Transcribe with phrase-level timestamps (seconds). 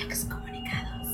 [0.00, 1.08] Excomunicados.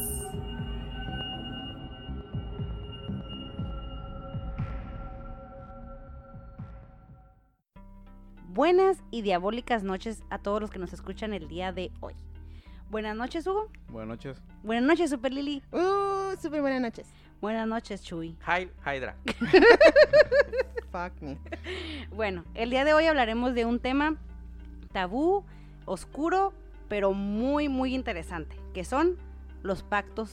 [8.49, 12.15] Buenas y diabólicas noches a todos los que nos escuchan el día de hoy.
[12.91, 13.69] Buenas noches, Hugo.
[13.89, 14.43] Buenas noches.
[14.63, 15.63] Buenas noches, Super Lily.
[15.73, 17.07] Uh, súper buenas noches.
[17.41, 18.37] Buenas noches, Chuy.
[18.47, 19.15] Hy- Hydra.
[20.91, 21.39] Fuck me.
[22.11, 24.17] Bueno, el día de hoy hablaremos de un tema
[24.93, 25.45] tabú,
[25.85, 26.55] oscuro,
[26.89, 29.17] pero muy, muy interesante, que son
[29.65, 30.33] los pactos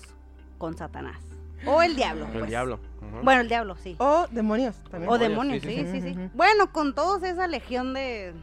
[0.60, 1.18] con Satanás.
[1.66, 2.26] O el diablo.
[2.28, 2.48] El pues.
[2.48, 2.76] diablo.
[3.02, 3.24] Ujú.
[3.24, 3.96] Bueno, el diablo, sí.
[3.98, 5.12] O demonios también.
[5.12, 6.30] O demonios, sí, sí, sí, sí, sí.
[6.36, 8.28] Bueno, con todos esa legión de...
[8.28, 8.34] eh,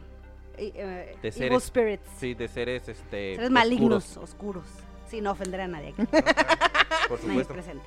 [0.57, 2.09] eh, De evil seres spirits.
[2.17, 3.35] Sí, de seres este.
[3.35, 4.65] Seres malignos, oscuros, oscuros.
[5.07, 6.03] Sin ofender a nadie aquí.
[7.07, 7.53] Por Nadie es supuesto.
[7.53, 7.85] presente.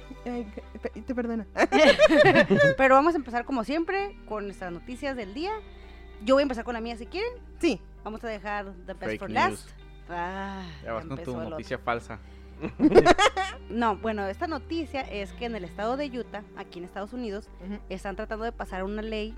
[0.80, 1.46] Pe- te perdona.
[2.79, 5.52] Pero vamos a empezar como siempre con nuestras noticias del día.
[6.24, 7.33] Yo voy a empezar con la mía si quieren.
[7.60, 7.79] Sí.
[8.05, 9.66] Vamos a dejar The Best Fake for news.
[10.09, 12.18] Ah, Ya vas con tu noticia falsa.
[13.68, 17.48] No, bueno, esta noticia es que en el estado de Utah, aquí en Estados Unidos,
[17.88, 19.35] están tratando de pasar una ley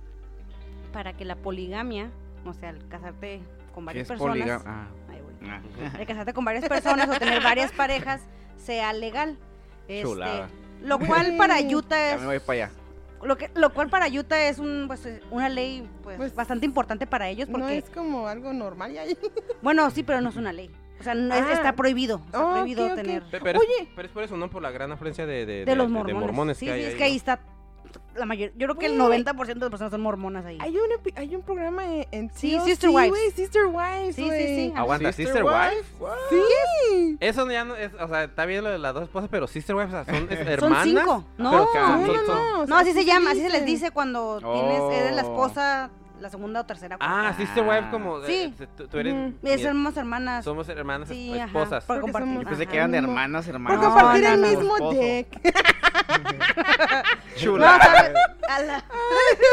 [0.93, 2.11] para que la poligamia,
[2.45, 3.41] o sea, el casarte
[3.75, 5.49] con ¿Qué varias es personas, Ah, Ahí voy.
[5.51, 5.61] ah.
[5.99, 8.21] el casarte con varias personas o tener varias parejas
[8.57, 9.37] sea legal.
[9.89, 10.51] Este, Chulada.
[10.83, 11.59] lo cual para.
[11.75, 12.71] Utah Ya es me voy para allá.
[13.23, 17.07] Lo que lo cual para Utah es un pues una ley pues, Pues, bastante importante
[17.07, 19.05] para ellos porque No es como algo normal ya.
[19.63, 20.71] bueno, sí, pero no es una ley.
[21.01, 21.53] O sea, no es- Ah.
[21.53, 22.97] está prohibido, está Oh, prohibido ok, ok.
[22.97, 23.69] tener Pe- Pero, Oye.
[23.83, 24.51] es, pero es por eso, ¿no?
[24.51, 26.15] Por la gran afluencia de, de, de los de- mormones.
[26.15, 27.17] de mormones sí, que hay sí, es ahí, que ahí ¿no?
[27.17, 27.41] está
[28.19, 28.53] la mayoría.
[28.57, 29.23] Yo creo que el Güey.
[29.25, 30.59] 90% de personas son mormonas ahí.
[30.61, 33.11] Hay un, epi- hay un programa en, en Sí, TLC, Sister Wives.
[33.11, 34.57] güey, Sister Wives, Sí, sí, güey.
[34.57, 34.73] sí.
[34.77, 35.87] Aguanta, Sister, Wives?
[36.01, 36.15] Wife.
[36.91, 37.17] Sí.
[37.21, 39.75] Eso ya no es, o sea, está bien lo de las dos esposas, pero Sister
[39.77, 40.85] Wives o sea, son es- Son hermanas.
[40.85, 41.25] cinco.
[41.39, 42.67] No, pero que- No, son- no, son- no.
[42.67, 45.31] no, así se llama, así se les dice cuando tienes, eres la Oh.
[45.33, 46.97] esposa, la segunda o tercera.
[47.01, 47.37] Ah, cuarta.
[47.37, 48.23] Sister Wives como.
[48.25, 48.55] Sí.
[48.59, 49.15] eh, tú, eres.
[49.43, 50.45] Eh, somos hermanas.
[50.45, 51.85] somos hermanas Sí, esposas.
[51.85, 52.29] por Porque compartir.
[52.33, 52.97] somos- Yo pensé Ajá, que eran no.
[52.99, 54.47] hermanas, Por compartir no, el no.
[54.49, 54.99] mismo Esposo.
[54.99, 55.29] deck.
[57.37, 57.77] Chula.
[58.49, 58.85] A la-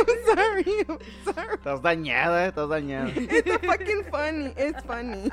[0.07, 0.85] I'm sorry.
[0.88, 1.53] I'm sorry.
[1.56, 3.09] Estás dañada, estás dañada.
[3.09, 4.53] It's fucking funny.
[4.57, 5.29] It's funny.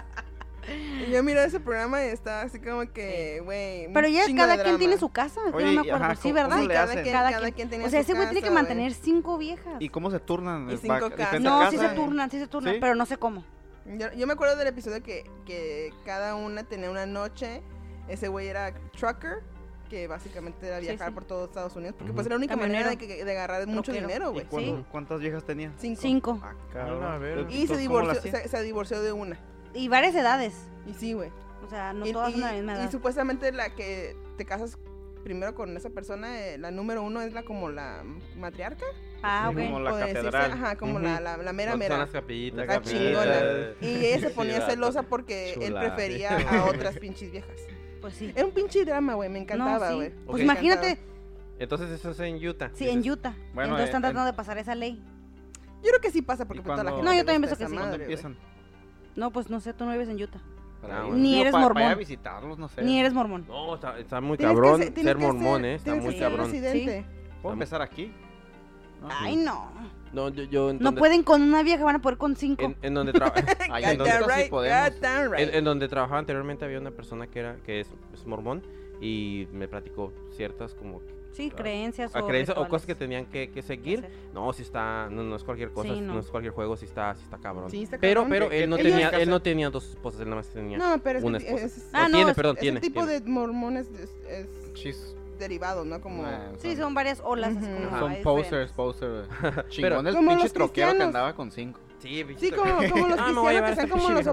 [0.69, 3.93] Y yo miro ese programa y está así como que, güey.
[3.93, 6.05] Pero ya cada quien tiene su casa, yo Oye, no me y- acuerdo.
[6.05, 6.51] ajá, sí, ¿cómo- ¿verdad?
[6.69, 7.83] cada quien, Cada cada quien.
[7.85, 9.75] O sea, ese güey tiene que mantener cinco viejas.
[9.81, 10.71] ¿Y cómo se turnan?
[10.71, 11.41] Y ¿Es cinco casas.
[11.41, 11.71] No, casa?
[11.73, 12.81] sí se turnan, sí se turnan, ¿Sí?
[12.81, 13.45] pero no sé cómo.
[13.85, 17.63] Yo, yo me acuerdo del episodio que, que cada una tenía una noche.
[18.09, 19.43] Ese güey era trucker,
[19.91, 21.15] que básicamente era viajar sí.
[21.15, 21.95] por todo Estados Unidos.
[21.99, 22.85] Porque pues era la única Camionero.
[22.85, 24.07] manera de, que- de agarrar mucho Troquero.
[24.07, 24.65] dinero, ¿Y güey.
[24.65, 24.85] Sí.
[24.93, 25.73] cuántas viejas tenía?
[25.79, 26.01] Cinco.
[26.01, 26.41] Cinco.
[26.43, 27.19] Ah.
[27.49, 29.39] Y se Entonces, ¿cómo la divorció, se, se divorció de una.
[29.75, 30.55] Y varias edades.
[30.87, 31.31] Y sí, güey.
[31.65, 32.91] O sea, no y, todas y- son de la misma y edad.
[32.91, 34.79] supuestamente la que te casas
[35.23, 38.03] primero con esa persona, eh, la número uno es la como la
[38.37, 38.85] matriarca.
[39.23, 39.65] Ah, Sí, ok.
[39.67, 40.51] como la decirse, catedral.
[40.53, 41.99] ajá, como la, la, la mera Son mera.
[41.99, 42.57] las capillitas.
[42.57, 43.23] La Está capillita.
[43.23, 43.41] chingona.
[43.81, 45.95] Y ella se ponía celosa porque él Chulada.
[45.95, 47.57] prefería a otras pinches viejas.
[48.01, 48.33] Pues sí.
[48.35, 50.09] Era un pinche drama, güey, me encantaba, no, güey.
[50.11, 50.15] sí.
[50.27, 50.99] Pues imagínate.
[51.61, 52.71] Entonces eso es en Utah.
[52.75, 53.09] sí, en.
[53.09, 53.37] Utah.
[53.55, 55.01] Bueno, Entonces están eh, tratando de pasar esa ley.
[55.85, 57.05] Yo creo que sí pasa porque ¿Y pues, toda la gente.
[57.05, 57.73] No, yo también pienso que sí.
[57.73, 58.13] ¿Cuándo madre, güey.
[58.15, 58.37] empiezan?
[59.17, 60.41] No, pues no sé, tú no vives en Utah.
[60.85, 61.17] Ah, bueno.
[61.17, 61.83] Ni eres pa- mormón.
[61.83, 62.83] Para visitarlos, no sé.
[62.83, 63.45] Ni eres mormón.
[63.47, 65.75] No, está, está muy Tienes que cabrón ser- ser, mormón, ser- eh.
[65.77, 66.51] Está muy cabrón.
[67.41, 68.13] ¿Puedo empezar aquí?
[69.09, 69.71] Ay, no.
[70.13, 72.63] No, yo, yo en No donde- pueden con una vieja, van a poder con cinco.
[72.65, 74.53] En, en donde right,
[75.31, 75.55] right.
[75.55, 78.63] en donde trabajaba anteriormente había una persona que era que es, es mormón
[79.01, 81.01] y me platicó ciertas como
[81.33, 84.07] Sí, Ah, creencias a o creencias o rituales cosas que tenían que, que seguir.
[84.35, 86.15] No, si está, no, no es cualquier cosa, Sí, no.
[86.15, 86.21] no.
[86.21, 87.71] es cualquier juego, si está, sí está cabrón.
[87.71, 88.31] Sí, está pero, cabrón.
[88.39, 90.79] pero ¿Qué- él no tenía, él no tenía dos esposas, él nada más tenía.
[90.79, 91.65] No, pero es una que esposa.
[91.67, 92.81] es, Ah, no, tiene, es- perdón, ese tiene.
[92.81, 93.21] tipo tiene.
[93.21, 96.01] de mormones es, derivado, ¿no?
[96.01, 96.23] Como...
[96.23, 97.57] Nah, Sí, son varias olas.
[97.57, 97.89] así Ujú.
[97.89, 99.29] como Son posers, posers.
[99.71, 101.81] Chingón el pinche troquero que andaba con cinco.
[101.99, 104.27] Sí, Sí, como, como los Ah, cristianos que son como los...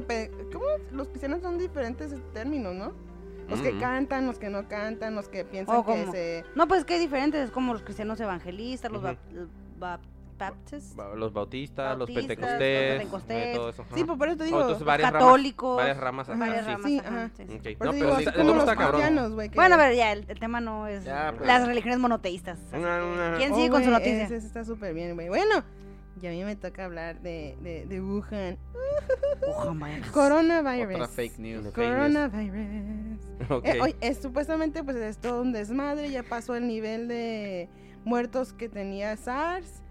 [0.54, 0.66] ¿Cómo?
[0.92, 2.94] Los cristianos son diferentes términos, ¿no?
[3.50, 6.44] Los que cantan, los que no cantan, los que piensan O que se...
[6.56, 9.14] No, pues que hay diferentes, es como los cristianos evangelistas, los Ujú.
[9.80, 10.00] ba- ba-
[10.38, 13.46] baptists, Los bautistas, los Bautistas, pentecostés, los pentecostés.
[13.48, 13.86] eh, todo eso.
[13.94, 14.58] Sí, pues por eso te Oh, digo...
[14.62, 16.72] entonces los varias católicos, ramas, varias ramas, ajá, varias sí.
[16.72, 16.86] ramas.
[16.86, 17.78] Sí, ajá, sí, sí.
[17.82, 18.92] No, pero digo, como otro los cabrón.
[18.92, 19.50] cristianos, güey.
[19.50, 21.46] que- Bueno, a ver, ya, el, el tema no es Ya, pues.
[21.46, 22.58] las religiones monoteístas.
[22.72, 24.24] Una- una- ¿Quién Oh, sigue con su güey, noticia?
[24.24, 25.28] Ese, ese está súper bien, güey.
[25.28, 25.62] Bueno,
[26.22, 28.58] y a mí me toca hablar de, de, de Wuhan.
[30.12, 30.96] Coronavirus.
[30.96, 31.64] Otra fake news.
[31.64, 31.74] Fake news.
[31.74, 33.20] Coronavirus.
[33.50, 33.66] Ok.
[33.66, 37.70] Eh, oye, es, supuestamente pues es todo un desmadre, ya pasó el nivel de
[38.04, 39.82] muertos que tenía SARS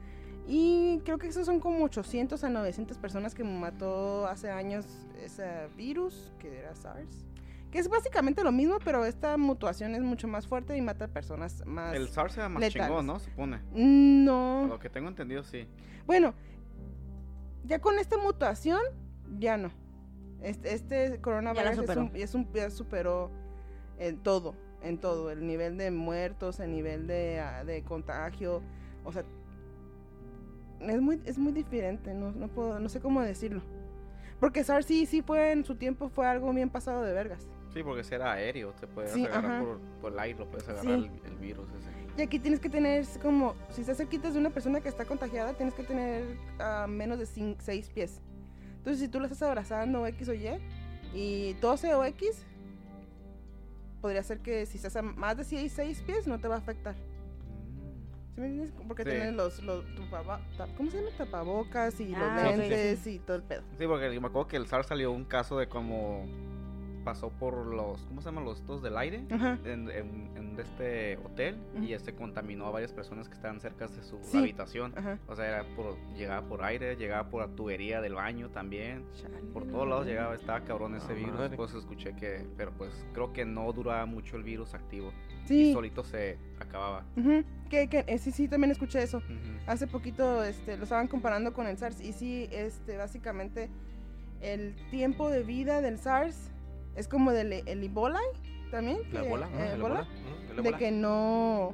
[0.46, 4.86] y creo que esos son como 800 a 900 personas que mató hace años
[5.22, 7.27] ese virus que era SARS.
[7.70, 11.62] Que es básicamente lo mismo, pero esta mutuación es mucho más fuerte y mata personas
[11.66, 11.94] más...
[11.94, 12.88] El SARS era más letales.
[12.88, 13.18] chingón, ¿no?
[13.18, 13.60] Supone.
[13.74, 14.60] No.
[14.62, 15.68] Por lo que tengo entendido, sí.
[16.06, 16.32] Bueno,
[17.64, 18.80] ya con esta mutación,
[19.38, 19.70] ya no.
[20.40, 22.00] Este, este coronavirus es superó.
[22.02, 23.30] un- es un- ya superó
[23.98, 25.30] En todo, en todo.
[25.30, 28.62] El nivel de muertos, el nivel de, ah, de contagio.
[29.04, 29.24] O sea,
[30.80, 32.14] es muy, es muy diferente.
[32.14, 33.60] No, no, puedo, no sé cómo decirlo.
[34.38, 37.48] Porque SARS sí, sí fue en su tiempo, fue algo bien pasado de vergas.
[37.78, 40.68] Sí, porque si era aéreo, te puedes Sí, agarrar por, por el aire, lo puedes
[40.68, 41.10] agarrar Sí.
[41.24, 41.88] el, el virus ese.
[42.18, 45.52] Y aquí tienes que tener como, si estás cerquita de una persona que está contagiada,
[45.54, 46.24] tienes que tener
[46.58, 48.20] ah, menos de 6 pies.
[48.78, 50.48] Entonces, si tú la estás abrazando o X o Y,
[51.14, 52.44] y tose o X,
[54.00, 56.96] podría ser que si estás a más de 6 pies, no te va a afectar.
[58.34, 58.74] ¿Sí me entiendes?
[58.88, 59.10] Porque Sí.
[59.10, 60.40] tienes los, los tupaba-
[60.76, 61.10] ¿cómo se llama?
[61.16, 63.62] Tapabocas y Ah, los lentes y todo el pedo.
[63.78, 66.24] Sí, porque me acuerdo que el SARS salió un caso de cómo
[67.08, 69.24] pasó por los, ¿cómo se llaman los estos del aire?
[69.30, 69.58] Ajá.
[69.64, 71.94] En, en- en este hotel y Ujú.
[71.94, 74.36] este contaminó a varias personas que estaban cerca de su Sí.
[74.36, 74.92] habitación.
[74.94, 75.18] Ajá.
[75.26, 79.06] O sea, era por, llegaba por aire, llegaba por la tubería del baño también.
[79.54, 81.34] Por todos lados llegaba, estaba cabrón ese Ah, virus.
[81.34, 81.56] madre.
[81.56, 85.10] Pues escuché que, pero pues creo que no duraba mucho el virus activo.
[85.44, 85.72] Y Sí.
[85.72, 87.04] solito se acababa.
[87.70, 89.22] Que, que, eh, sí, sí, también escuché eso.
[89.66, 93.70] Hace poquito este, lo estaban comparando con el SARS y sí, este, básicamente
[94.42, 96.50] el tiempo de vida del SARS
[96.98, 98.20] es como del e- el Ebola
[98.70, 98.98] también.
[99.12, 99.64] La bola, eh, ¿no?
[99.64, 100.56] El Ebola, ¿no?
[100.58, 101.72] El de que no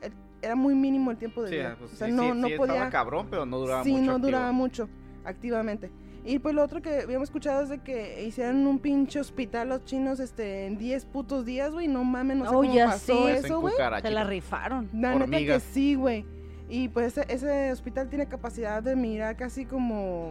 [0.00, 0.12] el-
[0.42, 1.76] era muy mínimo el tiempo de Sí, vida.
[1.78, 2.74] pues o sea, sí, no, sí, no sí, podía.
[2.74, 4.02] estaba cabrón, pero no duraba sí, mucho.
[4.04, 4.26] no activo.
[4.26, 4.88] duraba mucho
[5.24, 5.90] activamente.
[6.26, 9.84] Y pues lo otro que habíamos escuchado es de que hicieron un pinche hospital los
[9.84, 11.86] chinos este en 10 putos días, güey.
[11.86, 13.30] No mames, no sé Oh, cómo ya pasó sí.
[13.30, 13.74] Eso, güey.
[14.00, 14.88] Se la rifaron.
[14.94, 16.24] La neta que sí, güey.
[16.70, 20.30] Y pues ese, ese hospital tiene capacidad de mirar casi como,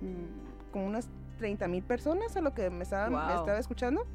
[0.00, 1.08] mm, como unas
[1.38, 3.38] 30 mil personas a lo que me estaba, me Wow.
[3.40, 4.06] estaba escuchando.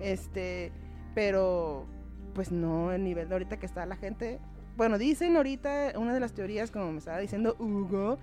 [0.00, 0.72] Este,
[1.14, 1.86] pero
[2.34, 4.40] pues no el nivel de ahorita que está la gente.
[4.76, 8.18] Bueno, dicen ahorita, una de las teorías, como me estaba diciendo Hugo,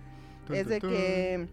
[0.54, 1.48] es de que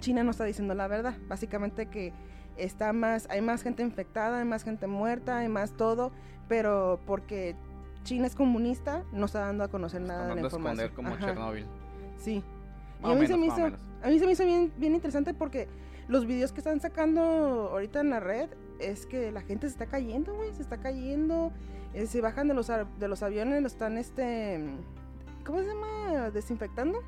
[0.00, 1.14] China no está diciendo la verdad.
[1.28, 2.12] Básicamente que
[2.56, 6.10] está más, hay más gente infectada, hay más gente muerta, hay más todo,
[6.48, 7.54] pero porque
[8.02, 10.86] China es comunista, no está dando a conocer nada de la Mandando a información.
[10.86, 11.66] esconder como Ajá, Chernobyl.
[12.18, 12.42] Sí.
[13.02, 13.66] Y a mí, se me hizo,
[14.02, 15.68] a mí se me hizo bien, bien interesante porque
[16.08, 17.22] los videos que están sacando
[17.72, 18.48] ahorita en la red
[18.78, 21.52] es que la gente se está cayendo, güey, se está cayendo,
[21.94, 24.60] eh, se bajan de los, de los aviones, lo están, este,
[25.44, 26.30] ¿cómo se llama?
[26.30, 27.02] Desinfectando.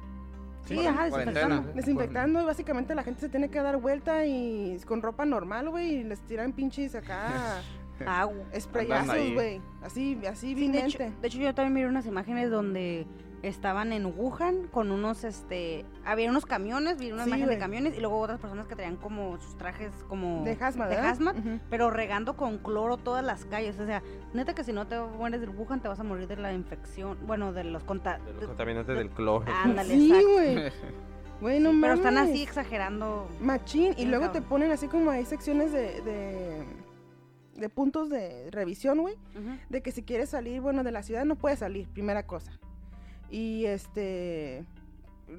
[0.64, 1.72] Sí, ajá, desinfectando.
[1.74, 5.96] Desinfectando y básicamente la gente se tiene que dar vuelta y con ropa normal, güey,
[5.96, 7.62] y les tiran pinches acá
[8.06, 8.44] Agua.
[8.58, 11.12] sprayazos, güey, así, así Sí, de, hecho, vilmente.
[11.20, 13.06] de hecho, yo también miré unas imágenes donde
[13.42, 17.56] estaban en Wuhan con unos, este, había unos camiones, vi una Sí, imagen güey.
[17.56, 20.96] de camiones y luego otras personas que traían como sus trajes como De hazmat, de
[20.96, 21.36] hazmat,
[21.70, 24.02] pero regando con cloro todas las calles, o sea,
[24.34, 27.16] neta que si no te mueres del Wuhan te vas a morir de la infección,
[27.26, 28.34] bueno, de los De contagios.
[28.36, 29.44] los contaminantes del cloro.
[29.62, 30.32] Ándale, Sí, exacto.
[30.32, 30.72] güey.
[31.40, 33.28] Güey, no pero están así exagerando.
[33.40, 36.64] Machín, y luego te ponen así como hay secciones de, de,
[37.54, 39.14] de puntos de revisión, güey,
[39.68, 42.50] de que si quieres salir, bueno, de la ciudad no puedes salir, primera cosa.
[43.30, 44.64] Y este,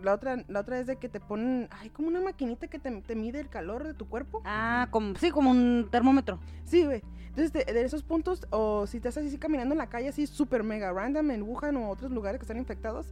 [0.04, 2.92] la otra, la otra es de que te ponen, ay, como una maquinita que te,
[3.02, 4.42] te mide el calor de tu cuerpo.
[4.46, 6.40] Ah, como, sí, como un termómetro.
[6.66, 7.02] Sí, güey.
[7.30, 10.64] Entonces, de, de esos puntos, o si estás así caminando en la calle, así súper
[10.64, 13.08] mega random en Wuhan o otros lugares que están infectados,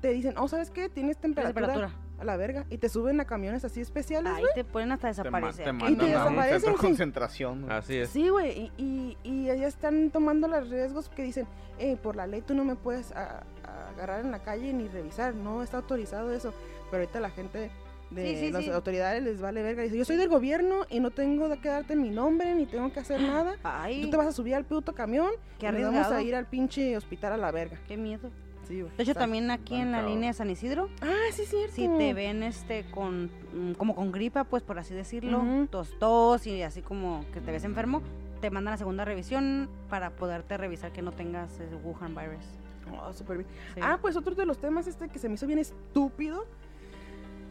[0.00, 0.88] te dicen, oh, ¿sabes qué?
[0.88, 2.00] Tienes temperatura, Temperatura.
[2.18, 2.64] a la verga.
[2.70, 5.64] Y te suben a camiones así especiales, Ahí te pueden hasta Te, ma- desaparecer.
[5.64, 7.70] te ¿Qué mandan te a un centro de concentración.
[7.70, 8.10] Así es.
[8.10, 11.46] Sí, güey, y, y, y allá están tomando los riesgos que dicen,
[11.78, 13.51] eh, por la ley tú no me puedes a- a
[13.88, 16.52] agarrar en la calle ni revisar, no está autorizado eso.
[16.90, 17.70] Pero ahorita la gente
[18.10, 18.70] de Sí, sí, las sí.
[18.70, 19.82] autoridades les vale verga.
[19.82, 22.92] Dice, yo soy del gobierno y no tengo de que darte mi nombre ni tengo
[22.92, 23.56] que hacer nada.
[23.62, 26.34] Ay, Tú te vas a subir al puto camión qué y nos vamos a ir
[26.34, 27.78] al pinche hospital a la verga.
[27.88, 28.30] Qué miedo.
[28.68, 28.92] Sí, güey.
[28.96, 31.74] De hecho, Está- también aquí en la línea de San Isidro, Ah, sí, cierto.
[31.74, 36.46] si te ven este con mm, como con gripa, pues por así decirlo, tos, tos
[36.46, 38.02] y así como que te ves enfermo,
[38.40, 42.44] te mandan a segunda revisión para poderte revisar que no tengas el Wuhan virus.
[42.90, 43.48] Oh, súper bien.
[43.74, 43.80] Sí.
[43.82, 46.46] Ah, pues otro de los temas este que se me hizo bien estúpido.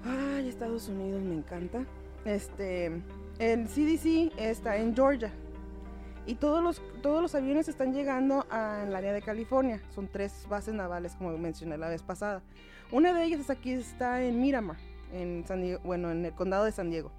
[0.06, 1.86] Ay, Estados Unidos me encanta.
[2.26, 2.88] Este,
[3.40, 5.32] el CDC está en Georgia.
[6.26, 9.82] Y todos los, todos los aviones están llegando al área de California.
[9.94, 12.44] Son tres bases navales, como mencioné la vez pasada.
[12.92, 14.78] Una de ellas es aquí está en Miramar,
[15.14, 17.12] en San Diego, bueno, en el condado de San Diego.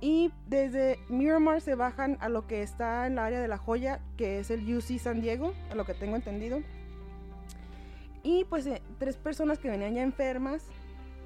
[0.00, 4.00] Y desde Miramar se bajan a lo que está en el área de La Joya,
[4.16, 6.62] que es el UC San Diego, a lo que tengo entendido.
[8.28, 10.66] Y pues eh, tres personas que venían ya enfermas,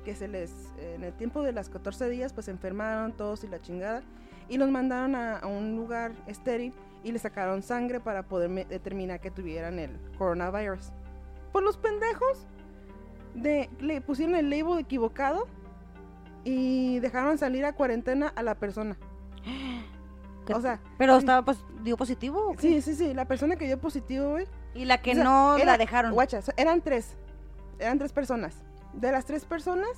[0.05, 3.49] que se les, eh, en el tiempo de las 14 días, pues enfermaron todos y
[3.49, 4.05] la chingada.
[4.49, 9.33] Y los mandaron a, un lugar estéril y les sacaron sangre para poder determinar que
[9.33, 10.93] tuvieran el coronavirus.
[11.51, 12.47] Por los pendejos,
[13.35, 15.49] de, le pusieron el label equivocado
[16.45, 18.97] y dejaron salir a cuarentena a la persona.
[20.47, 22.55] ¿Qué- O sea, Pero estaba, pues, dio positivo.
[22.59, 24.47] sí, sí, sí, la persona que dio positivo, güey.
[24.75, 26.13] Y la que O sea, no era- la dejaron.
[26.13, 27.17] Guacha, eran tres.
[27.79, 28.63] Eran tres personas.
[28.93, 29.91] De las tres personas,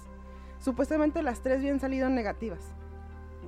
[0.60, 2.60] supuestamente las tres habían salido negativas.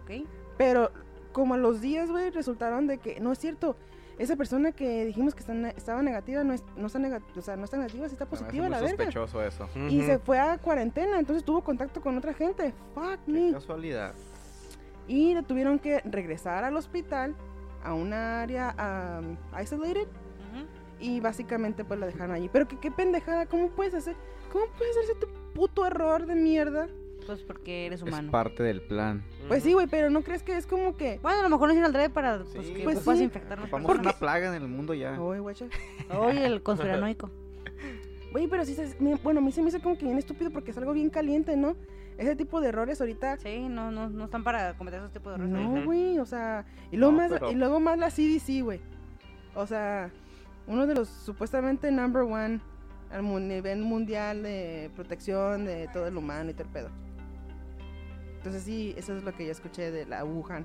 [0.03, 0.27] Ok.
[0.57, 0.91] Pero
[1.33, 3.77] como a los días, güey, resultaron de que no es cierto.
[4.19, 7.57] Esa persona que dijimos que está estaba negativa no, es, no, está nega- o sea,
[7.57, 8.89] no está negativa, sí está positiva la verga.
[8.97, 9.69] sospechoso eso.
[9.91, 12.73] Y se fue a cuarentena, entonces tuvo contacto con otra gente.
[12.95, 13.53] Fuck Qué me.
[13.53, 14.15] casualidad.
[15.09, 17.35] Y le tuvieron que regresar al hospital
[17.85, 20.07] a una área um, isolated
[20.99, 22.49] y básicamente pues la dejaron allí.
[22.53, 24.17] Pero que qué pendejada, ¿cómo puedes hacer?
[24.53, 26.89] ¿Cómo puedes hacer tu puto error de mierda?
[27.27, 28.31] Pues porque eres Es humano.
[28.31, 29.23] parte del plan.
[29.49, 31.19] Pues sí, güey, pero ¿no crees que es como que...
[31.23, 33.25] Bueno, a lo mejor no hicieron al drede para pues, Sí, que pues puedas sí.
[33.25, 33.69] infectarnos.
[33.71, 35.21] Vamos ¿Por una plaga en el mundo ya.
[35.21, 35.67] Oye, guacha.
[36.19, 37.31] Oye, el conspiranoico.
[38.33, 38.77] Güey, pero sí,
[39.23, 41.57] bueno, a mí se me hizo como que bien estúpido porque es algo bien caliente,
[41.57, 41.77] ¿no?
[42.19, 43.37] Ese tipo de errores ahorita...
[43.39, 45.69] Sí, no, no, no están para cometer esos tipos de errores.
[45.69, 46.65] No, güey, o sea...
[46.91, 48.81] Y luego, No, más, pero- y luego más la CDC, güey.
[49.55, 50.11] O sea,
[50.67, 52.61] uno de los supuestamente number one
[53.11, 56.91] al mu- nivel mundial de protección de todo el humano y todo el pedo.
[58.39, 60.65] Entonces sí, eso es lo que yo escuché de la Wuhan.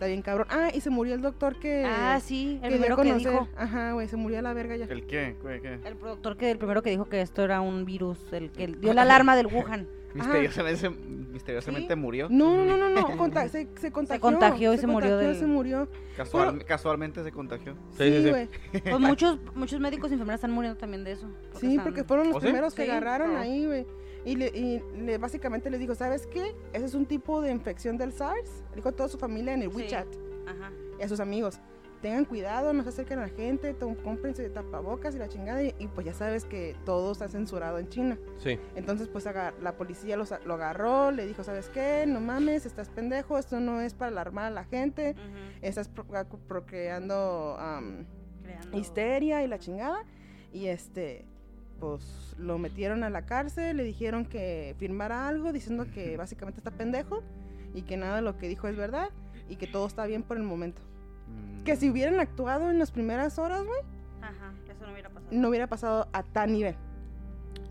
[0.00, 0.46] Está bien cabrón.
[0.48, 1.84] Ah, y se murió el doctor que...
[1.84, 3.46] Ah, sí, el que primero que dijo.
[3.54, 4.86] Ajá, güey, se murió a la verga ya.
[4.86, 5.36] ¿El qué?
[5.42, 5.60] ¿Qué?
[5.60, 5.78] qué?
[5.86, 8.94] El productor que el primero que dijo que esto era un virus, el que dio
[8.94, 9.86] la alarma del Wuhan.
[10.14, 12.28] Misteriosamente, misteriosamente murió.
[12.30, 13.16] No, no, no, no, no.
[13.18, 14.22] conta- se, se contagió.
[14.22, 15.88] contagió y se murió contagió, del- se murió.
[16.16, 17.74] Casual- casualmente se contagió.
[17.98, 18.30] Sí, sí, sí.
[18.30, 18.48] güey.
[18.72, 21.28] Pues muchos, muchos médicos y enfermeras están muriendo también de eso.
[21.60, 22.46] Sí, están- porque fueron los ¿Oh, sí?
[22.46, 22.90] primeros que Sí.
[22.90, 23.40] agarraron Ah.
[23.40, 23.86] ahí, güey.
[24.24, 26.54] Y, le, y le- básicamente les dijo, ¿sabes qué?
[26.72, 28.62] Ese es un tipo de infección del SARS.
[28.70, 29.76] Le dijo a toda su familia en el Sí.
[29.76, 30.06] WeChat
[30.46, 30.70] Ajá.
[30.98, 31.58] y a sus amigos.
[32.02, 35.62] Tengan cuidado, no se acerquen a la gente, to- cómprense tapabocas y la chingada.
[35.62, 38.18] Y, y pues ya sabes que todo está censurado en China.
[38.38, 38.58] Sí.
[38.74, 42.04] Entonces, pues agar- la policía los- lo agarró, le dijo, ¿sabes qué?
[42.06, 45.14] No mames, estás pendejo, esto no es para alarmar a la gente.
[45.60, 46.06] Estás pro-
[46.48, 47.56] procreando
[48.42, 50.04] Creando- histeria y la chingada.
[50.52, 51.26] Y este,
[51.80, 56.70] pues lo metieron a la cárcel, le dijeron que firmara algo diciendo que básicamente está
[56.70, 57.22] pendejo
[57.74, 59.08] y que nada de lo que dijo es verdad
[59.48, 60.82] y que todo está bien por el momento.
[61.28, 63.80] Mm, Que si hubieran actuado en las primeras horas, güey,
[64.70, 65.26] eso no hubiera pasado.
[65.32, 66.76] no hubiera pasado a tal nivel.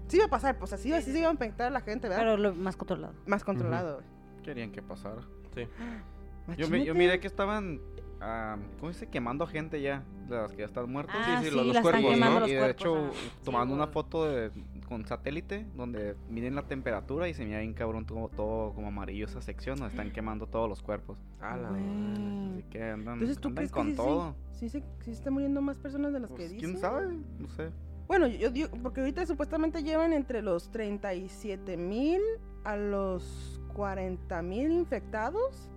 [0.07, 1.81] Sí iba a pasar, pues así, Sí, así sí, se iba a infectar a la
[1.81, 2.23] gente, ¿verdad?
[2.23, 3.13] Pero lo más controlado.
[3.27, 4.07] Más controlado, güey.
[4.43, 5.21] Querían que pasara.
[5.53, 5.67] Sí.
[6.57, 7.79] Yo, yo miré que estaban,
[8.21, 9.07] ah, ¿cómo dice?
[9.07, 11.15] Quemando gente ya, de las que ya están muertos.
[11.17, 12.39] Ah, sí, sí, los- los están cuerpos, ¿no?
[12.41, 12.81] los y de cuerpos.
[12.81, 13.13] hecho, ajá.
[13.43, 14.51] tomando Sí, una foto de-
[14.87, 19.25] con satélite donde miden la temperatura y se mira bien cabrón todo, todo como amarillo
[19.25, 21.17] esa sección donde están quemando todos los cuerpos.
[21.39, 21.69] A la.
[21.69, 24.35] Así que andan, Entonces, ¿tú andan crees que con sí, sí, todo.
[24.53, 26.81] sí, se, sí se están muriendo más personas de las Pues, que ¿Quién dicen?
[26.81, 27.17] sabe?
[27.37, 27.69] No sé.
[28.07, 32.19] Bueno, yo, yo digo, porque ahorita supuestamente llevan entre los 37 mil
[32.63, 35.69] a los 40 mil infectados.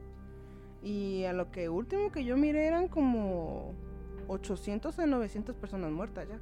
[0.82, 3.72] Y a lo que último que yo miré eran como
[4.28, 6.38] 800 a 900 personas muertas ya.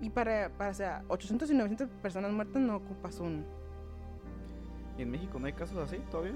[0.00, 3.44] Y para, para o sea, 800 y 900 personas muertas no ocupas un...
[4.98, 6.34] ¿Y en México no hay casos así todavía?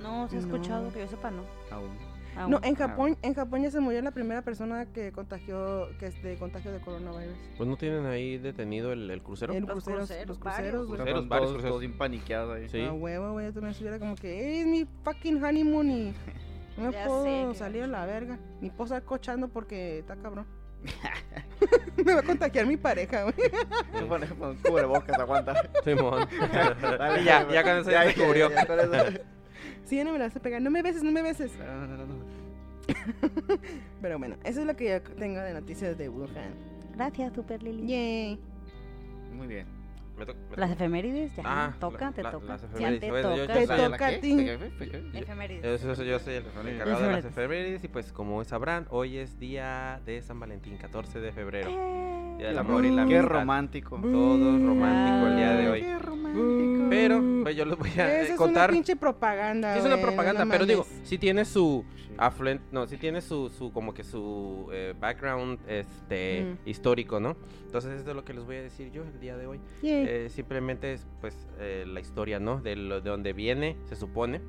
[0.00, 0.92] No, se ha escuchado, No.
[0.92, 1.42] que yo sepa, no.
[1.70, 1.90] Aún.
[2.38, 2.50] Aún.
[2.52, 2.78] No, en Ah.
[2.78, 6.72] Japón, en Japón ya se murió la primera persona que contagió, que es de contagio
[6.72, 7.36] de coronavirus.
[7.56, 9.52] Pues no tienen ahí detenido el, el crucero.
[9.52, 10.56] El Los cruceros, cruceros, los varios.
[10.60, 10.96] cruceros, güey.
[11.00, 11.80] Cruceros, varios todos, cruceros.
[11.80, 11.98] bien
[12.52, 12.68] ahí.
[12.68, 12.80] Sí.
[12.82, 16.14] A huevo, güey, yo también estuviera como que, "Ey, es mi fucking honeymoon y
[16.76, 18.38] no me Ya puedo sé, salir a la verga.
[18.60, 20.46] Ni puedo estar cochando porque está cabrón.
[22.04, 23.34] me va a contagiar mi pareja, güey.
[24.62, 25.54] Cubrebocas, aguanta.
[25.84, 26.28] Simón.
[26.52, 28.48] Dale, Y ya, dale, ya con eso ya se cubrió.
[28.50, 28.64] ya
[29.88, 30.60] Sí, ya no me la vas a pegar.
[30.60, 31.56] No me beses, no me beses.
[31.58, 32.14] No, no, no, no.
[34.02, 36.52] Pero bueno, eso es lo que yo tengo de noticias de Wuhan.
[36.94, 37.86] Gracias, Super Lili.
[37.86, 38.38] Yay.
[39.32, 39.77] Muy bien.
[40.18, 41.42] Me to- me Las efemérides, ya.
[41.46, 42.46] Ah, toca, la- te la- toca.
[42.46, 43.54] las Ya efemérides, te yo- toca.
[43.54, 44.48] Te yo- toca a ti.
[45.14, 45.82] Efemérides.
[45.82, 47.84] Yo soy el encargado de las Efemérides.
[47.84, 51.68] y pues como sabrán, hoy es día de San Valentín, 14 de febrero.
[52.38, 53.98] Día del amor y la Qué romántico.
[54.00, 55.82] Todo romántico el día de hoy.
[55.82, 56.86] Qué romántico.
[56.90, 58.70] Pero pues yo les voy a Esa eh, es una contar.
[58.70, 59.72] pinche propaganda.
[59.74, 62.14] Sí es una propaganda, no pero digo, sí tiene su Sí.
[62.16, 66.68] afluente, no, sí tiene su, su como que su eh, background este Mm.
[66.68, 67.36] histórico, ¿no?
[67.66, 69.60] Entonces esto es lo que les voy a decir yo el día de hoy.
[70.10, 72.60] Eh, simplemente es pues eh, la historia, ¿no?
[72.60, 74.40] De, lo, de donde viene, se supone,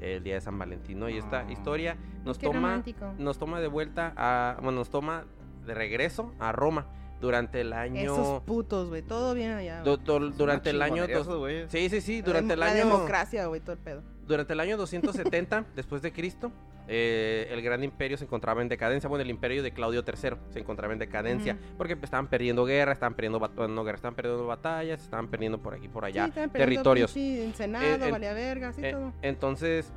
[0.00, 1.08] el día de San Valentín, ¿no?
[1.10, 1.52] Y esta Ah.
[1.52, 3.12] historia nos Qué toma, romántico.
[3.18, 5.26] nos toma de vuelta a, bueno, nos toma
[5.66, 6.86] de regreso a Roma
[7.20, 9.02] durante el año, Esos putos, güey.
[9.02, 9.82] Todo bien allá.
[9.82, 11.28] durante el año, dos-
[11.68, 14.02] sí, sí, sí, La durante el la año, democracia, güey, todo el pedo.
[14.26, 16.50] durante el año 270 después de Cristo,
[16.88, 19.08] eh, el gran imperio se encontraba en decadencia.
[19.08, 22.92] Bueno, el imperio de Claudio III se encontraba en decadencia porque pues, estaban perdiendo guerra,
[22.92, 26.52] estaban perdiendo, no guerra, estaban perdiendo batallas, estaban perdiendo por aquí, por allá Sí, perdiendo
[26.58, 27.10] territorios.
[27.16, 29.12] Eh, en- así Eh, todo.
[29.22, 29.92] entonces,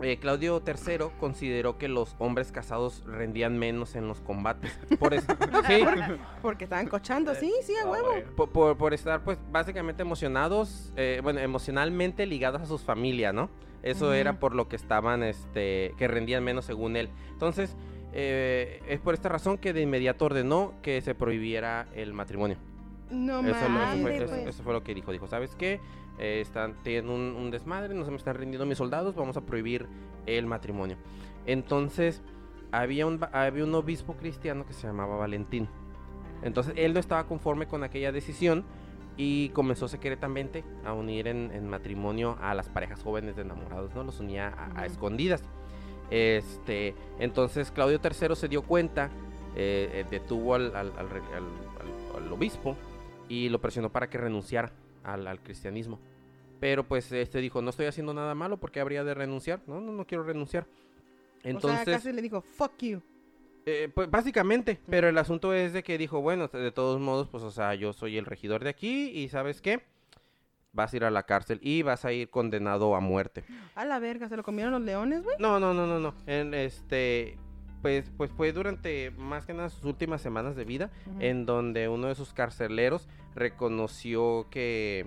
[0.00, 4.76] eh, Claudio III consideró que los hombres casados rendían menos en los combates.
[4.98, 5.32] Por eso,
[5.68, 5.84] sí,
[6.42, 8.08] Porque estaban cochando, sí, sí, a Ah, huevo.
[8.36, 13.48] por, por- por estar pues básicamente emocionados, eh, bueno, emocionalmente ligados a sus familias, ¿no?
[13.82, 17.10] Eso era por lo que estaban, este, que rendían menos según él.
[17.32, 17.76] Entonces,
[18.14, 22.56] eh, es por esta razón que de inmediato ordenó que se prohibiera el matrimonio.
[23.10, 25.12] No Eso, lo- eso fue, eso fue lo que dijo.
[25.12, 25.80] Dijo, ¿sabes qué?
[26.18, 29.40] Eh, están, tienen un, un desmadre, no se me están rindiendo mis soldados, vamos a
[29.40, 29.86] prohibir
[30.26, 30.96] el matrimonio.
[31.46, 32.22] Entonces,
[32.72, 35.68] había un, va- había un obispo cristiano que se llamaba Valentín.
[36.42, 38.64] Entonces, él no estaba conforme con aquella decisión
[39.16, 44.04] y comenzó secretamente a unir en, en matrimonio a las parejas jóvenes de enamorados, ¿no?
[44.04, 45.42] Los unía a, escondidas.
[46.10, 49.10] Este, entonces, Claudio III se dio cuenta,
[49.56, 50.92] eh, eh, detuvo al- al
[52.32, 52.76] obispo
[53.28, 54.72] y lo presionó para que renunciara
[55.04, 56.00] al, al cristianismo.
[56.60, 59.60] Pero pues este dijo, no estoy haciendo nada malo, porque habría de renunciar?
[59.66, 60.66] No, no, no quiero renunciar.
[61.42, 63.02] Entonces, o sea, casi le dijo, fuck you.
[63.66, 67.42] eh, pues básicamente, pero el asunto es de que dijo, bueno, de todos modos, pues
[67.42, 69.82] o sea, yo soy el regidor de aquí y ¿sabes qué?
[70.72, 73.44] Vas a ir a la cárcel y vas a ir condenado a muerte.
[73.74, 75.36] A la verga, ¿se lo comieron los leones, güey?
[75.38, 76.14] No, no, no, no, no.
[76.26, 77.36] En este,
[77.84, 82.06] pues, pues fue durante más que nada sus últimas semanas de vida en donde uno
[82.08, 85.06] de sus carceleros reconoció que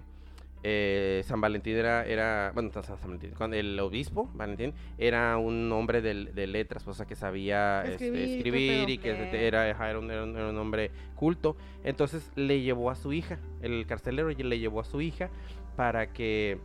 [0.62, 5.72] eh, San Valentín era, era bueno, San San Valentín, cuando el obispo Valentín era un
[5.72, 8.06] hombre de, de letras, o sea que sabía este,
[8.38, 11.58] Escribir, y que era, era un- era un hombre culto.
[11.84, 15.30] Entonces le llevó a su hija, el carcelero le llevó a su hija
[15.76, 16.60] para que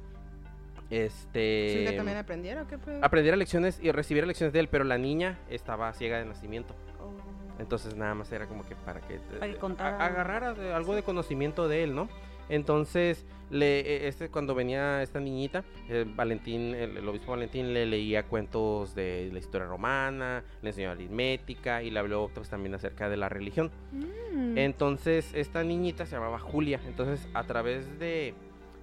[0.92, 3.04] este ¿Su hija también aprendiera o qué pedo?
[3.04, 6.75] aprendiera lecciones y recibiera lecciones de él, pero la niña estaba ciega de nacimiento.
[7.00, 7.12] Oh.
[7.61, 10.94] Entonces nada más era como que para que, Para que contara a- agarrara de- algo
[10.94, 12.08] de conocimiento de él, ¿no?
[12.49, 17.87] Entonces, le, e- este, cuando venía esta niñita, eh, Valentín, el, el obispo Valentín le
[17.87, 23.09] leía cuentos de la historia romana, le enseñó aritmética y le habló pues, también acerca
[23.09, 23.70] de la religión.
[23.92, 24.59] Mm.
[24.59, 26.81] Entonces, esta niñita se llamaba Julia.
[26.87, 28.35] Entonces, a través de,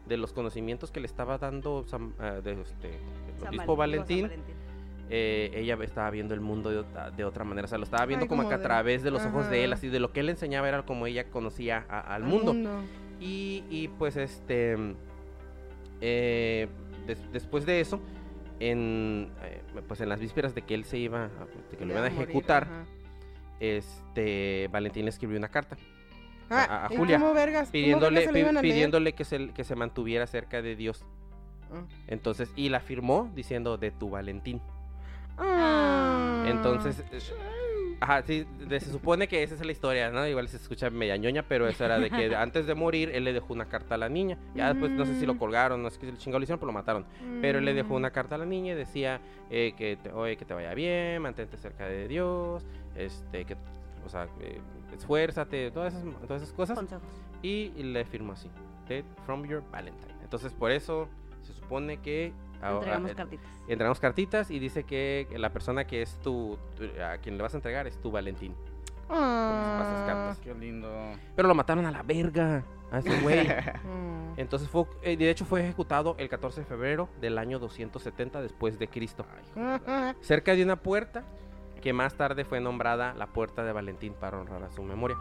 [0.07, 2.89] de los conocimientos que le estaba dando San- de, este,
[3.41, 4.55] el obispo Valentín, Valentín,
[5.11, 7.65] eh, ella estaba viendo el mundo de otra, de otra manera.
[7.65, 9.63] O sea, lo estaba viendo Ay, como como que a través de los ojos de
[9.63, 12.53] él, así de lo que él enseñaba era como ella conocía a- al Al mundo.
[13.19, 14.77] Y, y, pues este,
[16.01, 16.67] eh,
[17.07, 17.99] des- después de eso,
[18.59, 21.29] en, eh, pues en las vísperas de que él se iba, a-
[21.71, 22.85] de que lo iban a morir, ejecutar, ajá.
[23.59, 25.77] este, Valentín le escribió una carta
[26.49, 27.63] a- a ¿y Julia, cómo vergas?
[27.67, 31.05] ¿Cómo pidiéndole, vergas se pidiéndole que, se, que se mantuviera cerca de Dios.
[31.71, 31.83] Ah.
[32.07, 34.61] Entonces, y la firmó diciendo de tu Valentín.
[35.37, 36.43] Ah.
[36.47, 37.19] Entonces, eh,
[38.01, 40.25] ajá, sí, de- se supone que esa es la historia, ¿no?
[40.27, 43.33] Igual se escucha media ñoña, pero eso era de que antes de morir él le
[43.33, 44.37] dejó una carta a la niña.
[44.55, 45.37] Ya después no sé si lo Mm.
[45.37, 47.05] colgaron, no sé qué chingado lo hicieron, pero lo mataron.
[47.41, 47.97] Pero él le dejó Mm.
[47.97, 51.21] una carta a la niña y decía eh, que, te, oye, que te vaya bien,
[51.21, 52.63] mantente cerca de Dios,
[52.95, 53.55] este, que,
[54.05, 54.59] o sea, eh,
[54.95, 56.77] esfuérzate, todas esas, todas esas cosas.
[56.77, 57.03] Consejos.
[57.41, 58.49] Y le firmó así,
[58.87, 60.13] de From Your Valentine.
[60.23, 61.07] Entonces, por eso
[61.41, 63.47] se supone que ahora Entregamos eh, cartitas.
[63.67, 67.53] entregamos cartitas y dice que la persona que es tu, tu- a quien le vas
[67.53, 68.53] a entregar es tu Valentín.
[69.07, 70.03] pasas Ah.
[70.05, 70.39] cartas.
[70.39, 70.89] Qué lindo.
[71.35, 73.47] Pero lo mataron a la verga, a ese güey.
[73.83, 74.33] Mm.
[74.39, 78.77] Entonces fue, eh, de hecho fue ejecutado el 14 de febrero del año 270 después
[78.79, 79.25] de Cristo.
[79.55, 80.15] Ajá.
[80.21, 81.23] cerca de una puerta
[81.79, 85.17] que más tarde fue nombrada la puerta de Valentín para honrar a su memoria.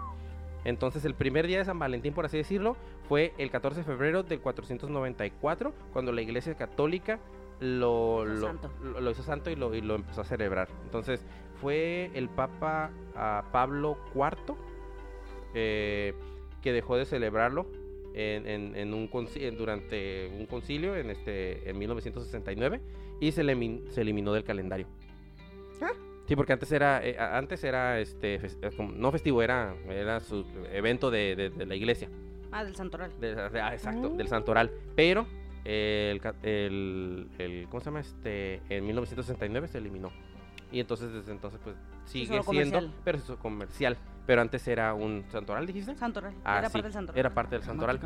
[0.64, 2.76] Entonces el primer día de San Valentín, por así decirlo,
[3.08, 7.20] fue el 14 de febrero del 494, cuando la Iglesia Católica
[7.60, 8.70] lo, Hizo lo- santo.
[8.82, 10.68] lo- lo hizo santo y lo, y lo empezó a celebrar.
[10.84, 11.24] Entonces
[11.60, 14.54] fue el Papa ah, Pablo IV
[15.54, 16.14] eh,
[16.62, 17.66] que dejó de celebrarlo
[18.14, 22.80] en, en- en un conci- en- durante un concilio en, este, en 1969
[23.20, 23.42] y se,
[23.90, 24.86] se eliminó del calendario.
[25.80, 25.92] ¿Ah?
[26.28, 30.44] Sí, porque antes era, eh, antes era, este, fes- eh, no festivo, era, era su
[30.70, 32.10] evento de, de- de la iglesia,
[32.52, 33.10] Ah, del santoral.
[33.18, 34.16] de- de- ah, exacto, Mm.
[34.18, 34.70] del santoral.
[34.94, 35.26] Pero
[35.64, 38.00] el, el, el- ¿cómo se llama?
[38.00, 40.12] Este, en 1969 se eliminó.
[40.70, 43.96] Y entonces desde entonces pues sigue siendo, pero es comercial.
[44.26, 45.94] Pero antes era un santoral, dijiste.
[45.94, 46.34] Santoral.
[46.44, 47.18] Ah, era sí, parte del santoral.
[47.18, 47.98] Era parte del santoral.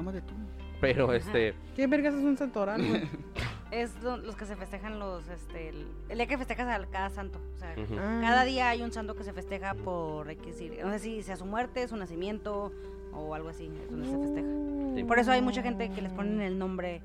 [0.81, 3.03] Pero este, ¿Qué vergas es un santoral, güey?
[3.73, 7.09] Es lo- los que se festejan los, este, el, el día que festejas a cada
[7.09, 7.41] santo.
[7.55, 7.95] O sea, ujú.
[7.99, 8.19] Ah.
[8.21, 11.23] cada día hay un santo que se festeja por, hay que decir, no sé si
[11.23, 12.71] sea su muerte, su nacimiento
[13.15, 14.49] o algo así, es donde se festeja.
[14.95, 15.05] Sí.
[15.05, 17.01] Por eso hay mucha gente que les ponen el nombre,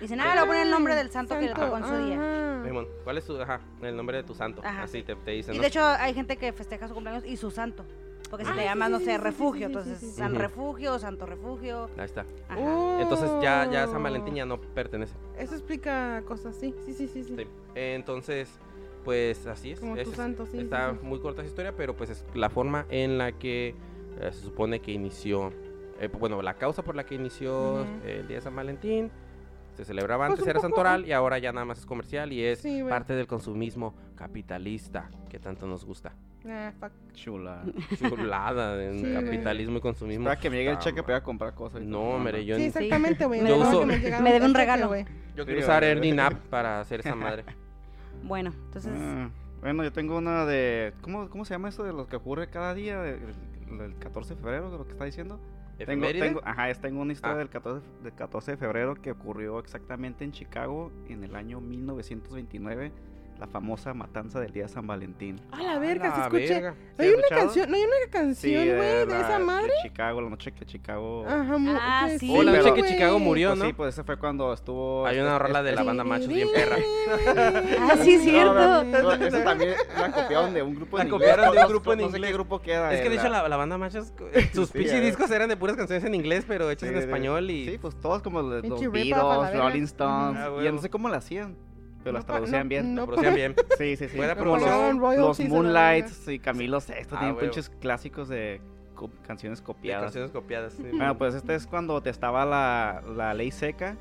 [0.00, 1.96] dicen, ah, le voy a poner el nombre del santo, que le tocó en su
[2.06, 2.62] día.
[2.64, 4.62] Simón, ¿cuál es tu, ajá, el nombre de tu santo?
[4.64, 5.04] Ajá, Así sí.
[5.04, 5.62] te, te dicen, Y ¿no?
[5.62, 7.84] de hecho hay gente que festeja su cumpleaños y su santo.
[8.30, 10.12] Porque si Ah, le sí, no sé, sí, refugio, sí, sí, entonces sí, sí.
[10.16, 10.34] San.
[10.34, 11.90] Refugio, Santo Refugio.
[11.98, 12.24] Ahí está.
[12.48, 12.58] Ajá.
[12.60, 12.98] Oh.
[13.00, 15.12] Entonces ya, ya San Valentín ya no pertenece.
[15.38, 17.24] Eso explica cosas, sí, sí, sí, sí.
[17.24, 17.34] sí.
[17.36, 17.46] Sí.
[17.74, 18.48] Entonces,
[19.04, 19.80] pues así es.
[19.80, 20.60] Como Ese tu es- santo, sí.
[20.60, 20.98] está sí.
[21.02, 23.74] muy corta esa historia, pero pues es la forma en la que
[24.18, 25.52] eh, se supone que inició,
[26.00, 29.10] eh, bueno, la causa por la que inició eh, el día de San Valentín.
[29.74, 32.42] Se celebraba Pues antes, era poco, santoral y ahora ya nada más es comercial y
[32.44, 36.12] es Sí, parte del consumismo capitalista que tanto nos gusta.
[36.46, 36.90] Ah, fuck.
[37.14, 37.62] Chula.
[37.98, 39.24] Chulada en Sí, güey.
[39.24, 40.24] capitalismo y consumismo.
[40.24, 41.04] Para que me llegue el cheque mal.
[41.06, 41.82] para comprar cosas.
[41.82, 42.08] y No, todo.
[42.16, 43.40] hombre, yo, Sí, en- exactamente, güey.
[43.42, 44.88] Me me un- que llegaba me debe un regalo.
[44.88, 45.04] güey.
[45.36, 45.84] yo quiero usar.
[45.84, 47.44] Earning App para hacer esa madre.
[48.24, 49.30] Bueno, entonces, Ah,
[49.62, 50.92] bueno, yo tengo una de.
[51.00, 53.00] ¿cómo, ¿Cómo se llama eso de lo que ocurre cada día?
[53.00, 53.18] de-
[53.68, 55.40] El, el 14 de febrero, de lo que está diciendo.
[55.78, 57.38] Tengo, tengo, ajá, tengo una historia Ah.
[57.38, 62.92] del 14, del 14 de febrero que ocurrió exactamente en Chicago en el año 1929,
[63.42, 65.40] la famosa matanza del día de San Valentín.
[65.50, 66.54] A la verga, se la escucha.
[66.54, 66.70] verga.
[66.70, 69.66] ¿No ¿Sí hay una canción, no hay una canción, de güey, de, esa madre?
[69.66, 71.26] de Chicago, la noche que Chicago.
[71.26, 72.32] Ajá, Ah, sí.
[72.32, 72.88] Oh, la pero- noche que.
[72.88, 73.64] Chicago murió, Pues ¿no?
[73.66, 75.04] sí, pues ese fue cuando estuvo.
[75.06, 76.76] Hay este- una rola de este- la banda Machos bien perra.
[77.80, 78.54] Ah, sí, es cierto.
[78.54, 81.52] No, no, eso también la copiaron de un grupo La copiaron inglés.
[81.52, 82.32] de un no- grupo en no sé qué inglés.
[82.34, 82.94] grupo queda.
[82.94, 84.12] Es que de hecho la, la banda Machos,
[84.54, 85.00] sus Sí, pinches eh.
[85.00, 87.70] discos eran de puras canciones en inglés, pero hechas en español y...
[87.70, 89.56] Sí, pues todos como los, Beatles.
[89.56, 90.38] Rolling Stones.
[90.40, 91.56] Ah, y no sé cómo la hacían,
[92.02, 92.94] pero No las traducían no- bien.
[92.94, 93.54] no Lo producían bien.
[93.78, 94.16] Sí, sí, sí.
[94.16, 97.46] Buena como los, los Moonlights y Camilo Sexto Ah, tienen huevo.
[97.50, 98.60] pinches clásicos de
[98.94, 100.04] co- canciones De copiadas.
[100.04, 100.72] canciones copiadas.
[100.74, 100.82] sí.
[100.82, 103.96] Bueno, pues este es cuando te estaba la, la ley seca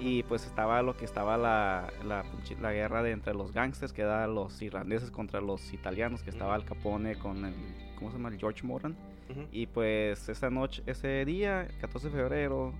[0.00, 3.92] y pues estaba lo que estaba la, la, pinche- la guerra de entre los gangsters,
[3.94, 7.54] que eran los irlandeses contra los italianos, que estaba Al Capone con el,
[7.96, 8.28] ¿cómo se llama?
[8.28, 8.66] El George.
[8.66, 9.46] Ujú.
[9.50, 12.72] Y pues esa noche, ese día, el 14 de febrero,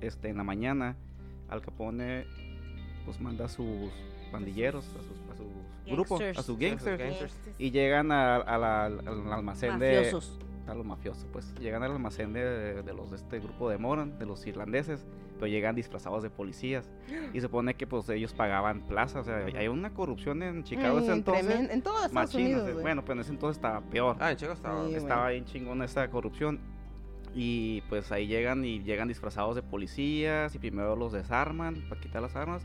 [0.00, 0.96] este, en la mañana,
[1.48, 2.24] Al Capone
[3.04, 3.90] pues manda a sus
[4.32, 6.98] pandilleros, a, sus, a su grupo, a sus Sí, a sus gangsters.
[6.98, 7.34] gangsters.
[7.58, 9.96] Y llegan a- a la- al almacén de...
[9.96, 10.38] Mafiosos.
[10.66, 11.54] A los mafiosos, pues.
[11.60, 15.46] Llegan al almacén de, de los de este grupo de Moran, de los irlandeses, pero
[15.46, 16.90] llegan disfrazados de policías.
[17.34, 21.00] Y se supone que pues ellos pagaban plazas, o sea, hay una corrupción en Chicago
[21.00, 21.68] ese entonces.
[21.70, 24.16] En todos Estados Unidos, bueno, pues en ese entonces estaba peor.
[24.20, 24.88] Ah, en Chicago estaba...
[24.88, 24.94] Sí.
[24.94, 26.58] estaba bien chingón esa corrupción.
[27.34, 32.22] Y pues ahí llegan y llegan disfrazados de policías y primero los desarman para quitar
[32.22, 32.62] las armas.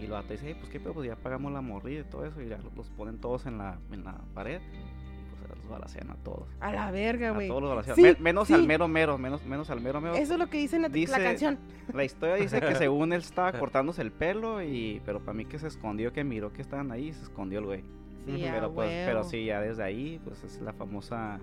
[0.00, 2.24] Y los vato dice, "Hey, pues qué pedo, pues ya pagamos la morrilla y todo
[2.24, 2.40] eso.
[2.40, 4.60] Y ya los ponen todos en la, en la pared.
[4.72, 6.48] Y pues los balacean a todos.
[6.60, 7.48] A la verga, A güey.
[7.48, 7.96] todos los balacean.
[7.96, 8.54] Sí, Me- menos sí.
[8.54, 10.14] al mero mero, menos, menos al mero mero.
[10.14, 11.58] Eso es lo que dice en la, canción.
[11.92, 15.58] La historia dice que según él estaba cortándose el pelo y pero para mí que
[15.58, 17.84] se escondió, que miró que estaban ahí y se escondió el güey.
[18.26, 21.40] Sí, a pero pues, pero sí, ya desde ahí, pues es la famosa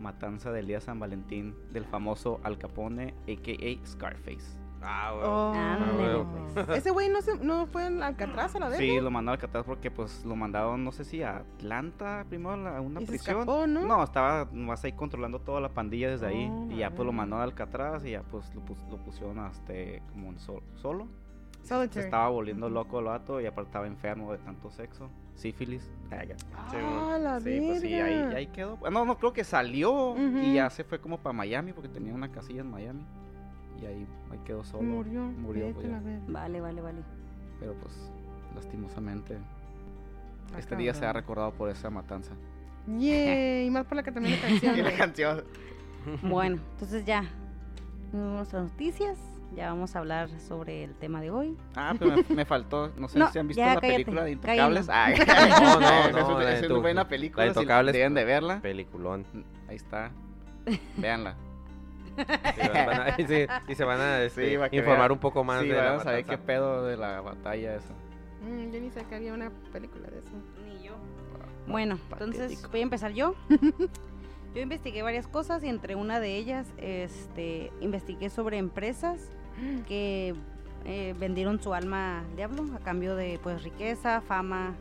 [0.00, 3.86] matanza del día de San Valentín del famoso Al Capone, a.k.a.
[3.86, 4.57] Scarface.
[4.82, 5.12] Ah.
[5.14, 6.26] Oh, Ándale, huevo.
[6.54, 6.68] pues.
[6.78, 8.78] Ese güey no, se, no fue en Alcatraz a la verga.
[8.78, 12.68] Sí, lo mandaron a Alcatraz porque pues lo mandaron, no sé si a Atlanta primero
[12.68, 13.40] a una y se prisión.
[13.40, 13.84] escapó, ¿no?
[13.86, 16.48] No, estaba más ahí controlando toda la pandilla desde ahí.
[16.50, 19.38] Oh, Y ya pues lo mandaron a Alcatraz y ya pues lo, pus- lo pusieron
[19.40, 19.72] hasta
[20.12, 21.08] como en sol- solo.
[21.90, 25.10] Se estaba volviendo loco el vato y aparte estaba enfermo de tanto sexo.
[25.34, 25.90] Sífilis.
[26.10, 26.34] Ah, ya.
[26.56, 28.78] Ah, la Sí, pues sí, ahí, quedó.
[28.90, 32.30] No, no, creo que salió y ya se fue como para Miami porque tenía una
[32.30, 33.04] casilla en Miami.
[33.80, 34.82] Y ahí, ahí quedó solo.
[34.82, 35.22] Murió.
[35.22, 36.00] Murió, pues, a ya.
[36.28, 36.98] Vale, vale, vale.
[37.60, 37.94] Pero pues,
[38.54, 39.38] lastimosamente,
[40.54, 42.32] Ah, este día se ha recordado por esa matanza.
[42.86, 44.78] Yay, y más por la que también la canción.
[44.78, 45.44] Y la canción.
[46.22, 47.24] Bueno, entonces ya.
[48.12, 49.18] Nuestras noticias.
[49.54, 51.56] Ya vamos a hablar sobre el tema de hoy.
[51.74, 52.90] Ah, pero me, me faltó.
[52.96, 54.32] No sé No, si han visto ya, la cállate, película de.
[54.32, 54.88] Intocables.
[54.92, 55.10] Ah,
[55.60, 57.44] No, no, es, no, es una buena película.
[57.44, 58.60] la de si Intocables, Deben de verla.
[58.62, 59.24] Peliculón.
[59.68, 60.10] Ahí está.
[60.96, 61.34] Véanla.
[62.54, 63.24] Sí, van a- sí,
[63.68, 66.24] sí, se van a este, que informar un poco más sí, de la a saber
[66.24, 67.92] qué pedo de la batalla esa.
[68.42, 70.30] Mm, yo ni sé que había una película de eso.
[70.66, 70.92] Ni yo.
[71.66, 73.34] Bueno, entonces voy a empezar yo.
[74.54, 79.20] Yo investigué varias cosas y entre una de ellas, este, investigué sobre empresas
[79.86, 80.34] que
[80.86, 84.74] eh, vendieron su alma al diablo a cambio de pues riqueza, fama,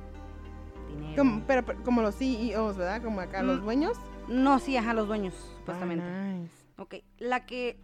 [0.87, 1.17] dinero.
[1.17, 3.03] Como, pero, pero como los CEOs, ¿verdad?
[3.03, 3.63] Como acá los Mm.
[3.65, 3.97] dueños.
[4.29, 6.05] No, sí, ajá, los dueños, supuestamente.
[6.07, 6.56] Ah, nice.
[6.77, 7.77] Ok, la que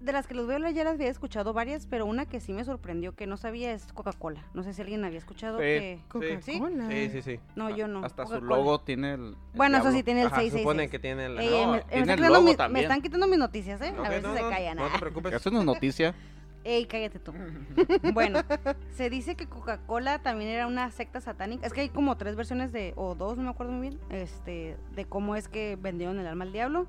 [0.00, 2.64] de las que los veo ya las había escuchado varias, pero una que sí me
[2.64, 4.44] sorprendió que no sabía es Coca-Cola.
[4.52, 5.64] No sé si alguien había escuchado Sí.
[5.64, 6.88] que Coca-Cola.
[6.90, 7.40] Sí, sí, sí.
[7.56, 8.04] no, yo no.
[8.04, 9.20] Hasta su logo tiene el.
[9.28, 10.62] el Bueno, eso sí tiene el Ajá, 666.
[10.62, 13.38] suponen que tiene No, ey, me, tiene el quitando logo mi- me están quitando mis
[13.38, 13.94] noticias, ¿eh?
[14.04, 14.76] A ver no, si se no, callan.
[14.76, 15.32] No te preocupes.
[15.32, 16.14] Eso no es noticia.
[16.62, 17.32] Ey, cállate tú.
[18.12, 18.40] bueno,
[18.90, 21.66] se dice que Coca-Cola también era una secta satánica.
[21.66, 24.76] Es que hay como tres versiones de, o dos, no me acuerdo muy bien, este,
[24.94, 26.86] de cómo es que vendieron el alma al diablo.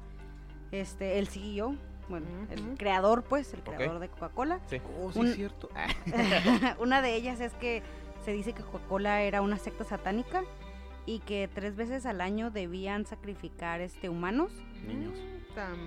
[0.72, 1.76] Este, el CEO,
[2.10, 4.60] bueno, el creador, pues, el creador de Coca-Cola.
[4.70, 4.82] Sí.
[5.00, 5.70] Oh, sí, Un- es cierto.
[6.80, 7.84] una de ellas es que
[8.24, 10.44] se dice que Coca-Cola era una secta satánica
[11.06, 14.52] y que tres veces al año debían sacrificar este humanos.
[14.86, 15.14] Niños.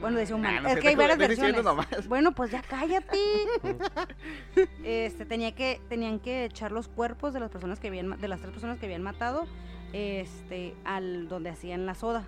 [0.00, 0.62] Bueno, decía humanos.
[0.64, 1.62] no es que hay varias versiones.
[1.62, 2.08] nomás.
[2.08, 3.18] Bueno, pues ya cállate.
[4.84, 8.40] este, tenía que, tenían que echar los cuerpos de las personas que habían, de las
[8.40, 9.46] tres personas que habían matado,
[9.92, 12.24] este, al donde hacían la soda,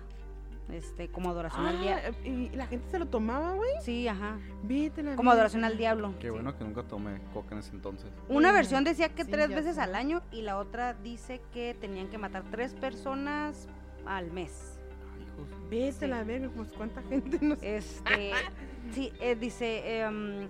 [0.71, 2.17] este, como adoración al Ah, diablo.
[2.23, 3.69] y la gente se lo tomaba, güey.
[3.81, 4.37] Sí, ajá.
[4.63, 6.13] Vete la Como adoración al diablo.
[6.19, 6.29] Qué sí.
[6.31, 8.09] bueno que nunca tomé coca en ese entonces.
[8.29, 9.81] Una versión decía que sí, tres veces sé.
[9.81, 13.67] al año y la otra dice que tenían que matar tres personas
[14.05, 14.79] al mes.
[15.15, 15.69] Ay, hijos.
[15.69, 16.07] Vete Sí.
[16.07, 17.61] la verga, pues cuánta gente nos...
[17.61, 18.31] Este,
[18.93, 20.47] sí, eh, dice, em,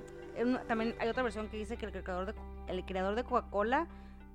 [0.67, 2.35] también hay otra versión que dice que el creador de,
[2.67, 3.87] el creador de Coca-Cola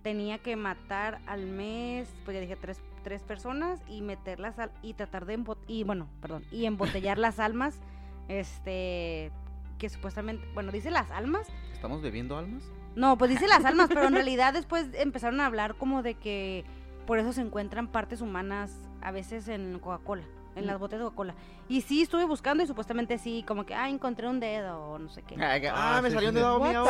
[0.02, 4.92] tenía que matar al mes, pues ya dije, tres, tres personas y meterlas al, y
[4.92, 7.80] tratar de, y bueno, perdón, y embotellar las almas,
[8.28, 9.32] este,
[9.78, 12.64] que supuestamente, bueno, dice las almas, ¿Estamos bebiendo almas?
[12.96, 16.66] no, pues dice las almas, pero en realidad después empezaron a hablar como de que
[17.06, 20.24] por eso se encuentran partes humanas a veces en Coca-Cola,
[20.58, 21.34] en las botellas de Coca-Cola.
[21.68, 25.08] Y sí, estuve buscando y supuestamente sí, como que, ah, encontré un dedo o no
[25.08, 25.36] sé qué.
[25.40, 26.84] Ah, Ah, me sí, salió sí, un dedo mío.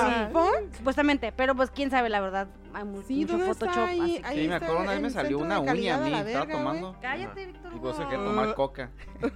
[0.76, 3.68] Supuestamente, pero pues quién sabe, la verdad, hay Sí, mucho ¿dónde Photoshop.
[3.68, 4.00] está ahí?
[4.16, 6.96] así Ahí Sí, me acuerdo una vez me salió una uña a mí, estaba tomando.
[7.00, 8.09] Cállate, Víctor Y pues Hugo.
[8.09, 8.90] que tomar coca.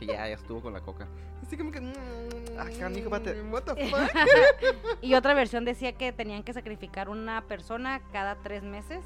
[0.00, 1.06] Dije, ya, ya estuvo con la coca.
[1.44, 1.78] Así como que...
[2.58, 3.42] Ah, canijo, espérate.
[3.42, 4.00] What the fuck?
[5.00, 9.04] Y otra versión decía que tenían que sacrificar una persona cada tres meses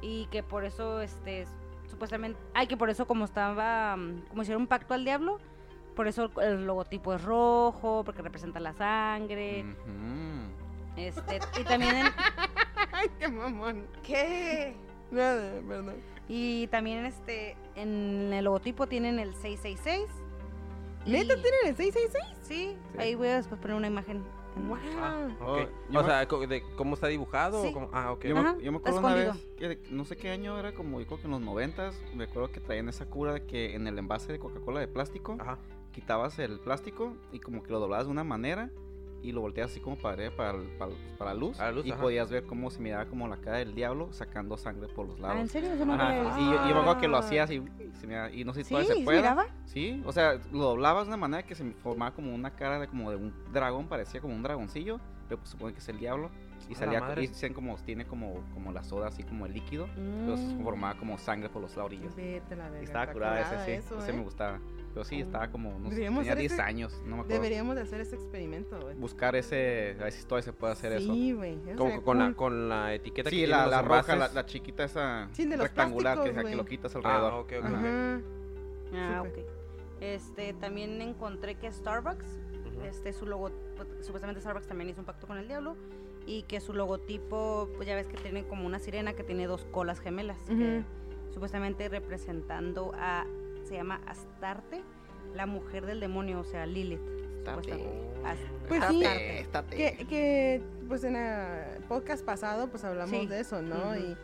[0.00, 1.46] y que por eso, este,
[1.88, 5.38] supuestamente, ay, que por eso como estaba, mm, como hicieron un pacto al diablo,
[5.94, 9.64] por eso el logotipo es rojo, porque representa la sangre,
[10.96, 12.06] este, y también, en-
[12.92, 13.86] Ay, qué mamón.
[14.02, 14.74] ¿qué?
[15.10, 15.96] Nada, perdón.
[16.28, 20.08] Y también, este, en el logotipo tienen el 666.
[21.06, 22.24] ¿Neta y- tienen el 666?
[22.42, 22.98] Sí, Sí.
[22.98, 24.22] ahí voy a después poner una imagen.
[24.56, 24.78] Wow.
[25.00, 25.68] Ah, Oh, ok.
[25.90, 27.60] yo o me- sea, de cómo está dibujado.
[27.60, 27.72] o Sí.
[27.72, 28.24] cómo- Ah, ok.
[28.26, 30.58] Yo, Ajá, me, yo me está acuerdo una vez, que de- no sé qué año
[30.58, 33.44] era, como yo creo que en los noventas, me acuerdo que traían esa cura de
[33.44, 35.58] que en el envase de Coca-Cola de plástico, Ajá.
[35.92, 38.70] quitabas el plástico y como que lo doblabas de una manera
[39.24, 42.02] y lo volteabas así como para, para, para, para la luz, la luz, y ajá.
[42.02, 45.22] podías ver cómo se miraba como la cara del diablo sacando sangre por los Ah,
[45.22, 45.40] lados.
[45.40, 45.72] ¿en serio?
[45.72, 46.04] Eso no lo
[46.38, 47.20] Y yo, y yo me acuerdo que lo Ah.
[47.20, 47.62] hacías y,
[47.94, 48.70] se miraba- y no sé si ¿Sí?
[48.74, 49.18] todavía se ¿Se puede.
[49.18, 49.46] miraba?
[49.64, 52.86] Sí, o sea, lo doblabas de una manera que se formaba como una cara de
[52.86, 56.30] como de un dragón, parecía como un dragoncillo, pero pues supone que es el diablo.
[56.68, 60.36] Y salía, y dicen como, tiene como, como la soda así como el líquido, pero
[60.36, 60.64] se Mm.
[60.64, 62.14] formaba como sangre por los laurillos.
[62.16, 62.80] Vete la verga.
[62.80, 64.14] Y estaba está curada ese, curada sí, eso, ese ¿eh?
[64.14, 64.60] me gustaba.
[64.94, 67.34] Pero sí, estaba como, no sé, Deberíamos tenía hacer 10 ese- años, no me acuerdo.
[67.42, 68.94] Deberíamos de hacer ese experimento, güey.
[68.94, 71.12] Buscar ese, a ver si todavía se puede hacer eso.
[71.12, 71.56] Sí, güey.
[71.76, 74.84] Como sería con, la, con la etiqueta que Sí, la, la roja, la, la chiquita
[74.84, 77.32] esa Sí, de los rectangular que, lo quitas alrededor.
[77.32, 78.20] Ah, ok, Ajá.
[78.94, 79.42] Ah, Súper.
[79.42, 79.48] ok.
[80.00, 82.26] Este, también encontré que Starbucks,
[82.84, 85.76] este, su logo, pues, supuestamente Starbucks también hizo un pacto con el diablo
[86.26, 89.64] y que su logotipo, pues ya ves que tiene como una sirena que tiene dos
[89.72, 90.84] colas gemelas, que
[91.32, 93.26] supuestamente representando a,
[93.64, 94.82] se llama Astarte,
[95.34, 97.00] la mujer del demonio, o sea, Lilith.
[98.68, 99.02] Pues sí.
[99.70, 103.26] Que, que, pues en el podcast pasado, pues hablamos Sí.
[103.26, 103.94] de eso, ¿no?
[103.96, 104.16] Y,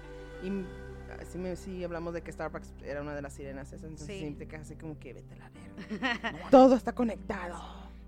[0.42, 0.64] y
[1.10, 4.18] ah, sí, me- sí hablamos de que Starbucks era una de las sirenas esas, entonces
[4.18, 4.34] Sí.
[4.38, 6.32] te quedas así como que vete a la verga.
[6.50, 7.58] Todo está conectado.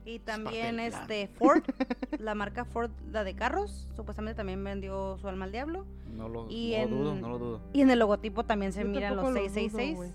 [0.04, 0.80] Y también plan.
[1.02, 1.62] este Ford,
[2.18, 5.84] la marca Ford, la de carros, supuestamente también vendió su alma al diablo.
[6.16, 7.60] No lo, Y no lo dudo, no lo dudo.
[7.74, 9.96] Y en el logotipo también se Yo miran los lo dudo, 666.
[9.96, 10.10] güey.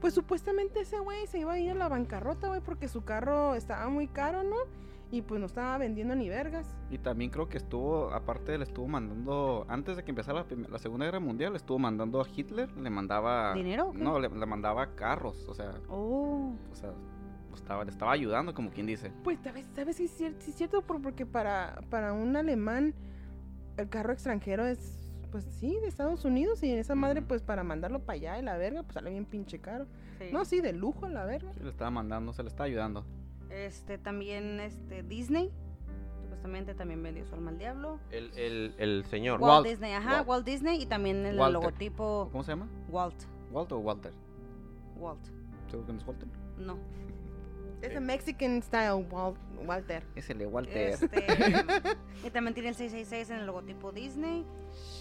[0.00, 3.54] Pues supuestamente ese güey se iba a ir a la bancarrota, güey, porque su carro
[3.54, 4.56] estaba muy caro, ¿no?
[5.10, 6.72] Y pues no estaba vendiendo ni vergas.
[6.90, 11.06] Y también creo que estuvo, aparte le estuvo mandando, antes de que empezara la, Segunda
[11.06, 13.54] Guerra Mundial, le estuvo mandando a Hitler, le mandaba...
[13.54, 13.90] ¿Dinero?
[13.94, 16.52] No, le, le mandaba carros, o sea, Oh.
[16.70, 16.92] o sea,
[17.54, 19.10] estaba, le estaba ayudando, como quien dice.
[19.24, 20.40] Pues, ¿sabes, sabes si es cierto?
[20.42, 22.94] Sí es cierto, por- porque para, para un alemán
[23.78, 27.62] el carro extranjero es, pues sí, de Estados Unidos y en esa madre, pues para
[27.62, 29.86] mandarlo para allá de la verga, pues sale bien pinche caro.
[30.18, 30.26] Sí.
[30.32, 31.52] No, sí, de lujo a la verga.
[31.54, 33.04] Sí, le estaba mandando, se le estaba ayudando.
[33.50, 35.50] Este también este Disney
[36.20, 37.98] supuestamente también vendió su alma al diablo.
[38.10, 39.40] El, el, el señor.
[39.40, 39.66] Walt, Walt.
[39.66, 40.28] Disney, ajá, Walt.
[40.28, 41.54] Walt Disney y también el Walter.
[41.54, 42.68] logotipo ¿Cómo se llama?
[42.88, 43.16] Walt.
[43.50, 44.12] ¿Walt o Walter?
[44.96, 45.24] Walt.
[45.70, 46.28] ¿Seguro que no es Walter?
[46.58, 46.78] No.
[47.82, 49.36] Es el Mexican style, Wal-
[49.66, 50.02] Walter.
[50.16, 50.90] Es el de Walter.
[50.90, 51.24] Este,
[52.26, 54.44] y también tiene el 666 en el logotipo Disney.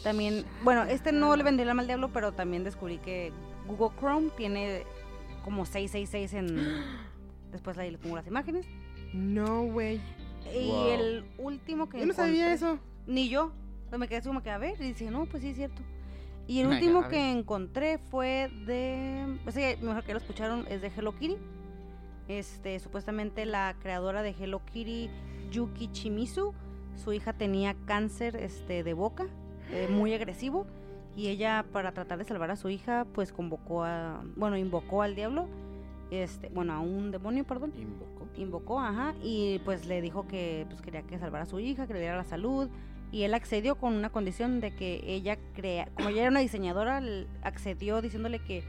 [0.03, 3.31] También, bueno, este no le vendría el alma al diablo, pero también descubrí que
[3.67, 4.83] Google Chrome tiene
[5.43, 6.83] como 666 en
[7.51, 8.65] después ahí le pongo las imágenes.
[9.13, 9.99] No, güey.
[10.53, 10.87] Y Wow.
[10.91, 12.79] el último que Yo no sabía eso.
[13.05, 13.51] Ni yo.
[13.79, 14.79] Entonces me quedé así como que a ver.
[14.79, 15.81] Y dije, no, pues sí es cierto.
[16.45, 19.37] Y el último que encontré fue de.
[19.43, 21.37] Pues sí, mejor que lo escucharon, es de Hello Kitty.
[22.27, 25.09] Este, supuestamente la creadora de Hello Kitty,
[25.51, 26.53] Yuki Chimizu,
[26.95, 29.27] su hija tenía cáncer este, de boca,
[29.71, 30.65] eh, muy agresivo.
[31.15, 35.15] Y ella, para tratar de salvar a su hija, pues convocó a, bueno, invocó al
[35.15, 35.47] diablo,
[36.11, 37.73] este, bueno, a un demonio, perdón.
[37.75, 38.27] Invocó.
[38.37, 41.93] Invocó, ajá, y pues le dijo que pues quería que salvara a su hija, que
[41.93, 42.69] le diera la salud,
[43.11, 47.01] y él accedió con una condición de que ella crea, como ella era una diseñadora,
[47.41, 48.63] accedió diciéndole que,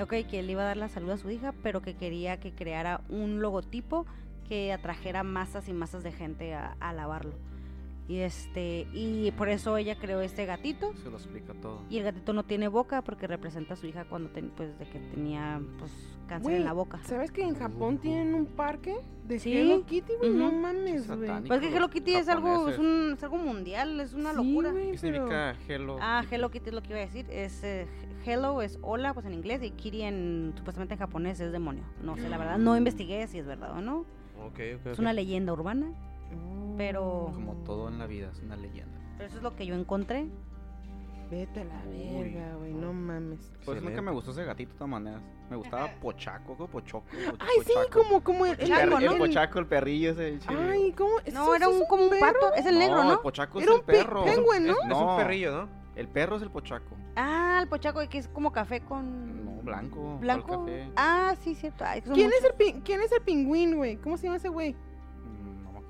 [0.00, 2.52] ok, que le iba a dar la salud a su hija, pero que quería que
[2.52, 4.06] creara un logotipo
[4.48, 7.34] que atrajera masas y masas de gente a, a alabarlo.
[8.12, 10.92] Y este, y por eso ella creó este gatito.
[11.02, 11.80] Se lo explica todo.
[11.88, 14.84] Y el gatito no tiene boca porque representa a su hija cuando ten- pues de
[14.84, 15.90] que tenía pues
[16.28, 17.00] cáncer en la boca.
[17.04, 18.94] ¿Sabes que en Japón tienen un parque
[19.26, 19.56] de Sí.
[19.56, 20.30] Hello Kitty, güey?
[20.30, 21.30] No mames, güey.
[21.48, 22.78] Pues que Hello Kitty es algo, es, japoneses.
[22.80, 24.72] un, es algo mundial, es una Sí, locura.
[24.72, 25.96] güey, ¿Qué pero- significa hello?
[26.02, 27.24] Ah, Hello Kitty es lo que iba a decir.
[27.30, 27.86] Es eh,
[28.26, 31.84] Hello es hola, pues en inglés, y Kitty en supuestamente en japonés es demonio.
[32.02, 34.00] No sé, la verdad, no investigué si es verdad o no.
[34.44, 35.86] Ok, ok, Es una leyenda urbana,
[36.34, 38.98] Oh, pero- Como todo en la vida, es una leyenda.
[39.16, 40.26] pero eso es lo que yo encontré.
[41.30, 43.38] Vete a la verga, güey, no mames.
[43.40, 44.02] Pues nunca Excelente.
[44.02, 45.22] me gustó ese gatito de todas maneras.
[45.48, 47.06] Me gustaba Pochaco, como Pochoco.
[47.10, 48.02] Poch- Ay, sí, Pochaco.
[48.02, 48.52] como, como el...
[48.52, 49.12] El, Pochaco, ¿no?
[49.12, 50.38] el Pochaco, el perrillo ese.
[50.46, 51.12] Ay, ¿cómo?
[51.12, 52.20] No, ¿Eso- era un es como un perro?
[52.38, 53.22] pato, es el negro, el ¿no?
[53.22, 54.24] Pochaco es Era el un pe- perro.
[54.24, 54.72] penguin, ¿no?
[54.74, 55.10] Es, es No.
[55.12, 55.68] un perrillo, ¿no?
[55.96, 56.96] El perro es el Pochaco.
[57.16, 60.00] Ah, el pochaco que es como café con No, blanco.
[60.02, 60.60] ¿cuál blanco.
[60.66, 60.90] café?
[60.96, 61.84] Ah, sí, cierto.
[61.86, 63.96] Ay, ¿Quién es, el ¿Quién es el pingüín, güey?
[63.96, 64.74] ¿Cómo se llama ese güey?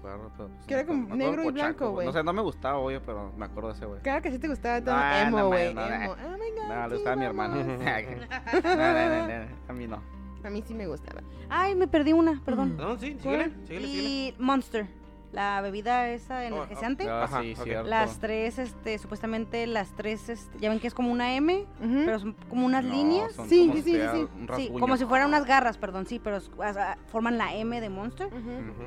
[0.02, 0.48] Mm, acuerdo, pero.
[0.48, 2.06] pues, Que era como negro y blanco, güey.
[2.06, 4.00] No sé, no me gustaba, obvio, pero me acuerdo de ese güey.
[4.02, 5.74] Claro que sí te gustaba todo Nah, emo, güey.
[5.74, 6.12] no, no.
[6.12, 7.54] Oh my God, No, le gustaba a mi hermano.
[7.56, 10.02] no, no, no, no, a mí no.
[10.44, 11.22] A mí sí me gustaba.
[11.48, 12.76] Ay, me perdí una, perdón.
[12.76, 13.66] No, sí, síguele, ¿Cuál?
[13.66, 14.08] síguele, síguele.
[14.08, 14.88] Y Monster,
[15.32, 17.08] la bebida esa oh, energizante.
[17.08, 17.64] Ah, Ajá, sí, ok.
[17.64, 17.88] cierto.
[17.88, 22.18] Las tres, este, supuestamente las tres, este, ya ven que es como una M, pero
[22.18, 23.32] son como unas No, líneas.
[23.32, 26.18] son Sí, como sí, si sí, fuera sí, como si fueran unas garras, perdón, sí,
[26.18, 26.40] pero o
[26.72, 28.28] sea, forman la M de Monster.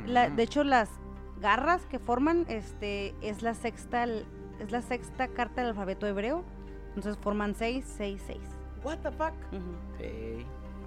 [0.06, 0.90] La- de hecho, las
[1.42, 6.44] garras que forman, este, es la sexta, es la sexta carta del alfabeto hebreo.
[6.96, 8.40] Entonces forman 6, 6, 6.
[8.84, 9.34] What the fuck?
[10.00, 10.46] Ey,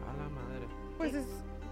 [0.08, 0.66] A la madre.
[0.96, 1.18] Pues Sí.
[1.18, 1.26] es,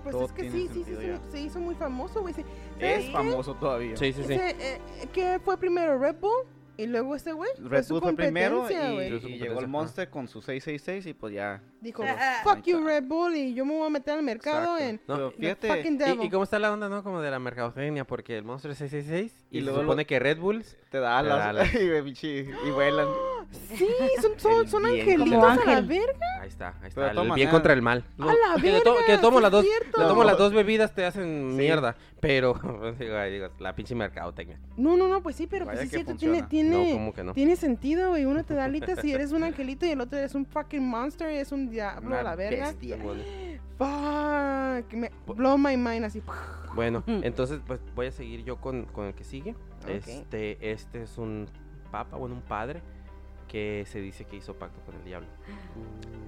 [0.07, 1.21] pues Todo es que sí, sí, sí, se, ya.
[1.31, 2.33] se hizo muy famoso, güey.
[2.33, 2.45] sí.
[2.79, 3.97] Es famoso todavía.
[3.97, 4.35] Sí, sí, sí.
[4.35, 4.81] Ese, eh,
[5.12, 6.47] ¿Qué fue primero, Red Bull?
[6.77, 7.51] Y luego este güey.
[7.59, 11.35] Red Bull fue primero y, y Fue llegó el Monster con su 666 y pues
[11.35, 11.62] ya.
[11.87, 12.05] Dijo,
[12.42, 15.12] fuck you, Red Bull, y yo me voy a meter al mercado Exacto.
[15.14, 15.20] en...
[15.22, 16.18] No, fíjate, fucking devil.
[16.22, 17.03] ¿Y, y cómo está la onda, no?
[17.05, 20.05] Como de la mercadotecnia, porque el Monster es 666 y, Y se luego lo- supone
[20.05, 20.77] que Red Bulls...
[20.90, 21.68] te da Te da alas
[22.22, 23.07] y, y vuelan.
[23.77, 23.87] Sí,
[24.20, 25.87] son, son, son angelitos Como a la ángel.
[25.87, 26.27] verga.
[26.40, 27.11] Ahí está, ahí está.
[27.12, 28.05] El bien contra el mal.
[28.18, 30.53] A la que, le to- verga, que le tomo las dos, le tomo las dos
[30.53, 31.57] bebidas te hacen Sí.
[31.57, 31.96] mierda.
[32.20, 32.55] Pero,
[32.99, 34.59] digo, digo, la pinche mercadotecnia.
[34.77, 36.49] No, no, no, pues sí, pero pues Vaya sí es cierto, tiene, funciona.
[36.49, 37.33] tiene, No, ¿cómo que no?
[37.35, 38.25] tiene sentido, güey.
[38.25, 41.31] Uno te da alitas si eres un angelito y el otro es un fucking monster
[41.33, 42.73] y es un diablo a la verga.
[42.73, 42.99] bestia.
[43.79, 46.23] Fuck, me blow my mind así.
[46.75, 49.55] Bueno, entonces pues voy a seguir yo con, con el que sigue.
[49.87, 51.47] Este, este es un
[51.91, 52.81] papa, bueno, un padre
[53.49, 55.29] que se dice que hizo pacto con el diablo.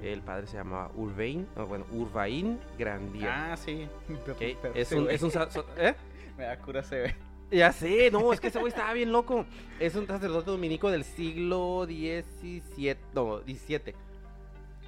[0.03, 3.29] El padre se llamaba Urbain, no, bueno, Urbain Grandier.
[3.29, 3.89] Ah, sí.
[4.31, 4.39] ¿ok?
[4.63, 5.33] Pero Es un, es un
[5.77, 5.95] ¿eh?
[6.37, 7.15] Me da cura ese güey.
[7.51, 9.47] Ya sé, no, es que ese güey estaba bien loco.
[9.81, 13.95] Es un sacerdote dominico del siglo XVII, no, XVII.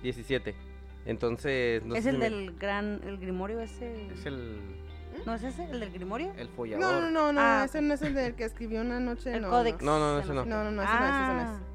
[0.02, 0.54] XVII.
[1.06, 4.06] Entonces, no es sé el si me- del gran, el grimorio ese.
[4.12, 4.60] Es el,
[5.26, 5.64] ¿No es ese?
[5.64, 6.32] ¿El del grimorio?
[6.36, 6.80] el follador.
[6.84, 9.34] No, no, no, no, Ah, ese no es el del que escribió una noche.
[9.34, 9.82] El no, códex.
[9.82, 11.58] No, no, no, se ese nos- No, no, no, ese no es, ese no Ah,
[11.60, 11.69] es.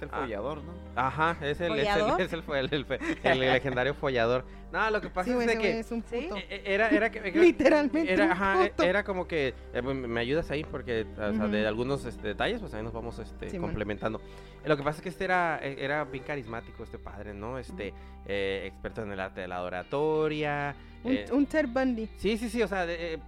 [0.00, 0.20] Es el Ah.
[0.20, 0.72] follador, ¿no?
[0.96, 2.86] Ajá, es el, es el, es el, fue- el-
[3.22, 4.44] el legendario follador.
[4.72, 6.36] No, lo que pasa Sí, es de que es un puto.
[6.36, 7.20] e- e- era, era que...
[7.34, 8.82] Literalmente Era, un ajá, e- puto.
[8.84, 12.72] era como que eh, me ayudas ahí porque o sea, de algunos este, detalles pues
[12.72, 14.20] ahí nos vamos este, complementando.
[14.64, 17.58] Lo que pasa es que este era, era bien carismático este padre, ¿no?
[17.58, 17.92] Este
[18.26, 20.74] eh, experto en el arte de la oratoria.
[21.04, 22.08] Un, eh, un Ted Bundy.
[22.16, 23.18] Sí, sí, sí, o sea, de-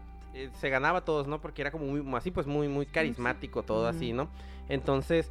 [0.58, 1.40] se ganaba a todos, ¿no?
[1.42, 4.12] Porque era como muy, así, pues muy, muy carismático todo así.
[4.14, 4.28] ¿no?
[4.68, 5.30] Entonces,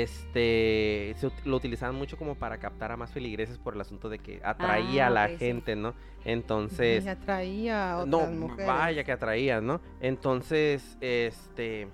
[0.00, 4.18] este, se lo utilizaban mucho como para captar a más feligreses por el asunto de
[4.18, 5.36] que atraía Ah, a la ok, sí.
[5.38, 5.94] gente, ¿no?
[6.24, 8.66] Entonces, y atraía a no, mujeres.
[8.66, 9.80] vaya que atraía, ¿no?
[10.00, 11.88] Entonces, este,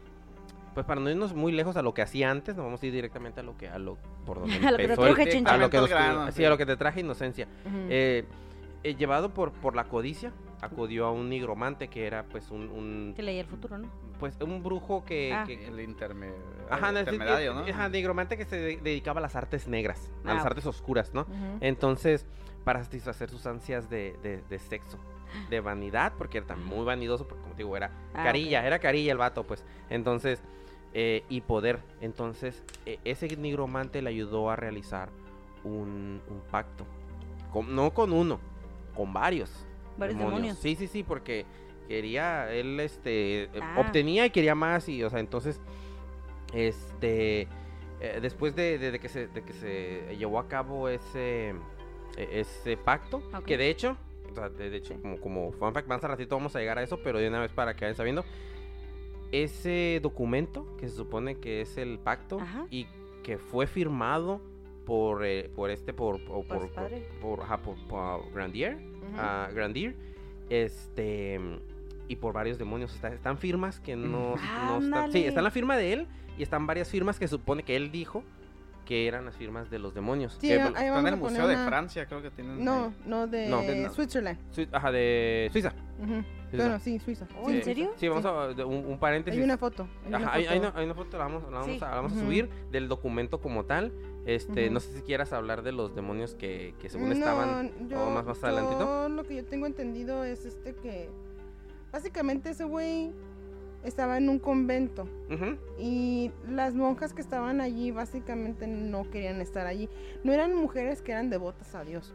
[0.75, 2.93] pues para no irnos muy lejos a lo que hacía antes, nos vamos a ir
[2.93, 5.55] directamente a lo que, a lo, por donde A lo que te el- chinchón.
[5.55, 6.45] a lo que nos- Directamente al grano, sí, sí.
[6.45, 7.49] a lo que te traje inocencia.
[7.89, 8.25] Eh,
[8.85, 13.13] eh, llevado por, por la codicia, acudió a un nigromante que era pues un, un-
[13.15, 13.89] Que leía el futuro, ¿no?
[14.19, 15.45] pues un brujo que, Ah.
[15.47, 16.33] que- El interme-
[16.69, 17.61] ajá, el no, es- intermediario, ¿no?
[17.61, 21.15] ajá, nigromante que se de- dedicaba a las artes negras, a Ah, las artes oscuras,
[21.15, 21.27] ¿no?
[21.61, 22.27] Entonces,
[22.65, 24.99] para satisfacer sus ansias de, de- de sexo,
[25.51, 28.79] de vanidad, porque era tan muy vanidoso, porque como te digo, era Ah, carilla, era
[28.81, 29.65] carilla el vato, pues.
[29.91, 30.43] Entonces,
[30.95, 31.81] eh, y poder.
[32.01, 35.11] Entonces, eh, ese nigromante le ayudó a realizar
[35.65, 36.85] un, un pacto.
[37.53, 38.41] Con- no con uno,
[38.97, 39.67] con varios.
[39.99, 40.59] Varios demonios.
[40.59, 41.45] Sí, sí, sí, porque
[41.89, 43.77] quería, él, este, eh, Ah.
[43.87, 45.61] obtenía y quería más, y, o sea, entonces,
[46.53, 47.43] este,
[48.01, 51.51] eh, después de, de- de que se, de que se llevó a cabo ese,
[52.17, 53.97] e- ese pacto, que de hecho,
[54.31, 56.79] o sea, de, de hecho, como, como fun fact, más a ratito vamos a llegar
[56.79, 58.25] a eso, pero de una vez para que vayan sabiendo,
[59.33, 62.67] ese documento que se supone que es el pacto Ajá.
[62.71, 62.87] y
[63.23, 64.41] que fue firmado
[64.87, 66.91] por, eh, por este, por, por, Por por,
[67.21, 68.33] por, ajá, por- por
[69.13, 69.21] Ujú.
[69.21, 69.95] a Grandier,
[70.51, 71.41] este
[72.09, 72.95] y por varios demonios.
[72.95, 74.35] Está- están firmas que no,
[74.67, 75.13] no están.
[75.13, 76.07] Sí, está la firma de él
[76.39, 78.23] y están varias firmas que supone que él dijo
[78.87, 80.39] que eran las firmas de los demonios.
[80.41, 82.65] Sí, Que- ahí Está en el a poner Museo de una- Francia, creo que tienen.
[82.65, 82.93] No, ahí.
[83.05, 83.93] no, de, No, de- no.
[83.93, 84.39] Switzerland.
[84.51, 85.75] Sui- ajá, de Suiza.
[86.03, 86.25] Ujú.
[86.51, 86.65] Suiza.
[86.65, 87.27] Bueno, sí, Suiza.
[87.39, 87.93] Oh, Sí, ¿en serio?
[87.97, 89.39] Sí, vamos a de un, un paréntesis.
[89.39, 89.87] Hay una foto.
[90.05, 90.71] Hay una Ajá, hay, hay foto.
[90.71, 91.79] una, hay una foto, la vamos, la vamos, Sí.
[91.85, 92.25] a, la vamos a Ujú.
[92.25, 93.93] subir del documento como tal.
[94.29, 98.03] Este, no sé si quieras hablar de los demonios que, que según No, estaban yo,
[98.07, 98.81] o más más adelantito.
[98.81, 101.09] yo lo que yo tengo entendido es este que
[101.91, 103.11] básicamente ese güey
[103.85, 105.09] estaba en un convento
[105.79, 109.89] y las monjas que estaban allí básicamente no querían estar allí.
[110.25, 112.13] No eran mujeres que eran devotas a Dios.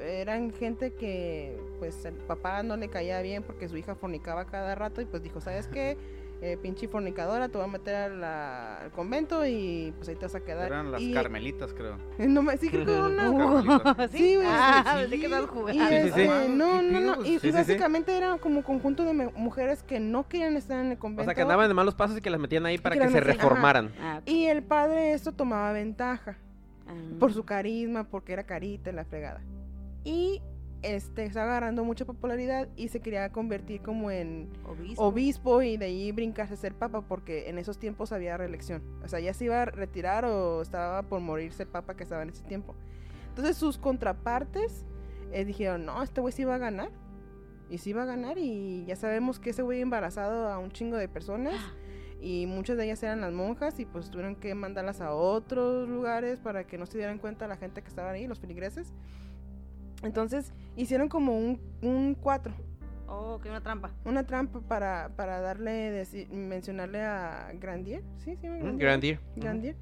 [0.00, 4.74] Eran gente que pues el papá no le caía bien porque su hija fornicaba cada
[4.74, 5.96] rato y pues dijo, ¿sabes qué?
[6.44, 10.22] Eh, pinche fornicadora, te voy a meter a la- al convento y pues ahí te
[10.26, 10.66] vas a quedar.
[10.66, 11.96] Eran las Y- carmelitas, creo.
[12.18, 14.08] No me sí creo que era una.
[14.10, 14.34] ¿Sí?
[14.34, 15.20] Güey, Ah, sí.
[15.20, 15.26] que
[16.08, 17.22] este, no, no, no.
[17.22, 17.22] ¿Qué Y, pedo?
[17.22, 17.52] y Sí, sí, sí.
[17.52, 21.26] básicamente era como conjunto de mujeres que no querían estar en el O convento.
[21.26, 23.24] sea, que andaban de malos pasos y que las metían ahí para que se metían-
[23.24, 23.92] reformaran.
[24.00, 24.20] Ah.
[24.26, 26.38] Y el padre esto tomaba ventaja
[26.88, 26.92] Ah.
[27.20, 29.40] por su carisma, porque era carita en la fregada.
[30.02, 30.42] Y
[30.82, 35.04] este estaba agarrando mucha popularidad y se quería convertir como en Obispo.
[35.04, 38.82] obispo y de ahí brincarse a ser papa porque en esos tiempos había reelección.
[39.04, 42.22] O sea, ya se iba a retirar o estaba por morirse el papa que estaba
[42.22, 42.74] en ese tiempo.
[43.28, 44.84] Entonces sus contrapartes
[45.32, 46.90] eh, dijeron, no, este güey sí va a ganar.
[47.70, 50.98] Y sí va a ganar y ya sabemos que ese güey embarazado a un chingo
[50.98, 51.54] de personas
[52.20, 56.38] y muchas de ellas eran las monjas y pues tuvieron que mandarlas a otros lugares
[56.38, 58.92] para que no se dieran cuenta la gente que estaba ahí, los feligreses.
[60.02, 62.52] Entonces hicieron como un, un cuatro,
[63.14, 63.90] Oh, que una trampa.
[64.06, 69.20] una trampa para, para darle, mencionarle a Grandier, sí, sí, Mm, Grandier, Grandier.
[69.36, 69.76] Grandier,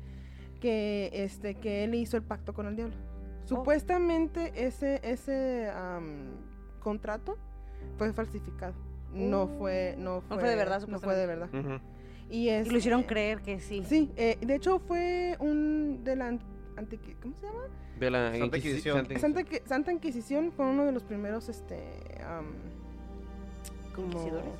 [0.60, 2.94] que este que él hizo el pacto con el diablo.
[2.96, 3.46] Oh.
[3.46, 6.32] Supuestamente ese ese am,
[6.80, 7.38] contrato
[7.98, 8.74] fue falsificado.
[9.12, 11.48] No fue no fue, fue de verdad, no fue de verdad.
[12.30, 13.82] Y, Y lo hicieron este, creer que sí.
[13.84, 16.16] Sí, eh, de hecho fue un de
[17.22, 17.62] ¿cómo se llama?
[17.98, 18.96] De la Santa Inquisi- Inquisición.
[18.96, 19.20] Santa Inquisición.
[19.20, 21.76] Santa, Qui- Santa Inquisición fue uno de los primeros este
[22.26, 22.46] am,
[23.94, 24.54] como ¿Inquisidores?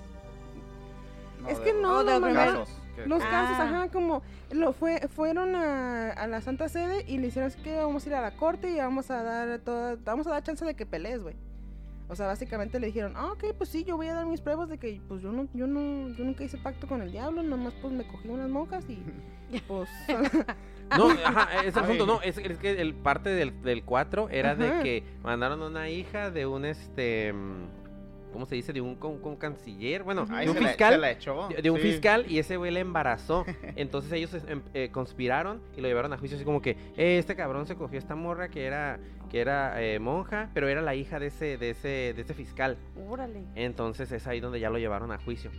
[1.49, 3.63] Es de que no, de los primeros- casos que- los casos, Ah.
[3.65, 7.77] ajá, como lo fue fueron a, a la Santa Sede y le hicieron es que
[7.77, 10.65] vamos a ir a la corte y vamos a dar toda, vamos a dar chance
[10.65, 11.35] de que pelees, güey.
[12.11, 14.69] O sea, básicamente le dijeron, ah, ok, pues sí, yo voy a dar mis pruebas
[14.69, 17.73] de que, pues yo no, yo no, yo nunca hice pacto con el diablo, nomás
[17.81, 19.01] pues me cogí unas monjas y,
[19.69, 19.89] pues,
[20.97, 21.85] No, ajá, es el Ay.
[21.85, 25.89] asunto, no, es, es que el parte del, del 4 era de que mandaron una
[25.89, 28.73] hija de un este mm, ¿cómo se dice?
[28.73, 31.01] de un, con, con canciller, bueno, Ay, de un se la- fiscal.
[31.01, 31.83] la echó, de, de un sí.
[31.91, 33.45] fiscal y ese güey le embarazó.
[33.77, 37.35] Entonces ellos em, eh, conspiraron y lo llevaron a juicio así como que eh, este
[37.37, 38.99] cabrón se cogió a esta morra que era
[39.31, 42.77] que era eh, monja, pero era la hija de ese de ese de ese fiscal.
[43.09, 43.45] Órale.
[43.55, 45.51] Entonces es ahí donde ya lo llevaron a juicio.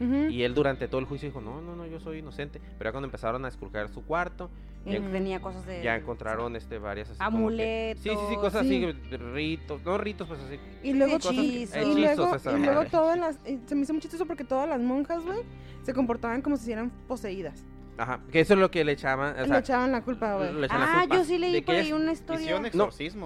[0.00, 2.92] Y él durante todo el juicio dijo, "No, no, no, yo soy inocente." Pero ya
[2.92, 4.50] cuando empezaron a esculcar su cuarto,
[4.86, 5.82] Y ya- tenía cosas de.
[5.82, 8.02] ya encontraron este varias así como que- Amuletos.
[8.02, 8.84] Sí, sí, sí, cosas Sí.
[8.84, 10.58] así, ritos, no ritos, pues así.
[10.82, 11.34] Y luego, Hechizos.
[11.34, 14.80] y Hechizos, luego, y luego todas las, se me hizo muy chistoso porque todas las
[14.80, 15.40] monjas, güey,
[15.82, 17.62] se comportaban como si eran poseídas.
[18.00, 20.48] Ajá, que eso es lo que le echaban, o Le echaban la culpa, güey.
[20.70, 22.70] Ah, culpa yo sí leí de por ahí una Hicieron historia.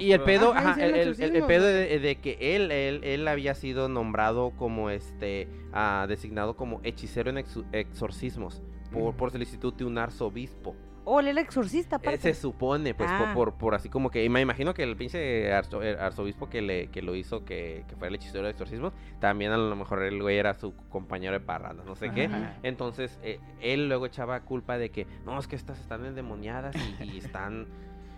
[0.03, 3.01] Y el pedo, Ajá, el, el- el- el exorcismos, pedo de, de que él, él,
[3.05, 7.39] él había sido nombrado como este, ah, designado como hechicero en
[7.73, 8.63] exorcismos
[8.93, 10.75] por, por solicitud de un arzobispo.
[11.07, 12.19] Oh, él era exorcista, Eh, aparte.
[12.19, 13.35] se supone, pues, por- Ah.
[13.35, 16.63] por, por, así como que, y me imagino que el pinche arzo- el arzobispo que
[16.63, 20.03] le que lo hizo, que, que fue el hechicero de exorcismos, también a lo mejor
[20.03, 22.25] el güey era su compañero de parranda, no sé qué.
[22.25, 22.55] Ajá.
[22.63, 27.05] Entonces, eh, él luego echaba culpa de que, no, es que estas están endemoniadas y,
[27.05, 27.67] y están...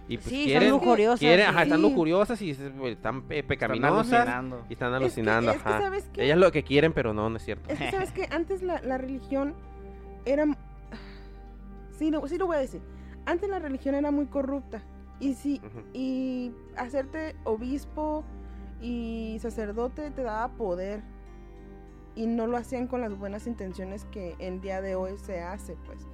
[0.08, 1.18] Y pues sí, quieren, son lujuriosas.
[1.18, 1.62] quieren, ajá, sí.
[1.64, 4.64] están lujuriosas y eh, están pe- Están pecaminosas alucinando.
[4.68, 5.80] y están Es que- alucinando, es que, ajá.
[5.80, 6.24] ¿sabes qué?
[6.26, 7.68] Ellas lo que quieren, pero no, no es cierto.
[7.72, 9.54] Es que, ¿sabes que Antes la, la religión
[10.24, 10.44] era...
[11.98, 12.80] Sí lo, sí lo voy a decir.
[13.24, 14.82] Antes la religión era muy corrupta.
[15.18, 15.80] Y sí, Ujú.
[15.94, 18.22] y hacerte obispo
[18.82, 21.02] y sacerdote te daba poder.
[22.14, 25.76] Y no lo hacían con las buenas intenciones que el día de hoy se hace,
[25.86, 26.06] pues.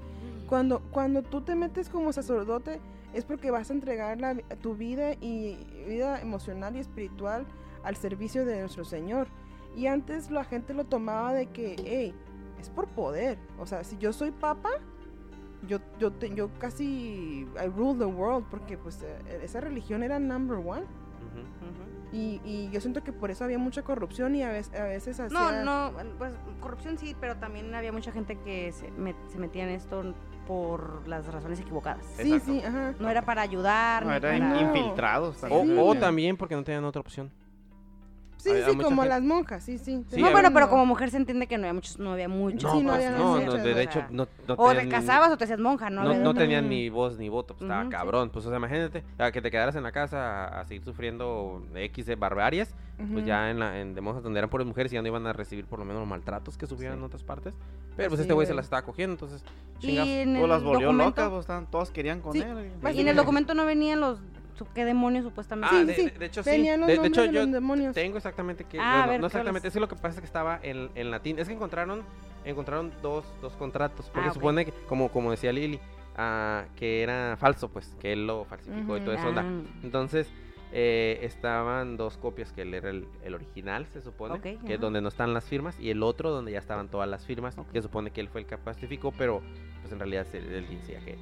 [0.48, 2.80] Cuando, cuando tú te metes como sacerdote
[3.14, 5.56] es porque vas a entregar la tu vida y
[5.88, 7.44] vida emocional y espiritual
[7.84, 9.28] al servicio de nuestro Señor.
[9.76, 12.14] Y antes la gente lo tomaba de que, hey,
[12.60, 13.38] es por poder.
[13.58, 14.70] O sea, si yo soy papa,
[15.66, 20.18] yo, yo, te- yo casi, I rule the world, porque pues eh, esa religión era
[20.18, 20.82] number one.
[22.12, 25.18] Y, y yo siento que por eso había mucha corrupción y a veces, a veces
[25.30, 25.64] No, hacía...
[25.64, 29.70] no, pues corrupción sí, pero también había mucha gente que se, met- se metía en
[29.70, 30.14] esto
[30.46, 32.04] por las razones equivocadas.
[32.16, 32.44] Sí, Exacto.
[32.52, 32.94] sí, ajá.
[33.00, 35.38] No era para ayudar, No, eran para- infiltrados.
[35.40, 35.78] También.
[35.78, 37.30] O, también porque no tenían otra opción.
[38.43, 40.05] Sí, sí, como gente- las monjas, sí, sí.
[40.16, 42.72] No, bueno, pero como mujer se entiende que no había muchos, no había muchos.
[42.72, 44.90] Sí, no pues, había no, no, o de sea, hecho, no, no o te ni-
[44.90, 46.03] casabas o te hacías monja, ¿no?
[46.03, 48.30] No, no tenían ni voz ni voto, pues estaba cabrón.
[48.30, 51.62] Pues, o sea, imagínate, a que te quedaras en la casa a, a seguir sufriendo
[51.74, 52.74] X de barbarias,
[53.12, 55.26] pues ya en, la, en de monjas donde eran puras mujeres y ya no iban
[55.26, 56.99] a recibir por lo menos los maltratos que sufrían Sí.
[56.99, 57.55] en otras partes.
[57.97, 59.45] Pero pues Sí, este güey se las estaba cogiendo, entonces,
[59.78, 60.07] chingas.
[60.09, 62.72] en O las volvió locas, pues, todos querían con Sí, él.
[62.93, 64.18] Y en el documento no venían los...
[64.74, 65.74] ¿Qué demonios supuestamente?
[65.74, 66.50] Ah, Sí, de, sí, de- hecho sí.
[66.78, 67.94] Los De, hecho de yo los demonios.
[67.94, 68.78] tengo exactamente que...
[68.80, 69.24] Ah, ver, no ¿cuáles?
[69.26, 71.38] exactamente, es que lo que pasa es que estaba en, en latín.
[71.38, 72.03] Es que encontraron
[72.44, 75.78] encontraron dos, dos contratos, porque Ah, supone que, como, como decía Lili,
[76.16, 79.05] ah, que era falso, pues, que él lo falsificó y Ujú.
[79.07, 79.28] todo eso.
[79.28, 79.44] onda.
[79.46, 80.28] Ah, Entonces,
[80.72, 85.00] eh, estaban dos copias, que él era el, el original, se supone, que es donde
[85.00, 87.70] no están las firmas, y el otro donde ya estaban todas las firmas, Ok.
[87.72, 89.40] que supone que él fue el que falsificó, pero
[89.82, 91.16] pues en realidad se- él decía que...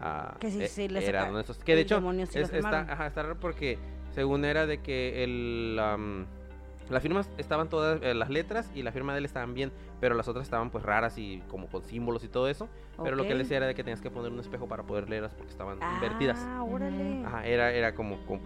[0.00, 1.58] ah, Que sí, eh, sí, le era saca- uno de esos.
[1.58, 3.78] Que de hecho, es- está, ajá, está raro porque
[4.14, 5.78] según era de que el...
[5.80, 6.26] am,
[6.88, 9.70] las firmas estaban todas, eh, las letras y la firma de él estaban bien,
[10.00, 12.68] pero las otras estaban pues raras y como con símbolos y todo eso.
[13.00, 15.08] Pero lo que él decía era de que tenías que poner un espejo para poder
[15.08, 16.38] leerlas porque estaban invertidas.
[16.42, 17.24] Ah, órale.
[17.24, 18.42] Ajá, era, era como, como-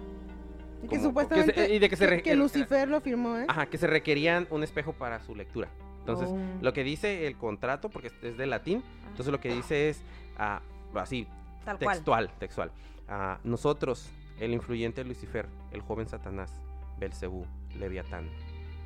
[0.83, 3.39] Y que supuestamente que se- y de que se re- que el- Lucifer lo firmó,
[3.39, 3.47] ¿eh?
[3.49, 5.69] ajá, que se requerían un espejo para su lectura.
[6.01, 6.37] Entonces, Oh.
[6.61, 10.03] lo que dice el contrato, porque es- es de latín, entonces lo que dice es
[10.37, 10.61] ah,
[10.97, 11.27] así,
[11.65, 12.71] Textual, textual.
[13.09, 16.53] Ah, nosotros, el influyente Lucifer, el joven Satanás,
[16.99, 17.47] Belcebú,
[17.79, 18.29] Leviatán,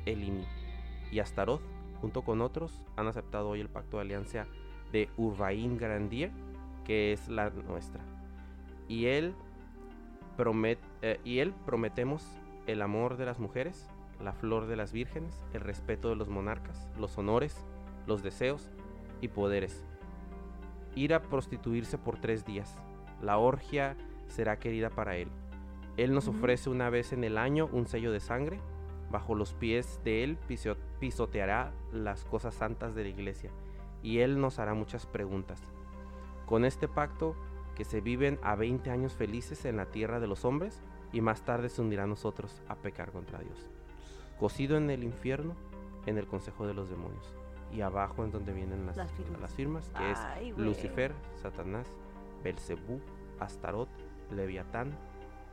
[0.05, 0.45] Elimi
[1.11, 1.61] y Astaroth,
[2.01, 4.45] junto con otros, han aceptado hoy el pacto de alianza
[4.91, 6.31] de Urvain Grandier,
[6.85, 8.01] que es la nuestra.
[8.87, 9.35] Y él,
[11.01, 12.25] eh, y él prometemos
[12.65, 13.87] el amor de las mujeres,
[14.23, 17.63] la flor de las vírgenes, el respeto de los monarcas, los honores,
[18.07, 18.69] los deseos
[19.21, 19.85] y poderes.
[20.95, 22.77] Ir a prostituirse por tres días.
[23.21, 23.95] La orgia
[24.27, 25.29] será querida para él.
[25.97, 28.59] Él nos ofrece una vez en el año un sello de sangre.
[29.11, 30.37] Bajo los pies de él
[30.99, 33.51] pisoteará las cosas santas de la iglesia.
[34.01, 35.61] Y él nos hará muchas preguntas.
[36.45, 37.35] Con este pacto
[37.75, 40.81] que se viven a 20 años felices en la tierra de los hombres
[41.11, 43.67] y más tarde se hundirá a nosotros a pecar contra Dios.
[44.39, 45.55] Cocido en el infierno,
[46.05, 47.38] en el consejo de los demonios.
[47.71, 49.41] Y abajo en donde vienen las, Las firmas.
[49.41, 50.57] las firmas, que es.
[50.57, 51.87] Lucifer, Satanás,
[52.43, 52.99] Belcebú,
[53.39, 53.89] Astarot,
[54.31, 54.97] Leviatán,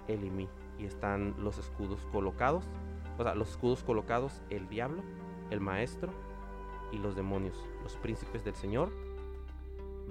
[0.08, 0.48] Elimi.
[0.78, 2.64] Y están los escudos colocados,
[3.18, 5.02] o sea, los escudos colocados, el diablo,
[5.50, 6.12] el maestro
[6.92, 8.90] y los demonios, los príncipes del Señor,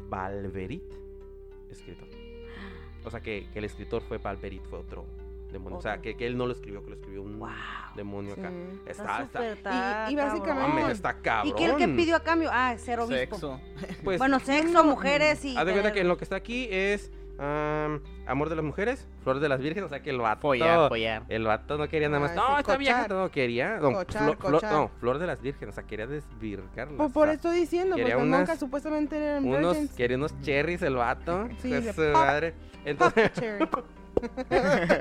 [0.10, 0.92] Valverit,
[1.70, 2.08] escritor.
[3.04, 5.06] O sea, que, que el escritor fue Valverit, fue otro
[5.56, 5.78] demonio.
[5.78, 7.50] O sea, que, que él no lo escribió, que lo escribió un Wow.
[7.96, 8.50] demonio acá.
[8.50, 8.80] Sí.
[8.86, 10.92] Está, está, Y- y básicamente- cabrón.
[10.92, 11.48] está cabrón.
[11.48, 12.50] ¿Y qué el que pidió a cambio?
[12.54, 13.36] Ah, ser obispo.
[13.36, 13.60] Sexo.
[14.04, 15.58] Pues, Bueno, sexo, mujeres y...
[15.58, 19.42] Haz de cuenta que lo que está aquí es am, amor de las mujeres, flor
[19.42, 21.24] de las vírgenes, o sea que el vato, Follar, follar.
[21.28, 24.22] el vato no quería nada más, Ah, no, sí, esta vieja no quería, no, Cochar,
[24.22, 24.72] flo- flo- cochar.
[24.72, 26.96] no, flor de las vírgenes, o sea, quería desvirgarlas.
[26.96, 30.42] Por, o por esto diciendo, pues quería las unas- monjas supuestamente eran unos, quería unos
[30.44, 32.14] cherries el vato, Sí, de su pop.
[32.14, 32.54] madre.
[32.86, 33.32] Entonces.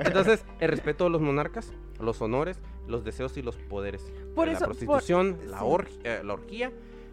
[0.05, 4.01] entonces, el respeto de los monarcas, los honores, los deseos y los poderes.
[4.35, 6.71] Por eso- la por- prostitución, la, org- eh, la orgía,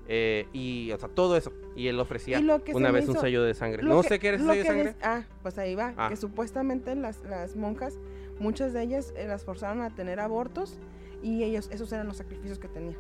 [0.09, 1.53] eh, y, o sea, todo eso.
[1.77, 2.45] Y él ofrecía Y
[2.75, 3.83] una vez un sello de sangre.
[3.83, 4.95] No que- sé qué era ese lo sello de sangre.
[5.03, 5.95] ah, pues ahí va.
[5.97, 6.09] Ah.
[6.09, 7.99] Que supuestamente las, las monjas,
[8.39, 10.79] muchas de ellas eh, las forzaron a tener abortos
[11.23, 12.97] y ellos, esos eran los sacrificios que tenían.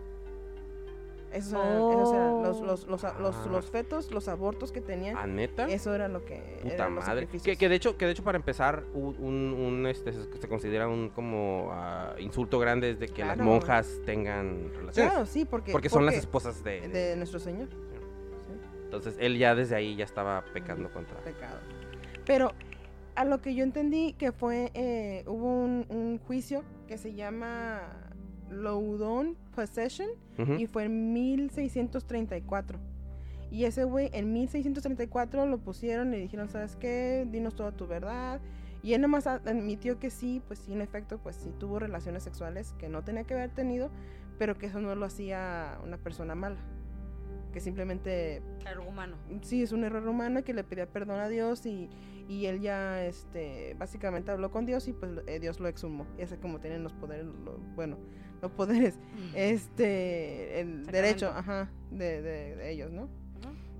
[1.32, 3.46] Esos eran, esos eran los, los, los, los, Ah.
[3.50, 5.16] los fetos, los abortos que tenían.
[5.16, 5.66] ¿A neta?
[5.66, 6.58] Eso era lo que.
[6.62, 7.26] Puta eran los madre.
[7.26, 10.88] Que, de hecho, que de hecho para empezar, un, un- un, este, se, se considera
[10.88, 15.12] un como ah, insulto grande es de que las monjas tengan relaciones.
[15.12, 15.72] Claro, sí, porque.
[15.72, 17.68] porque son las esposas de, de- de nuestro Señor.
[18.84, 21.16] Entonces él ya desde ahí ya estaba pecando contra.
[21.20, 21.58] pecado.
[22.26, 22.52] Pero
[23.14, 27.80] a lo que yo entendí que fue, eh, hubo un, un juicio que se llama
[28.52, 30.54] Loudon Possession Ujú.
[30.54, 32.78] y fue en 1634.
[33.50, 37.26] Y ese güey en 1634 lo pusieron y le dijeron, ¿sabes qué?
[37.30, 38.40] Dinos toda tu verdad.
[38.82, 42.22] Y él nomás a- admitió que sí, pues sí, en efecto, pues sí tuvo relaciones
[42.22, 43.90] sexuales que no tenía que haber tenido,
[44.38, 46.56] pero que eso no lo hacía una persona mala.
[47.52, 49.16] Que simplemente Algo humano.
[49.42, 51.90] sí, es un error humano que le pedía perdón a Dios y,
[52.26, 56.06] y él ya, este, básicamente habló con Dios y pues eh, Dios lo exhumó.
[56.18, 57.98] Y así como tienen los poderes, lo- bueno,
[58.42, 58.98] los poderes,
[59.34, 63.08] este, el derecho, ajá, de, de- de ellos, ¿no?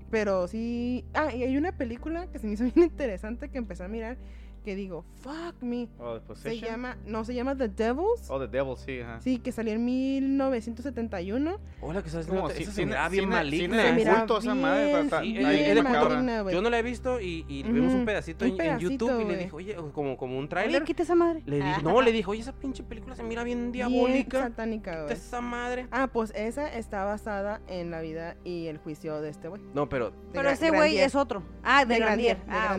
[0.09, 1.03] Pero sí.
[1.13, 4.17] Ah, y hay una película que se me hizo bien interesante que empecé a mirar.
[4.63, 5.89] Que digo, fuck me.
[5.99, 6.95] Oh, The Se llama.
[7.05, 8.29] No, se llama The Devils.
[8.29, 9.19] Oh, The Devil, sí, ajá.
[9.19, 11.59] Sí, que salió en 1971.
[11.81, 13.83] Hola, que estás Como si- Esa se miraba bien maligna.
[13.83, 16.51] Se mira culto esa madre, bien, Sí, bien maligna.
[16.51, 19.37] Yo no la he visto y, y vimos un pedacito un en, YouTube y le
[19.37, 20.83] dije, oye, como, como un Oye, tráiler.
[20.83, 21.41] quita esa madre.
[21.45, 21.81] Le dije, Ah.
[21.83, 24.43] no, le dije, oye, esa pinche película se mira bien Bien diabólica.
[24.43, 25.13] satánica, güey.
[25.13, 25.87] esa madre.
[25.91, 29.61] Ah, pues esa está basada en la vida y el juicio de este güey.
[29.73, 31.43] No, pero Pero ese güey es otro.
[31.63, 32.37] Ah, de, Grandier.
[32.37, 32.77] De Ah,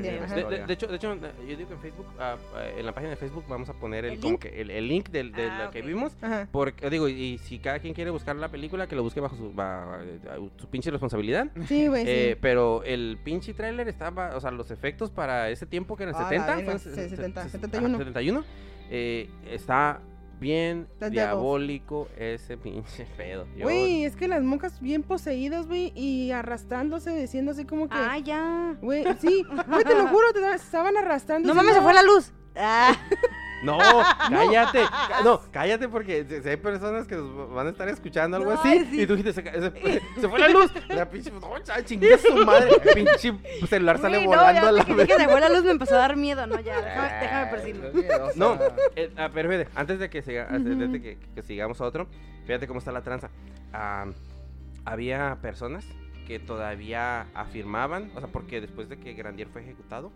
[0.68, 1.14] hecho, de hecho,
[1.47, 4.05] yo digo que en Facebook, ah, ah, en la página de Facebook vamos a poner
[4.05, 4.41] el, ¿El como link?
[4.43, 6.16] que el, el link del- de, Ah, lo que vimos.
[6.22, 6.49] Ajá.
[6.51, 9.53] Porque, digo, y si cada quien quiere buscar la película, que lo busque bajo su,
[9.59, 11.49] eh, su pinche responsabilidad.
[11.68, 12.39] Sí, güey, Eh, sí.
[12.41, 16.16] pero el pinche tráiler estaba, o sea, los efectos para ese tiempo que era el
[16.16, 17.89] Ah, la 70, verga, fue sí, se- se- 70, se- 71.
[17.89, 18.45] ajá, 71,
[18.91, 20.01] eh, está
[20.41, 23.47] bien diabólico ese pinche pedo.
[23.57, 27.97] Yo- Güey, es que las monjas bien poseídas, güey, y arrastrándose, diciendo así como que...
[27.97, 28.76] Ah, ya.
[28.82, 31.49] Güey, sí, güey, te lo juro, te estaban arrastrando.
[31.49, 32.32] No mames, se fue la luz.
[32.57, 32.95] Ah,
[33.65, 33.79] No,
[34.29, 34.83] cállate.
[35.25, 38.85] No, cállate porque si hay personas que nos van a estar escuchando algo No, así
[38.91, 39.01] sí.
[39.01, 40.71] y tú dijiste, se, ca- se- se fue la luz.
[40.89, 41.41] La pinche, no,
[41.83, 42.73] chingue su madre.
[42.85, 43.33] El pinche
[43.67, 45.07] celular sale volando no, a ya la que, vez.
[45.09, 46.47] que se fue la luz me empezó a dar miedo.
[46.47, 47.85] No, ya, déjame, déjame persigno.
[48.37, 48.59] No,
[48.97, 50.93] eh, ah, pero fíjate, antes de que, siga, antes de Ujú.
[51.01, 52.07] que, que sigamos a otro,
[52.47, 53.31] fíjate cómo está la tranza.
[53.73, 54.05] Ah,
[54.85, 55.87] había personas
[56.27, 60.13] que todavía afirmaban, o sea, porque después de que Grandier fue ejecutado,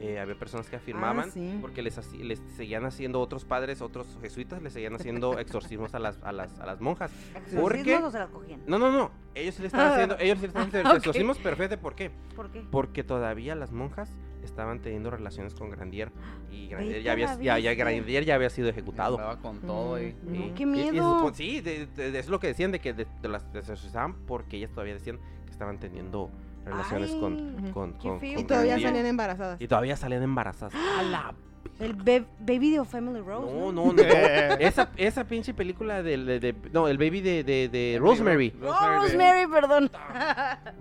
[0.00, 1.58] eh, había personas que afirmaban, sí.
[1.60, 6.20] porque les, les seguían haciendo otros padres, otros jesuitas, les seguían haciendo exorcismos a las,
[6.22, 7.10] a las, a las monjas.
[7.32, 7.80] ¿Por qué?
[7.80, 8.60] ¿Exorcismos o se las cogían?
[8.66, 9.94] No, no, no, ellos sí le estaban Ah.
[9.94, 12.10] haciendo, ellos sí le estaban haciendo exorcismos, pero fíjate por qué.
[12.34, 12.64] ¿Por qué?
[12.70, 14.10] Porque todavía las monjas
[14.42, 16.10] estaban teniendo relaciones con Grandier
[16.50, 17.74] y Grandier ya había, ya.
[17.74, 19.18] Grandier ya había sido ejecutado.
[19.40, 19.96] Con todo.
[19.96, 20.04] Mm, qué
[20.36, 21.32] Y- y se miedo.
[21.34, 24.14] sí, de- de- de- es lo que decían de que de, de las de exorcizaban
[24.26, 26.30] porque ellas todavía decían que estaban teniendo
[26.64, 28.34] relaciones con, Ay, con, con- feo.
[28.34, 29.60] con Y todavía salían embarazadas.
[29.60, 30.74] Y todavía salían embarazadas.
[30.74, 31.34] ¡A la
[31.80, 33.52] El be- Baby de Family Rose.
[33.52, 34.02] No, no, no.
[34.60, 38.52] esa, esa pinche película del, de, de- No, el baby de, de, de Rosemary.
[38.62, 39.90] Oh, Rosemary, perdón.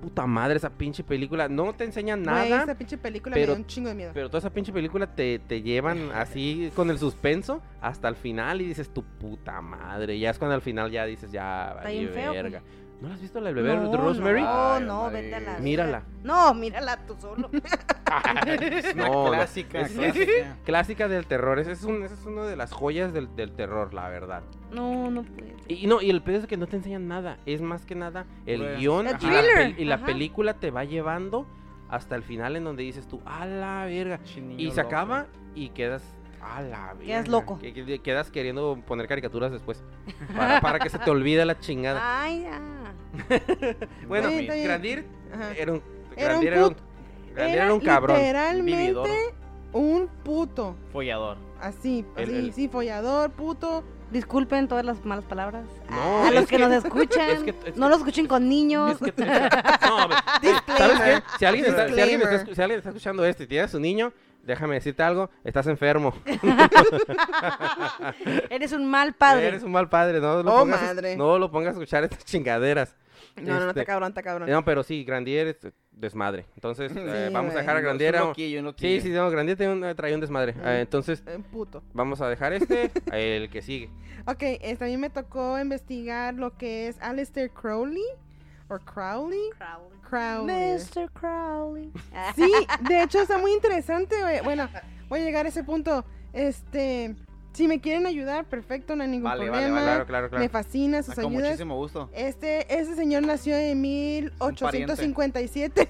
[0.02, 1.48] Puta madre, esa pinche película.
[1.50, 2.64] No te enseñan nada.
[2.64, 4.12] esa pinche película pero- me dio un chingo de miedo.
[4.14, 8.62] Pero toda esa pinche película te, te llevan así con el suspenso hasta el final
[8.62, 10.20] y dices tu puta madre.
[10.20, 12.62] Ya es cuando al final ya dices ya Está bien valí feo, verga.
[13.04, 14.42] ¿No la has visto la del bebé no, de Rosemary?
[14.42, 15.16] No, Ay, no, Mari.
[15.16, 15.60] vete a la.
[15.60, 16.04] Mírala.
[16.24, 17.50] No, mírala tú solo.
[18.96, 20.58] No, no, clásica, es- clásica.
[20.66, 21.60] Clásica del terror.
[21.60, 24.44] Ese es, un, ese es una de las joyas del, del terror, la verdad.
[24.72, 25.50] No, no puedo.
[25.68, 27.38] Y, no, y el pedo es que no te enseñan nada.
[27.46, 30.84] Es más que nada el Pura- guion El y, la, y la película te va
[30.86, 31.46] llevando
[31.90, 34.20] hasta el final en donde dices tú, a la verga.
[34.58, 34.88] Y se loco.
[34.88, 35.26] acaba
[35.56, 36.04] y quedas
[36.42, 37.06] a la verga.
[37.06, 37.58] Quedas loco.
[37.60, 39.84] Que- que- quedas queriendo poner caricaturas después.
[40.36, 42.00] Para, para que se te olvide la chingada.
[42.24, 42.83] Ay, ah.
[44.08, 44.46] bueno, Sí.
[44.48, 45.06] Grandir
[45.58, 45.82] era un.
[46.16, 46.78] Era un Grandir era un, put-
[47.34, 48.18] Grandir era un cabrón.
[48.18, 49.10] literalmente Vividor.
[49.74, 50.76] un puto.
[50.92, 51.38] Follador.
[51.60, 53.84] Así, El- así, el- sí, follador, puto.
[54.12, 55.66] Disculpen todas las malas palabras.
[55.90, 57.30] No, a los que, que- nos escuchan.
[57.32, 59.02] es que- es no que- los escuchen con niños.
[59.02, 60.18] Es no, a ver,
[60.78, 61.24] ¿Sabes qué?
[61.40, 62.48] Si alguien, está, si, alguien está, Disclaimer.
[62.48, 65.66] escu- si alguien está escuchando esto y tiene a su niño, déjame decirte algo, estás
[65.66, 66.14] enfermo.
[68.50, 69.48] Eres un mal padre.
[69.48, 71.16] Eres un mal padre, no lo, Oh, pongas, madre.
[71.16, 72.96] no lo pongas a escuchar estas chingaderas.
[73.36, 74.50] No, no, no, Este, está cabrón, está cabrón.
[74.50, 76.46] No, pero sí, Grandier es desmadre.
[76.56, 78.16] Entonces, eh, vamos a dejar a Un Grandier.
[78.16, 79.02] a- loquillo, un Sí, loquillo.
[79.02, 80.54] sí, no, Grandier tiene un- traía un desmadre.
[80.54, 80.68] Mm.
[80.68, 81.82] Eh, entonces, puto.
[81.94, 83.90] vamos a dejar este, el que sigue.
[84.28, 88.04] Ok, este, a mí me tocó investigar lo que es Aleister Crowley.
[88.70, 89.50] ¿O Crowley?
[89.58, 90.00] Crowley.
[90.10, 90.78] Crowley.
[90.78, 91.12] Mr.
[91.12, 91.92] Crowley.
[92.36, 92.52] Sí,
[92.88, 94.42] de hecho está muy interesante, güey.
[94.42, 94.70] Bueno,
[95.10, 96.06] voy a llegar a ese punto.
[96.34, 97.16] Este,
[97.54, 99.76] si me quieren ayudar, perfecto, no hay ningún Vale, problema.
[99.76, 101.50] vale, Claro, claro, Me fascina sus Ah, con ayudas.
[101.50, 102.10] muchísimo gusto.
[102.14, 105.88] Este, ese señor nació en 1857.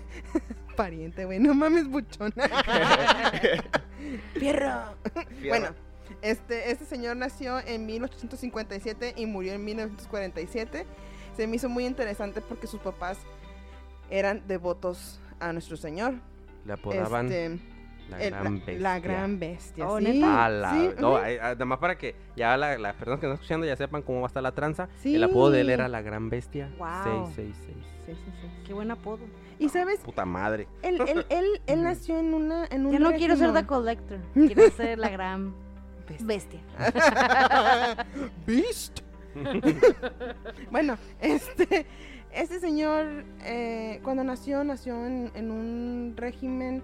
[0.76, 2.34] Pariente, güey, no mames, buchona.
[4.34, 4.96] Fierro.
[5.48, 5.68] Bueno,
[6.22, 10.86] este, este señor nació en 1857 y murió en 1947.
[11.38, 13.18] Se me hizo muy interesante porque sus papás
[14.10, 16.16] eran devotos a nuestro Señor.
[16.66, 17.60] Le apodaban Este,
[18.18, 18.80] la el- gran bestia.
[18.80, 19.88] la gran bestia.
[19.88, 20.46] Oh, sí, ¿neta?
[20.46, 21.24] A la- sí, no, ujú.
[21.26, 24.20] eh, nada más para que ya la- las personas que están escuchando ya sepan cómo
[24.22, 24.90] va a estar la tranza.
[25.02, 25.16] Sí.
[25.16, 26.70] El apodo de él era la gran bestia.
[26.78, 27.28] Wow.
[27.36, 27.78] 666.
[28.06, 28.48] Sí, sí, sí.
[28.66, 29.20] Qué buen apodo.
[29.60, 30.68] Y sabes, Puta madre.
[30.82, 34.20] él, él, él, él nació en una en un Ya no quiero ser The Collector.
[34.34, 35.54] Quiero ser la gran
[36.22, 36.60] bestia.
[38.46, 39.00] Beast.
[40.70, 41.86] bueno, este,
[42.32, 46.84] este señor eh, cuando nació nació en, en un régimen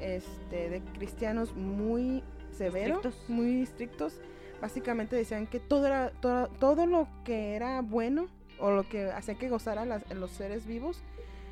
[0.00, 3.28] este, de cristianos muy severo, Estrictos.
[3.28, 4.20] muy estrictos.
[4.60, 8.26] Básicamente decían que todo era todo, todo lo que era bueno
[8.58, 11.02] o lo que hacía que gozara las- los seres vivos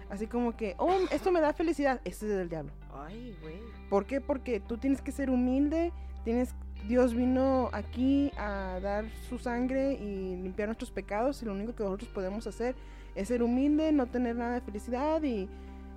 [0.09, 2.01] Así como que, oh, esto me da felicidad.
[2.05, 2.71] Este es del diablo.
[2.95, 3.57] Ay, güey.
[3.91, 4.21] ¿Por qué?
[4.21, 5.93] Porque tú tienes que ser humilde,
[6.23, 6.55] tienes
[6.87, 11.83] Dios vino aquí a dar su sangre y limpiar nuestros pecados y lo único que
[11.83, 12.77] nosotros podemos hacer
[13.17, 15.49] es ser humilde, no tener nada de felicidad y,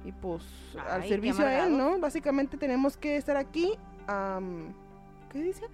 [0.06, 0.44] y pues
[0.88, 1.78] al Ay, qué servicio a Él.
[1.78, 2.00] ¿no?
[2.00, 3.74] Básicamente tenemos que estar aquí,
[4.08, 4.74] am,
[5.32, 5.66] ¿qué dice?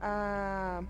[0.00, 0.80] A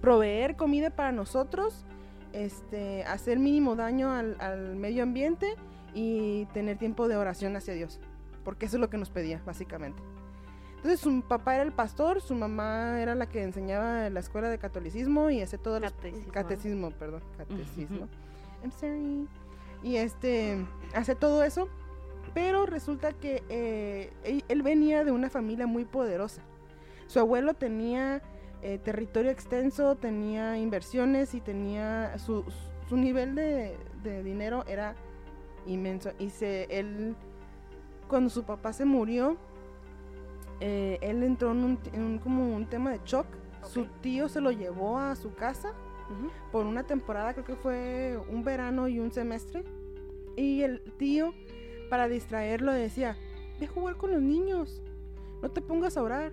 [0.00, 1.84] proveer comida para nosotros,
[2.32, 5.54] este, hacer mínimo daño al, al medio ambiente
[5.94, 8.00] y tener tiempo de oración hacia Dios,
[8.44, 10.02] porque eso es lo que nos pedía, básicamente.
[10.76, 14.48] Entonces su papá era el pastor, su mamá era la que enseñaba en la escuela
[14.48, 16.32] de catolicismo y hace todo el Catecismo.
[16.32, 18.08] catecismo, perdón, catecismo.
[18.62, 19.26] I'm sorry.
[19.82, 21.68] Y este hace todo eso,
[22.34, 26.42] pero resulta que eh, él, él venía de una familia muy poderosa.
[27.06, 28.22] Su abuelo tenía
[28.62, 32.44] eh, territorio extenso, tenía inversiones y tenía su,
[32.88, 34.94] su nivel de, de dinero era
[35.66, 36.10] inmenso.
[36.18, 37.14] Y se él
[38.08, 39.36] cuando su papá se murió,
[40.60, 43.26] eh, él entró en, un, en un- como un tema de shock.
[43.62, 45.72] Su tío se lo llevó a su casa
[46.52, 49.64] Por una temporada, creo que fue un verano y un semestre.
[50.36, 51.34] Y el tío,
[51.90, 53.16] para distraerlo, decía,
[53.60, 54.82] ve a jugar con los niños,
[55.42, 56.32] no te pongas a orar.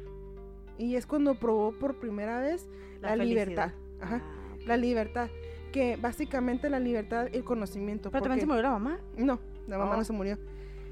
[0.77, 2.67] Y es cuando probó por primera vez
[3.01, 3.71] la, libertad.
[4.01, 5.29] Ajá, Ah, la libertad.
[5.71, 8.11] Que básicamente la libertad y el conocimiento.
[8.11, 8.99] Pero también se murió la mamá.
[9.17, 9.97] no, la mamá Oh.
[9.97, 10.37] no se murió.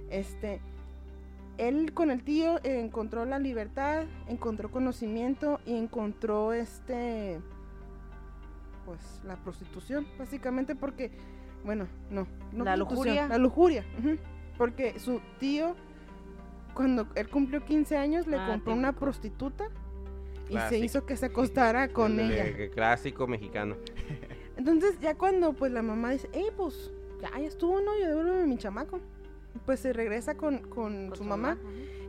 [0.10, 0.60] Este,
[1.58, 7.40] él con el tío encontró la libertad, encontró conocimiento y encontró este,
[8.94, 11.10] pues la prostitución, básicamente porque,
[11.66, 13.28] bueno, no, no La lujuria.
[13.28, 13.84] la lujuria,
[14.58, 15.76] porque su tío
[16.76, 19.66] cuando él cumplió 15 años le Ah, compró una prostituta
[20.50, 22.46] y se hizo que se acostara con El- ella.
[22.46, 23.76] el clásico mexicano.
[24.58, 26.92] Entonces ya cuando pues la mamá dice, hey pues
[27.22, 27.98] ya, ya estuvo, ¿no?
[28.00, 29.00] Yo devuélveme mi chamaco.
[29.66, 31.58] Pues se regresa con, con Con su mamá.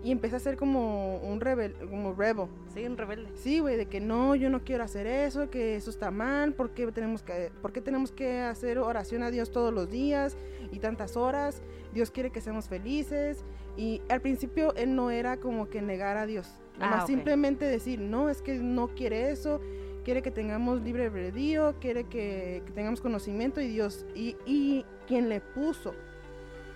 [0.05, 2.47] Y empieza a ser como un rebel, como rebel.
[2.75, 3.31] Sí, un rebelde.
[3.37, 6.75] Sí, güey, de que no, yo no quiero hacer eso, que eso está mal, ¿por
[6.75, 10.37] qué, tenemos que, ¿por qué tenemos que hacer oración a Dios todos los días
[10.71, 11.63] y tantas horas?
[11.95, 13.47] Dios quiere que seamos felices.
[13.79, 16.61] Y al principio él no era como que negar a Dios.
[16.79, 17.09] Ah, más ok.
[17.09, 19.63] simplemente decir, no, es que no quiere eso,
[20.05, 24.05] quiere que tengamos libre albedrío, quiere que, que tengamos conocimiento y Dios.
[24.15, 25.95] Y, y quien le puso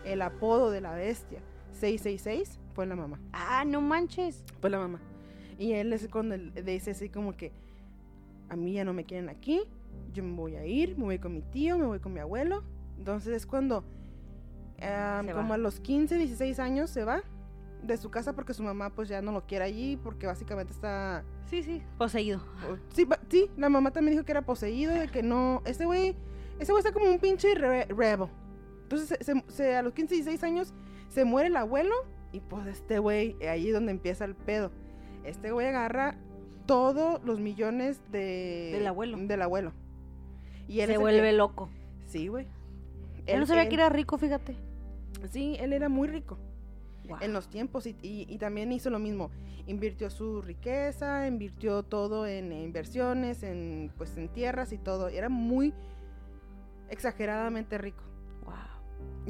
[0.07, 3.19] el apodo de la bestia 666 fue la mamá.
[3.33, 4.45] Ah, no manches.
[4.61, 5.01] Fue la mamá.
[5.59, 7.51] Y él es cuando dice así como que
[8.49, 9.63] a mí ya no me quieren aquí,
[10.13, 12.63] yo me voy a ir, me voy con mi tío, me voy con mi abuelo.
[12.97, 13.83] Entonces es cuando
[14.81, 15.55] ah, como va.
[15.57, 17.25] a los 15, 16 años se va
[17.83, 21.25] de su casa porque su mamá pues ya no lo quiere allí porque básicamente está
[21.47, 21.83] Sí, sí.
[21.99, 22.41] Poseído.
[22.95, 26.15] sí, sí, la mamá también dijo que era poseído, de que no, ese güey,
[26.61, 28.29] ese güey está como un pinche re- rebel.
[28.85, 30.73] Entonces se- se- se- a los 15, 16 años
[31.09, 31.95] se muere el abuelo
[32.33, 34.71] y pues este güey, ahí es donde empieza el pedo.
[35.25, 36.17] Este güey agarra
[36.67, 38.71] todos los millones de...
[38.75, 39.17] Del abuelo.
[39.19, 39.73] Del abuelo.
[40.69, 41.69] Y él Se vuelve que- loco.
[42.07, 42.47] Sí, güey.
[43.27, 44.57] Él no sabía él- que era rico, fíjate.
[45.31, 46.39] Sí, él era muy rico
[47.23, 49.31] en los tiempos y, y- y también hizo lo mismo.
[49.67, 55.09] Invirtió su riqueza, invirtió todo en eh, inversiones, en pues en tierras y todo.
[55.09, 55.73] Era muy
[56.91, 58.03] exageradamente rico.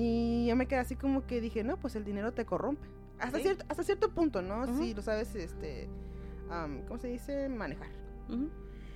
[0.00, 2.86] Y yo me quedé así como que dije, no, pues el dinero te corrompe.
[3.18, 3.42] Hasta, Sí.
[3.42, 4.62] cierto, hasta cierto punto, ¿no?
[4.62, 4.78] Ujú.
[4.80, 5.88] Si lo sabes, este,
[6.50, 7.48] am, ¿cómo se dice?
[7.48, 7.88] Manejar.
[8.28, 8.48] Ujú.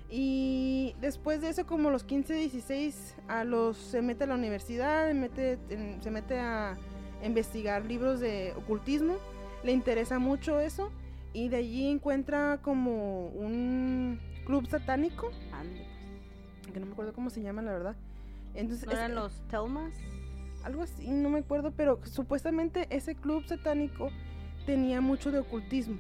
[0.08, 5.12] Y después de eso, como los 15, 16, a los, se mete a la universidad,
[5.12, 6.76] mete, en- se mete a
[7.24, 9.16] investigar libros de ocultismo,
[9.64, 10.92] le interesa mucho eso,
[11.32, 15.84] y de allí encuentra como un club satánico, Ande,
[16.72, 17.96] que no me acuerdo cómo se llama, la verdad.
[18.54, 19.92] Entonces, ¿No es- eran los Telmas?
[20.64, 24.10] Algo así, no me acuerdo, pero supuestamente ese club satánico
[24.66, 25.96] tenía mucho de ocultismo.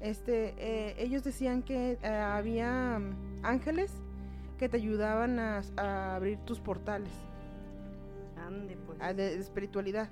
[0.00, 3.00] Este, eh, ellos decían que eh, había
[3.42, 3.92] ángeles
[4.58, 7.10] que te ayudaban a, a abrir tus portales
[8.46, 9.00] Ande, pues.
[9.00, 10.08] a de, de espiritualidad.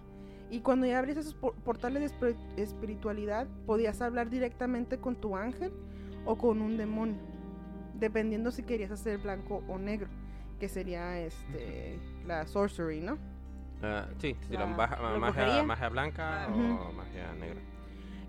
[0.51, 5.37] Y cuando ya abrías esos por- portales de espiri- espiritualidad, podías hablar directamente con tu
[5.37, 5.73] ángel
[6.25, 7.19] o con un demonio,
[7.95, 10.09] dependiendo si querías hacer blanco o negro,
[10.59, 13.19] que sería este la sorcery, ¿no?
[13.83, 17.61] Ah, sí, sí, la, La- baja- la magia, magia blanca o magia negra.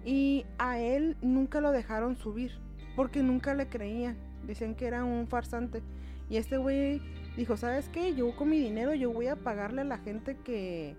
[0.06, 2.52] Y a él nunca lo dejaron subir,
[2.96, 4.18] porque nunca le creían.
[4.46, 5.82] Decían que era un farsante.
[6.30, 7.02] Y este güey
[7.36, 8.14] dijo, ¿sabes qué?
[8.16, 10.96] Yo con mi dinero yo voy a pagarle a la gente que,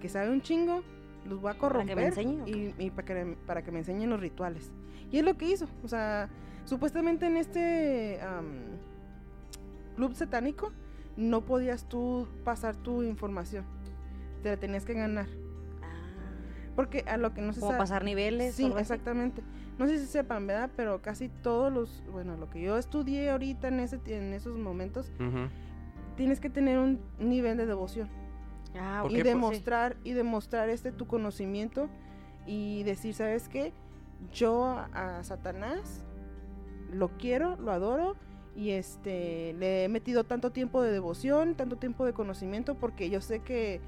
[0.00, 0.82] que sabe un chingo,
[1.28, 3.70] los voy a ¿Para corromper que me enseñe o y, y para, que, para que
[3.70, 4.70] me enseñen los rituales.
[5.10, 5.66] Y es lo que hizo.
[5.84, 6.28] O sea,
[6.64, 8.46] supuestamente en este am,
[9.94, 10.72] club satánico
[11.16, 13.64] no podías tú pasar tu información.
[14.42, 15.26] te la tenías que ganar.
[15.82, 17.78] Ah, Porque a lo que no se como sabe.
[17.82, 18.54] pasar niveles.
[18.54, 19.42] Sí, exactamente.
[19.78, 20.70] No sé si sepan, ¿verdad?
[20.76, 25.12] Pero casi todos los, bueno, lo que yo estudié ahorita en ese en esos momentos,
[26.16, 28.08] tienes que tener un nivel de devoción
[28.74, 29.22] Ah, ¿Por ok, y qué?
[29.22, 29.38] pues sí.
[29.40, 31.88] demostrar y demostrar este tu conocimiento
[32.46, 33.72] y decir, ¿sabes qué?
[34.32, 36.04] Yo a, a Satanás
[36.92, 38.16] lo quiero, lo adoro
[38.54, 43.20] y este le he metido tanto tiempo de devoción, tanto tiempo de conocimiento porque yo
[43.20, 43.80] sé que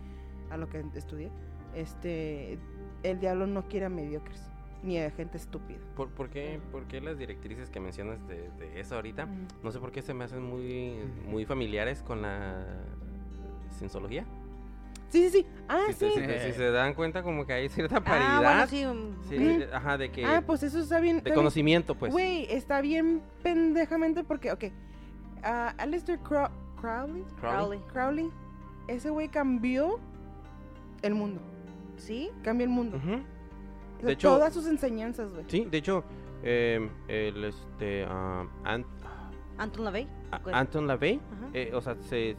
[0.50, 1.30] a lo que estudié,
[1.74, 2.58] este
[3.02, 4.42] el diablo no quiere a mediocres
[4.82, 5.78] ni a gente estúpida.
[5.96, 9.26] ¿Por, por qué, por qué las directrices que mencionas de, de eso ahorita?
[9.62, 10.96] No sé por qué se me hacen muy,
[11.26, 12.66] muy familiares con la
[13.78, 14.26] cienciología.
[15.14, 15.46] Sí, sí, sí.
[15.68, 15.98] Ah, si, sí.
[16.00, 18.42] te- si te- si se dan cuenta como que hay cierta Ah, paridad.
[18.42, 19.28] bueno, sí.
[19.28, 19.58] Sí, Ujú.
[19.60, 20.24] de- ajá, de que...
[20.26, 21.14] Ah, pues eso está bien.
[21.14, 22.10] de está bien- conocimiento, pues.
[22.12, 24.64] Güey, está bien pendejamente porque, ok,
[25.44, 26.50] ah, Aleister Crow-
[26.80, 27.78] Crowley, Crowley.
[27.92, 28.30] Crowley.
[28.88, 30.00] Ese güey cambió
[31.02, 31.40] el mundo,
[31.96, 32.30] ¿Sí?
[32.42, 32.96] cambió el mundo.
[32.98, 35.44] O sea, De hecho- todas sus enseñanzas, güey.
[35.46, 36.02] Sí, de hecho,
[36.42, 38.84] eh, el, este, ah, Ant-
[39.58, 40.08] Anton LaVey.
[40.52, 41.50] Anton LaVey, Ajá.
[41.54, 42.34] eh, o sea, se,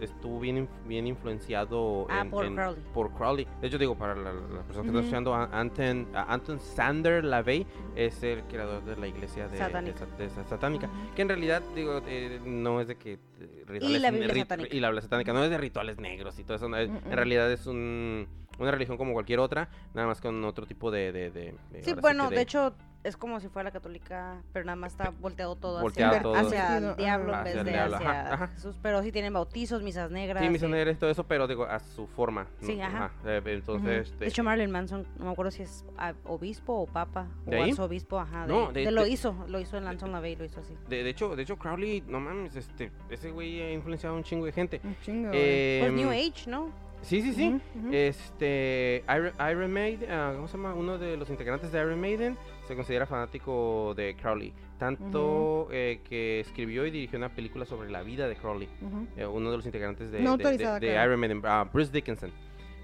[0.00, 2.82] estuvo bien, bien influenciado Ah, en- por en- Crowley.
[2.92, 3.46] por Crowley.
[3.60, 4.98] De hecho, digo, para la, la persona que Ujú.
[4.98, 7.66] está escuchando, a- Anton, Anton Sander LaVey
[7.96, 10.06] es el creador de la iglesia de, Satánica.
[10.18, 10.88] de.
[11.14, 13.18] Que en realidad, digo, eh, no es de que...
[13.66, 14.74] rituales la ne- Biblia satánica.
[14.76, 16.68] Y la Biblia satánica, no es de rituales negros y todo eso.
[16.68, 18.26] no, es- En realidad es un,
[18.58, 21.54] una religión como cualquier otra, nada más con otro tipo de...
[21.82, 22.74] Sí, bueno, de hecho
[23.04, 26.34] es como si fuera la católica, pero nada más está volteado todo Volteado hacia, todo.
[26.34, 27.44] hacia el diablo en ajá.
[27.44, 28.46] vez Hacia de ajá, ajá.
[28.48, 28.76] Jesús.
[28.82, 30.40] Pero sí tienen bautizos, misas negras.
[30.42, 32.46] Sí, y- misioneros, todo eso, pero digo, a su forma.
[32.60, 32.66] ¿no?
[32.66, 33.12] Sí, ajá.
[33.24, 36.86] Eh, entonces, De este, hecho, Marilyn Manson, no me acuerdo si es ah, obispo o
[36.86, 37.70] papa ¿De o ahí?
[37.70, 38.46] arzobispo, ajá.
[38.46, 40.74] De, No, de- de lo de- hizo, lo hizo en Anton LaVey, lo hizo así.
[40.88, 44.24] de, de hecho, de hecho, Crowley, no mames, este, ese güey ha influenciado a un
[44.24, 44.80] chingo de gente.
[44.82, 45.80] Un chingo, güey.
[45.80, 46.70] Pues New Age, ¿no?
[47.02, 47.60] Sí, sí, sí.
[47.92, 50.72] Este, Iron, Iron Maiden, ah, ¿cómo se llama?
[50.74, 52.36] Uno de los integrantes de Iron Maiden
[52.66, 54.52] se considera fanático de Crowley.
[54.78, 58.68] Tanto eh, que escribió y dirigió una película sobre la vida de Crowley.
[59.16, 61.10] Eh, uno de los integrantes de, No de- de- autorizada, de claro.
[61.10, 62.30] Iron Maiden, ah, Bruce Dickinson.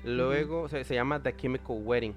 [0.04, 2.14] Luego se, se llama The Chemical Wedding.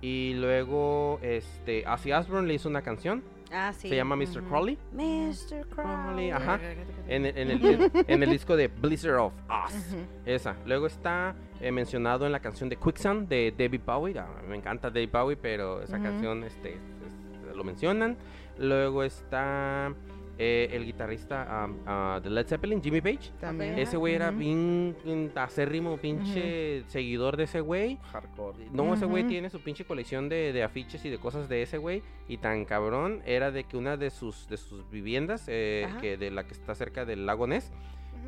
[0.00, 3.22] Y luego este, Ozzy Osbourne le hizo una canción.
[3.52, 3.88] Ah, sí.
[3.88, 4.42] Se llama Mr.
[4.48, 4.78] Crowley.
[4.92, 5.66] Mr.
[5.68, 6.30] Crowley.
[6.30, 6.60] ajá.
[7.08, 9.96] En, el- en el, en- en el disco de Blizzard of Oz.
[10.26, 10.54] Esa.
[10.66, 14.18] Luego está eh, mencionado en la canción de Quicksand de David Bowie.
[14.18, 18.16] Ah, me encanta David Bowie, pero esa canción este, es- lo mencionan.
[18.58, 19.92] Luego está
[20.38, 23.32] eh, el guitarrista um, ah, de Led Zeppelin, Jimmy Page.
[23.40, 23.78] También.
[23.78, 24.38] Ese güey era Ujú.
[24.38, 27.98] bien bien acérrimo, pinche seguidor de ese güey.
[28.12, 28.68] Hardcore.
[28.72, 31.78] No, ese güey tiene su pinche colección de, de afiches y de cosas de ese
[31.78, 32.02] güey.
[32.28, 36.30] Y tan cabrón era de que una de sus, de sus viviendas, eh, que de
[36.30, 37.72] la que está cerca del lago Ness,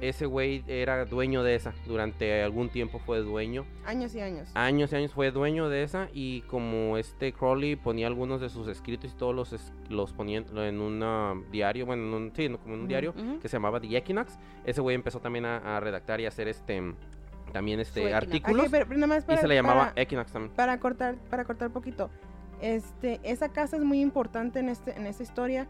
[0.00, 1.72] ese güey era dueño de esa.
[1.86, 3.64] Durante algún tiempo fue dueño.
[3.84, 4.48] Años y años.
[4.54, 6.08] Años y años fue dueño de esa.
[6.12, 10.38] Y como este Crowley ponía algunos de sus escritos y todos los, es- los ponía
[10.38, 13.56] en- un ah, diario, bueno, en un, sí, no, como en un diario que se
[13.56, 14.38] llamaba The Equinox.
[14.64, 16.82] Ese güey empezó también a, a redactar y a hacer este
[17.52, 18.66] también este artículos.
[18.66, 20.54] Ok, pero, pero nada más y se le llamaba para, Equinox también.
[20.54, 22.08] para cortar, para cortar poquito.
[22.60, 25.66] Este, esa casa es muy importante en este, en esta historia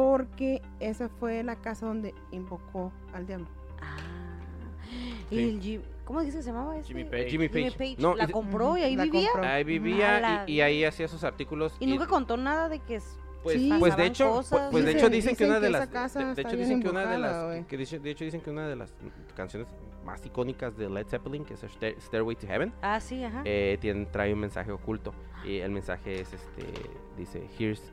[0.00, 3.46] porque esa fue la casa donde invocó al diablo.
[3.82, 3.96] Ah.
[5.28, 5.36] Sí.
[5.36, 6.88] Y el Jim- ¿Cómo dices que se llamaba este?
[6.88, 7.28] Jimmy Page.
[7.30, 7.96] Jimmy Page.
[7.98, 9.28] No, la y- compró y ahí vivía.
[9.30, 9.48] compró.
[9.48, 11.76] Ahí vivía y, y ahí hacía sus artículos.
[11.80, 13.18] Y nunca contó nada de que es...
[13.42, 13.70] pues, Sí.
[13.78, 14.50] pues de hecho, cosas.
[14.58, 16.56] pues, pues de Dicen- hecho dicen que dicen una de que las de, de hecho
[16.56, 18.94] dicen que una de las que dice- de hecho dicen que una de las
[19.36, 19.68] canciones
[20.04, 23.42] más icónicas de Led Zeppelin, que es Stair- Stairway to Heaven, Ah, sí, ajá.
[23.44, 25.12] eh, tiene, trae un mensaje oculto
[25.44, 26.64] y el mensaje es este
[27.18, 27.92] dice here's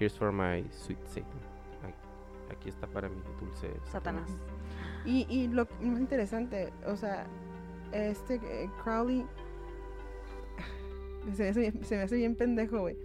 [0.00, 1.40] here's for my sweet Satan.
[2.50, 4.28] Aquí está para mi dulce Satanás.
[5.04, 7.24] Y, y lo más interesante, o sea,
[7.92, 9.24] este eh, Crowley
[11.36, 12.96] se me, hace bien, se me hace bien pendejo, güey.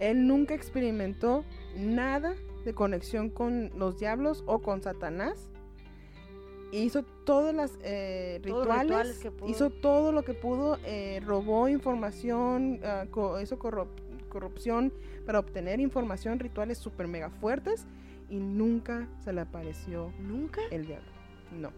[0.00, 1.44] Él nunca experimentó
[1.76, 5.48] nada de conexión con los diablos o con Satanás.
[6.72, 9.48] Hizo todas las eh, Todos los rituales, rituales que pudo.
[9.48, 13.86] hizo todo lo que pudo, eh, robó información, ah, co- hizo corrup-
[14.28, 14.92] corrupción
[15.26, 17.84] para obtener información, rituales super mega fuertes
[18.30, 20.60] y nunca se le apareció ¿Nunca?
[20.70, 21.08] el diablo.
[21.52, 21.70] No.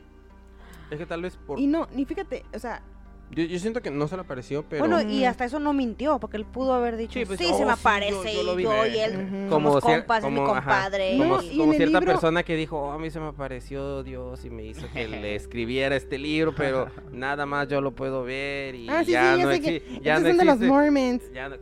[0.91, 2.83] Es que tal vez por Y no, ni fíjate, o sea,
[3.31, 5.29] yo, yo siento que no se le apareció, pero Bueno, y Mm.
[5.29, 7.57] hasta eso no mintió, porque él pudo haber dicho, Sí, sí, pues, se oh, me
[7.57, 8.95] sí, yo- aparece, yo y yo ver".
[8.95, 9.51] y él Ujú.
[9.51, 11.17] somos cier- compas, es mi como, ajá, compadre.
[11.19, 14.03] como, No, y como cierta libro- persona que dijo, "Oh, a mí se me apareció
[14.03, 18.25] Dios y me hizo que le escribiera este libro, pero nada más yo lo puedo
[18.25, 20.45] ver y ah, sí, ya sí, ya no sé que exi- ya no son de
[20.47, 20.73] los existe.
[20.73, 21.33] Mormons.
[21.35, 21.57] ya no-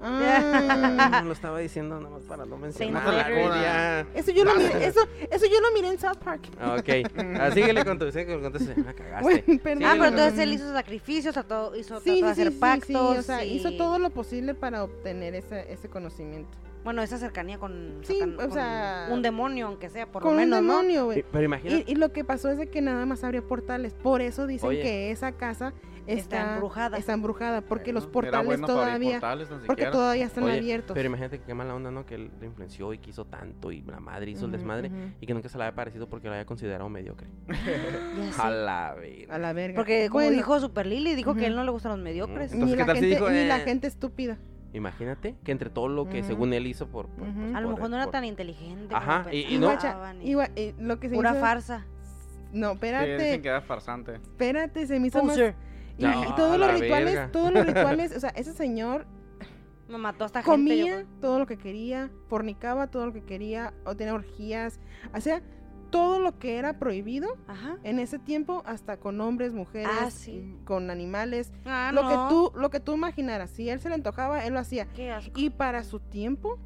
[0.00, 3.28] Ah, lo estaba diciendo nada más para no mencionar la
[4.14, 6.42] eso yo lo miré, eso, eso yo lo miré en South Park.
[6.78, 9.22] Ok, ah, síguele con tu, síguele con tu, la cagaste.
[9.22, 9.84] Bueno, perdón.
[9.84, 11.36] Ah, pero Sí, entonces él hizo sacrificios,
[11.76, 12.86] hizo, Sí, sí, hacer sí, pactos.
[13.14, 16.56] sí, o sea, y- hizo todo lo posible para obtener ese, ese conocimiento.
[16.86, 20.34] Bueno, esa cercanía con, Sí, Satan- o con sea, un demonio, aunque sea, por Con
[20.34, 20.72] lo menos, un ¿no?
[20.76, 21.24] demonio, Y- güey.
[21.32, 23.92] Pero imagínate, Y, y lo que pasó es de que nada más abrió portales.
[23.92, 24.82] Por eso dicen Oye.
[24.82, 25.72] que esa casa
[26.06, 26.96] Está está, embrujada.
[26.98, 30.94] está embrujada, porque los portales bueno todavía, portales, porque todavía están Oye, abiertos.
[30.94, 32.06] pero imagínate que qué mala onda, ¿no?
[32.06, 35.34] Que él lo influenció y quiso tanto y la madre hizo el desmadre y que
[35.34, 37.26] nunca se le había parecido porque lo había considerado mediocre.
[38.38, 39.34] A la verga.
[39.34, 39.74] A la verga.
[39.74, 42.52] Porque como Bueno, dijo Super Lily, dijo que a él no le gustan los mediocres.
[42.52, 43.64] Entonces, ni, ¿qué la tal si gente, dijo, ni la eh?
[43.64, 44.38] gente estúpida.
[44.72, 47.08] Imagínate que entre todo lo que según él hizo por...
[47.08, 48.94] pues, A lo por- mejor no era por- tan inteligente.
[48.94, 51.86] Ajá, como y- no- guacha, y- y lo que se Pura hizo- farsa.
[52.52, 54.14] No, Sí, dicen espérate, que era farsante.
[54.14, 55.36] espérate, se me hizo más...
[55.98, 57.32] Y, No, y todos los rituales, verga.
[57.32, 59.06] todos los rituales, o sea, ese señor
[59.88, 60.50] Me mató a esta gente.
[60.76, 61.06] yo comía creo.
[61.20, 64.78] todo lo que quería, fornicaba todo lo que quería, o tenía orgías,
[65.14, 65.40] o sea,
[65.90, 67.76] todo lo que era prohibido Ajá.
[67.82, 70.56] en ese tiempo, hasta con hombres, mujeres, Ah, sí.
[70.64, 72.08] con animales, Ah, lo no.
[72.08, 74.86] que tú, lo que tú imaginaras, si él se le antojaba, él lo hacía.
[75.34, 76.58] Y para su tiempo,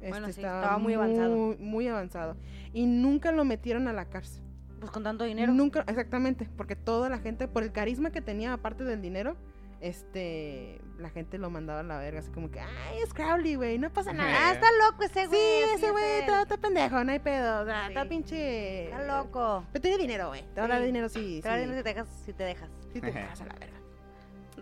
[0.00, 1.34] Bueno, este, sí, estaba muy avanzado.
[1.36, 2.36] muy- muy avanzado.
[2.72, 4.42] Y nunca lo metieron a la cárcel.
[4.80, 5.52] Pues con tanto dinero.
[5.54, 9.36] Nunca, exactamente, porque toda la gente, por el carisma que tenía, aparte del dinero,
[9.84, 13.78] este, la gente lo mandaba a la verga, así como que, ay, es Crowley, güey,
[13.78, 14.48] no pasa nada.
[14.48, 15.38] Ah, está loco ese güey.
[15.38, 18.84] Sí, ese es güey está, está pendejo, no hay pedo, o sea, está pinche...
[18.84, 19.66] Está loco.
[19.72, 21.82] Pero tiene dinero, güey, te van a dar dinero sí, Te va a decir si
[21.82, 22.08] te dejas.
[22.24, 22.70] Si te dejas.
[22.94, 23.76] sí te dejas a la verga.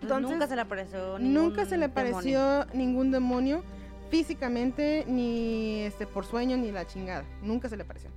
[0.01, 1.93] Entonces, nunca se le apareció ningún Nunca se le demonio.
[1.93, 3.63] pareció ningún demonio
[4.09, 7.23] físicamente, ni este por sueño, ni la chingada.
[7.41, 8.09] Nunca se le pareció.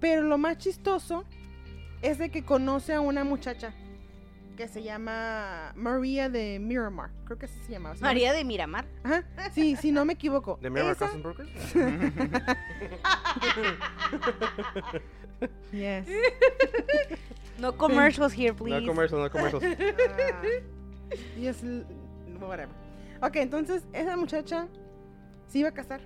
[0.00, 1.24] Pero lo más chistoso
[2.00, 3.74] es de que conoce a una muchacha
[4.56, 7.10] que se llama María de Miramar.
[7.24, 7.96] Creo que así se llamaba.
[7.96, 8.02] ¿sí?
[8.02, 8.86] María de Miramar.
[9.02, 9.24] Ajá.
[9.52, 10.58] Sí, si no me equivoco.
[10.62, 11.50] ¿De Mirror Esa- Cousin Brokers?
[15.72, 16.06] Yes.
[17.58, 18.80] No commercials here, please.
[18.80, 19.62] No commercial, no commercial.
[19.62, 20.42] Ah,
[21.38, 21.62] yes,
[22.40, 22.68] whatever.
[23.22, 24.66] Ok, entonces esa muchacha
[25.46, 26.00] se iba a casar.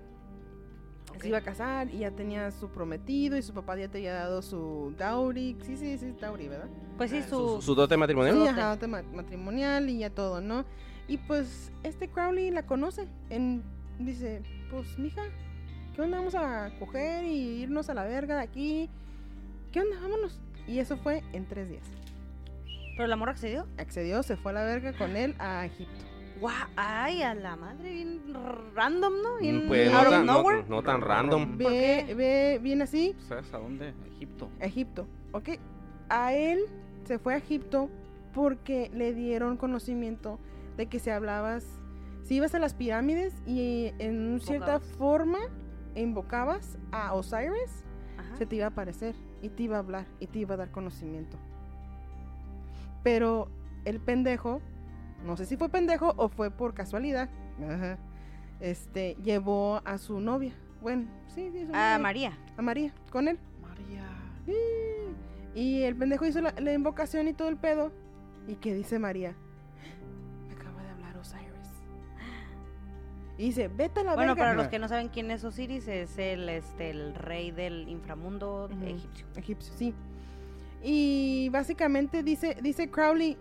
[1.23, 4.15] Se iba a casar y ya tenía su prometido y su papá ya te había
[4.15, 5.57] dado su dowry.
[5.63, 6.69] Sí, sí, sí, dowry, ¿verdad?
[6.97, 7.63] Pues sí, ¿Su, su.
[7.63, 8.35] su dote matrimonial?
[8.35, 8.51] Sí, dote.
[8.51, 10.65] ajá, dote ma- matrimonial y ya todo, ¿no?
[11.07, 13.07] Y pues este Crowley la conoce.
[13.31, 13.63] En,
[13.99, 15.23] dice, pues mija,
[15.95, 16.19] ¿qué onda?
[16.19, 18.91] Vamos a coger y irnos a la verga de aquí.
[19.73, 19.97] ¿Qué onda?
[20.01, 20.41] Vámonos.
[20.67, 21.85] Y eso fue en tres días.
[22.97, 23.67] Pero la morra accedió.
[23.79, 26.05] Accedió, se fue a la verga con él a Egipto.
[26.41, 28.21] Guau, ay, a la madre, bien
[28.75, 29.37] random, ¿no?
[29.41, 30.65] Bien Mm, Pues out no of tan, no, nowhere.
[30.69, 31.59] no tan random.
[31.59, 33.93] ¿Por Ve, ve, viene así, ¿Sabes a dónde?
[34.17, 34.49] Egipto.
[34.61, 35.49] Egipto, ¿ok?
[36.09, 36.61] A él
[37.05, 37.89] se fue a Egipto
[38.35, 40.39] porque le dieron conocimiento
[40.77, 41.67] de que si hablabas,
[42.23, 44.97] si ibas a las pirámides y en cierta Invocabas.
[44.97, 45.39] forma
[45.97, 47.85] invocabas a Osiris,
[48.17, 48.37] Ajá.
[48.37, 50.71] se te iba a aparecer y te iba a hablar y te iba a dar
[50.71, 51.37] conocimiento.
[53.03, 53.49] Pero
[53.85, 54.61] el pendejo,
[55.25, 57.29] no sé si fue pendejo o fue por casualidad,
[57.63, 57.99] ajá,
[58.61, 60.53] este, llevó a su novia.
[60.81, 62.39] Bueno, sí, sí, su A novia, María.
[62.57, 63.39] a María, con él.
[63.61, 64.05] María.
[65.55, 67.91] Y el pendejo hizo la, la invocación y todo el pedo.
[68.47, 69.35] ¿Y qué dice María?
[70.49, 71.43] Me acaba de hablar Osiris.
[73.37, 74.51] Y dice, vete a la Bueno, verga.
[74.51, 78.69] para los que no saben quién es Osiris, es el, este, el rey del inframundo
[78.85, 79.27] egipcio.
[79.37, 79.95] egipcio, sí.
[80.83, 83.37] Y básicamente dice, dice Crowley,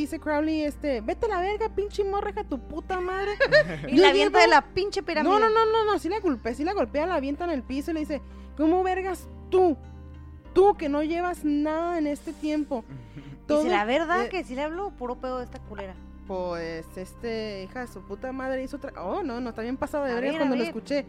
[0.00, 3.32] dice Crowley, este, vete a la verga, pinche morreja, tu puta madre.
[3.88, 5.32] Y Yo la avienta de la pinche pirámide.
[5.32, 7.62] No, no, no, no, no, sí la golpea, sí la golpea, la avienta en el
[7.62, 8.22] piso y le dice,
[8.56, 9.76] ¿cómo vergas tú?
[10.52, 12.84] Tú que no llevas nada en este tiempo.
[13.48, 15.94] Y si la verdad eh, que sí le habló, puro pedo de esta culera.
[16.26, 18.92] Pues, este, hija de su puta madre hizo otra.
[19.00, 21.06] Oh, no, no, está bien pasado de verga ver, cuando lo escuché.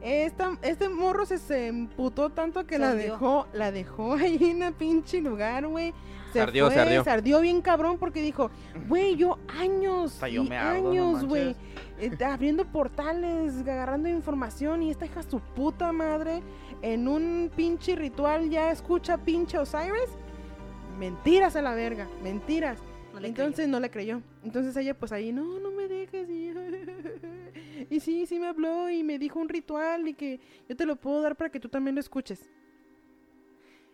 [0.00, 4.62] Esta, este morro se, se emputó tanto que Se la dejó, la dejó ahí en
[4.62, 5.92] el pinche lugar, güey.
[6.36, 7.40] Se ardió, se fue, ardió.
[7.40, 8.50] bien cabrón porque dijo,
[8.88, 11.56] güey, yo años yo y me ardo, no años, güey,
[11.98, 16.42] eh, abriendo portales, agarrando información y esta hija su puta madre
[16.82, 20.10] en un pinche ritual ya escucha pinche Osiris.
[20.98, 22.78] Mentiras a la verga, mentiras.
[23.12, 24.20] No le Entonces no le creyó.
[24.44, 26.28] Entonces ella pues ahí, no, no me dejes.
[26.28, 26.52] Y,
[27.94, 30.96] y sí, sí me habló y me dijo un ritual y que yo te lo
[30.96, 32.50] puedo dar para que tú también lo escuches.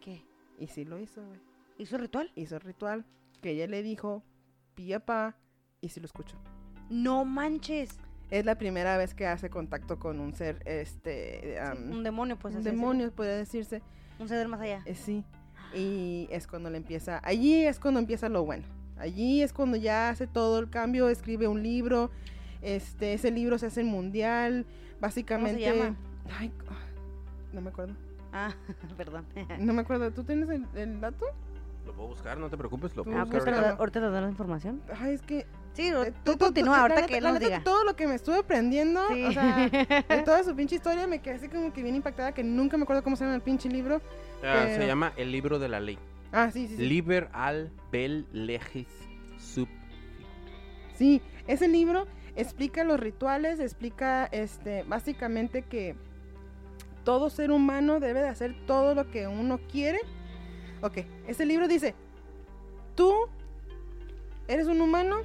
[0.01, 0.25] ¿Qué?
[0.59, 1.52] Y sí lo hizo, güey.
[1.79, 2.31] ¿Hizo ritual?
[2.35, 3.05] Hizo ritual
[3.41, 4.23] que ella le dijo,
[4.75, 5.37] pilla pa,
[5.81, 6.37] y sí lo escuchó.
[6.91, 7.99] No manches.
[8.31, 12.39] Es la primera vez que hace contacto con un ser, este, Sí, am, un demonio,
[12.39, 12.55] pues.
[12.55, 13.83] un demonio, podría decirse.
[14.19, 14.83] Un ser más allá.
[14.87, 15.25] Eh, sí.
[15.75, 18.65] Y es cuando le empieza, allí es cuando empieza lo bueno.
[18.97, 22.11] Allí es cuando ya hace todo el cambio, escribe un libro.
[22.63, 24.67] Este, ese libro se hace mundial,
[25.01, 25.61] básicamente.
[25.61, 25.97] llama?
[26.39, 26.79] Ay, ah,
[27.53, 27.95] no me acuerdo.
[28.33, 28.55] Ah,
[28.97, 29.27] perdón.
[29.59, 30.11] No me acuerdo.
[30.13, 31.27] ¿Tú tienes el, el dato?
[31.87, 33.71] Lo puedo buscar, no te preocupes, lo puedo Ah, buscar ahorita, ahorita.
[33.73, 34.83] nos- ahorita nos da la información.
[35.01, 37.65] Ay, es que Sí, Eh, tú continúa, ahorita que él la nos neta, diga.
[37.65, 39.25] Todo lo que me estuve aprendiendo, Sí.
[39.25, 42.45] o sea, de toda su pinche historia, me quedé así como que bien impactada, que
[42.45, 44.03] nunca me acuerdo cómo se llama el pinche libro.
[44.45, 45.99] Ah, se llama El libro de la ley.
[46.31, 46.83] Ah, sí, sí, sí.
[46.87, 48.87] Liber al bel legis
[49.39, 49.67] sub.
[50.95, 52.07] Sí, ese libro
[52.37, 55.97] explica los rituales, explica este básicamente que
[57.03, 60.01] todo ser humano debe de hacer todo lo que uno quiere.
[60.83, 61.95] Ok, ese libro dice,
[62.95, 63.13] tú
[64.49, 65.19] eres un humano,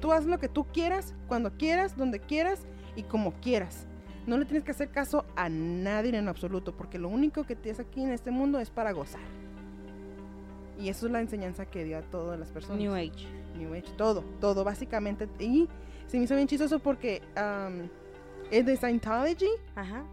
[0.00, 3.86] tú haz lo que tú quieras, cuando quieras, donde quieras y como quieras.
[4.26, 7.78] No le tienes que hacer caso a nadie en absoluto, porque lo único que tienes
[7.78, 9.20] aquí en este mundo es para gozar.
[10.78, 12.78] Y eso es la enseñanza que dio a todas las personas.
[12.78, 13.28] New Age.
[13.56, 15.28] New Age, todo, todo básicamente.
[15.38, 15.68] Y
[16.08, 17.88] se me hizo bien chistoso porque um,
[18.50, 20.04] el de Scientology Ajá.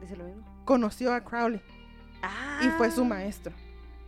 [0.00, 0.42] Dice lo mismo.
[0.64, 1.60] conoció a Crowley
[2.22, 2.60] Ah.
[2.64, 3.52] y fue su maestro.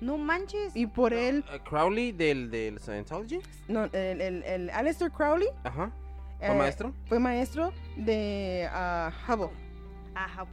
[0.01, 0.75] No manches.
[0.77, 3.41] Y por él, Eh, Crowley del, del Scientology.
[3.69, 5.91] no, el, el, el Aleister Crowley Ajá.
[6.39, 6.93] ¿Fue eh, maestro?
[7.07, 9.51] fue maestro de ah, Hubble.
[10.15, 10.47] Ajá.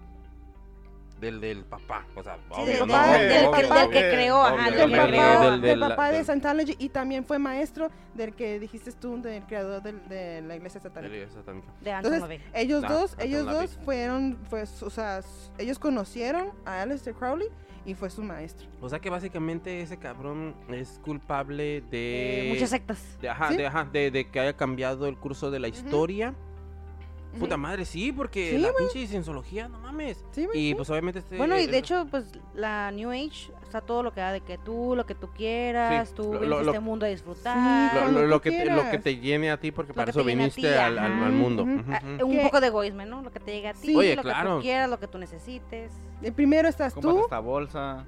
[1.19, 2.03] Del, del papá.
[2.15, 2.87] O sea, Sí, obvio, del, ¿no?
[2.87, 3.81] papá, del- del que- papá.
[3.81, 5.05] del que creó, ajá, Obvio, del papá,
[5.51, 9.43] del- del del- papá de Scientology y también fue maestro del que dijiste tú, del
[9.45, 11.13] creador del- de la iglesia satánica.
[11.13, 11.67] del satánico.
[11.81, 15.21] De Anton Entonces, ellos Ah, dos, Anton ellos dos fueron, pues, o sea,
[15.59, 17.49] ellos conocieron a Aleister Crowley
[17.85, 18.67] y fue su maestro.
[18.79, 22.47] O sea que básicamente ese cabrón es culpable de.
[22.47, 23.17] Eh, muchas sectas.
[23.21, 23.57] de, ajá, ¿Sí?
[23.57, 26.35] de, ajá, de, de que haya cambiado el curso de la historia.
[27.39, 30.23] Puta madre, sí, porque Sí, la pinche cienciología, no mames.
[30.31, 30.75] Sí, güey, Y sí.
[30.75, 31.37] pues obviamente este.
[31.37, 34.41] Bueno, y el- de hecho, pues la New Age está todo lo que da de
[34.41, 37.05] que tú, lo que tú quieras, Sí, tú lo- vienes lo- a lo- este mundo
[37.05, 37.91] a disfrutar.
[37.91, 40.11] Sí, lo, lo- que te, lo que te llene a ti, porque Lo para que
[40.11, 41.63] eso ti, viniste al, al- mundo.
[41.63, 41.85] Un
[42.31, 43.21] Que- poco de egoísmo, ¿no?
[43.21, 43.95] Lo que te llegue a ti, Sí.
[43.95, 44.55] Oye, lo que claro.
[44.57, 45.93] tú quieras, lo que tú necesites.
[46.21, 47.21] El primero estás tú.
[47.21, 48.05] esta bolsa,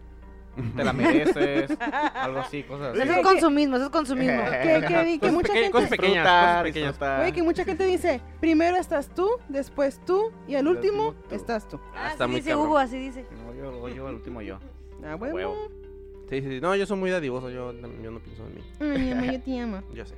[0.76, 1.72] te la mereces,
[2.14, 3.12] algo así, cosas Eso así.
[3.12, 4.42] es que- consumismo, eso es consumismo.
[4.64, 7.02] Que, que, que Cosas mucha gente, cosas pequeñas, cosas pequeñas.
[7.22, 11.28] oye, que mucha gente dice, primero estás tú, después tú y al al último último
[11.30, 11.36] tú.
[11.36, 11.80] estás tú.
[11.96, 12.68] Ah, está así muy dice cabrón.
[12.68, 13.26] Hugo, así dice.
[13.46, 14.60] No, yo, yo, el último yo.
[15.06, 15.36] Ah, bueno.
[15.36, 15.56] Huevo.
[16.30, 16.62] Sí, sí, sí.
[16.62, 18.62] No, yo soy muy dadivoso, yo, yo no pienso en mí.
[18.80, 19.82] Ay, mi amor, yo te amo.
[19.94, 20.16] Yo sé.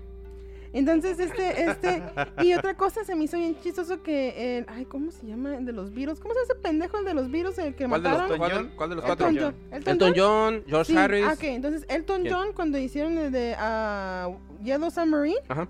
[0.78, 2.04] Entonces, este, este,
[2.44, 5.56] y otra cosa se me hizo bien chistoso que el, ay, ¿cómo se llama?
[5.58, 6.20] El de los virus.
[6.20, 8.38] ¿Cómo se llama ese pendejo el de los virus, el que ¿Cuál de los, mataron?
[8.38, 9.28] cuál de- cuál de los cuatro?
[9.30, 9.74] Elton John.
[9.74, 10.64] Elton Elton John.
[10.68, 11.26] George Sí, Harris.
[11.28, 12.34] ah, ok, entonces Elton ¿Quién?
[12.34, 14.30] John cuando hicieron el de ah,
[14.64, 15.68] Yellow Submarine, Ajá.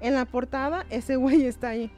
[0.00, 1.90] en la portada ese güey está ahí,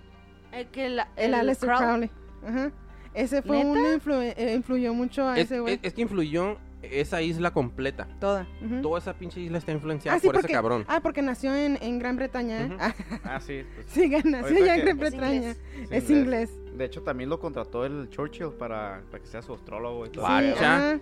[0.51, 2.11] El que la, el, Aleister Crow- Crowley.
[2.45, 2.73] Ajá.
[3.15, 3.71] Ese fue ¿Neta?
[3.71, 5.75] un influ- eh, influyó mucho a Es, ese güey.
[5.75, 8.07] es- es que influyó esa isla completa.
[8.21, 8.47] Toda.
[8.83, 10.85] Toda esa pinche isla está influenciada Ah, sí, por porque, ese cabrón.
[10.89, 12.61] ah, porque nació en, en Gran Bretaña.
[12.67, 12.77] ¿eh?
[12.79, 13.65] Ah, Ah, sí.
[13.75, 15.35] pues, sí, nació ya en Gran Es Bretaña.
[15.35, 15.61] inglés.
[15.91, 16.51] Es inglés.
[16.77, 20.25] De hecho, también lo contrató el Churchill para, para que sea su astrólogo y todo.
[20.27, 20.33] Sí.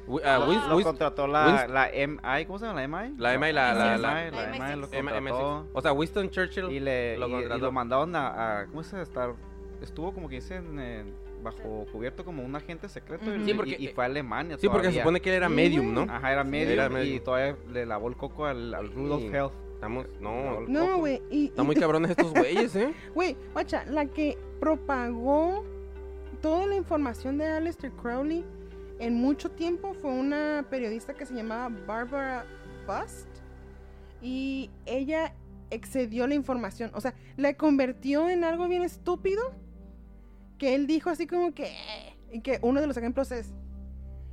[0.06, 0.38] Wi- ah,
[0.70, 2.80] Lo- contrató la, la MI, ¿cómo se llama?
[2.80, 3.14] ¿La MI?
[3.18, 5.14] La MI, la- la, la- MI, la la MI lo M- M6.
[5.30, 5.68] contrató.
[5.74, 6.70] O sea, Winston Churchill.
[6.70, 9.34] Y, le, lo y- y, lo mandaron a, a- ¿cómo se estar?
[9.82, 11.04] Estuvo como que dicen eh,
[11.42, 13.44] bajo cubierto como un agente secreto y- Ujú.
[13.44, 15.92] Sí, y, porque- y fue a Alemania Sí, porque se supone que él era medium.
[15.94, 16.02] ¿no?
[16.02, 17.24] Ajá, era medio, Era y medium.
[17.24, 19.28] todavía le lavó el coco al, al Rudolf Sí.
[19.28, 19.52] Health.
[19.74, 21.16] Estamos, no, No, güey.
[21.30, 22.94] Están y- muy cabrones estos güeyes, ¿eh?
[23.14, 25.64] Güey, guacha, la que propagó
[26.40, 28.44] toda la información de Aleister Crowley
[28.98, 32.46] en mucho tiempo fue una periodista que se llamaba Barbara
[32.86, 33.28] Bust.
[34.22, 35.34] Y ella
[35.70, 36.90] excedió la información.
[36.94, 39.42] O sea, la convirtió en algo bien estúpido.
[40.58, 41.72] Que él dijo así como que.
[42.32, 43.52] Y que uno de los ejemplos es.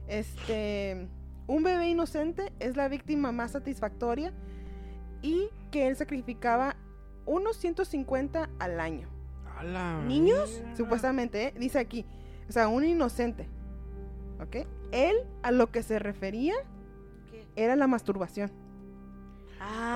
[0.07, 1.07] Este.
[1.45, 4.33] Un bebé inocente es la víctima más satisfactoria.
[5.21, 6.75] Y que él sacrificaba
[7.25, 9.09] unos 150 al año.
[9.63, 10.49] La ¿Niños?
[10.59, 10.75] mierda.
[10.75, 11.53] Supuestamente, ¿eh?
[11.57, 12.05] dice aquí.
[12.49, 13.47] O sea, un inocente.
[14.41, 14.67] ¿Ok?
[14.91, 16.53] Él a lo que se refería
[17.31, 17.47] ¿Qué?
[17.55, 18.51] era la masturbación.
[19.61, 19.95] Ah.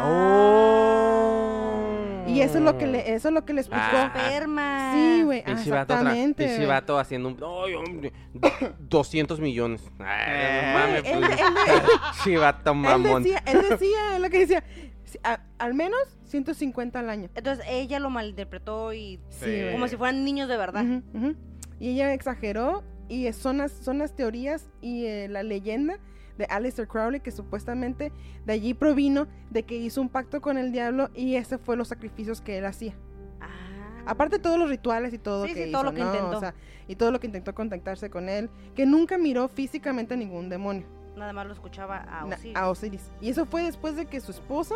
[2.38, 3.84] Y eso es lo que le, eso es lo que le explicó.
[3.94, 4.14] Ah.
[4.16, 4.92] Esperma.
[4.94, 5.40] Sí, güey.
[5.46, 6.44] ah, vato, exactamente.
[6.44, 6.68] pinche güey.
[6.68, 7.38] vato haciendo un.
[7.66, 8.14] ¡Ay, hombre!
[8.80, 9.84] 200 millones.
[10.00, 11.40] Ay, Eh, no mames, Él, pues.
[11.40, 11.84] él-
[12.24, 13.24] Pinche vato él mamón.
[13.24, 14.64] decía, él decía, es lo que decía,
[15.06, 17.30] sí, a- al menos 150 al año.
[17.36, 20.84] Entonces ella lo malinterpretó y Sí, como si fueran niños de verdad.
[20.86, 21.36] Ujú, ujú.
[21.80, 26.00] Y ella exageró y son las, son las teorías y eh, la leyenda
[26.38, 28.12] de Aleister Crowley que supuestamente
[28.46, 31.88] de allí provino de que hizo un pacto con el diablo y ese fue los
[31.88, 32.94] sacrificios que él hacía.
[33.42, 34.04] Ah.
[34.06, 36.08] Aparte todos los rituales y todo Sí, que sí, hizo, todo lo que ¿no?
[36.14, 36.38] intentó.
[36.38, 36.54] O sea,
[36.88, 40.86] y todo lo que intentó contactarse con él, que nunca miró físicamente a ningún demonio,
[41.18, 42.56] Nada más lo escuchaba a na- Osiris.
[42.56, 43.12] a Osiris.
[43.22, 44.76] Y eso fue después de que su esposa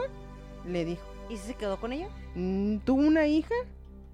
[0.65, 1.03] le dijo.
[1.29, 2.09] ¿Y si se quedó con ella?
[2.35, 3.53] Mm, tuvo una hija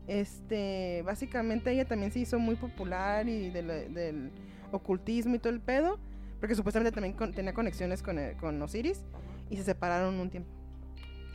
[0.08, 4.32] Este, básicamente ella también se hizo muy popular y del, del
[4.72, 6.00] ocultismo y todo el pedo,
[6.40, 9.04] porque supuestamente también con- tenía conexiones con, el- con Osiris
[9.50, 10.50] y se separaron un tiempo.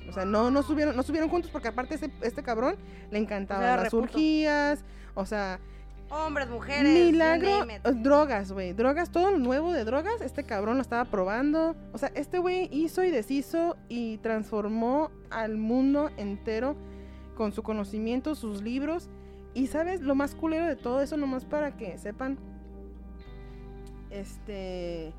[0.09, 2.77] O sea, no, no subieron, no subieron juntos porque aparte ese- este cabrón
[3.11, 4.03] le encantaban era las reputo.
[4.05, 4.85] orgías,
[5.15, 5.61] o sea,
[6.11, 6.93] Hombres, mujeres.
[6.93, 11.75] milagro, eh, drogas, güey, drogas, todo lo nuevo de drogas, este cabrón lo estaba probando.
[11.93, 16.77] O sea, este güey hizo y deshizo y transformó al mundo entero
[17.37, 19.09] con su conocimiento, sus libros.
[19.55, 22.37] Y sabes, lo más culero de todo eso, nomás para que sepan,
[24.13, 25.13] este,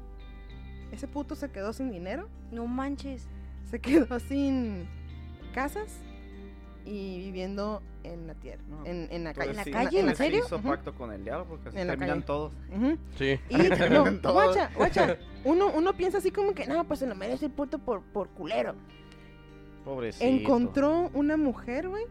[0.91, 3.28] ese puto se quedó sin dinero, No manches.
[3.70, 4.88] se quedó sin
[5.53, 5.99] casas
[6.86, 9.49] y viviendo en la tierra, No, en, en la Entonces, calle.
[9.52, 9.99] ¿En la calle?
[9.99, 10.44] ¿En pues, sí serio?
[10.45, 10.68] hizo Ujú.
[10.68, 12.22] pacto con el diablo porque En terminan calle.
[12.24, 12.52] todos.
[13.18, 13.40] Sí.
[13.49, 13.56] Y
[13.90, 14.34] no, Todo.
[14.34, 17.80] guacha, guacha, uno, uno piensa así como que, no, pues se lo merece el puto
[17.80, 18.76] por, por culero.
[19.86, 20.26] Pobrecito.
[20.26, 22.06] Encontró una mujer, güey,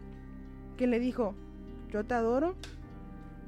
[0.77, 1.35] que le dijo,
[1.91, 2.55] yo te adoro,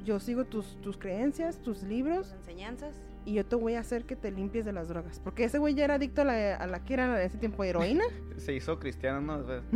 [0.03, 2.95] yo sigo tus, tus creencias, tus libros, Tus enseñanzas.
[3.25, 5.19] Y yo te voy a hacer que te limpies de las drogas.
[5.23, 7.63] Porque ese güey ya era adicto a la, a la que era en ese tiempo
[7.63, 8.03] heroína.
[8.37, 9.37] Se hizo cristiano, ¿no?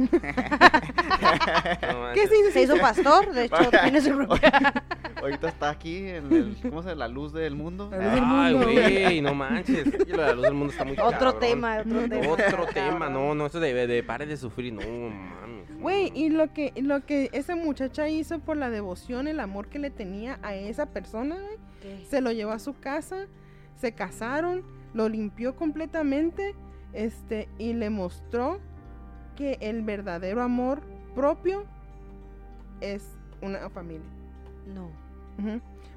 [1.81, 2.51] No ¿Qué se dice?
[2.51, 4.73] Se hizo pastor, de hecho, tiene su propia.
[5.21, 6.99] Ahorita está aquí en el, ¿cómo se llama?
[6.99, 7.89] La luz del mundo.
[7.91, 8.71] La luz del Ay, mundo.
[8.71, 10.07] güey, no manches.
[10.09, 11.39] La luz del mundo está muy Otro cabrón.
[11.39, 12.27] tema, otro tema.
[12.31, 15.79] Otro tema, no, no, eso de, de pare de sufrir, no mames.
[15.79, 19.79] Güey, y lo que, lo que esa muchacha hizo por la devoción, el amor que
[19.79, 21.57] le tenía a esa persona, güey,
[22.09, 23.27] Se lo llevó a su casa,
[23.75, 26.55] se casaron, lo limpió completamente,
[26.93, 28.59] este, y le mostró
[29.35, 30.81] que el verdadero amor
[31.15, 31.63] propio
[32.81, 33.07] es
[33.41, 34.07] una familia.
[34.73, 34.89] No.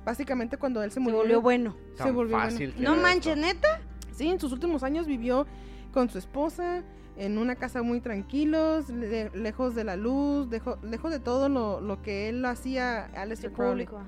[0.04, 1.76] Básicamente cuando él se Se murió, volvió bueno.
[1.96, 2.50] se Tan volvió bueno.
[2.50, 3.80] fácil que No manches, neta.
[4.12, 5.46] Sí, en sus últimos años vivió
[5.92, 6.82] con su esposa
[7.16, 11.80] en una casa muy tranquilos, le- lejos de la luz, dejo- lejos de todo lo,
[11.80, 13.86] lo que él hacía Aleister Crowley.
[13.86, 14.06] público.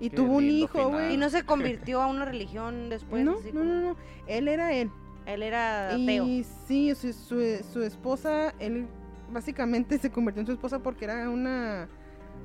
[0.00, 1.14] Y Qué tuvo un hijo, güey.
[1.14, 3.24] Y no se convirtió a una religión después.
[3.24, 3.96] no, así no, como- no, no,
[4.26, 4.90] él era él.
[5.26, 6.24] Él era ateo.
[6.26, 8.86] Y sí, su, su- su esposa, él
[9.32, 11.88] básicamente se convirtió en su esposa porque era una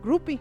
[0.04, 0.40] groupie.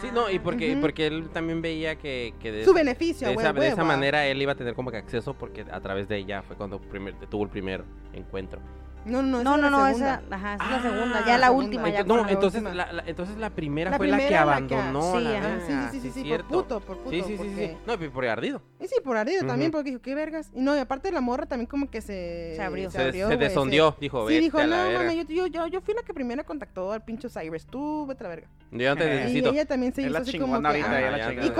[0.00, 0.40] Sí, no, y Ah.
[0.42, 3.44] porque, porque él también veía que, que de, Su beneficio, de güey.
[3.46, 3.84] esa, de esa hueva.
[3.88, 6.80] manera él iba a tener como que acceso porque a través de ella fue cuando
[6.80, 8.60] primer, tuvo el primer encuentro.
[9.04, 10.36] No, no, No, esa no, no, la esa, segunda.
[10.36, 13.36] ajá, esa es la Ah, segunda, ya la última, ya no, entonces la, la- entonces
[13.36, 15.18] la primera La fue la que primera, la que- abandonó.
[15.18, 15.48] sí, ajá.
[15.48, 16.48] Ah, sí, sí, sí, sí, sí, cierto.
[16.48, 17.10] por puto, por puto.
[17.10, 17.76] Sí, sí, sí, sí, porque- sí.
[17.84, 18.62] No, y por ardido.
[18.80, 20.50] Y sí, por ardido también, porque dijo, qué vergas.
[20.54, 22.52] Y no, y aparte la morra también como que se...
[22.56, 22.90] Se abrió.
[22.90, 26.02] Se, abrió, se desondió, dijo, Sí, dijo, no, mames, yo, yo, yo, yo fui la
[26.02, 27.66] que primero contactó al pinche Cyrus.
[27.66, 28.48] Tú, vete a la verga.
[28.70, 29.50] Yo te Eh, Y necesito.
[29.50, 30.68] ella también se hizo así como que...
[30.84, 31.50] ah, y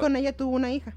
[0.00, 0.94] con ella tuvo una hija.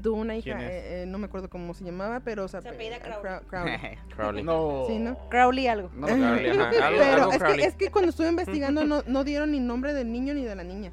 [0.00, 2.68] Tuvo una hija, eh, eh, no me acuerdo cómo se llamaba, pero o sea, Se
[2.68, 3.20] apellida eh, Crowley.
[3.22, 3.98] Crow- Crowley.
[4.16, 4.42] Crowley.
[4.44, 4.84] no.
[4.86, 5.16] Sí, ¿no?
[5.28, 5.90] Crowley algo.
[5.94, 7.64] No, Crowley, ajá, algo- pero algo es, que, Crowley.
[7.64, 10.64] es que cuando estuve investigando no, no dieron ni nombre del niño ni de la
[10.64, 10.92] niña.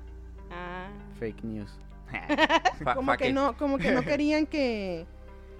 [0.51, 0.87] Ah.
[1.19, 1.79] Fake news.
[2.93, 5.05] Como que no, como que no querían que,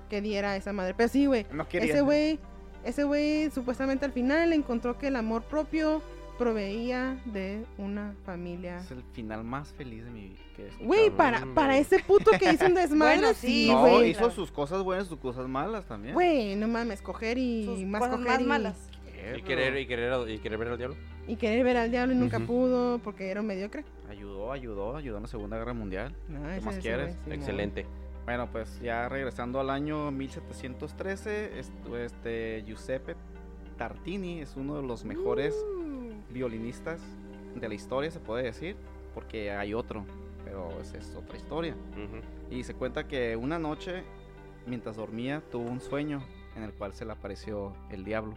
[0.10, 0.94] que diera esa madre.
[0.96, 1.46] Pero sí, güey.
[1.52, 1.66] no.
[1.72, 2.40] Ese güey,
[2.84, 6.02] ese güey supuestamente al final encontró que el amor propio
[6.38, 8.78] proveía de una familia.
[8.78, 10.40] Es el final más feliz de mi vida.
[10.82, 14.84] Güey, para, para ese puto que hizo un desmadre, Bueno, sí, No, hizo sus cosas
[14.84, 16.14] buenas, sus cosas malas también.
[16.14, 18.90] Güey, no mames, coger y Sus más cosas coger más y, malas.
[19.06, 20.95] ¿Qué, Y querer, y, querer, y querer ver al diablo.
[21.28, 23.84] y querer ver al diablo y nunca pudo porque era un mediocre.
[24.10, 26.16] Ayudó, ayudó, ayudó en la Segunda Guerra Mundial.
[26.30, 27.18] No, ese- más quieres?
[27.30, 27.86] Excelente.
[28.26, 33.16] Bueno, pues ya regresando al año 1713, estu- este Giuseppe
[33.78, 35.85] Tartini es uno de los mejores Uh,
[36.36, 37.02] violinistas
[37.56, 38.76] de la historia, se puede decir,
[39.14, 40.06] porque hay otro,
[40.44, 41.74] pero esa es otra historia.
[41.94, 42.53] Ujú.
[42.53, 44.03] Y se cuenta que una noche,
[44.68, 46.22] mientras dormía, tuvo un sueño
[46.57, 48.36] en el cual se le apareció el diablo.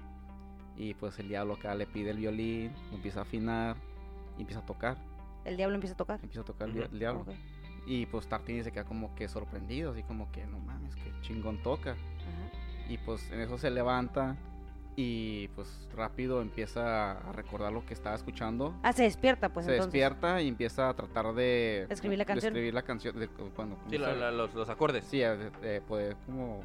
[0.77, 3.77] Y pues el diablo acá le pide el violín, empieza a afinar
[4.39, 4.97] y empieza a tocar.
[5.45, 6.21] El diablo empieza a tocar.
[6.23, 6.81] Empieza a tocar el Ujú.
[6.83, 7.21] dia- el diablo.
[7.23, 7.31] Ok.
[7.87, 11.61] Y pues Tartini se queda como que sorprendido, así como que no mames, que chingón
[11.65, 11.93] toca.
[11.93, 12.89] Ajá.
[12.93, 14.37] Y pues en eso se levanta
[15.01, 18.75] y pues rápido empieza a recordar lo que estaba escuchando.
[18.83, 19.93] Ah, se despierta, pues se entonces.
[19.93, 22.53] despierta y empieza a tratar de Escribir la de canción.
[22.53, 25.05] escribir la canción de cu- cuando Sí, la- la- los, los acordes.
[25.05, 26.63] sí, de, de poder como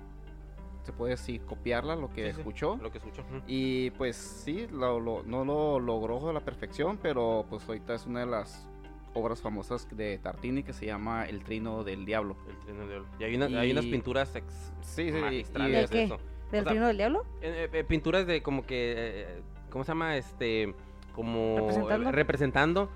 [0.81, 2.79] se puede decir copiarla lo que Sí, sí, escuchó.
[2.81, 3.23] Lo que escuchó.
[3.45, 8.07] Y pues sí, lo- lo- no lo logró a la perfección, pero pues ahorita es
[8.07, 8.67] una de las
[9.13, 12.35] obras famosas de Tartini que se llama El Trino del Diablo.
[12.49, 13.07] El trino del diablo.
[13.19, 16.17] Y hay, una- hay unas Y- pinturas ex Sí, sí, y- magistrales ¿De de eso.
[16.53, 17.25] ¿Del O sea, trino del diablo?
[17.41, 20.15] Eh, eh, pinturas de como que eh, ¿cómo se llama?
[20.15, 20.73] Este
[21.13, 22.09] como ¿Representando?
[22.09, 22.89] eh, representando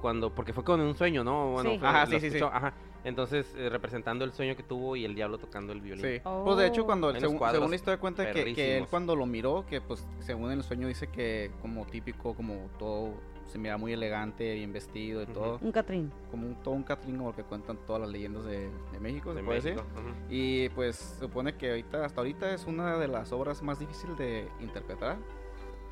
[0.00, 1.50] cuando porque fue con un sueño, ¿no?
[1.52, 1.78] Bueno, Sí.
[1.78, 2.72] fue- Ajá, sí, sí, Ajá.
[3.04, 6.04] Entonces, eh, representando el sueño que tuvo y el diablo tocando el violín.
[6.04, 6.20] Sí.
[6.44, 6.86] Pues de hecho Oh.
[6.86, 10.06] cuando según, cuadros según la historia cuenta que, que él cuando lo miró, que pues
[10.20, 13.14] según el sueño dice que como típico, como todo
[13.48, 15.58] se mira muy elegante, bien vestido y todo.
[15.62, 16.12] Un Catrín.
[16.30, 19.38] Como un, todo un Catrín como que cuentan todas las leyendas de, de México, se
[19.40, 19.84] de puede México.
[19.96, 20.14] decir.
[20.28, 24.16] Y pues se supone que ahorita, hasta ahorita es una de las obras más difíciles
[24.18, 25.16] de interpretar.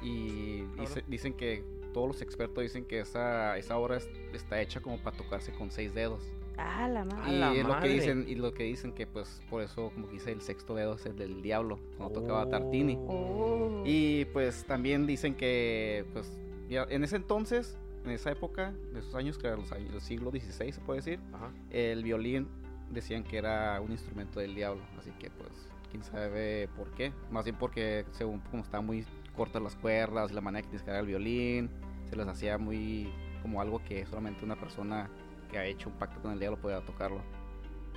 [0.02, 4.80] Y dice- dicen que todos los expertos dicen que esa, esa obra es- está hecha
[4.80, 6.22] como para tocarse con seis dedos.
[6.58, 7.32] Ah, la A madre.
[7.32, 10.06] y la es lo que dicen, y lo que dicen que pues por eso como
[10.06, 12.98] que dice el sexto dedo es el del diablo, cuando tocaba Tartini.
[13.06, 13.82] Oh.
[13.84, 16.38] Y pues también dicen que pues
[16.68, 20.00] ya en ese entonces, en esa época, de esos años, que era los años del
[20.00, 21.50] siglo XVI se puede decir, Ajá.
[21.70, 22.48] el violín
[22.90, 25.50] decían que era un instrumento del diablo, así que pues
[25.90, 29.04] quién sabe por qué, más bien porque según como estaban muy
[29.36, 31.70] cortas las cuerdas, la manera que descargaba el violín,
[32.08, 33.12] se les hacía muy
[33.42, 35.10] como algo que solamente una persona
[35.50, 37.20] que ha hecho un pacto con el diablo podía tocarlo.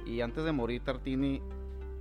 [0.06, 1.42] Y antes de morir Tartini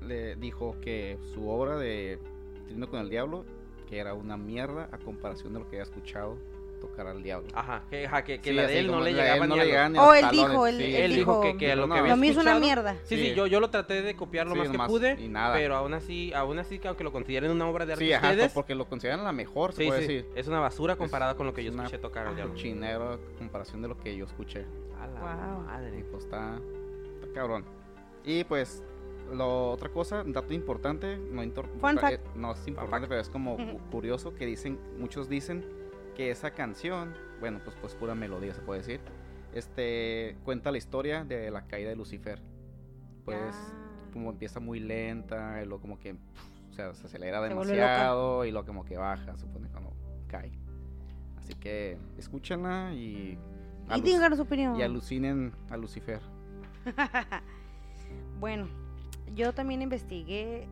[0.03, 2.19] le dijo que su obra de
[2.67, 3.45] Trino con el diablo
[3.89, 6.37] que era una mierda a comparación de lo que había escuchado
[6.79, 7.49] tocar al diablo.
[7.55, 9.55] Ajá, que, ajá, que, que Sí, la de él no le la él llegaba no
[9.55, 10.85] ni a los- Oh, los él talones, dijo, él- sí.
[10.85, 12.95] él Él dijo que, que a lo no, que había Lo mismo una escuchado- mierda.
[13.05, 13.35] Sí, sí, Sí.
[13.35, 15.55] yo, yo lo traté de copiar lo Sí, más que pude, y nada.
[15.55, 18.31] pero aún así, aún así, que aunque lo consideren una obra de arte Sí, ajá,
[18.31, 20.31] ustedes, porque lo consideran la mejor, se sí, puede sí, decir.
[20.35, 22.55] es una basura comparada con lo que yo es una escuché tocar al diablo.
[22.55, 24.65] Chinero comparación de lo que yo escuché.
[25.01, 25.63] A la Wow.
[25.63, 26.05] Y madre.
[26.11, 26.59] pues está,
[27.21, 27.65] está cabrón.
[28.25, 28.83] Y pues,
[29.33, 33.79] lo otra cosa, un dato importante, no, eh, no es importante, pero es como cu-
[33.91, 35.65] curioso que dicen, muchos dicen
[36.19, 39.01] que esa canción, bueno, pues pues pura melodía se puede decir,
[39.55, 42.43] este cuenta la historia de la caída de Lucifer.
[43.25, 44.11] Pues Ah.
[44.13, 48.45] como empieza muy lenta, y luego como que pf, o sea, se acelera Se demasiado
[48.45, 49.93] y luego como que baja, supone cuando
[50.27, 50.51] cae.
[51.37, 53.39] Así que escúchenla y,
[53.95, 54.77] Y digan su opinión.
[54.77, 56.21] y alucinen a Lucifer.
[58.41, 58.67] bueno,
[59.35, 60.67] yo también investigué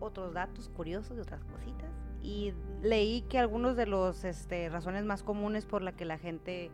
[0.00, 1.90] otros datos curiosos y otras cositas
[2.22, 2.52] y
[2.82, 6.70] leí que algunos de los este, razones más comunes por la que la gente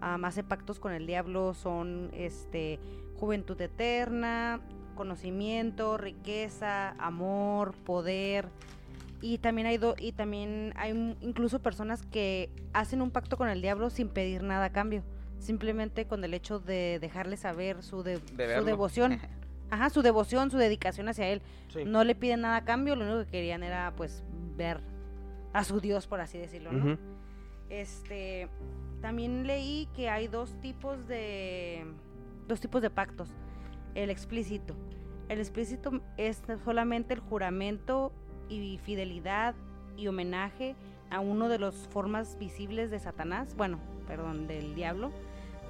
[0.00, 2.78] am, hace pactos con el diablo son este
[3.18, 4.60] juventud eterna,
[4.94, 8.48] conocimiento, riqueza, amor, poder
[9.22, 13.60] y también hay do- y también hay incluso personas que hacen un pacto con el
[13.62, 15.02] diablo sin pedir nada a cambio,
[15.38, 19.18] simplemente con el hecho de dejarle saber su, de- su devoción.
[19.72, 21.42] Ajá, su devoción, su dedicación hacia él.
[21.72, 21.84] Sí.
[21.84, 24.24] No le piden nada a cambio, lo único que querían era pues
[24.56, 24.80] ver
[25.52, 26.98] a su Dios, por así decirlo, ¿no?
[27.68, 28.48] Este,
[29.00, 31.84] también leí que hay dos tipos de
[32.48, 33.28] dos tipos de pactos.
[33.94, 34.74] El explícito.
[35.28, 38.12] El explícito es solamente el juramento
[38.48, 39.54] y fidelidad
[39.96, 40.74] y homenaje
[41.10, 45.12] a uno de las formas visibles de Satanás, bueno, perdón, del diablo.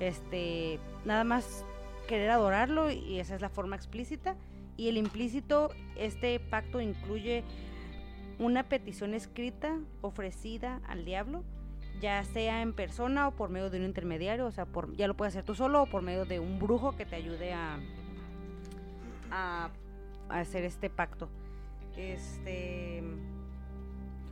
[0.00, 1.66] Este, nada más
[2.08, 4.36] querer adorarlo y esa es la forma explícita.
[4.76, 7.44] Y el implícito, este pacto incluye
[8.40, 11.44] una petición escrita ofrecida al diablo,
[12.00, 15.14] ya sea en persona o por medio de un intermediario, o sea, por, ya lo
[15.14, 17.78] puedes hacer tú solo o por medio de un brujo que te ayude a,
[19.30, 19.70] a,
[20.30, 21.28] a hacer este pacto.
[21.96, 23.02] Este.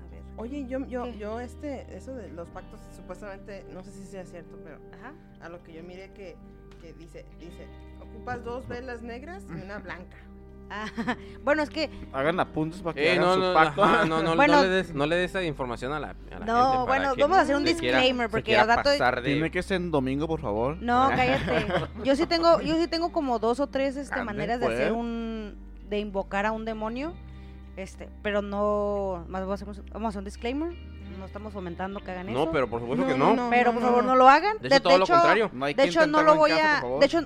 [0.03, 0.23] A ver.
[0.39, 1.19] Oye, yo, yo, ¿Qué?
[1.19, 5.13] yo, este, eso de los pactos, supuestamente, no sé si sea cierto, pero Ajá.
[5.43, 6.35] a lo que yo miré que,
[6.81, 7.67] que dice, dice,
[8.01, 10.17] ocupas dos velas negras y una blanca.
[10.71, 10.87] Ah,
[11.45, 13.85] bueno, es que Hagan apuntes para que Eh, hagan no, su no, pacto.
[13.85, 14.57] ajá, no, no, Bueno.
[14.57, 16.47] no le des, no le des esa información a la, a la.
[16.47, 19.63] No, bueno, vamos a hacer un quiera- disclaimer, porque al rato- pasar de- Tiene que
[19.63, 20.77] ser en domingo, por favor.
[20.81, 21.67] No, cállate.
[22.05, 24.79] Yo sí tengo, yo sí tengo como dos o tres este, maneras de pues.
[24.79, 25.57] hacer un,
[25.89, 27.15] de invocar a un demonio,
[27.77, 30.73] este, pero no, más vamos a hacer, vamos a hacer un disclaimer.
[31.19, 32.39] No estamos fomentando que hagan eso.
[32.45, 33.45] No, pero por supuesto No, que no, no.
[33.45, 33.51] no.
[33.51, 34.59] pero por favor no lo hagan.
[34.61, 35.51] De hecho, todo lo contrario.
[35.53, 37.21] No hay de que hecho no lo voy casa, a, de hecho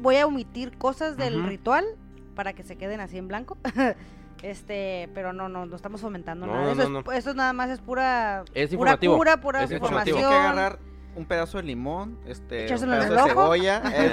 [0.00, 1.84] voy a omitir cosas del ritual
[2.34, 3.56] para que se queden así en blanco.
[4.42, 6.64] Este, pero no, no, no estamos fomentando No, nada.
[6.64, 7.12] no, eso, no, es, no.
[7.12, 10.18] eso nada más es pura, Es pura cura, pura Es información.
[10.18, 10.80] que agarrar
[11.14, 13.28] un pedazo de limón, este, un pedazo el de ojo.
[13.28, 14.10] cebolla, eh,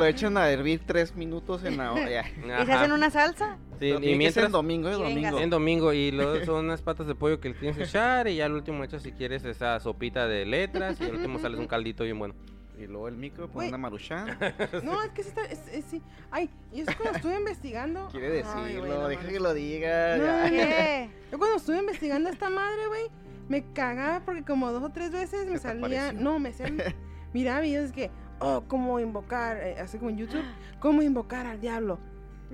[0.00, 2.24] lo echan a hervir tres minutos en la olla.
[2.60, 3.56] y se hacen una salsa.
[3.78, 5.38] Sí, y mientras en domingo, es y venga, domingo.
[5.38, 8.34] en domingo y luego son unas patas de pollo que le tienes que echar y
[8.36, 11.68] ya al último echas si quieres esa sopita de letras y al último sales un
[11.68, 12.34] caldito bien bueno.
[12.80, 13.52] Y luego el micro, Güey.
[13.54, 14.38] pone una maruchan.
[14.82, 16.00] No, es que sí está, es, es- sí.
[16.30, 18.08] Ay, y eso cuando estuve investigando.
[18.10, 19.34] Quiere Ay, güey, decirlo, no deja mames.
[19.34, 20.16] que lo diga.
[20.16, 20.48] No, ya.
[20.50, 21.10] ¿Qué?
[21.32, 23.02] Yo cuando estuve investigando esta madre, güey,
[23.48, 26.20] me cagaba porque como dos o tres veces me ¿Qué te salía, apareció?
[26.24, 26.78] no, me hacían,
[27.34, 30.44] miraba videos que, oh, cómo invocar, eh, así como en YouTube,
[30.78, 31.98] cómo invocar al diablo.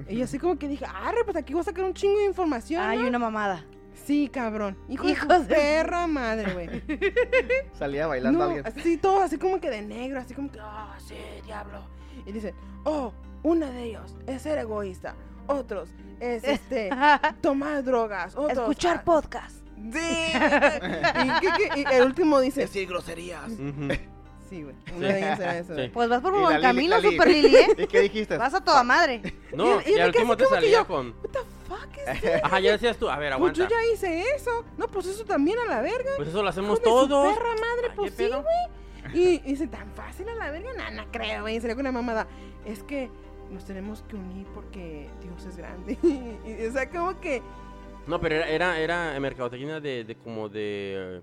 [0.08, 2.26] Y yo así como que dije, arre, pues aquí voy a sacar un chingo de
[2.26, 3.08] información, Hay ¿no?".
[3.08, 3.64] una mamada.
[4.04, 4.76] Sí, cabrón.
[4.88, 6.82] Hijo Hijos de perra madre, güey.
[7.78, 8.66] Salía bailando No, alguien.
[8.66, 11.14] así todo, así como que de negro, así como que, ah, sí,
[11.44, 11.80] diablo.
[12.24, 12.54] Y dice,
[12.84, 13.12] oh,
[13.42, 15.14] uno de ellos es ser egoísta,
[15.46, 15.88] otros
[16.20, 16.90] es este,
[17.40, 18.58] tomar drogas, otros...
[18.58, 19.56] Escuchar podcast.
[19.92, 19.98] Sí.
[21.74, 21.80] ¿Y?
[21.80, 22.62] Y el último dice.
[22.62, 23.50] Decir groserías.
[23.50, 23.88] Ujú.
[24.48, 24.76] Sí, güey.
[25.02, 25.74] Eso.
[25.74, 25.90] Sí.
[25.92, 27.66] Pues vas por Y buen camino, Super Lili, ¿eh?
[27.78, 28.38] ¿Y qué dijiste?
[28.38, 29.20] Vas a toda madre.
[29.52, 31.08] No, Y- y y, al último te salía yo- con.
[31.20, 33.68] What the fuck is Ajá, ya decías tú, a ver, Pues yo aguanta.
[33.88, 34.64] ya hice eso.
[34.78, 36.10] No, pues eso también a la verga.
[36.16, 37.34] Pues eso lo hacemos todos.
[37.34, 39.14] perra madre, Ay, pues ¿qué sí, güey.
[39.14, 40.70] Y, dice, tan fácil a la verga.
[40.74, 41.56] No, no creo, güey.
[41.56, 42.26] Y salió con la mamada.
[42.64, 43.08] Es que
[43.50, 45.96] nos tenemos que unir porque Dios es grande.
[46.02, 47.40] y, o sea, como que.
[48.06, 51.22] No, pero era, era, era mercadotecnia de, de como de.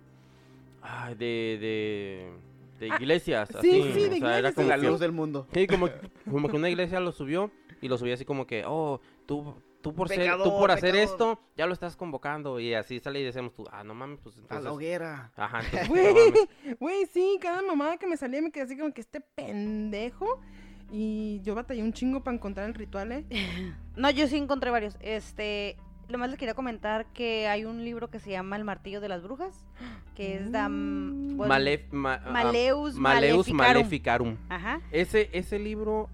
[0.82, 1.58] Ay, de.
[1.60, 2.32] de.
[2.80, 3.50] de Ah, iglesias.
[3.62, 5.48] sí, así, sí, de o sea, era como La que- luz del mundo.
[5.54, 5.90] Sí, como,
[6.30, 7.50] como que una iglesia lo subió
[7.82, 11.14] y lo subía así como que, oh, tú, tú por ser, tú por hacer pecador.
[11.14, 12.60] esto, ya lo estás convocando.
[12.60, 14.64] Y así sale y decimos tú, ah, no mames, pues A entonces.
[14.64, 15.32] la hoguera.
[15.36, 15.62] Ajá,
[16.80, 20.40] Güey, sí, cada mamada que me salía me quedé así como que este pendejo.
[20.92, 23.26] Y yo batallé un chingo para encontrar el ritual, ¿eh?
[23.96, 24.98] No, yo sí encontré varios.
[25.02, 25.76] Este,
[26.08, 29.08] lo más les quería comentar que hay un libro que se llama El martillo de
[29.10, 29.66] las brujas,
[30.16, 33.58] que es da pues, Malef- ma- ah, Maleus Maleus Maleficarum.
[33.58, 34.38] Maleficarum.
[34.50, 34.82] Ajá.
[34.92, 36.10] Ese, ese libro,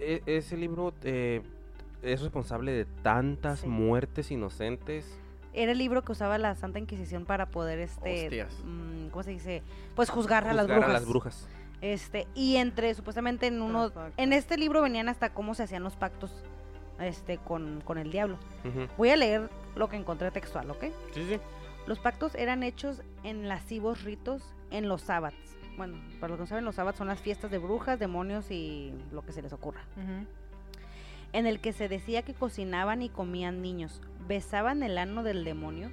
[0.00, 1.40] e- ese libro eh,
[2.04, 3.66] es responsable de tantas Sí.
[3.68, 5.18] muertes inocentes.
[5.52, 8.52] Era el libro que usaba la Santa Inquisición para poder este Hostias.
[8.64, 9.62] mm, ¿cómo se dice?
[9.94, 10.90] Pues juzgar, a las juzgar brujas.
[10.90, 11.48] a las brujas.
[11.80, 14.22] Este, y entre supuestamente en uno Perfecto.
[14.22, 16.32] en este libro venían hasta cómo se hacían los pactos
[16.98, 18.38] este con, con el diablo.
[18.96, 20.84] Voy a leer lo que encontré textual, ¿ok?
[21.12, 21.40] Sí, sí.
[21.86, 25.38] Los pactos eran hechos en lascivos ritos en los sábados.
[25.76, 28.94] Bueno, para los que no saben, los sábados son las fiestas de brujas, demonios y
[29.12, 29.82] lo que se les ocurra.
[31.34, 35.90] En el que se decía que cocinaban y comían niños, besaban el ano del demonio,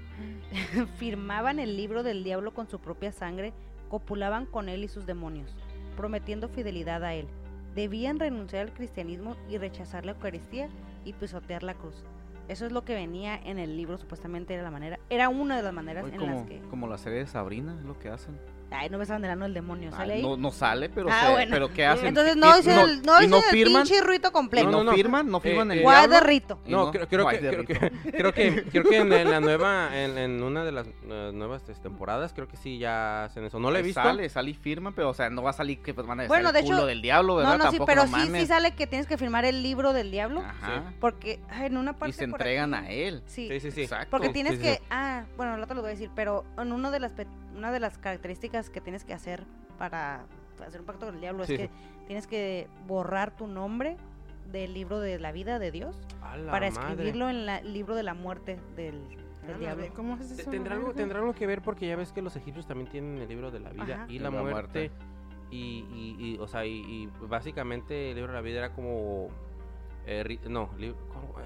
[0.98, 3.52] firmaban el libro del diablo con su propia sangre,
[3.90, 5.56] copulaban con él y sus demonios,
[5.98, 7.28] prometiendo fidelidad a él.
[7.74, 10.70] Debían renunciar al cristianismo y rechazar la Eucaristía
[11.06, 12.06] y pisotear la cruz.
[12.48, 15.64] Eso es lo que venía en el libro, supuestamente era la manera, era una de
[15.64, 16.60] las maneras en como, las que...
[16.70, 18.38] como la serie de Sabrina, es lo que hacen.
[18.74, 20.22] Ay, no besaban el ano del demonio, ¿sale ahí?
[20.22, 21.52] no, no sale, pero, Ah, se- bueno.
[21.52, 22.08] pero ¿qué hacen?
[22.08, 23.84] Entonces ¿Y- no y hice el, no y hice el firman?
[23.84, 24.66] pinche rito ¿Y completo.
[24.66, 24.96] no, No, no, no.
[24.98, 25.30] firman?
[25.30, 26.60] ¿No firman Eh, el eh, Guay de rito.
[26.66, 30.18] No, creo, creo que, creo, que, creo que creo que en, en la nueva en,
[30.18, 33.60] en una de las eh, nuevas este, temporadas creo que sí ya hacen eso.
[33.60, 34.02] No lo he visto.
[34.02, 36.28] Sale, sale y firma, pero o sea, no va a salir que pues, van a
[36.28, 37.52] Bueno, el de culo hecho- del diablo, ¿verdad?
[37.52, 40.12] No, no, sí, Tampoco, pero no sí, sale que tienes que firmar el libro del
[40.12, 40.42] diablo.
[40.42, 40.94] Ajá.
[41.02, 43.24] Porque ay, en una parte Y se entregan aquí- a él.
[43.26, 43.82] Sí, Sí, sí, sí.
[43.82, 44.08] Exacto.
[44.12, 47.00] porque tienes que, ah, bueno, lo otro lo voy a decir, pero en una de
[47.02, 47.12] las
[47.56, 49.44] una de las características que tienes que hacer
[49.78, 50.26] para
[50.66, 51.70] hacer un pacto con el diablo Sí, es que
[52.08, 53.98] tienes que borrar tu nombre
[54.52, 56.68] del libro de la vida de Dios para madre.
[56.68, 59.02] escribirlo en la- el libro de la muerte del,
[59.44, 59.86] Ah, del diablo.
[59.96, 60.52] ¿Cómo haces Te- eso?
[60.52, 63.28] ¿Tendrá algo, tendrá algo que ver porque ya ves que los egipcios también tienen el
[63.28, 64.06] libro de la vida Ajá.
[64.08, 64.52] y Y la, la muerte.
[64.52, 64.92] muerte.
[65.50, 69.30] Y, y, y, o sea, y, y básicamente el libro de la vida era como...
[70.06, 70.70] eh, ri- no,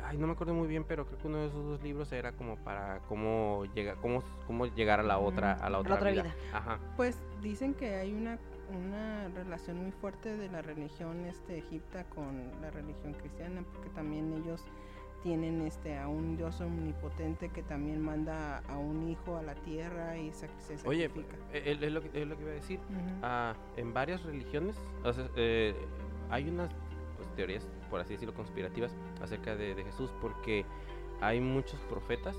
[0.05, 2.31] ay, no me acuerdo muy bien, pero creo que uno de esos dos libros era
[2.33, 6.23] como para cómo, llega, cómo, cómo llegar a la otra, a la otra, otra vida.
[6.23, 6.35] vida.
[6.53, 6.79] Ajá.
[6.95, 8.37] Pues dicen que hay una,
[8.69, 14.33] una relación muy fuerte de la religión este, egipta con la religión cristiana, porque también
[14.33, 14.63] ellos
[15.23, 20.17] tienen este a un dios omnipotente que también manda a un hijo a la tierra
[20.19, 20.47] y se
[20.85, 21.35] Oye, sacrifica.
[21.51, 22.79] eh, eh, es, lo que, es lo que iba a decir.
[23.23, 25.73] Ah, en varias religiones, o sea, eh,
[26.29, 26.69] hay unas
[27.17, 30.65] pues, teorías, por así decirlo, conspirativas acerca de, de Jesús, porque
[31.21, 32.35] hay muchos profetas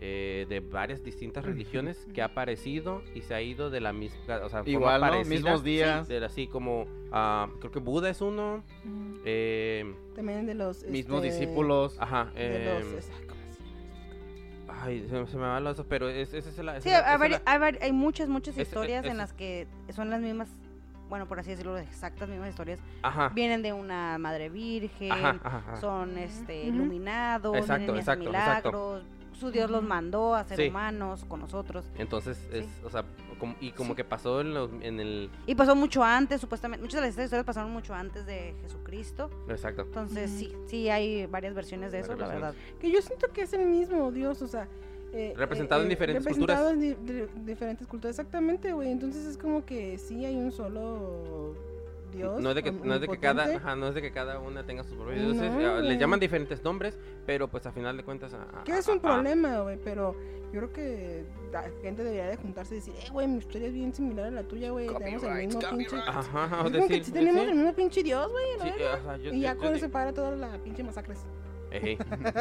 [0.00, 4.18] eh, de varias distintas religiones que ha aparecido y se ha ido de la misma,
[4.44, 6.08] o sea, forma Igual, Mismos días.
[6.08, 8.62] de- así como, ah, creo que Buda es uno,
[9.24, 11.96] eh, También de los Mismos este, discípulos.
[12.00, 13.12] ajá, de los, eh,
[14.68, 16.98] ay, ¿cómo se se, se me va eso, pero es, es, es la, Sí, esa
[16.98, 20.10] es la- hay, la- hay muchas, muchas es- es- historias es- en las que son
[20.10, 20.48] las mismas,
[21.14, 22.80] bueno, por así decirlo, exactas mismas historias.
[23.02, 25.76] ajá, Vienen de una madre virgen, ajá, ajá, ajá.
[25.76, 26.74] son este, Ujú.
[26.74, 30.68] iluminados, Exacto, exacto, milagros, su Dios los mandó a ser Sí.
[30.68, 31.84] humanos con nosotros.
[31.98, 32.70] Entonces, es, Sí.
[32.84, 33.04] o sea,
[33.38, 33.96] como- y como Sí.
[33.96, 35.30] que pasó en, los- en el...
[35.46, 39.30] Y pasó mucho antes, supuestamente, muchas de las historias pasaron mucho antes de Jesucristo.
[39.48, 39.82] Exacto.
[39.82, 42.54] Entonces, sí, sí hay varias versiones de eso, Varias la verdad.
[42.80, 44.66] Que yo siento que es el mismo Dios, o sea...
[45.14, 48.90] eh, Representado en diferentes representado en di- di- diferentes culturas, exactamente, güey.
[48.90, 51.54] Entonces es como que sí hay un solo
[52.12, 52.40] Dios.
[52.40, 54.38] No es de que, no es de que cada, ajá, no es de que cada
[54.38, 56.96] una tenga sus propios No, dioses, eh, les llaman diferentes nombres,
[57.26, 58.32] pero pues a final de cuentas...
[58.34, 60.14] a- a- Que es un a- problema, güey, pero
[60.52, 63.74] yo creo que la gente debería de juntarse y decir, eh, güey, mi historia es
[63.74, 64.86] bien similar a la tuya, güey.
[64.86, 65.96] Tenemos el mismo pinche...
[66.06, 68.68] Ajá, Es o como decir, que sí tenemos sí, el mismo pinche Dios, güey, sí,
[68.82, 71.18] o sea, Y ya con eso para toda la pinche masacres.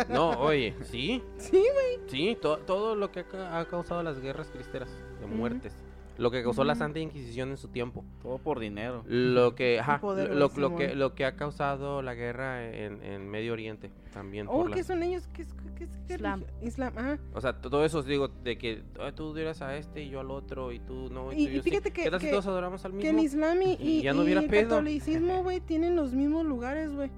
[0.10, 2.00] No, oye, sí, Sí, güey.
[2.08, 4.90] sí, to- todo lo que ha, ca- ha causado las guerras cristeras
[5.20, 5.74] de muertes.
[6.16, 6.76] Lo que causó la.
[6.76, 8.06] Santa Inquisición en su tiempo.
[8.22, 9.04] Todo por dinero.
[9.08, 13.52] Lo que, ajá, lo, lo- que, lo que ha causado la guerra en, en Medio
[13.54, 14.46] Oriente también.
[14.48, 15.28] Oh, por la- ¿qué son ellos?
[15.34, 16.44] ¿Qué es, qué es- Islam.
[16.62, 17.18] Islam, ajá.
[17.34, 20.30] O sea, todo eso digo de que "Ah, tú dirás a este y yo al
[20.30, 21.32] otro y tú no.
[21.34, 21.70] Y- tú y yo sí".
[21.72, 23.24] fíjate que- ¿Qué tal si que- todos adoramos al Que mismo?
[23.24, 24.70] Islam y, Y y- ya no el pedo.
[24.70, 27.10] catolicismo, güey, tienen los mismos lugares, güey.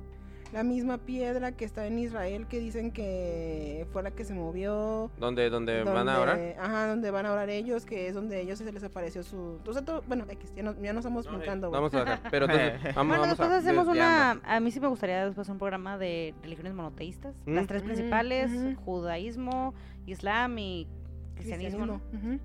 [0.55, 5.11] La misma piedra que está en Israel que dicen que fue la que se movió.
[5.19, 6.37] ¿Dónde, dónde van a orar?
[6.37, 9.59] donde- Ajá, donde van a orar ellos, que es donde ellos se les apareció su...
[9.67, 11.45] O sea, todo- bueno, X, ya, no- ya nos estamos güey.
[11.73, 12.21] Vamos a dejar.
[12.31, 14.31] Pero entonces, vamos, Bueno, vamos después a hacemos una.
[14.45, 17.35] A mí sí me gustaría después un programa de religiones monoteístas.
[17.45, 17.53] Mm.
[17.55, 18.51] Las tres Mm, principales:
[18.85, 19.73] judaísmo,
[20.05, 20.87] islam y
[21.35, 21.85] cristianismo.
[21.85, 21.95] ¿no?
[22.13, 22.39] Ujú.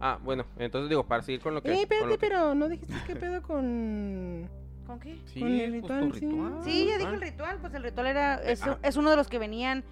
[0.00, 1.68] Ah, bueno, entonces digo, para seguir con lo que.
[1.68, 4.48] Eh, con espérate, lo que- pero no dijiste qué pedo con...
[4.90, 5.18] ¿Con qué?
[5.26, 6.26] Sí, Con el pues, ritual, tu sí.
[6.26, 6.52] ritual.
[6.64, 7.14] Sí, ya dije Ah.
[7.14, 7.58] el ritual.
[7.60, 8.34] Pues el ritual era.
[8.42, 8.78] Es, ah.
[8.82, 9.84] es uno de los que venían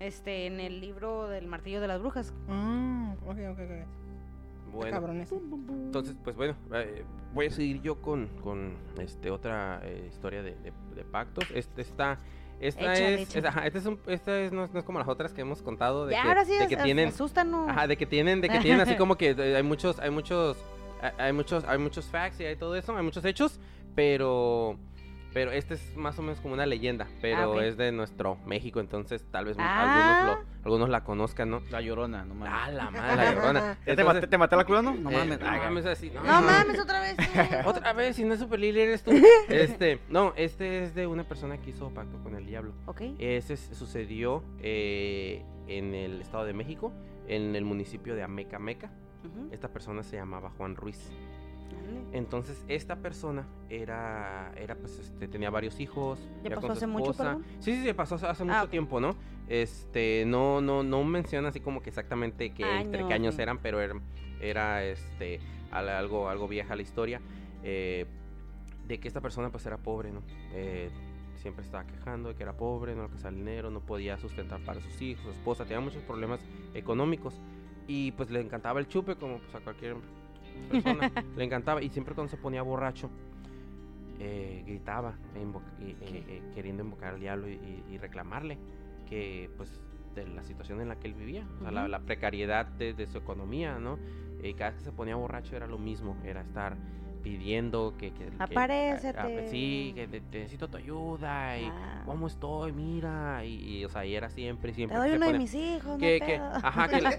[0.00, 2.32] este, en el libro del martillo de las brujas.
[2.48, 3.86] Ah, ok, ok, ok.
[4.74, 5.30] Bueno, Cabrones.
[5.32, 10.50] entonces, pues bueno, eh, voy a seguir yo con, con este otra eh, historia de,
[10.56, 11.44] de- de pactos.
[11.54, 12.18] Este está.
[12.60, 13.38] Esta Échale, es, échale.
[13.40, 15.40] es- ajá, esta es, un, esta es no, es no es como las otras que
[15.42, 17.68] hemos contado de ya, que, ahora sí, de que as- tienen, asústanos.
[17.68, 20.56] Ajá, de que tienen, de que tienen así como que eh, hay muchos, hay muchos,
[21.02, 23.58] hay- hay muchos, hay muchos facts y hay todo eso, hay muchos hechos,
[23.94, 24.76] pero,
[25.32, 27.60] pero este es más o menos como una leyenda, pero ok.
[27.62, 29.82] es de nuestro México, entonces tal vez Ah.
[30.26, 31.60] algunos, lo- algunos la conozcan, ¿no?
[31.70, 32.54] La llorona, no mames.
[32.56, 33.78] Ah, la madre, la llorona.
[33.86, 34.94] ¿Ya te, maté, te maté la culo, no?
[34.94, 35.40] No eh, mames.
[35.40, 37.16] no mames, así, No mames, otra vez.
[37.64, 37.68] tú.
[37.68, 39.10] Otra vez, si no es Super Lily, eres tú.
[39.48, 42.72] Este, no, este es de una persona que hizo pacto con el diablo.
[42.86, 43.02] Ok.
[43.18, 46.92] Ese sucedió eh, en el Estado de México,
[47.28, 48.90] en el municipio de Ameca Meca.
[49.24, 49.48] Ujú.
[49.52, 51.10] Esta persona se llamaba Juan Ruiz.
[52.12, 56.18] Entonces, esta persona era, era pues, este, tenía varios hijos.
[56.44, 57.44] ¿Ya pasó hace mucho, perdón?
[57.60, 58.70] Sí, sí, sí, pasó hace, hace mucho Ah, ok.
[58.70, 59.16] tiempo, ¿no?
[59.48, 63.80] Este, no, no, no menciona así como que exactamente que entre qué años eran, pero
[63.80, 63.94] era,
[64.40, 65.40] era este,
[65.72, 67.20] al- algo, algo vieja la historia.
[67.62, 68.06] eh,
[68.86, 70.20] de que esta persona pues era pobre, ¿no?
[70.52, 70.90] Eh,
[71.36, 74.78] siempre estaba quejando de que era pobre, no alcanzaba el dinero, no podía sustentar para
[74.82, 76.40] sus hijos, su esposa, tenía muchos problemas
[76.74, 77.34] económicos.
[77.86, 79.96] Y pues le encantaba el chupe, como pues a cualquier
[80.70, 81.10] persona.
[81.36, 81.82] le encantaba.
[81.82, 83.10] Y siempre cuando se ponía borracho,
[84.20, 88.58] eh, gritaba, e invo- eh, eh, queriendo invocar al diablo y, reclamarle
[89.08, 89.80] que pues
[90.14, 93.18] de la situación en la que él vivía, o sea, la precariedad de, de su
[93.18, 93.98] economía, ¿no?
[94.42, 96.76] Y cada vez que se ponía borracho era lo mismo, era estar
[97.24, 98.12] pidiendo que...
[98.12, 99.48] que- Aparécete.
[99.48, 102.02] sí, que te- te necesito tu ayuda y Ah.
[102.04, 104.98] cómo estoy, mira, y, y, o sea, y era siempre, Te siempre.
[104.98, 107.10] doy se uno de mis hijos, que, no que- ajá, que no,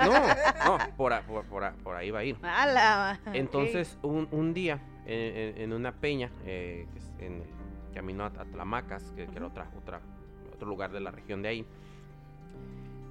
[0.78, 2.38] no, por, por, por ahí va a ir.
[2.44, 3.20] Ala.
[3.34, 6.86] Entonces, un, un día, en, una peña, eh,
[7.20, 9.68] en el camino a, a Tlamacas, que, que era otra,
[10.54, 11.66] otro lugar de la región de ahí,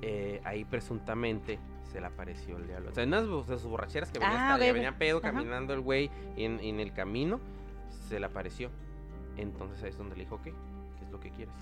[0.03, 1.59] eh, ahí presuntamente
[1.95, 2.91] se le apareció el diablo.
[2.91, 5.31] O sea, en unas de sus borracheras que venía, Ah, hasta- ya venía pedo Ajá.
[5.33, 7.39] caminando el güey en, en el camino,
[8.09, 8.69] se le apareció.
[9.37, 10.53] Entonces ahí es donde le dijo, ¿qué?
[10.99, 11.55] ¿Qué es lo que quieres?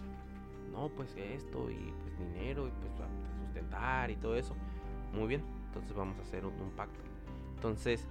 [0.73, 2.93] No, pues esto y pues dinero y pues
[3.45, 4.57] sustentar y todo eso.
[5.13, 6.99] Muy bien, entonces vamos a hacer un, un pacto.
[7.57, 8.09] Entonces,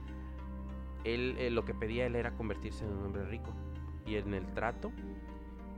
[1.03, 3.51] él eh, lo que pedía él era convertirse en un hombre rico.
[4.05, 4.91] Y en el trato,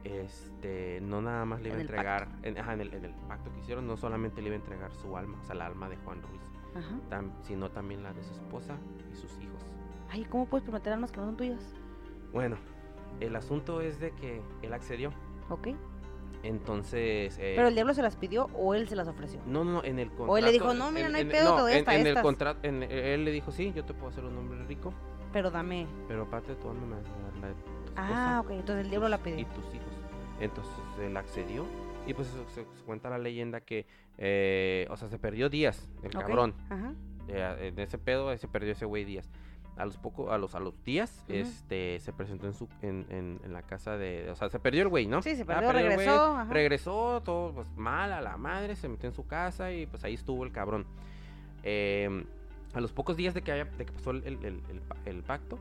[0.04, 3.52] este, no nada más le iba a entregar, en, ajá, en el, en el pacto
[3.54, 5.98] que hicieron, no solamente le iba a entregar su alma, o sea, la alma de
[5.98, 6.42] Juan Ruiz,
[6.76, 6.96] Ajá.
[7.10, 8.76] tam- sino también la de su esposa
[9.12, 9.62] y sus hijos.
[10.10, 11.62] Ay, ¿cómo puedes prometer almas que no son tuyas?
[12.32, 12.58] Bueno,
[13.20, 15.12] el asunto es de que él accedió.
[15.50, 15.70] Ok.
[16.44, 17.38] Entonces.
[17.40, 19.40] eh, Pero el diablo se las pidió o él se las ofreció.
[19.46, 20.32] No, no, en el contrato.
[20.34, 22.24] O él le dijo, "No, mira, no hay pedo, te doy en, el estas".
[22.24, 24.94] contrato, él le dijo, sí, yo te puedo hacer un hombre rico,
[25.32, 25.88] Pero dame.
[26.08, 27.62] pero aparte de tu alma me vas a dar la de tu
[27.96, 28.50] Ah, esposa ok.
[28.52, 29.48] Entonces el diablo la y pidió.
[29.48, 29.83] tus hijos.
[30.40, 31.66] Entonces él accedió
[32.06, 33.86] y pues eso se, se cuenta la leyenda que,
[34.18, 36.54] eh, o sea, se perdió días, el cabrón.
[36.70, 36.94] Ajá.
[37.30, 39.30] Eh, en ese pedo se perdió ese güey días.
[39.76, 43.40] A los poco, a los a los días, este, se presentó en su, en, en,
[43.44, 45.24] en la casa de, o sea, se perdió el güey, ¿no?
[45.24, 46.38] Sí, se Ah, perdió, el güey, regresó.
[46.38, 46.54] ajá.
[46.54, 50.14] regresó, todo pues mal a la madre, se metió en su casa y pues ahí
[50.14, 50.86] estuvo el cabrón.
[51.64, 52.24] Eh,
[52.76, 54.62] a los pocos días de que, haya, de que pasó el,
[55.06, 55.58] el pacto,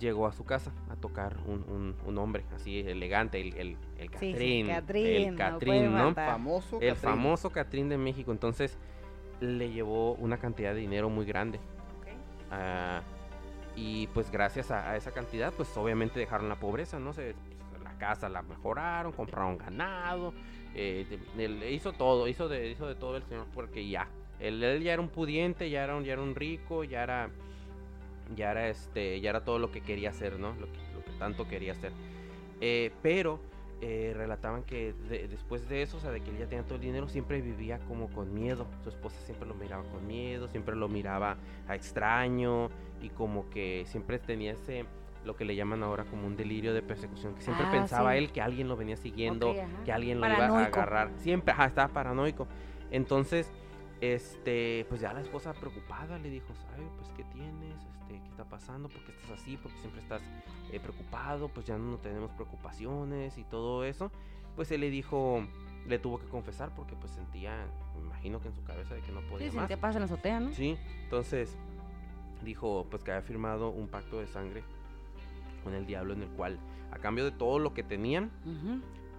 [0.00, 4.08] llegó a su casa a tocar un, un- un hombre así elegante, el, el, el
[4.18, 5.06] Sí, sí, Catrín.
[5.06, 6.14] El no Catrín, ¿no?
[6.14, 6.80] Famoso.
[6.80, 6.96] El Catrín.
[7.10, 8.32] famoso Catrín de México.
[8.32, 8.76] Entonces
[9.40, 11.60] le llevó una cantidad de dinero muy grande.
[12.50, 13.02] Ah,
[13.76, 17.12] y pues gracias a, a esa cantidad, pues obviamente dejaron la pobreza, ¿no?
[17.12, 17.34] Se,
[17.70, 20.34] pues, la casa la mejoraron, compraron ganado,
[20.74, 21.06] eh,
[21.36, 24.08] de- hizo todo, hizo de, hizo de todo el señor porque ya,
[24.40, 27.30] él, él ya era un pudiente, ya era un, ya era un rico, ya era,
[28.36, 30.54] ya era este, ya era todo lo que quería hacer, ¿no?
[30.54, 31.92] Lo que, lo que tanto quería hacer.
[32.60, 33.40] Eh, pero
[33.80, 36.74] eh, relataban que de- después de eso, o sea, de que él ya tenía todo
[36.76, 38.66] el dinero, siempre vivía como con miedo.
[38.82, 41.36] Su esposa siempre lo miraba con miedo, siempre lo miraba
[41.66, 42.68] a extraño
[43.00, 44.84] y como que siempre tenía ese,
[45.24, 48.18] lo que le llaman ahora como un delirio de persecución, que siempre Ah, pensaba sí.
[48.18, 49.54] él que alguien lo venía siguiendo,
[49.84, 51.10] que alguien lo iba a agarrar.
[51.16, 52.46] Siempre, ajá, estaba paranoico.
[52.90, 53.50] Entonces,
[54.02, 56.90] este, pues ya la esposa preocupada le dijo, ¿sabes?
[56.98, 57.76] Pues, ¿qué tienes?
[58.40, 58.88] Este, ¿qué está pasando?
[58.88, 59.56] ¿Por qué estás así?
[59.56, 60.22] ¿Por qué siempre estás
[60.72, 61.48] eh, preocupado?
[61.48, 64.10] Pues ya no tenemos preocupaciones y todo eso.
[64.56, 65.44] Pues él le dijo,
[65.86, 69.12] le tuvo que confesar porque pues sentía, me imagino que en su cabeza de que
[69.12, 69.68] no podía Sí, más.
[69.68, 70.52] te pasa en la azotea, ¿no?
[70.52, 71.56] Sí, entonces
[72.44, 74.62] dijo pues que había firmado un pacto de sangre
[75.62, 76.58] con el diablo en el cual
[76.90, 78.30] a cambio de todo lo que tenían,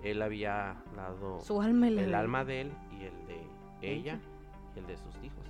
[0.03, 3.35] él había dado Su alma el alma de él y el de
[3.81, 4.19] ella Ella.
[4.75, 5.45] y el de sus hijos.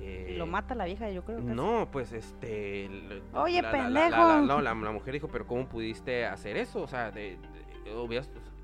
[0.00, 1.38] Eh, lo mata la vieja, yo creo.
[1.38, 1.48] casi.
[1.50, 2.88] No, pues este.
[3.34, 4.10] Oye, la- pendejo.
[4.10, 6.82] la- la- no, la, mujer dijo, pero ¿cómo pudiste hacer eso?
[6.82, 7.38] O sea, de,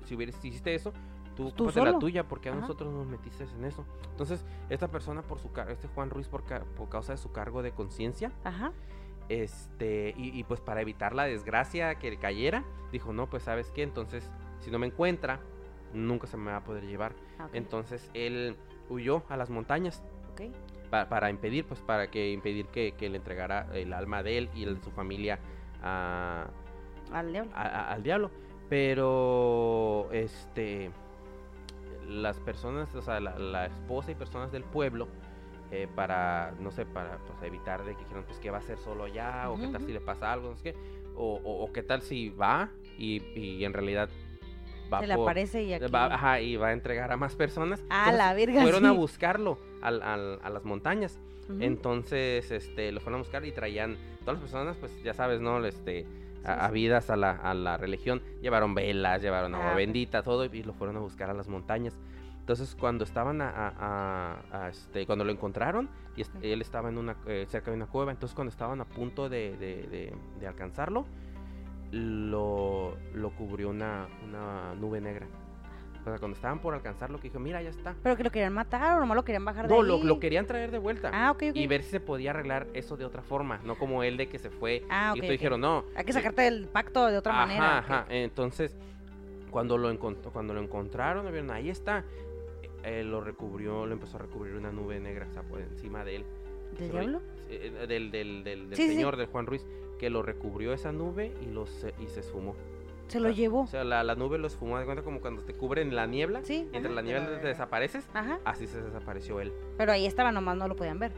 [0.05, 0.91] si hubieras si hiciste eso,
[1.35, 1.99] tú, Tú ocúpate la solo.
[1.99, 2.61] tuya, porque a Ajá.
[2.61, 3.85] nosotros nos metiste en eso.
[4.11, 7.61] Entonces, esta persona por su este Juan Ruiz por, ca- por causa de su cargo
[7.61, 8.31] de conciencia,
[9.29, 13.71] este, y, y pues para evitar la desgracia que le cayera, dijo, no, pues sabes
[13.71, 14.29] qué, entonces,
[14.59, 15.39] si no me encuentra,
[15.93, 17.13] nunca se me va a poder llevar.
[17.37, 17.47] Ah.
[17.53, 18.57] Entonces él
[18.89, 20.03] huyó a las montañas
[20.33, 20.41] Ok.
[20.89, 24.49] Pa- para impedir, pues para que impedir que, que le entregara el alma de él
[24.55, 25.39] y el de su familia
[25.83, 26.47] a,
[27.11, 27.51] Al diablo.
[27.53, 28.31] a- a- al diablo.
[28.69, 30.91] Pero este
[32.07, 35.07] las personas, o sea, la, la esposa y personas del pueblo,
[35.71, 38.79] eh, para, no sé, para pues, evitar de que dijeron, pues, ¿qué va a hacer
[38.79, 39.49] solo allá?
[39.51, 40.75] O qué Ujú, tal si le pasa algo, no sé qué.
[41.15, 44.09] O, o- o qué tal si va y, y en realidad
[44.91, 45.91] va Se le por- aparece y aquí.
[45.91, 47.83] va, ajá, y va a entregar a más personas.
[47.89, 48.97] Ah, Entonces, la virga, Fueron a sí.
[48.97, 51.19] buscarlo al- al- a las montañas.
[51.49, 51.57] Ujú.
[51.61, 55.63] Entonces, este, lo fueron a buscar y traían, todas las personas, pues ya sabes, ¿no?
[55.65, 56.65] Este, a- Sí, sí.
[56.65, 60.73] habidas a la, a la religión, llevaron velas, llevaron agua Ah, bendita, todo, y lo
[60.73, 61.97] fueron a buscar a las montañas.
[62.39, 63.73] Entonces, cuando estaban a, a-
[64.51, 67.85] a- a, este, cuando lo encontraron, y él estaba en una, eh, cerca de una
[67.85, 71.05] cueva, entonces cuando estaban a punto de, de- de- de alcanzarlo,
[71.91, 75.27] lo, lo cubrió una, una nube negra.
[75.99, 77.93] O sea, cuando estaban por alcanzarlo, que dijo, mira, ya está.
[78.01, 79.87] Pero que lo querían matar o nomás lo querían bajar de No, ahí.
[79.87, 81.55] lo, lo querían traer de vuelta Ah, ok, ok.
[81.57, 84.39] y ver si se podía arreglar eso de otra forma, no como él de que
[84.39, 85.17] se fue Ah, ok.
[85.17, 85.31] y esto ok.
[85.33, 85.83] dijeron, no.
[85.95, 87.77] Hay que eh, sacarte del pacto de otra ajá, manera.
[87.79, 88.05] Ajá.
[88.09, 88.77] Entonces,
[89.51, 92.05] cuando lo, encont- cuando lo encontraron, vieron, ahí está,
[92.83, 96.17] eh, lo recubrió, lo empezó a recubrir una nube negra o sea, por encima de
[96.17, 96.25] él.
[96.77, 97.21] ¿Del Se lo- diablo?
[97.49, 98.95] eh, eh, del del, del, del Sí, sí, sí.
[98.95, 99.65] señor, del Juan Ruiz,
[99.99, 102.55] que lo recubrió esa nube y, lo se, y se esfumó.
[103.07, 103.61] Se lo llevó.
[103.61, 106.43] O sea, la, la nube lo esfumó, de cuenta como cuando te cubren la niebla,
[106.43, 106.67] Sí.
[106.73, 106.89] ajá.
[106.89, 108.39] la niebla te desapareces, Ajá.
[108.45, 109.51] así se desapareció él.
[109.77, 111.11] Pero ahí estaba, nomás no lo podían ver.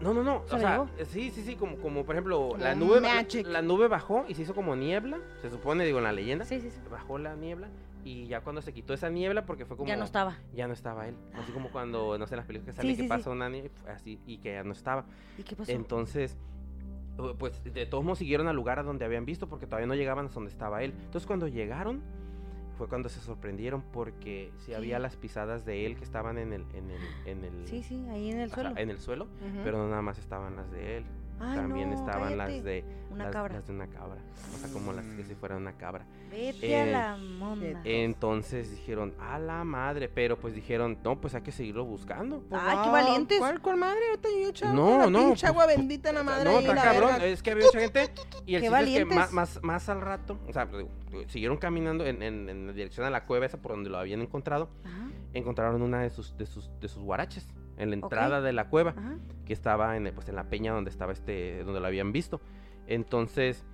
[0.00, 0.42] No, no, no.
[0.46, 0.88] ¿Se O sea, llevó?
[1.06, 3.46] sí, sí, sí, como, como por ejemplo, la nube, la, magic.
[3.46, 6.44] la nube bajó y se hizo como niebla, se supone, digo, en la leyenda.
[6.44, 6.80] Sí, sí, sí.
[6.90, 7.68] Bajó la niebla
[8.04, 9.88] y ya cuando se quitó esa niebla, porque fue como...
[9.88, 10.38] Ya no estaba.
[10.54, 11.16] Ya no estaba él.
[11.34, 13.08] Así como cuando, no sé, en las películas que Sí, sale sí, que sí.
[13.08, 15.04] pasa una niebla, así, y que ya no estaba.
[15.36, 15.72] ¿Y qué pasó?
[15.72, 16.38] Entonces,
[17.38, 20.26] pues de todos modos siguieron al lugar a donde habían visto porque todavía no llegaban
[20.26, 20.94] a donde estaba él.
[21.04, 22.00] Entonces cuando llegaron
[22.76, 26.64] fue cuando se sorprendieron porque sí había las pisadas de él que estaban en el
[26.74, 28.78] en el en el, Sí, sí, ahí en el ajá, suelo.
[28.78, 29.26] en el suelo,
[29.64, 31.04] pero no nada más estaban las de él,
[31.40, 33.54] Ay, también no, estaban las de Una las, cabra.
[33.54, 34.20] las de una cabra,
[34.54, 35.36] o sea, como las que si Mm.
[35.36, 36.04] fuera una cabra.
[36.30, 37.80] Vete a Eh, la monda.
[37.84, 42.60] Entonces dijeron, "A la madre", pero pues dijeron, "No, pues hay que seguirlo buscando." Pues,
[42.64, 43.38] Ay, qué valientes.
[43.38, 43.98] ¿Cuál, cuál madre?
[44.10, 46.44] Ahorita yo echaba No, la no, pinche pues, agua bendita en la madre.
[46.44, 47.10] No, ahí, está la cabrón.
[47.12, 47.26] verga.
[47.26, 48.00] Es que había mucha gente.
[48.00, 49.16] Y el Qué chiste es que valientes.
[49.16, 50.88] más, más, más al rato, o sea, digo,
[51.28, 54.20] siguieron caminando en, en, en la dirección a la cueva esa por donde lo habían
[54.20, 54.68] encontrado.
[54.84, 57.46] Ajá, Encontraron una de sus, de sus, de sus guaraches
[57.78, 59.16] en la entrada de la cueva, ajá.
[59.46, 62.40] que estaba en, pues, en la peña donde estaba este, donde lo habían visto.
[62.86, 63.64] Entonces,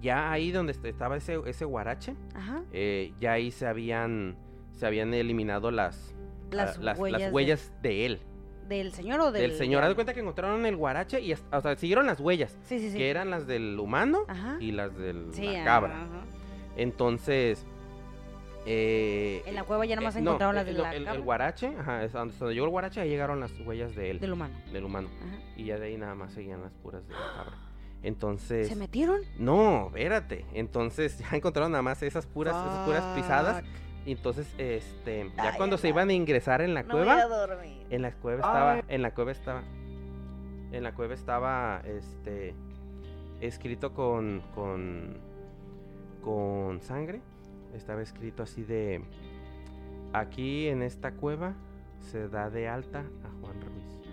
[0.00, 2.62] ya ahí donde est- estaba ese, ese guarache, Ajá.
[2.72, 4.36] eh, ya ahí se habían,
[4.72, 6.14] se habían eliminado las,
[6.50, 8.20] Las, ah, las, huellas, las de- huellas de, él,
[8.68, 9.82] del señor o del, del señor.
[9.82, 12.56] Haz de cuenta que encontraron el guarache y, hasta- o sea, siguieron las huellas.
[12.62, 12.96] Sí, sí, sí.
[12.96, 14.56] que eran las del humano Ajá.
[14.60, 15.94] y las de Sí, la cabra.
[16.76, 17.66] Entonces,
[18.66, 21.20] eh, En la cueva ya eh, nomás no, encontraron las eh, de no, la el,
[21.22, 24.32] guarache, ajá, es donde, donde llegó el guarache, ahí llegaron las huellas de él, Del
[24.32, 24.54] humano.
[24.72, 25.08] del humano.
[25.26, 25.36] Ajá.
[25.56, 27.56] Y ya de ahí nada más seguían las puras de la cabra.
[28.02, 29.20] Entonces, ¿Se metieron?
[29.38, 30.46] no, espérate.
[30.54, 33.64] Entonces ya encontraron nada más esas puras, esas puras pisadas.
[34.06, 37.26] Y entonces, este, ya Ay, cuando se iban a ingresar en la No voy a
[37.26, 37.86] cueva, dormir.
[37.90, 38.82] en la cueva estaba, Ay.
[38.88, 39.62] en la cueva estaba,
[40.72, 42.54] en la cueva estaba, este,
[43.42, 45.18] escrito con, con,
[46.22, 47.20] con sangre.
[47.74, 49.02] Estaba escrito así de,
[50.12, 51.54] aquí en esta cueva
[52.00, 54.08] se da de alta a Juan Ruiz.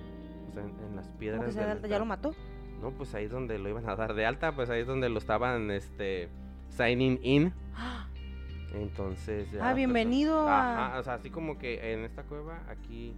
[0.50, 1.40] O sea, en, en las piedras.
[1.40, 1.88] ¿Cómo que se da alta?
[1.88, 2.34] ¿Ya lo mató?
[2.82, 5.10] No, pues ahí es donde lo iban a dar de alta, pues ahí es donde
[5.10, 6.30] lo estaban, este,
[6.70, 7.54] signing in.
[8.74, 9.48] Entonces.
[9.60, 10.90] Ah, bienvenido a...
[10.90, 13.16] Ajá, o sea, así como que en esta cueva, aquí,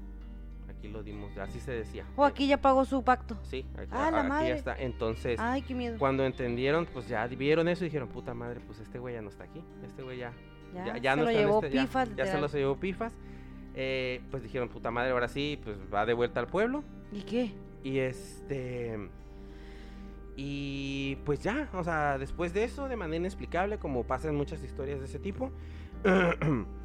[0.80, 2.06] aquí lo dimos, así se decía.
[2.16, 3.38] Oh, aquí ya pagó su pacto.
[3.44, 4.50] Sí, aquí, Ah, la aquí madre.
[4.50, 4.76] ya está.
[4.80, 5.98] Entonces, Ay, qué miedo.
[6.00, 9.30] cuando entendieron, pues ya vieron eso y dijeron, puta madre, pues este güey ya no
[9.30, 9.62] está aquí.
[9.86, 10.32] Este güey ya,
[10.74, 12.42] Ya, ya, ya se no lo está en llevó este- ya- pifas, ya, se literal.
[12.42, 13.14] los llevó pifas.
[13.76, 16.84] Eh, pues dijeron, puta madre, ahora sí, pues va de vuelta al pueblo.
[17.12, 17.52] ¿Y qué?
[17.84, 18.98] Y este.
[20.38, 24.64] Y pues ya, o sea, después de eso, de manera inexplicable, como pasa en muchas
[24.64, 25.52] historias de ese tipo,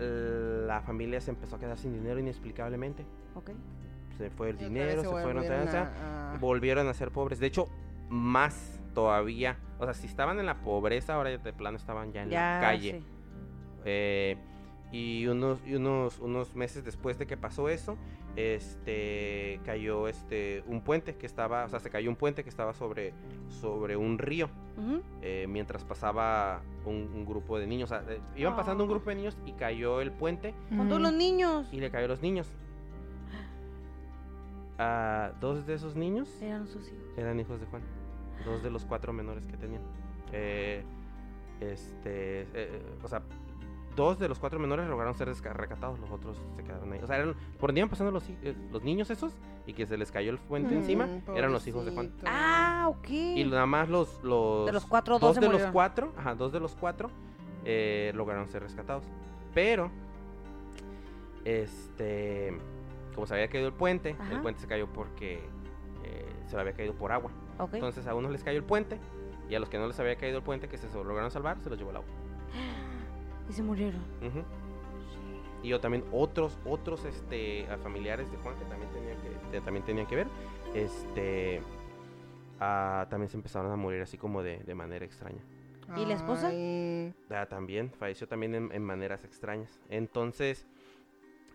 [0.00, 3.04] la familia se empezó a quedar sin dinero inexplicablemente.
[3.34, 3.50] Ok.
[4.16, 7.38] Se fue el Y dinero, se fueron a- a- volvieron a ser pobres.
[7.38, 7.68] De hecho,
[8.08, 9.58] más todavía.
[9.78, 12.54] O sea, si estaban en la pobreza, ahora ya de plano estaban ya en Ya
[12.54, 13.02] la calle.
[13.84, 14.36] Eh,
[14.90, 17.96] y unos, y unos, unos meses después de que pasó eso,
[18.38, 22.72] este cayó este un puente que estaba, o sea, se cayó un puente que estaba
[22.72, 23.12] sobre,
[23.48, 24.48] sobre un río.
[25.22, 27.90] Eh, mientras pasaba un, un grupo de niños.
[27.90, 28.92] O sea, eh, iban pasando un Ah.
[28.94, 31.10] grupo de niños y cayó el puente Con todos Ujú.
[31.10, 31.66] los niños.
[31.72, 32.48] y le cayó a los niños.
[34.78, 37.02] Ah, dos de esos niños Eran sus hijos.
[37.16, 37.82] eran hijos de Juan.
[38.44, 39.82] Dos de los cuatro menores que tenían.
[40.32, 40.84] Eh,
[41.60, 43.22] este, eh, o sea,
[43.98, 47.00] dos de los cuatro menores lograron ser rescatados, los otros se quedaron ahí.
[47.02, 49.34] O sea, eran, por donde iban pasando los, eh, los niños esos
[49.66, 52.12] y que se les cayó el puente Mm, encima, eran los hijos de Juan.
[52.24, 53.10] Ah, ok.
[53.10, 56.36] Y nada más los, los, De los cuatro, dos dos se de los cuatro, ajá,
[56.36, 57.10] dos de los cuatro
[57.64, 59.02] eh, lograron ser rescatados.
[59.52, 59.90] Pero,
[61.44, 62.56] este,
[63.16, 65.40] como se había caído el puente, el puente se cayó porque
[66.04, 67.32] eh, se le había caído por agua.
[67.58, 67.74] Ok.
[67.74, 69.00] Entonces a unos les cayó el puente
[69.50, 71.68] y a los que no les había caído el puente, que se lograron salvar, se
[71.68, 72.08] los llevó el agua.
[73.48, 74.00] Y se murieron.
[74.20, 74.44] Ujú.
[75.62, 79.84] Y yo también otros, otros este, familiares de Juan que también tenían que, que también
[79.84, 80.26] tenían que ver,
[80.74, 81.62] este,
[82.58, 85.42] también se empezaron a morir así como de, de manera extraña.
[85.96, 86.52] ¿Y la esposa?
[87.30, 89.80] Ah, también, falleció también en, en maneras extrañas.
[89.88, 90.66] Entonces,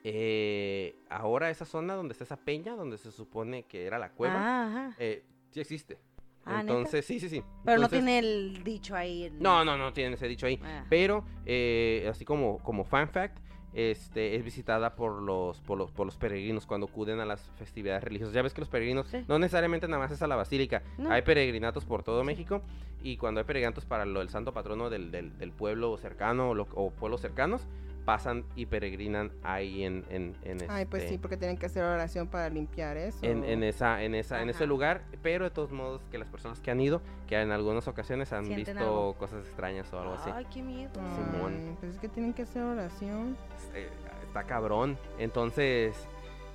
[0.03, 4.35] eh, ahora esa zona donde está esa peña, donde se supone que era la cueva,
[4.35, 5.97] Ah, eh, sí existe.
[6.45, 6.61] Ah, ¿neta?
[6.61, 7.41] Entonces, sí, sí, sí.
[7.63, 9.23] Pero no Entonces- tiene el dicho ahí.
[9.25, 10.59] en- No, no, no tiene ese dicho ahí.
[10.63, 10.85] Ah.
[10.89, 13.37] Pero, eh, así como, como fan fact,
[13.73, 18.03] este, es visitada por los, por los, por los peregrinos cuando acuden a las festividades
[18.03, 18.33] religiosas.
[18.35, 19.23] Ya ves que los peregrinos Sí.
[19.27, 20.83] no necesariamente nada más es a la basílica.
[20.99, 21.11] No.
[21.11, 22.61] Hay peregrinatos por todo México
[23.01, 26.53] y cuando hay peregrinatos para lo, el santo patrono del, del- del pueblo cercano o,
[26.53, 27.65] lo- o pueblos cercanos,
[28.05, 31.83] pasan y peregrinan ahí en, en, en Ay, pues este- sí, porque tienen que hacer
[31.83, 33.19] oración para limpiar eso.
[33.25, 36.59] en, en esa, en esa, en ese lugar, pero de todos modos que las personas
[36.59, 39.13] que han ido, que en algunas ocasiones han Sienten visto algo.
[39.15, 40.29] cosas extrañas o algo así.
[40.33, 40.91] Ay, qué miedo.
[41.15, 41.53] Simón.
[41.57, 43.37] Ay, Pues es que tienen que hacer oración
[43.73, 43.87] Eh,
[44.27, 44.97] está cabrón.
[45.17, 45.95] Entonces,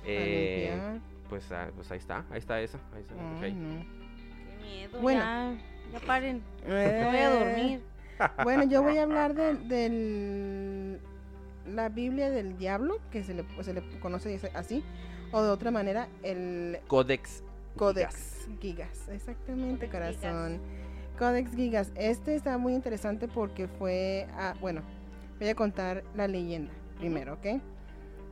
[0.05, 0.99] eh,
[1.29, 2.77] pues, ah, pues ahí está, ahí está esa.
[2.95, 3.43] Ahí está, ok.
[3.43, 3.85] Ay, no.
[4.59, 4.99] Qué miedo.
[5.01, 5.19] Bueno.
[5.21, 5.53] Ya,
[5.93, 6.43] ya paren.
[6.67, 7.81] Me voy a dormir.
[8.43, 10.99] Bueno, yo voy a hablar de, del-
[11.69, 14.83] la Biblia del diablo, que se le, se le conoce así,
[15.31, 17.43] o de otra manera, el Codex.
[17.75, 19.07] Codex Gigas.
[19.09, 20.59] Exactamente, Codex corazón.
[21.17, 21.91] Codex Gigas.
[21.95, 24.81] Este está muy interesante porque fue, ah, bueno,
[25.39, 27.61] voy a contar la leyenda primero, ¿ok?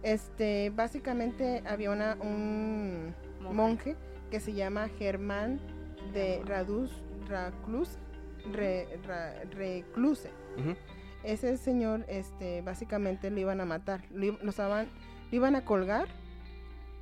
[0.04, 3.56] Este, básicamente había una, un Monje.
[3.56, 3.96] monje
[4.32, 5.60] que se llama Germán
[6.14, 6.92] de Radus
[7.28, 7.98] Raclus,
[8.54, 10.30] Re- Ra- Recluse.
[10.58, 10.76] Ujú.
[11.28, 14.02] Ese señor, este, básicamente lo iban a matar.
[14.12, 14.88] Lo, lo estaban-
[15.30, 16.08] lo iban a colgar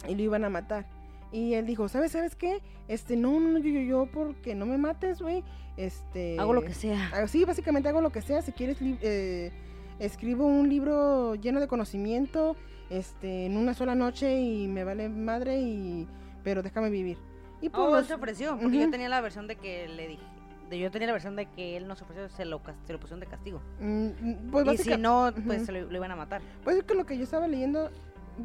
[0.07, 0.85] y lo iban a matar.
[1.31, 2.59] Y él dijo, ¿sabes, sabes qué?
[2.87, 5.43] Este, no, no, yo, yo, yo, porque no me mates, güey.
[5.77, 6.39] Este...
[6.39, 7.11] Hago lo que sea.
[7.13, 8.41] Ah, Sí, básicamente hago lo que sea.
[8.41, 9.51] Si quieres, eh,
[9.99, 12.55] escribo un libro lleno de conocimiento,
[12.89, 16.07] este, en una sola noche y me vale madre y...
[16.43, 17.17] Pero déjame vivir.
[17.61, 20.23] Y pues, Oh, él se ofreció, porque yo tenía la versión de que le dije.
[20.69, 22.99] De, yo tenía la versión de que él no se ofreció, se lo, se lo
[22.99, 23.61] pusieron de castigo.
[23.79, 26.41] Mm, pues y básica- si no, pues se lo, lo iban a matar.
[26.63, 27.91] Pues es que lo que yo estaba leyendo,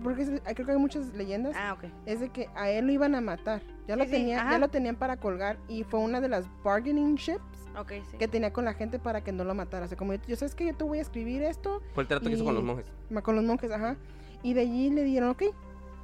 [0.03, 0.25] porque
[0.55, 1.77] creo que hay muchas leyendas, Ah,
[2.07, 3.63] es de que a él lo iban a matar.
[3.89, 7.17] Ya lo Sí, tenía, ya lo tenían para colgar y fue una de las bargaining
[7.19, 7.33] sí.
[8.19, 9.87] que tenía con la gente para que no lo matara.
[9.87, 12.09] O sea, como yo, yo sabes que yo te voy a escribir esto Fue el
[12.09, 12.87] trato que hizo con los monjes.
[13.23, 13.97] con los monjes, ajá.
[14.43, 15.43] Y de allí le dieron, ok,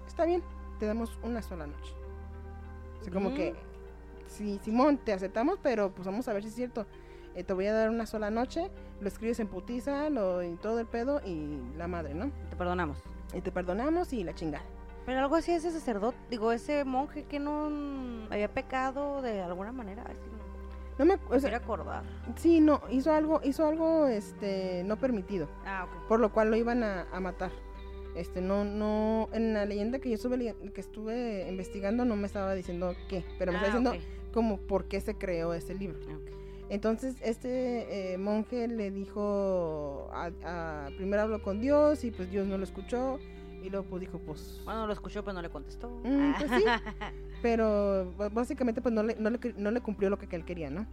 [0.06, 0.42] está bien,
[0.78, 1.92] te damos una sola noche.
[3.00, 3.34] O sea, como Mm.
[3.34, 3.54] que,
[4.28, 6.86] sí, Simón, te aceptamos, pero pues vamos a ver si es cierto.
[7.34, 8.70] Eh, te voy a dar una sola noche,
[9.00, 12.30] lo escribes en putiza, lo, y todo el pedo y la madre, ¿no?
[12.50, 12.98] Te perdonamos.
[13.34, 14.64] Y te perdonamos y la chingada.
[15.04, 19.70] Pero algo así ese sacerdote, digo, ese monje que no mm, había pecado de alguna
[19.70, 20.02] manera.
[20.08, 20.30] Ay, sí,
[20.98, 22.02] no, No me, o sea, acordar.
[22.36, 26.08] sí, no, hizo algo, hizo algo, este, no permitido, Ah, ok.
[26.08, 27.50] por lo cual lo iban a, a matar.
[28.16, 32.54] Este, no, no, en la leyenda que yo estuve, que estuve investigando no me estaba
[32.54, 34.15] diciendo qué, pero me Ah, está diciendo.
[34.36, 35.98] Como por qué se creó ese libro.
[35.98, 36.30] Ok.
[36.68, 42.46] Entonces este eh, monje le dijo, a, a- primero habló con Dios y pues Dios
[42.46, 43.18] no lo escuchó
[43.62, 44.60] y luego pues dijo pues...
[44.66, 45.88] Bueno, lo escuchó, pero no le contestó.
[46.04, 46.64] Mm, pues sí.
[47.42, 50.84] pero básicamente pues no le, no, le, no le cumplió lo que él quería, ¿no?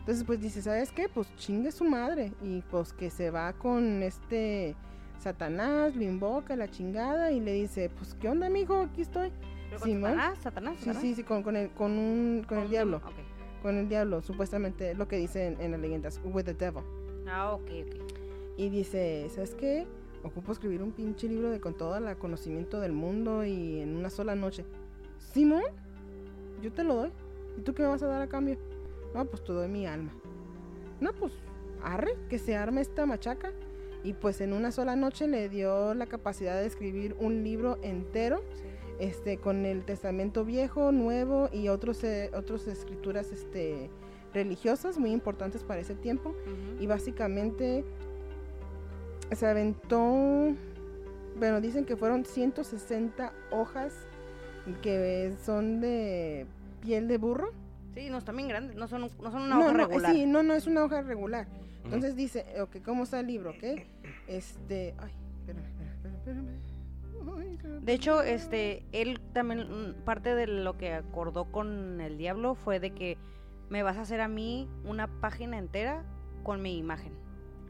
[0.00, 1.08] Entonces pues dice, ¿sabes qué?
[1.08, 4.74] Pues chingue su madre y pues que se va con este
[5.20, 8.80] Satanás, lo invoca la chingada y le dice, pues ¿qué onda, amigo?
[8.80, 9.30] Aquí estoy.
[9.68, 10.10] ¿Pero con Simón.
[10.10, 10.38] Satanás?
[10.42, 10.74] ¿Satanás?
[10.76, 11.02] Sí, ¿Satanás?
[11.02, 13.00] sí, sí, con, con el, con, un, con el diablo,
[13.62, 16.82] con el diablo, supuestamente es lo que dice en, las leyendas, with the devil.
[17.26, 18.12] Ah, ok, ok.
[18.56, 19.86] Y dice, ¿sabes qué?
[20.24, 24.10] Ocupo escribir un pinche libro de con todo el conocimiento del mundo y en una
[24.10, 24.64] sola noche.
[25.18, 25.62] Simón,
[26.60, 27.12] yo te lo doy.
[27.56, 28.56] ¿Y tú qué me vas a dar a cambio?
[29.14, 30.12] No, pues te doy mi alma.
[31.00, 31.32] No, pues
[31.82, 33.52] arre, que se arme esta machaca.
[34.04, 38.42] Y pues en una sola noche le dio la capacidad de escribir un libro entero,
[38.98, 43.90] este, con el Testamento Viejo, Nuevo y otros, eh, otras escrituras, este,
[44.34, 46.34] religiosas muy importantes para ese tiempo
[46.80, 47.84] y básicamente
[49.32, 50.54] se aventó,
[51.38, 53.94] bueno, dicen que fueron 160 hojas
[54.82, 56.46] que son de
[56.80, 57.52] piel de burro.
[57.94, 58.76] Sí, no, están bien grandes.
[58.76, 60.12] No son, no son una no, hoja no, regular.
[60.12, 61.46] sí, no, no es una hoja regular.
[61.84, 63.50] Entonces dice, ok, ¿cómo está el libro?
[63.50, 63.64] ¿Ok?
[64.26, 66.67] Este, ay, espérame, espérame, espérame,
[67.62, 72.80] De hecho, este, él también, mm, parte de lo que acordó con el diablo fue
[72.80, 73.18] de que
[73.68, 76.04] me vas a hacer a mí una página entera
[76.42, 77.12] con mi imagen.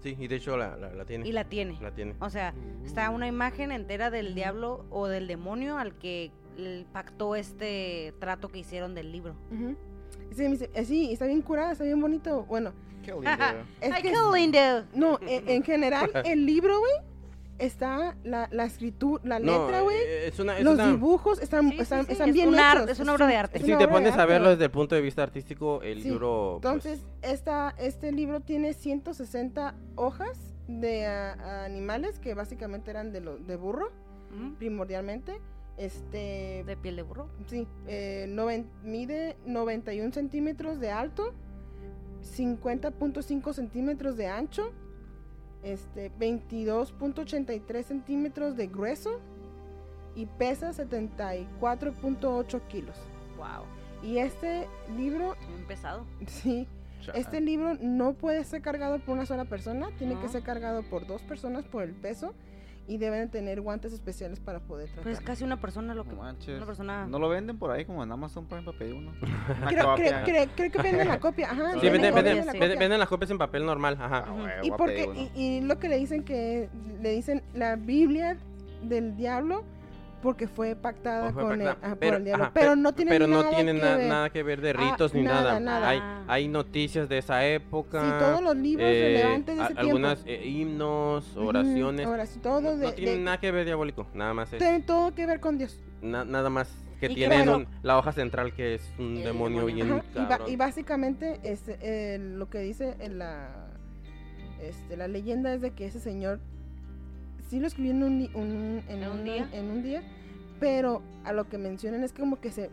[0.02, 1.26] Sí, y de hecho la, la, la tiene.
[1.26, 1.76] Y la tiene.
[1.80, 2.14] La tiene.
[2.20, 2.54] O sea,
[2.84, 6.30] está una imagen entera del diablo o del demonio al que
[6.92, 9.34] pactó este trato que hicieron del libro.
[10.30, 12.44] Y sí, está bien curada, está bien bonito.
[12.44, 13.30] Bueno, Qué lindo.
[13.80, 14.84] es ¡Ay, qué lindo!
[14.94, 16.92] No, en, en general, el libro, güey,
[17.58, 19.96] está la, la escritura, la No, letra, güey.
[19.96, 22.54] eh, es una, es Los una- dibujos están, Sí, sí, están, sí, están es bien
[22.54, 22.88] hechos.
[22.88, 23.58] es una obra de arte.
[23.60, 26.58] Si te pones a verlo desde el punto de vista artístico, el Sí, libro...
[26.62, 33.20] pues, Entonces, esta, este libro tiene 160 hojas de ah, animales que básicamente eran de,
[33.20, 33.90] lo, de burro,
[34.34, 34.54] Ujú.
[34.58, 35.40] primordialmente.
[35.78, 37.28] Este, De piel de burro.
[37.46, 41.34] sí, eh, noven- mide 91 centímetros de alto,
[42.36, 44.72] 50.5 centímetros de ancho,
[45.72, 49.20] este, 22.83 centímetros de grueso
[50.14, 52.96] y pesa 74.8 kilos.
[53.36, 53.64] Wow.
[54.02, 54.66] Y este
[54.96, 56.04] libro, Bien pesado.
[56.26, 56.66] sí,
[57.02, 57.18] Chale.
[57.20, 61.06] este libro no puede ser cargado por una sola persona, tiene que ser cargado por
[61.06, 62.34] dos personas por el peso
[62.88, 65.26] y deben tener guantes especiales para poder Pues tratarlo.
[65.26, 66.10] casi una persona lo que.
[66.10, 66.56] No manches.
[66.56, 67.06] Una persona.
[67.06, 69.12] No lo venden por ahí como en Amazon Prime para pedir uno.
[69.68, 71.72] Creo, creo- creo- creo que venden la copia, ajá.
[71.74, 72.78] Sí, venden, venden- venden, de la venden- copia.
[72.80, 74.24] venden las copias en papel normal, ajá.
[74.26, 76.68] Ah, Y porque y, y lo que le dicen que
[77.02, 78.38] le dicen la Biblia
[78.82, 79.64] del diablo
[80.22, 81.86] porque fue pactada fue con el, pactada.
[81.86, 84.08] ajá, por el diablo, ajá, pero no tiene pero no nada tiene que na- ver.
[84.08, 85.60] nada que ver de Ah, ritos ni nada, nada.
[85.60, 85.88] nada.
[85.88, 86.24] Hay, Ah.
[86.28, 88.02] hay noticias de esa época.
[88.02, 90.42] Sí, todos los libros eh, relevantes de ese algunas tiempo.
[90.44, 92.06] eh, himnos, oraciones.
[92.06, 94.80] oración, todo no, de, no tienen de- nada que ver diabólico, nada más es tiene
[94.80, 95.78] todo que ver con Dios.
[96.02, 96.68] na- nada más
[97.00, 99.84] que bueno- un- la hoja central que es un demonio demonio.
[99.84, 103.66] bien Ajá, y, y básicamente es, eh, lo que dice en la
[104.60, 106.40] este, la leyenda es de que ese señor
[107.48, 109.48] sí lo escribió en un, un- en ¿En un día?
[109.52, 110.02] en un día,
[110.60, 112.70] pero a lo que mencionan es como que se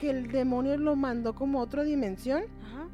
[0.00, 2.88] que el demonio lo mandó como a otra dimensión Ajá.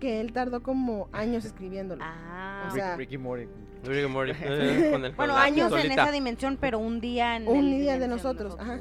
[0.00, 2.02] que él tardó como años escribiéndolo.
[2.04, 2.68] Ah.
[2.70, 3.46] O sea, Ricky Morty.
[3.84, 7.00] Rick and Morty, eh, con el- con bueno, la años en esa dimensión, pero un
[7.00, 8.78] día en Un el día de nosotros, ajá.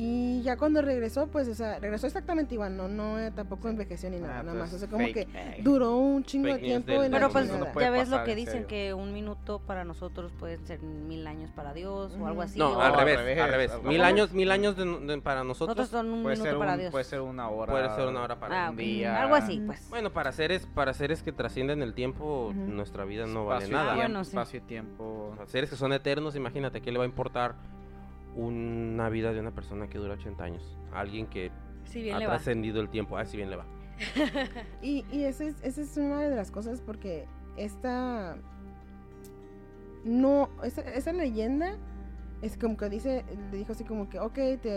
[0.00, 4.08] Y ya cuando regresó, pues, o sea, regresó exactamente igual, no, no eh, tampoco envejeció
[4.10, 4.70] ni nada, Ah, nada más.
[4.70, 5.62] pues, O sea, como que fake.
[5.64, 8.64] duró un chingo de tiempo la Pero pues no ya ves lo que en dicen
[8.66, 12.60] que un minuto para nosotros puede ser mil años para Dios o algo así.
[12.60, 13.72] No, o- al al revés, al revés.
[13.82, 15.88] Mil años, mil años de, de- para Nosotros nosotros.
[15.88, 16.90] son un Puede minuto ser, para un, Dios.
[16.92, 17.72] puede ser una hora.
[17.72, 19.20] Puede ser una hora para Ah, un día.
[19.20, 19.84] Algo así, pues.
[19.90, 23.82] Bueno, para seres, para seres que trascienden el tiempo, nuestra vida no vale nada.
[23.82, 24.28] Ah, tiempo, bueno, sí.
[24.30, 25.34] Espacio y tiempo.
[25.46, 27.56] Seres que son eternos, imagínate, ¿qué le va a importar
[28.36, 30.76] una vida de una persona que dura 80 años?
[30.92, 31.50] Alguien que
[31.84, 32.34] Si bien ha le va.
[32.34, 33.16] trascendido el tiempo.
[33.16, 33.66] Ah, si bien le va.
[34.82, 37.26] Y, y esa es, esa es una de las cosas porque
[37.56, 38.36] esta
[40.04, 41.76] no esa, esa leyenda
[42.40, 44.68] es como que dice le dijo así como que ok te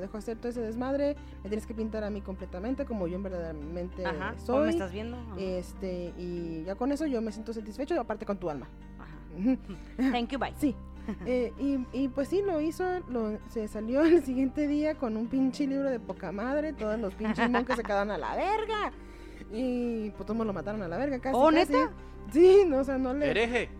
[0.00, 4.04] dejo hacer todo ese desmadre me tienes que pintar a mí completamente como yo verdaderamente
[4.04, 4.34] Ajá.
[4.46, 5.16] ¿Cómo me soy estás viendo?
[5.16, 5.40] Ajá.
[5.40, 8.68] este y ya con eso yo me siento satisfecho aparte con tu alma
[8.98, 9.56] Ajá.
[10.12, 10.52] Thank you, bye.
[10.58, 10.76] sí
[11.26, 15.26] Eh, y, y pues sí lo hizo lo, se salió el siguiente día con un
[15.28, 18.92] pinche libro de poca madre todos los pinches monjes se quedaron a la verga
[19.50, 21.72] y pues todos lo mataron a la verga casi ¿Oh, casi.
[21.72, 21.90] neta?
[22.30, 23.70] sí no o sea no le ¡Hereje!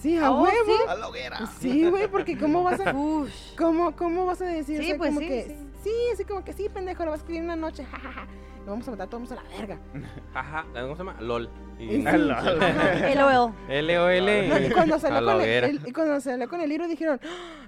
[0.00, 0.72] sí a Oh, huevo ¿sí?
[0.88, 1.46] ¡A la hoguera!
[1.60, 5.08] sí güey porque cómo vas a cómo cómo vas a decir o Sí, sea, pues
[5.10, 5.56] como sí, que sí.
[5.84, 8.26] sí, así como que sí, pendejo, lo vas a escribir en una noche, jajaja.
[8.68, 9.78] Lo vamos a matar todos a la verga.
[10.34, 11.16] Ajá, ¿cómo se llama?
[11.22, 11.48] LOL.
[11.78, 12.02] Y.
[12.02, 12.30] LOL.
[13.70, 14.66] L-O-L.
[14.66, 15.66] Y cuando salió con el, hoguera.
[15.68, 17.18] el- y cuando salió con el libro dijeron,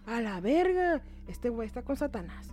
[0.06, 0.18] "¡Ah!
[0.18, 2.52] a la verga, este güey está con Satanás.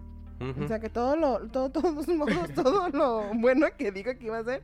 [0.64, 4.38] O sea que todo lo, todo, todos modos, todo lo bueno que diga que iba
[4.38, 4.64] a hacer.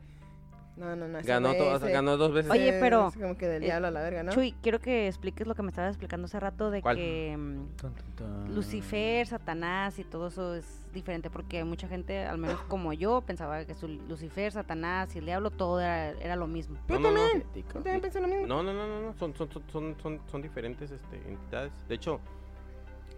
[0.77, 1.19] No, no, no.
[1.21, 1.51] Ganó,
[1.81, 2.49] ganó dos veces.
[2.51, 4.31] Oye, pero, es como que del eh, diablo a la verga, ¿no?
[4.31, 6.95] Chuy, quiero que expliques lo que me estabas explicando hace rato de ¿Cuál?
[6.95, 12.93] que mm, Lucifer, Satanás y todo eso es diferente porque mucha gente, al menos como
[12.93, 16.77] yo, pensaba que su Lucifer, Satanás y el diablo todo era, era lo mismo.
[16.87, 17.19] Yo No, no, no.
[17.29, 17.43] también.
[17.55, 18.47] Yo también pensé lo mismo.
[18.47, 21.73] No, no, no, no, no, Son, son, son, son, son, son diferentes este, entidades.
[21.87, 22.19] De hecho,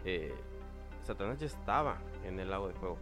[0.05, 0.33] eh,
[1.03, 2.97] Satanás ya estaba en el lago de fuego.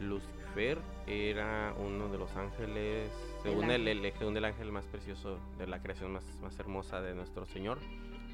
[0.00, 3.10] Lucifer era uno de los ángeles,
[3.42, 4.04] según el, ángel.
[4.04, 7.78] el, según el ángel más precioso de la creación más, más hermosa de nuestro Señor.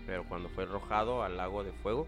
[0.07, 2.07] Pero cuando fue arrojado al lago de fuego,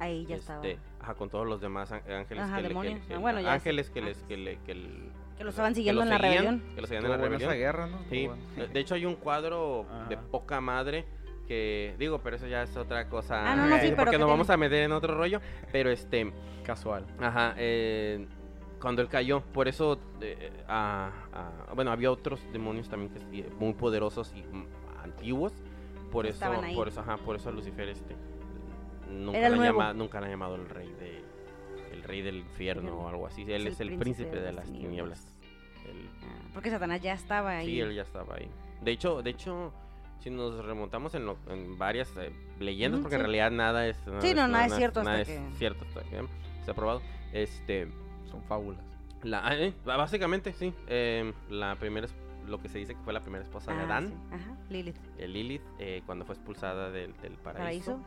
[0.00, 0.84] Ahí ya este, estaba.
[1.00, 3.06] ajá, con todos los demás án- ángeles Ajá, que, le- que, demonios.
[3.06, 4.24] que- Ah, bueno, ya ángeles que Ah, les sí.
[4.26, 6.74] que le que el- Que lo estaban que siguiendo en la seguían, rebelión.
[6.74, 7.50] que lo seguían en la rebelión.
[7.52, 7.98] guerra, ¿no?
[8.10, 8.28] Sí,
[8.72, 11.04] de- hecho hay un cuadro de poca madre
[11.46, 13.52] que digo, pero eso ya es otra cosa.
[13.52, 15.40] Ah, no, no, sí, eh, pero porque que nos vamos a meter en otro rollo,
[15.72, 16.32] pero este,
[16.64, 17.06] Casual.
[17.18, 18.26] ajá, eh,
[18.80, 23.74] cuando él cayó, por eso, eh, ah, ah, bueno, había otros demonios también que muy
[23.74, 24.64] poderosos y mm,
[25.02, 25.52] antiguos,
[26.12, 26.74] por Que eso, ahí.
[26.74, 28.16] por eso, ajá, por eso a Lucifer este
[29.10, 29.78] nunca Era el nuevo.
[29.78, 31.22] llama, nunca le han llamado el rey de,
[31.92, 33.42] el rey del infierno o algo así.
[33.42, 35.26] Él es, el príncipe, de, las tinieblas.
[36.54, 37.66] Porque Satanás ya estaba ahí.
[37.66, 38.48] Sí, él ya estaba ahí.
[38.82, 39.72] De hecho, de hecho,
[40.20, 44.34] si nos remontamos en, lo- en varias eh, leyendas, porque en realidad nada es Sí,
[44.34, 46.24] no, nada es cierto nada hasta es que- cierto hasta que
[46.64, 47.02] se ha probado.
[47.32, 47.88] Este,
[48.30, 48.84] Son fábulas.
[49.22, 50.72] la, ah, eh, básicamente sí.
[50.88, 52.14] eh, la primera, es-
[52.46, 54.34] lo que se dice que fue la primera esposa de Ah, Adán, sí.
[54.34, 54.96] Ajá, Lilith.
[55.18, 58.00] eh, Lilith, eh, cuando fue expulsada del, del paraíso, Paraíso.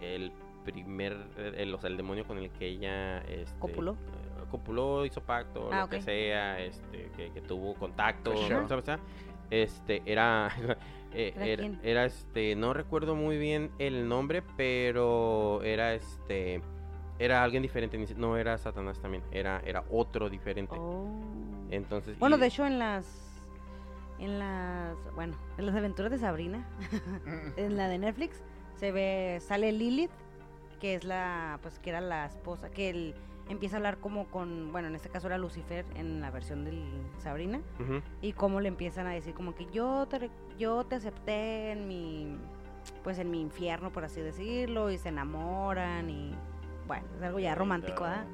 [0.00, 0.32] El
[0.64, 3.92] primer, eh, el, o sea, el demonio con el que ella este, Copuló.
[3.92, 8.32] eh, copuló, hizo pacto, Ah, lo que sea, este, que, que tuvo contacto.
[8.48, 8.68] ¿no?
[8.68, 9.00] ¿sabes?
[9.50, 10.50] Este, era,
[11.14, 16.60] eh, ¿Era este, no recuerdo muy bien el nombre, pero era este,
[17.18, 20.76] era alguien diferente, no era Satanás también, era, era otro diferente.
[20.78, 21.08] Oh.
[21.70, 23.24] Entonces, Bueno, y- de hecho en las
[24.18, 26.66] en las bueno, en las aventuras de Sabrina,
[27.56, 28.42] en la de Netflix
[28.78, 30.10] se ve sale Lilith,
[30.80, 33.14] que es la pues que era la esposa, que él
[33.48, 36.72] empieza a hablar como con, bueno, en este caso era Lucifer en la versión de
[37.18, 37.60] Sabrina
[38.20, 42.36] y cómo le empiezan a decir como que yo te yo te acepté en mi
[43.02, 46.34] pues en mi infierno por así decirlo y se enamoran y
[46.88, 48.24] bueno, es algo ya romántico, ¿ah?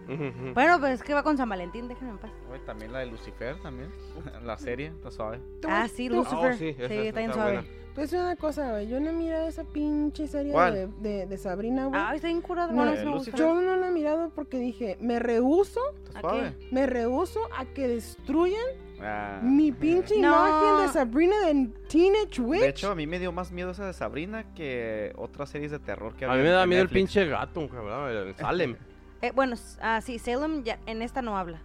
[0.55, 2.31] Bueno, pues es que va con San Valentín, déjenme en paz.
[2.51, 3.91] Oye, también la de Lucifer, también.
[4.45, 5.41] la serie, está suave.
[5.69, 6.53] Ah, sí, Lucifer.
[6.53, 7.53] Oh, sí, esa- sí, esa está bien suave.
[7.53, 7.69] buena.
[7.97, 8.89] Decir una cosa, güey.
[8.89, 12.01] Yo no he mirado esa pinche serie de, de, de Sabrina, güey.
[12.05, 12.73] Ay, está bien curado.
[12.73, 13.05] No, eh.
[13.37, 15.81] Yo no la he mirado porque dije, me rehuso,
[16.15, 16.57] ¿A suave.
[16.73, 18.65] me rehuso a que destruyan
[19.07, 19.39] Ah.
[19.43, 20.29] mi pinche No.
[20.29, 22.61] imagen de Sabrina de Teenage Witch.
[22.63, 25.79] De hecho, a mí me dio más miedo esa de Sabrina que otras series de
[25.79, 28.77] terror que A había mí me da miedo el pinche gato, cabrón, el Salem.
[29.23, 31.61] Eh, bueno, ah, sí, Salem ya, en esta no habla.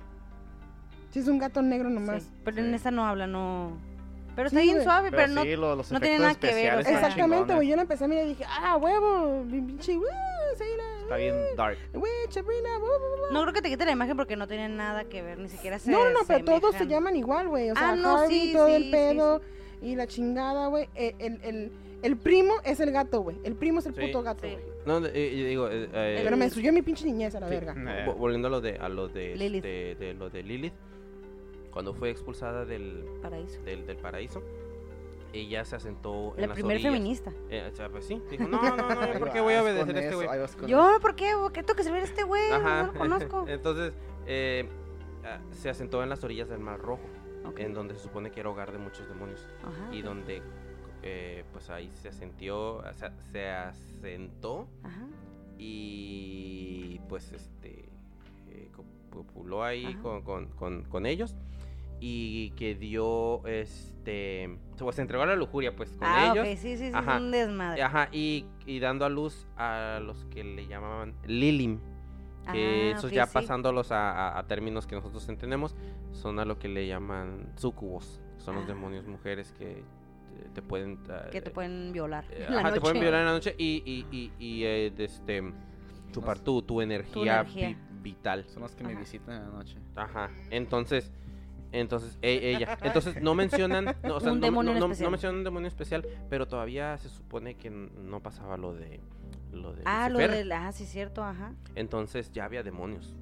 [1.12, 2.24] si es un gato negro nomás.
[2.24, 2.76] Sí, pero en Sí.
[2.76, 3.78] esta no habla, no.
[4.36, 4.84] Pero Sí, está bien güey.
[4.86, 5.42] suave, pero, Pero, no.
[5.42, 7.68] sí, lo- los no tiene nada que ver, o sea- Exactamente, güey.
[7.68, 10.02] Yo la empecé a mirar y dije, ah, huevo, mi pinche, uh,
[10.58, 11.78] Sabrina, Está bien dark.
[11.94, 12.70] witch, Sabrina.
[13.32, 15.80] No creo que te quite la imagen porque no tiene nada que ver, ni siquiera
[15.80, 15.92] se.
[15.92, 17.72] No, no, no, pero todos se llaman igual, güey.
[17.72, 19.42] O sea, Ah, no, Harvey, sí, todo sí, el sí, pedo
[19.82, 20.88] y la chingada, güey.
[20.96, 21.72] Eh, El, el,
[22.04, 23.38] el primo es el gato, güey.
[23.44, 24.54] El primo es el Sí, puto gato, sí.
[24.54, 24.64] güey.
[24.86, 27.56] No, eh, eh, digo, eh, eh, Pero me destruyó mi pinche niñez a la Sí.
[27.56, 27.74] verga.
[27.76, 28.06] Eh.
[28.08, 29.66] vo- volviendo a lo de, a lo de, Lilith.
[29.66, 30.74] este, de lo de Lilith,
[31.72, 33.62] cuando fue expulsada del, Paraíso.
[33.64, 34.42] del, del paraíso,
[35.34, 36.92] ella se asentó en La las primer orillas.
[36.94, 37.32] feminista.
[37.50, 39.96] Eh, o sea, pues sí, dijo, no, no, no, yo ¿por qué voy a obedecer
[39.98, 40.70] a este güey?
[40.70, 41.34] Yo, ¿por qué?
[41.36, 42.50] ¿Por qué tengo que servir a este güey?
[42.52, 43.46] No lo conozco.
[43.48, 43.94] Entonces,
[44.26, 44.68] eh,
[45.24, 47.04] ah, se asentó en las orillas del Mar Rojo,
[47.58, 49.48] en donde se supone que era hogar de muchos demonios.
[49.64, 49.94] Ajá.
[49.94, 50.42] Y donde,
[51.04, 55.06] eh, pues ahí se asentió, o sea, se asentó Ajá.
[55.58, 57.86] y pues este
[58.50, 58.70] eh,
[59.12, 61.36] copuló ahí con, con, con ellos
[62.02, 66.58] y que dio este pues se entregó a la lujuria pues con ah, ellos ok,
[66.58, 67.16] sí, sí, sí, Ajá.
[67.18, 67.82] es un desmadre.
[67.84, 71.80] ajá y, y dando a luz a los que le llamaban Lilim
[72.54, 73.32] que Ah, esos ya sí.
[73.34, 75.76] pasándolos a, a- a términos que nosotros entendemos
[76.14, 78.68] son a lo que le llaman sucubos son los Ah.
[78.70, 79.84] demonios mujeres que
[80.44, 82.24] te, te pueden ah, Que te pueden violar.
[82.32, 85.44] eh, ajá, te pueden violar en la noche y, y, y, y, eh, este,
[86.14, 87.68] chupar tu, tu energía, energía.
[87.70, 88.46] vi- vital.
[88.48, 89.78] Son las que me visitan en la noche.
[89.96, 90.30] Ajá.
[90.50, 91.12] Entonces,
[91.72, 92.78] entonces, e- ella.
[92.84, 96.06] Entonces, no mencionan, no, o sea, Un no, demonio no- no- mencionan un demonio especial,
[96.30, 99.00] pero todavía se supone que no pasaba lo de,
[99.52, 100.52] lo de Ah, lo del.
[100.52, 101.54] Ah, sí, cierto, ajá.
[101.76, 103.16] Entonces ya había demonios.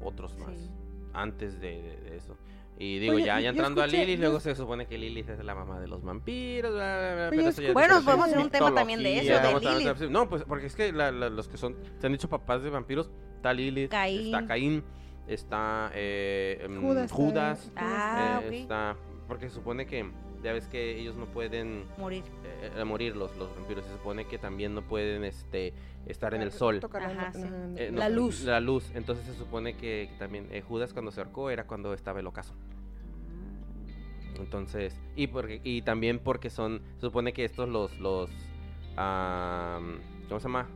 [0.00, 0.70] otros más Sí.
[1.14, 2.36] antes de, de- de eso.
[2.76, 5.54] Y digo, Oye, ya, entrando escuché- a Lilith, luego se supone que Lilith es la
[5.54, 6.74] mamá de los vampiros.
[6.74, 10.06] bla, bla, bla, pero eso ya Bueno, podemos hacer un tema también de eso, de
[10.06, 10.10] a-.
[10.10, 12.70] No, pues porque es que la- la- los que son, se han dicho papás de
[12.70, 14.26] vampiros, está Lilith, Caín.
[14.34, 14.82] está Caín,
[15.26, 17.70] está eh, em, Judas.
[17.76, 18.96] Ah, eh, está,
[19.28, 20.10] porque se supone que,
[20.42, 22.22] ya ves que ellos no pueden Morir.
[22.44, 25.72] eh, eh, morir los, los vampiros, se supone que también no pueden este,
[26.06, 26.80] estar en el sol.
[26.80, 27.42] Tocar la- Ajá, sí.
[27.42, 28.42] ajá, La no, luz.
[28.42, 28.90] La luz.
[28.94, 32.54] Entonces se supone que, también eh, Judas cuando se ahorcó era cuando estaba el ocaso.
[34.36, 38.30] Entonces, y porque y también porque son, se supone que estos los, los,
[40.28, 40.68] ¿cómo se llama?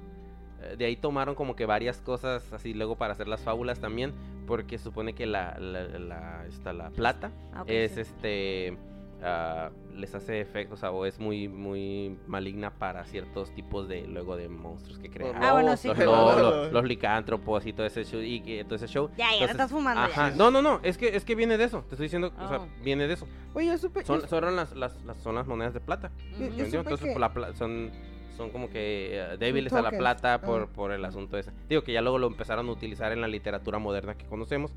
[0.77, 4.12] De ahí tomaron como que varias cosas así luego para hacer las fábulas también,
[4.49, 8.01] porque supone que la, la, la, esta, la plata Ah, es sí.
[8.01, 8.79] este,
[9.23, 14.07] ah, les hace efecto, o sea, o es muy, muy maligna para ciertos tipos de,
[14.07, 15.43] luego de monstruos que crean.
[15.43, 15.89] Ah, bueno, sí.
[15.89, 18.20] Los, Pero- lo- lo- los licántropos y todo ese show.
[18.23, 19.09] Y que, todo ese show.
[19.11, 20.31] Ya, ya, Entonces, estás fumando Ajá.
[20.31, 20.37] ya.
[20.37, 20.81] No, no, no.
[20.83, 21.81] Es que, es que viene de eso.
[21.89, 22.33] Te estoy diciendo.
[22.41, 22.69] O sea, Oh.
[22.83, 23.27] viene de eso.
[23.55, 23.77] Oye.
[23.77, 26.11] Son, yo- son, las, las, las- son las monedas de plata.
[26.33, 26.47] Supe
[26.77, 27.91] Entonces, que- por la pla- son,
[28.39, 30.69] son como que eh, débiles a la plata por, ah.
[30.73, 31.51] por el asunto ese.
[31.69, 34.73] Digo que ya luego lo empezaron a utilizar en la literatura moderna que conocemos.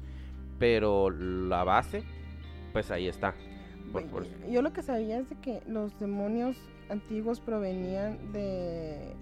[0.59, 2.03] Pero la base,
[2.73, 3.33] pues ahí está.
[3.91, 6.57] Por- por- Yo lo que sabía es de que los demonios
[6.89, 9.13] antiguos provenían de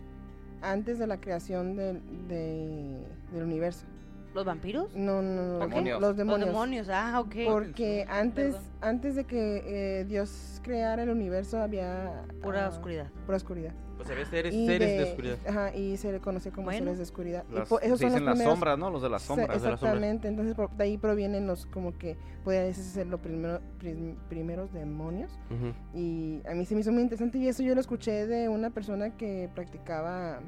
[0.62, 3.04] antes de la creación del, de-
[3.34, 3.86] del universo.
[4.34, 4.96] ¿Los vampiros?
[4.96, 6.00] No, no, no, Demonios.
[6.02, 6.40] los demonios.
[6.50, 7.36] Los demonios, ah, ok.
[7.48, 8.70] Porque antes, Perdón.
[8.82, 9.64] antes de que
[10.02, 13.08] eh, Dios creara el universo había Pura ah, oscuridad.
[13.26, 13.74] Pura oscuridad.
[14.00, 15.38] Pues había seres, Y seres de, oscuridad.
[15.46, 16.80] Ajá, y se le conoce como Bueno.
[16.86, 17.44] seres de oscuridad.
[17.52, 18.90] Y Las, po- esos se son los dicen las primeros- sombras, ¿no?
[18.92, 19.50] Los de las sombras.
[19.50, 19.94] Los de las sombras.
[19.98, 24.72] Exactamente, entonces por- de ahí provienen los como que podría ser los primero- prim- primeros
[24.72, 25.38] demonios.
[25.52, 25.74] Ujú.
[25.94, 28.70] Y a mí se me hizo muy interesante y eso yo lo escuché de una
[28.70, 30.40] persona que practicaba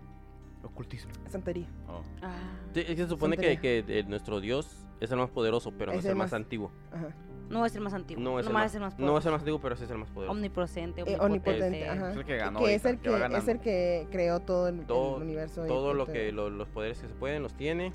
[0.64, 1.12] Ocultismo.
[1.30, 1.68] santería.
[1.90, 2.02] Oh.
[2.22, 2.38] Ah.
[2.74, 6.00] Sí, se supone que, que eh, nuestro Dios es el más poderoso, pero no Es
[6.00, 6.72] es el el más más- antiguo.
[6.94, 7.10] Ajá.
[7.52, 8.24] No es el más antiguo.
[8.24, 9.92] No es, el más, es el más no es el más antiguo, pero sí es
[9.92, 10.32] el más poderoso.
[10.32, 11.88] Omnipresente, Eh, omnipotente.
[11.88, 12.12] ajá.
[12.12, 14.80] Es el que ganó que es el que es el que creó todo el,
[15.22, 15.66] universo.
[15.66, 17.94] Todo lo que lo- los poderes que se pueden los tiene.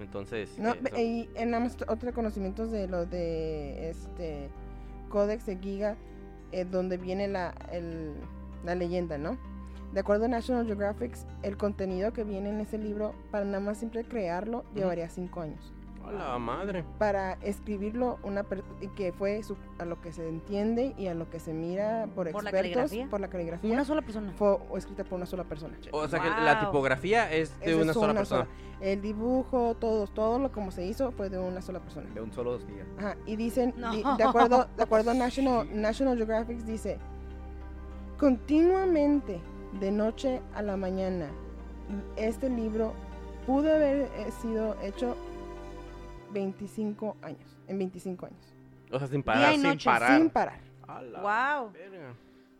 [0.00, 4.50] Entonces, No, eh, y en nada más otro conocimiento de lo de este
[5.08, 5.96] Codex de Giga,
[6.52, 8.14] eh, donde viene la, el-
[8.64, 9.38] la leyenda, ¿no?
[9.94, 13.78] De acuerdo a National Geographic, el contenido que viene en ese libro, para nada más
[13.78, 15.72] simple crearlo, llevaría cinco años.
[16.08, 16.84] ¡A la madre!
[16.98, 18.62] Para escribirlo, una per-
[18.96, 22.30] que fue su- a lo que se entiende y a lo que se mira por,
[22.30, 23.06] ¿Por la expertos, caligrafía?
[23.10, 24.32] por la caligrafía, Una sola persona.
[24.36, 25.76] fue escrita por una sola persona.
[25.92, 28.44] O sea que la tipografía es de una es sola persona.
[28.44, 28.56] sola.
[28.80, 32.08] El dibujo, todo, todo lo como se hizo fue de una sola persona.
[32.14, 32.84] De un solo día.
[32.98, 33.90] Ajá, y dicen, No.
[33.90, 36.98] di- de acuerdo, de acuerdo a National, National Geographic, dice,
[38.18, 39.40] continuamente,
[39.80, 41.28] de noche a la mañana,
[42.16, 42.92] este libro
[43.46, 45.16] pudo haber eh, sido hecho
[46.32, 48.54] 25 años, en 25 años,
[48.92, 49.52] O sea, sin Día parar.
[49.54, 49.84] sin noche.
[49.84, 50.18] parar.
[50.18, 51.72] sin parar, Wow.
[51.72, 52.14] verga.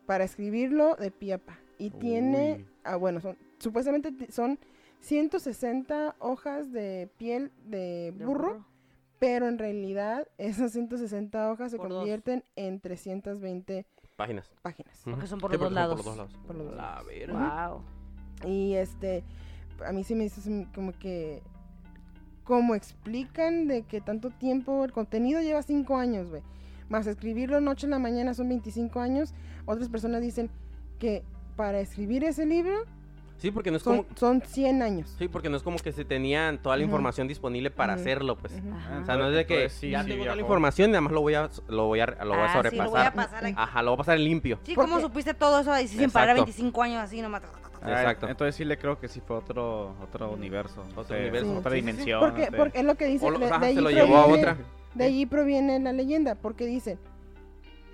[0.06, 1.58] para escribirlo de pie a pa.
[1.78, 2.66] Y tiene, Uy.
[2.84, 4.58] ah, bueno, son, supuestamente son
[5.00, 8.64] 160 hojas de piel de De burro,
[9.18, 11.98] pero en realidad esas 160 hojas se Por dos.
[11.98, 13.86] convierten en 320
[14.16, 14.50] Páginas.
[14.62, 15.00] páginas.
[15.04, 15.96] Porque son por Sí, los dos son lados.
[16.02, 16.46] Por los dos lados.
[16.46, 17.06] Por los dos La lados.
[17.06, 17.68] verga.
[17.68, 18.50] Wow.
[18.50, 19.24] Y este,
[19.86, 20.40] a mí se me hizo
[20.74, 21.42] como que,
[22.46, 26.42] como explican de que tanto tiempo, el contenido lleva 5 años, güey.
[26.88, 29.34] Más escribirlo noche en la mañana son 25 años.
[29.64, 30.48] Otras personas dicen
[31.00, 31.24] que
[31.56, 32.72] para escribir ese libro
[33.38, 34.16] Sí, porque no es son, como.
[34.16, 35.14] son 100 años.
[35.18, 38.54] Sí, porque no es como que se tenían toda la información disponible para hacerlo, pues.
[38.54, 39.00] Ajá.
[39.02, 41.02] O sea, no es de que sí, ya sí tengo toda la información y nada
[41.02, 42.84] más lo voy a lo voy a lo voy a Ah, sí, sobrepasar.
[42.86, 43.54] lo voy a pasar aquí.
[43.58, 44.58] Ajá, lo voy a pasar en limpio.
[44.62, 46.44] Sí, Porque- ¿cómo supiste todo eso ahí sin parar Exacto.
[46.46, 47.42] 25 años así nomás?
[47.86, 48.28] Ah, Exacto.
[48.28, 50.82] Entonces sí le creo que sí fue otro, otro universo.
[50.96, 51.58] Otro Sí, universo.
[51.58, 51.86] Otra Sí, sí, sí.
[51.92, 52.20] dimensión.
[52.20, 53.26] Porque, porque es lo que dice.
[53.26, 54.56] O lo- de, ajá, de se ahí lo llevó a otra.
[54.94, 56.98] De allí proviene la leyenda, porque dicen,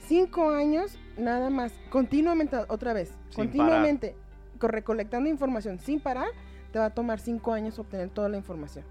[0.06, 4.14] cinco años nada más, continuamente, otra vez, Sin continuamente,
[4.59, 6.28] co- recolectando información sin parar,
[6.73, 8.85] te va a tomar cinco años obtener toda la información.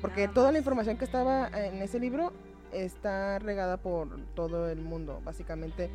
[0.00, 0.52] Porque Nada toda más.
[0.54, 2.32] la información que estaba en ese libro
[2.72, 5.90] está regada por todo el mundo, básicamente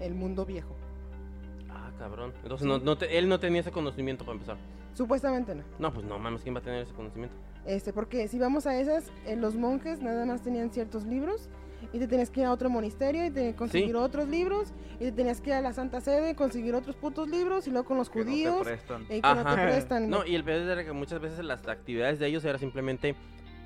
[0.00, 0.76] el mundo viejo.
[1.98, 2.32] Cabrón.
[2.42, 4.56] Entonces no, no te- él no tenía ese conocimiento para empezar.
[4.94, 5.62] Supuestamente no.
[5.78, 7.34] No, pues no mames, ¿quién va a tener ese conocimiento?
[7.66, 11.48] Este, porque si vamos a esas, eh, los monjes nada más tenían ciertos libros
[11.92, 13.94] y te tenías que ir a otro monasterio y te conseguir Sí.
[13.94, 17.28] otros libros y te tenías que ir a la Santa Sede y conseguir otros putos
[17.28, 19.02] libros y luego con los que no te judíos prestan.
[19.04, 20.08] y que no te prestan.
[20.10, 23.14] No, y el peor era que muchas veces las actividades de ellos era simplemente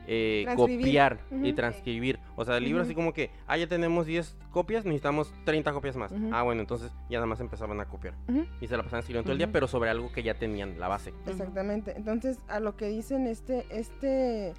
[0.06, 2.18] eh, copiar y transcribir.
[2.36, 5.96] O sea, el libro así como que, ah, ya tenemos 10 copias, necesitamos 30 copias
[5.96, 6.12] más.
[6.32, 8.14] Ah, bueno, entonces ya nada más empezaban a copiar.
[8.60, 10.88] Y se la pasaban escribiendo todo el día, pero sobre algo que ya tenían, la
[10.88, 11.12] base.
[11.26, 11.94] Exactamente.
[11.96, 14.52] Entonces, a lo que dicen, este, este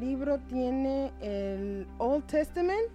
[0.00, 2.90] libro tiene el Old Testament,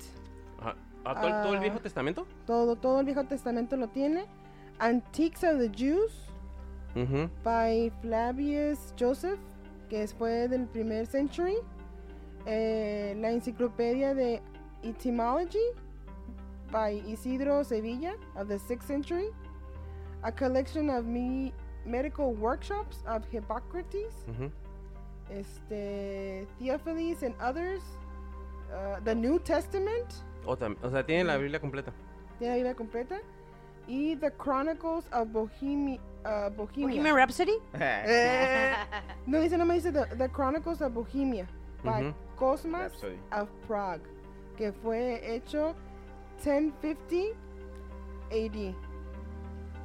[0.59, 0.75] Ajá.
[1.05, 1.61] Ah, ¿todo, el- todo el Ah.
[1.61, 2.27] Viejo Testamento?
[2.45, 4.25] todo, todo el Viejo Testamento lo tiene.
[4.79, 6.23] Antiques of the Jews
[7.43, 9.39] by Flavius Joseph,
[9.89, 11.57] que fue del primer century.
[12.45, 14.41] Eh, la enciclopedia de
[14.83, 15.59] Etymology
[16.71, 19.29] by Isidro Sevilla of the 6th century.
[20.23, 21.53] A collection of me-
[21.85, 24.25] medical workshops of Hippocrates.
[24.27, 24.51] Ujú.
[25.29, 27.81] este, Theophilus and others,
[28.71, 30.05] uh, the New Testament,
[30.45, 31.91] O, tam- o sea, tiene la Biblia completa.
[32.39, 33.19] tiene la Biblia completa,
[33.87, 35.99] y The Chronicles of Bohemia.
[36.25, 36.87] Uh, Bohemia.
[36.87, 37.57] Bohemian Rhapsody.
[37.79, 38.73] Eh,
[39.25, 41.47] no dice, no me dice the, The Chronicles of Bohemia
[41.83, 42.13] by Ujú.
[42.35, 43.19] Cosmas Rhapsody.
[43.31, 44.01] of Prague,
[44.57, 45.73] que fue hecho
[46.43, 47.33] 1050
[48.31, 48.75] AD,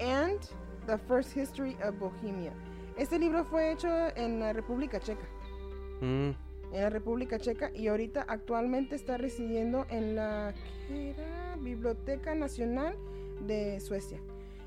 [0.00, 0.40] and
[0.86, 2.52] The First History of Bohemia.
[2.96, 5.26] Este libro fue hecho en la República Checa.
[6.00, 6.30] Mm.
[6.72, 10.52] en la República Checa y ahorita actualmente está residiendo en la
[10.88, 11.56] ¿qué era?
[11.60, 12.96] Biblioteca Nacional
[13.46, 14.20] de Suecia.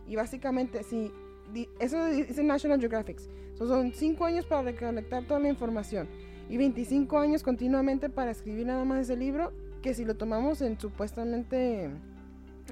[0.07, 1.11] Y básicamente, sí,
[1.53, 3.19] di- eso dice National Geographic.
[3.55, 6.07] So, son 5 años para recolectar toda la información
[6.49, 10.79] y 25 años continuamente para escribir nada más ese libro, que si lo tomamos en
[10.79, 11.85] supuestamente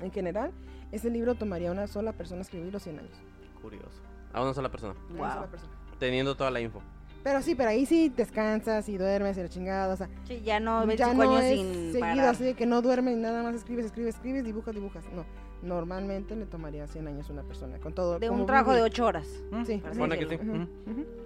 [0.01, 0.51] en general,
[0.91, 3.17] ese libro tomaría una sola persona escribirlo 100 años.
[3.61, 4.01] Curioso.
[4.33, 4.95] A una sola persona.
[5.09, 5.31] Una Wow.
[5.33, 5.71] sola persona.
[5.99, 6.81] Teniendo toda la info.
[7.23, 10.59] Pero sí, pero ahí sí descansas y duermes y la chingada, o sea, Sí, ya
[10.59, 12.25] no, ya 25 no años es sin seguido parar.
[12.27, 15.05] así de que no duermes y nada más escribes, escribes, escribes, dibujas, dibujas.
[15.15, 15.25] No,
[15.61, 18.19] normalmente le tomaría 100 años a una persona con todo.
[18.19, 18.91] De un trabajo de vivir.
[18.91, 19.27] 8 horas.
[19.65, 19.77] Sí.
[19.77, 20.35] Para Supone que sí.
[20.35, 20.67] ujú.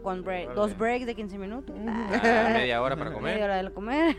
[0.03, 1.75] Con break, dos breaks de 15 minutos.
[1.75, 1.89] Ujú.
[1.89, 3.43] Ah, media hora para Media comer.
[3.43, 4.15] hora de comer.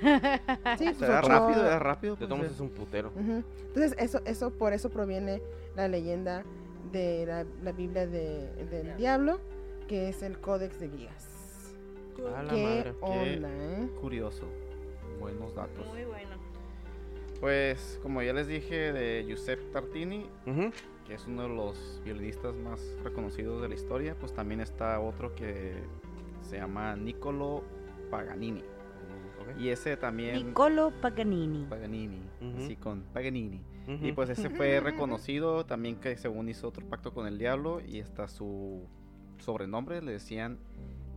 [0.78, 2.16] Sí, pues rápido, era rápido.
[2.16, 2.42] Pues, todos eh.
[2.42, 3.12] modos es un putero.
[3.16, 5.40] Entonces, eso, eso, por eso proviene
[5.76, 6.42] la leyenda
[6.90, 9.40] de la, la Biblia de- del diablo,
[9.86, 11.27] que es el Códex de Guías.
[12.36, 12.94] A la ¿Qué madre.
[13.00, 13.88] onda, eh?
[14.00, 14.44] Curioso.
[15.20, 15.86] Buenos datos.
[15.88, 16.36] Muy bueno.
[17.40, 20.26] Pues, como ya les dije, de Giuseppe Tartini,
[21.06, 25.34] que es uno de los violinistas más reconocidos de la historia, pues también está otro
[25.34, 25.74] que
[26.42, 27.62] se llama Niccolo
[28.10, 28.62] Paganini.
[29.58, 30.46] Y ese también...
[30.48, 31.64] Niccolo Paganini.
[31.66, 32.58] Paganini, Ujú.
[32.64, 33.62] así con Paganini.
[34.02, 38.00] Y pues ese fue reconocido también que según hizo otro pacto con el diablo y
[38.00, 38.82] hasta su
[39.38, 40.58] sobrenombre le decían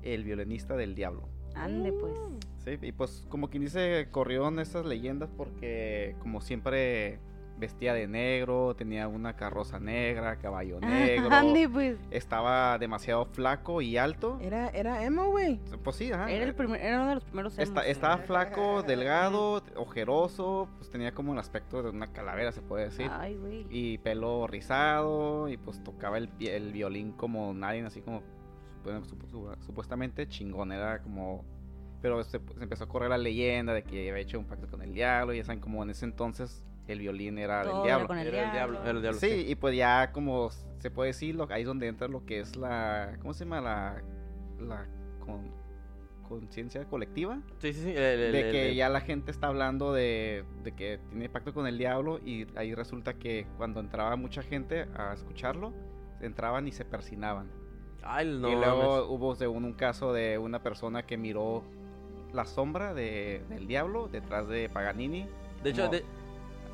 [0.03, 1.27] el violinista del diablo.
[1.55, 2.13] Ande, pues.
[2.63, 7.19] Sí, y pues como quien dice, corrió en esas leyendas porque como siempre
[7.61, 11.97] vestía de negro, tenía una carroza negra, caballo negro, Ande, pues.
[12.09, 14.39] estaba demasiado flaco y alto.
[14.41, 15.59] Era, era emo, güey.
[15.83, 16.29] Pues sí, ajá.
[16.31, 17.85] Era, el primer, era uno de los primeros emos.
[17.85, 23.09] estaba flaco, delgado, ojeroso, pues tenía como el aspecto de una calavera, se puede decir.
[23.11, 23.65] Ay, güey.
[23.69, 28.23] Y pelo rizado, y pues tocaba el, el violín como nadie, así como
[28.83, 29.01] bueno,
[29.65, 31.43] supuestamente chingón, era como...
[32.01, 34.81] Pero se, se empezó a correr la leyenda de que había hecho un pacto con
[34.81, 38.07] el diablo, y ya saben, como en ese entonces el violín era Todo del diablo.
[38.07, 38.71] con el Era el diablo.
[38.81, 38.89] diablo.
[38.89, 39.19] Era el diablo.
[39.19, 40.49] Sí, y pues ya como
[40.79, 43.17] se puede decir, lo- ahí es donde entra lo que es la...
[43.21, 43.61] ¿Cómo se llama?
[43.61, 44.01] La...
[44.59, 44.87] la
[45.19, 45.61] con-
[46.27, 47.89] conciencia colectiva Sí, sí, sí.
[47.89, 51.27] el- el- de el- que el- ya la gente está hablando de, de que tiene
[51.29, 55.73] pacto con el diablo y ahí resulta que cuando entraba mucha gente a escucharlo,
[56.21, 57.51] entraban y se persinaban.
[58.03, 58.49] Ay, no.
[58.49, 61.63] y luego hubo según un caso de una persona que miró
[62.33, 65.27] la sombra de- del diablo detrás de Paganini.
[65.63, 66.05] De hecho, como- de-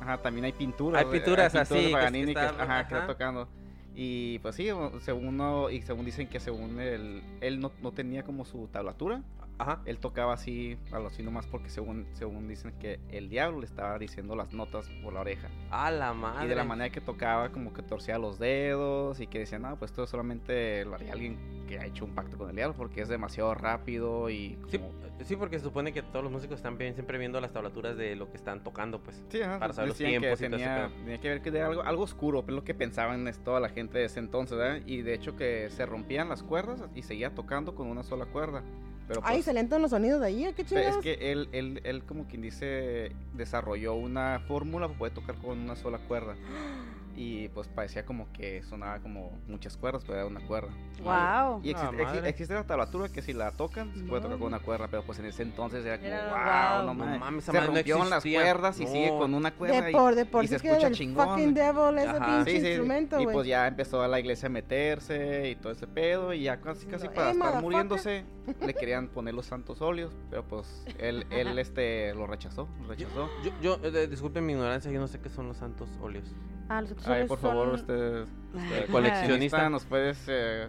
[0.00, 1.04] Ajá, también hay pinturas.
[1.04, 3.48] Hay pinturas así, de que Paganini que, está- ajá, que está tocando.
[3.96, 4.68] Y pues sí,
[5.00, 9.22] según uno, y según dicen que según él, él no, no tenía como su tablatura,
[9.58, 9.80] Ajá.
[9.86, 13.66] él tocaba así, a lo así nomás porque según, según dicen que el diablo le
[13.66, 15.48] estaba diciendo las notas por la oreja.
[15.70, 16.46] A la madre.
[16.46, 19.76] Y de la manera que tocaba, como que torcía los dedos y que decía, no,
[19.76, 23.02] pues esto solamente lo haría alguien que ha hecho un pacto con el diablo porque
[23.02, 24.90] es demasiado rápido y Sí, como...
[25.22, 28.16] sí, porque se supone que todos los músicos están bien- siempre viendo las tablaturas de
[28.16, 29.22] lo que están tocando, pues.
[29.28, 31.66] Sí, ajá, para saber los decían tiempos que y tenía, tenía que ver que era
[31.66, 34.56] algo, algo oscuro, pero es lo que pensaban es toda la gente de ese entonces,
[34.56, 34.80] ¿verdad?
[34.86, 38.62] Y de hecho que se rompían las cuerdas y seguía tocando con una sola cuerda.
[39.08, 40.96] Pero Ay, pues, se le entran los sonidos de ahí, ¿o qué chingados?
[40.96, 45.58] es que él, él, él, como quien dice, desarrolló una fórmula para poder tocar con
[45.58, 46.36] una sola cuerda.
[47.20, 50.68] y pues parecía como que sonaba como muchas cuerdas, pero era una cuerda.
[51.02, 51.60] Wow.
[51.64, 52.28] Y Ah, existe, exi- madre.
[52.28, 55.18] existe la tablatura que si la tocan se puede tocar con una cuerda, pero pues
[55.18, 56.94] en ese entonces era como, Era wow, wow.
[56.94, 57.44] no No mames.
[57.44, 59.18] se madre no rompieron las cuerdas y sigue No.
[59.18, 59.80] con una cuerda.
[59.82, 61.28] De y- por, de por y se que escucha chingón.
[61.28, 62.26] fucking devil ese Ajá.
[62.44, 65.86] pinche Sí, sí, instrumento, y pues ya empezó la iglesia a meterse y todo ese
[65.88, 67.62] pedo y ya casi casi Diciendo, para "Eh, estar motherfucker".
[67.64, 68.24] muriéndose
[68.64, 73.28] le querían poner los santos óleos, pero pues él, él este lo rechazó, lo rechazó.
[73.42, 76.32] Yo, yo eh, disculpen mi ignorancia, yo no sé qué son los santos óleos.
[76.70, 78.22] Ah, los otros Ay, por favor, son- este,
[78.58, 78.92] Ajá.
[78.92, 80.68] coleccionista, nos puedes eh,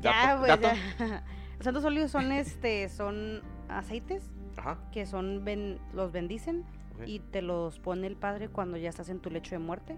[0.00, 0.76] Ya, dato- pues dato?
[0.98, 1.24] ya.
[1.58, 4.78] Los santos óleos son este, son aceites Ajá.
[4.92, 6.64] que son ben- los bendicen
[7.06, 9.96] y te los pone el padre cuando ya estás en tu lecho de muerte.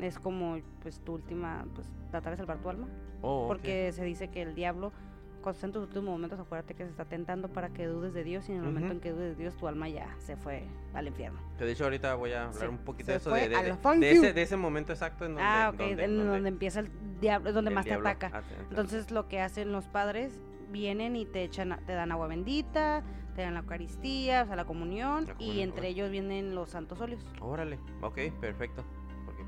[0.00, 2.86] Es como pues tu última, pues tratar de salvar tu alma.
[3.22, 3.46] Oh.
[3.48, 4.92] Porque se dice que el diablo,
[5.48, 8.22] cuando está en tus últimos momentos, acuérdate que se está tentando para que dudes de
[8.22, 8.94] Dios y en el momento Ujú.
[8.96, 11.38] en que dudes de Dios, tu alma ya se fue al infierno.
[11.58, 12.66] Que de hecho ahorita voy a hablar Sí.
[12.66, 13.48] un poquito Se de eso, de, de-
[13.98, 16.80] de- ese, de ese momento exacto en donde, ah, ok, donde- en donde donde empieza
[16.80, 18.38] el diablo, es donde más diablo te ataca.
[18.38, 20.38] ate- Entonces lo que hacen los padres,
[20.70, 23.02] vienen y te echan, te dan agua bendita,
[23.34, 25.86] te dan la Eucaristía, o sea, la comunión, La y comunión, entre ok.
[25.94, 27.24] ellos vienen los santos óleos.
[27.40, 28.84] Órale, ok, perfecto.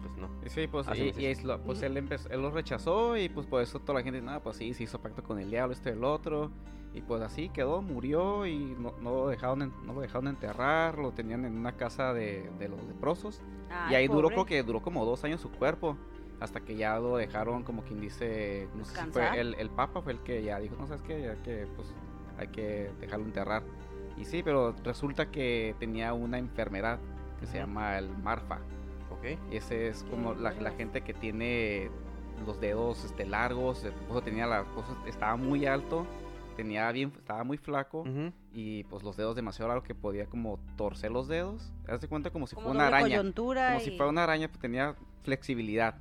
[0.02, 0.28] Pues no.
[0.44, 3.28] Y Sí, pues, Así y, y es lo- pues él, empezó, él lo rechazó y
[3.28, 5.72] pues por eso toda la gente, nada, pues sí, se hizo pacto con el diablo,
[5.72, 6.50] este y el otro.
[6.92, 11.12] Y pues así quedó, murió y no, no lo, dejaron no lo dejaron enterrar, lo
[11.12, 13.40] tenían en una casa de, de los leprosos.
[13.68, 14.34] y Ay, ahí duró, pobre.
[14.34, 15.96] creo que duró como dos años su cuerpo.
[16.40, 20.00] Hasta que ya lo dejaron, como quien dice, no sé si fue el, el Papa
[20.00, 21.94] fue el que ya dijo, no sabes qué, ya que pues
[22.38, 23.62] hay que dejarlo enterrar.
[24.16, 26.98] Y sí, pero resulta que tenía una enfermedad
[27.38, 28.58] que se llama el Marfa.
[29.50, 31.90] Ese es como la, gente que tiene
[32.46, 33.84] los dedos este, largos,
[34.24, 36.06] tenía las cosas, estaba muy alto,
[36.56, 38.04] tenía bien, estaba muy flaco
[38.52, 41.72] y pues los dedos demasiado largos que podía como torcer los dedos.
[41.88, 43.22] Haz de cuenta como si Como fuera una araña.
[43.22, 45.96] Como si fuera una araña, pues tenía flexibilidad.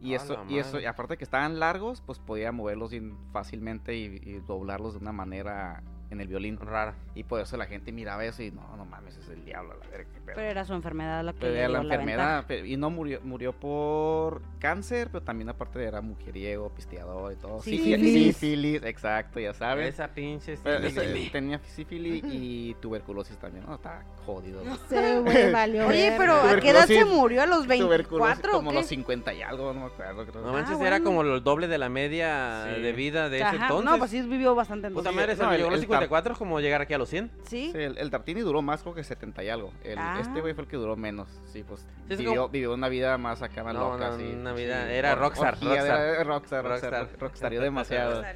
[0.00, 4.20] Y eso, y eso, y aparte que estaban largos, pues podía moverlos bien fácilmente y,
[4.22, 6.58] y doblarlos de una manera en el violín.
[6.58, 6.94] Rara.
[7.14, 9.86] Y por eso la gente miraba eso y no, no mames, es el diablo, la
[9.88, 10.34] verga, qué pedo.
[10.36, 13.52] Pero era su enfermedad la que Pero era la enfermedad, pero- y no murió, murió
[13.52, 17.60] por cáncer, pero también aparte era mujeriego, pisteador y todo.
[17.62, 17.94] Sífilis.
[17.96, 19.94] Sífilis, sífilis, exacto, ya sabes.
[19.94, 21.16] Esa pinche Pero sífilis.
[21.22, 23.74] ese- tenía sífilis y tuberculosis también, ¿no?
[23.76, 24.62] Está jodido.
[24.64, 24.76] güey.
[24.88, 27.42] Se güey, valió Oye, pero ¿a qué edad se murió?
[27.42, 28.08] ¿A los Tuberculosis
[28.42, 28.76] 24 o como qué?
[28.76, 30.26] los 50 y algo, no me acuerdo.
[30.26, 30.42] Creo.
[30.42, 31.04] No Ah, manches, era bueno.
[31.04, 32.80] como el doble de la media Sí.
[32.82, 33.90] de vida de ese entonces.
[33.90, 36.60] No, pues sí vivió bastante Puta madre, se No, el- el tar- 54 es como
[36.60, 37.30] llegar aquí a los 100.
[37.44, 37.70] Sí.
[37.72, 39.72] Sí, el, el Tartini duró más, creo que 70 y algo.
[39.82, 40.18] El- Ah.
[40.20, 41.28] Este güey fue el que duró menos.
[41.46, 44.10] Sí, pues Sí, vivió, como- vivió una vida más acá, más No, loca.
[44.10, 44.62] no, sí, una sí.
[44.62, 46.00] vida- era rockstar, orgía, rockstar.
[46.00, 47.20] era rockstar, rockstar, Rockstar.
[47.20, 48.22] rockstarió demasiado.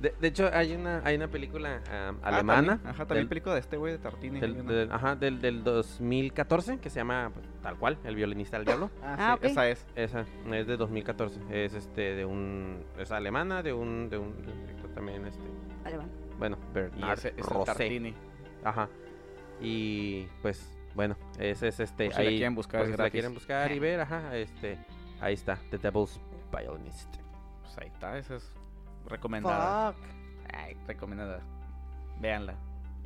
[0.00, 2.68] De, de hecho, hay una, hay una película ah, Ah, alemana.
[2.76, 4.40] también, ajá, también del- película de este güey de Tartini.
[4.40, 8.64] del, del- ajá, del, del 2014 que se llama pues, tal cual, El violinista del
[8.66, 8.90] diablo.
[9.02, 9.86] Ah, Ah, esa es.
[9.96, 11.38] Esa es de 2014.
[11.50, 15.42] Es este de un es alemana de un de un director también este.
[15.84, 16.08] Alemán.
[16.40, 17.64] Bueno, Y Bernard ese es el Rosé.
[17.66, 18.14] Tartini.
[18.64, 18.88] Ajá.
[19.60, 22.92] Y pues bueno, ese es este Por si la ahí quieren buscar, por es si
[22.92, 23.12] la gratis.
[23.12, 24.78] quieren buscar y ver, ajá, este
[25.20, 26.18] ahí está, The Devil's
[26.50, 27.14] Violinist.
[27.62, 28.52] Pues ahí está, esa es
[29.06, 29.92] recomendada.
[29.92, 30.02] Fuck.
[30.52, 31.40] Ay, recomendada.
[32.20, 32.54] Véanla.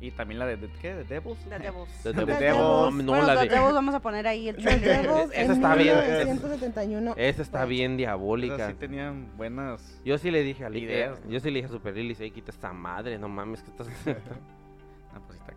[0.01, 0.93] Y también la de, de- ¿qué?
[0.93, 1.39] ¿De Devils?
[1.49, 1.89] The Devils.
[2.03, 2.57] The The Devil's- Devils.
[2.57, 4.77] No, Bueno, no, la The de Devils vamos a poner ahí el The.
[4.79, 5.95] Devils Esa en está bien.
[5.95, 7.13] 1971.
[7.17, 8.67] esa está bien diabólica.
[8.69, 10.01] sí tenían buenas.
[10.03, 11.21] Yo sí le dije a Lili, Ideas.
[11.27, 13.87] yo sí le dije a Super Lili, "Ey, quita esta madre, no mames, que estás
[13.87, 14.21] haciendo?"
[15.13, 15.53] Ah, pues está.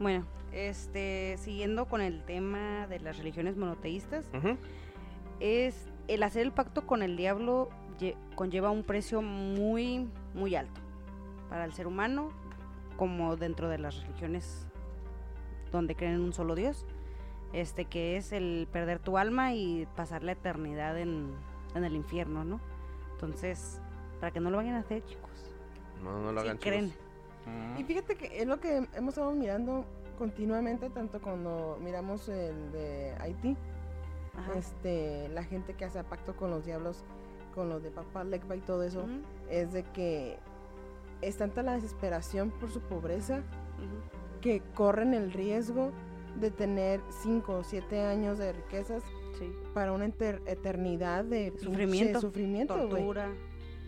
[0.00, 4.56] Bueno, este, siguiendo con el tema de las religiones monoteístas, Ujú.
[5.40, 7.68] es el hacer el pacto con el diablo
[8.00, 10.80] lle- conlleva un precio muy, muy alto
[11.50, 12.32] para el ser humano,
[12.98, 14.66] como dentro de las religiones
[15.72, 16.84] donde creen en un solo Dios,
[17.54, 21.32] este que es el perder tu alma y pasar la eternidad en,
[21.74, 22.60] en el infierno, ¿no?
[23.12, 23.80] Entonces,
[24.20, 25.30] para que no lo vayan a hacer, chicos.
[26.02, 26.90] No, no lo Si hagan creen.
[26.90, 27.04] chicos.
[27.78, 29.86] Y fíjate que es lo que hemos estado mirando
[30.18, 33.56] continuamente, tanto cuando miramos el de Haití,
[34.36, 34.58] Ajá.
[34.58, 37.04] este, la gente que hace pacto con los diablos,
[37.54, 40.38] con los de Papá Legba y todo eso, Ujú, es de que
[41.22, 43.42] es tanta la desesperación por su pobreza
[44.40, 45.90] que corren el riesgo
[46.40, 49.02] de tener 5 o 7 años de riquezas
[49.38, 49.52] Sí.
[49.74, 52.74] para una eternidad de Sufrimiento, sufrimiento.
[52.74, 53.30] Tortura.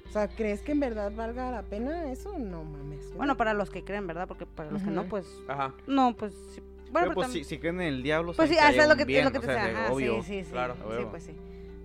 [0.08, 2.36] O sea, ¿crees que en verdad valga la pena eso?
[2.38, 3.10] No mames.
[3.16, 3.36] Bueno, no.
[3.36, 4.26] para los que creen, ¿verdad?
[4.28, 5.74] Porque para los que no, pues Ajá.
[5.86, 6.60] No, pues sí.
[6.60, 8.88] Bueno, Pero pero pues tam- si, si creen en el diablo, Pues sí, hasta hay
[8.88, 10.22] lo que, es bien, lo que o te sea, de- Ajá, obvio.
[10.22, 10.50] sí, sí, sí.
[10.50, 11.36] claro, sí, pues sí.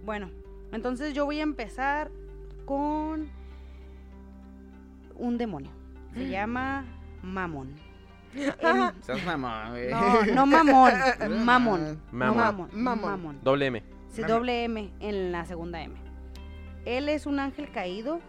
[0.04, 0.32] Bueno,
[0.72, 2.10] entonces yo voy a empezar
[2.66, 3.30] con
[5.16, 5.72] un demonio.
[6.14, 6.86] Se llama
[7.22, 7.74] Mamón.
[8.34, 9.90] En- Seas mamón, güey.
[9.92, 10.92] no, no mamón,
[11.46, 11.46] mamón.
[11.46, 12.00] Mamón.
[12.12, 12.70] Mamón.
[12.74, 13.12] Mamón.
[13.12, 13.40] Mamón.
[13.44, 13.84] Doble M.
[14.10, 15.96] Sí, doble M en la segunda M.
[16.86, 18.20] Él es un ángel caído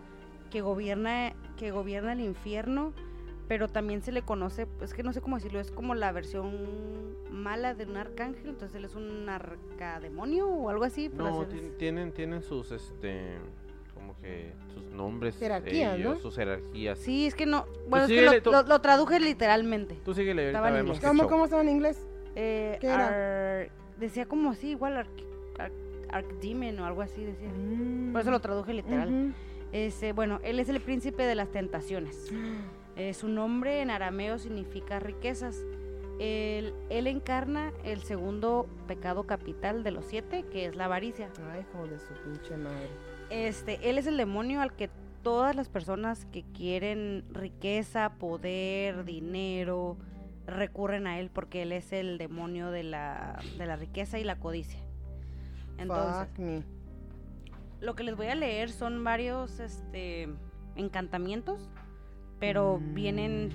[0.51, 2.93] que gobierna, que gobierna el infierno,
[3.49, 6.57] pero también se le conoce, es que no sé cómo decirlo, es como la versión
[7.31, 11.09] mala de un arcángel, entonces él es un arcademonio o algo así.
[11.13, 11.47] No,
[11.79, 13.39] tienen, tienen sus, este,
[13.95, 15.37] como que sus nombres.
[15.39, 16.21] Jerarquías, ellos, ¿no?
[16.21, 16.99] Sus jerarquías.
[16.99, 18.51] Sí, es que no, bueno, es que lo, tú.
[18.53, 19.97] lo- lo traduje literalmente.
[20.05, 21.27] Tú síguele, ahorita vemos ¿Cómo.
[21.29, 22.07] ¿Cómo estaba en inglés?
[22.35, 23.61] Eh, ¿Qué era?
[23.63, 25.73] ar- decía como así, igual arc- arc-
[26.11, 27.49] Arcdemon o algo así decía.
[27.49, 28.13] Mm.
[28.13, 29.35] Por eso lo traduje literal.
[29.73, 32.31] Este, bueno, él es el príncipe de las tentaciones.
[32.99, 35.63] Eh, su nombre en arameo significa riquezas.
[36.19, 41.29] Él, él encarna el segundo pecado capital de los siete, que es la avaricia.
[41.53, 42.89] Ay, hijo de su pinche madre.
[43.31, 44.91] Este, él es el demonio al que
[45.23, 49.97] todas las personas que quieren riqueza, poder, dinero,
[50.47, 54.37] recurren a él porque él es el demonio de la, de la riqueza y la
[54.39, 54.79] codicia.
[55.79, 56.63] Entonces, Fuck me.
[57.81, 60.29] lo que les voy a leer son varios este,
[60.77, 61.69] encantamientos,
[62.39, 62.95] pero Mm.
[62.95, 63.49] vienen,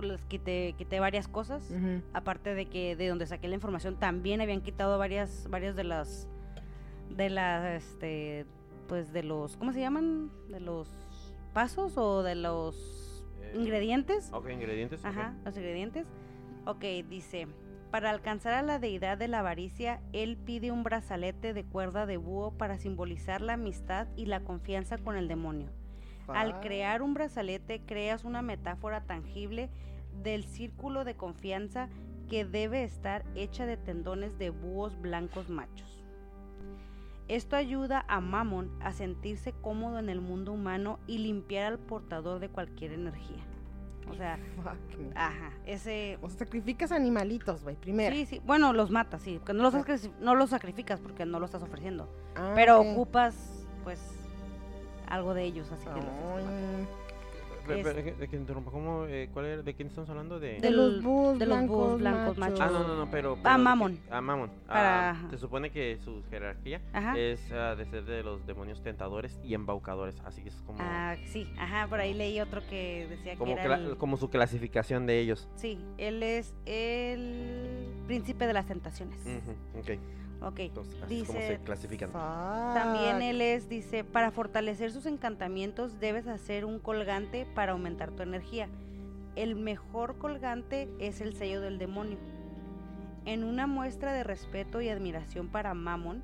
[0.00, 1.68] les quité, quité varias cosas.
[2.12, 6.28] Aparte de que de donde saqué la información también habían quitado varias, varios de las,
[7.16, 8.46] de las, este,
[8.88, 10.30] pues de los, ¿cómo se llaman?
[10.48, 10.88] De los
[11.52, 14.30] pasos o de los Eh, ingredientes.
[14.32, 15.04] Ok, ingredientes.
[15.04, 16.06] Ajá, los ingredientes.
[16.66, 17.46] Ok, dice,
[17.90, 22.16] para alcanzar a la deidad de la avaricia, él pide un brazalete de cuerda de
[22.16, 25.70] búho para simbolizar la amistad y la confianza con el demonio.
[26.26, 26.62] Al Fuck.
[26.62, 29.70] crear un brazalete, creas una metáfora tangible
[30.22, 31.88] del círculo de confianza
[32.28, 35.97] que debe estar hecha de tendones de búhos blancos machos.
[37.28, 42.40] Esto ayuda a Mammon a sentirse cómodo en el mundo humano y limpiar al portador
[42.40, 43.44] de cualquier energía.
[44.10, 46.18] O sea, Fuck ajá, ese...
[46.22, 48.16] O sacrificas animalitos, güey, primero.
[48.16, 51.38] Sí, sí, bueno, los matas, sí, porque no los, sacri- no los sacrificas porque no
[51.38, 54.00] los estás ofreciendo, Ah, pero ocupas, pues,
[55.06, 56.88] algo de ellos, así que los Ay, matas.
[57.68, 60.40] Que- interrumpa, ¿cómo, eh, cuál era- ¿De quién estamos hablando?
[60.40, 60.58] De...
[60.60, 62.60] De los- búhos de los blancos, búhos blancos machos.
[62.60, 63.32] Ah, no, no, no, pero...
[63.34, 63.98] Ah, pero que- Mammon.
[64.10, 64.50] Ah, Mammon.
[64.66, 67.16] Para- Ah, se supone que su jerarquía Ajá.
[67.18, 70.78] es ah, de ser de los demonios tentadores y embaucadores, así que es como...
[70.80, 74.16] Ah, sí, ajá, por ahí leí otro que decía como, que era cla- el- como
[74.16, 75.48] su clasificación de ellos.
[75.56, 79.20] Sí, él es el príncipe de las tentaciones.
[79.20, 79.98] Ujú, ok,
[80.40, 82.12] Ok, entonces así es como Dice- se clasifican.
[82.12, 88.22] también él es, dice, para fortalecer sus encantamientos debes hacer un colgante para aumentar tu
[88.22, 88.68] energía.
[89.34, 92.18] El mejor colgante es el sello del demonio.
[93.24, 96.22] En una muestra de respeto y admiración para Mammon,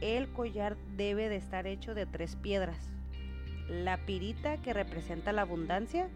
[0.00, 2.76] el collar debe de estar hecho de tres piedras.
[3.68, 6.08] La pirita que representa la abundancia,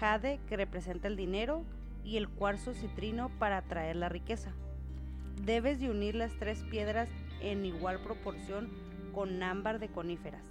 [0.00, 1.62] jade que representa el dinero
[2.04, 4.52] y el cuarzo citrino para atraer la riqueza.
[5.44, 7.08] Debes de unir las tres piedras
[7.40, 8.70] en igual proporción
[9.12, 10.42] con ámbar de coníferas.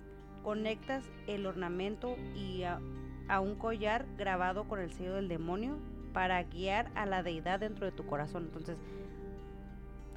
[0.43, 2.79] Conectas el ornamento y a,
[3.27, 5.77] a un collar grabado con el sello del demonio
[6.13, 8.43] para guiar a la deidad dentro de tu corazón.
[8.45, 8.77] Entonces,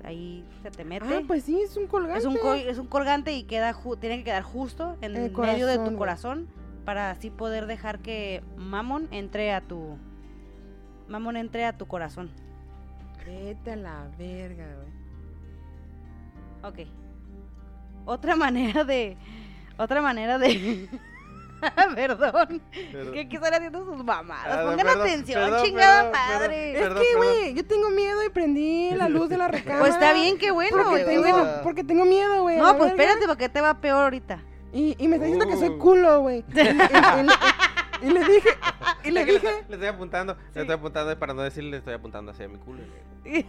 [0.05, 1.07] ahí se te mete.
[1.15, 2.19] Ah, pues sí, es un colgante.
[2.19, 5.67] es, un es un colgante y queda ju- tiene que quedar justo en el medio
[5.67, 6.49] de tu corazón
[6.85, 9.99] para así poder dejar que Mamón entre a tu
[11.09, 12.31] Mamón entre a tu corazón.
[13.31, 14.67] Vete a la verga,
[16.63, 16.83] güey.
[16.87, 16.89] Ok.
[18.07, 19.17] Otra manera de.
[19.77, 20.89] Otra manera de.
[21.95, 22.61] perdón.
[22.73, 24.47] Es que aquí están haciendo sus mamadas.
[24.51, 26.73] Ah, Pongan perdón, atención, perdón, chingada perdón, madre.
[26.73, 29.81] Es Perdón, que, güey, yo tengo miedo y prendí la luz de la recámara.
[29.81, 30.77] Pues está bien, qué bueno.
[30.85, 31.47] Porque tengo, bueno.
[31.63, 32.57] porque tengo miedo, güey.
[32.57, 33.05] a No, pues verga.
[33.05, 34.43] espérate, porque te va peor ahorita.
[34.73, 35.79] Y, y me está diciendo que soy Uh.
[35.79, 36.45] culo, güey.
[38.03, 38.49] Y, y- y- y le dije,
[39.05, 42.33] y le dije, le estoy apuntando, le estoy apuntando para no decirle, le estoy apuntando
[42.33, 42.81] hacia mi culo.
[43.25, 43.43] y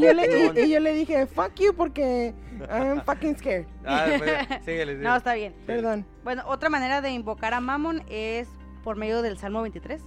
[0.00, 2.34] yo le, y- y yo le dije, fuck you, porque
[2.70, 3.66] I'm fucking scared.
[3.84, 4.94] Ah, después, síguele, síguele.
[4.96, 5.54] No, está bien.
[5.66, 6.06] Perdón.
[6.24, 8.48] Bueno, otra manera de invocar a Mamón es
[8.84, 10.02] por medio del Salmo 23,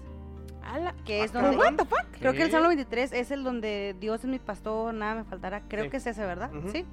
[0.63, 1.55] Ala, que es donde...
[1.57, 2.05] what the fuck?
[2.19, 2.51] Creo que el.
[2.51, 5.61] Salmo 23 es el donde Dios es mi pastor, nada me faltará.
[5.67, 5.89] Creo Sí.
[5.91, 6.51] que es ese, ¿verdad?
[6.55, 6.69] Ujú.
[6.71, 6.85] Sí.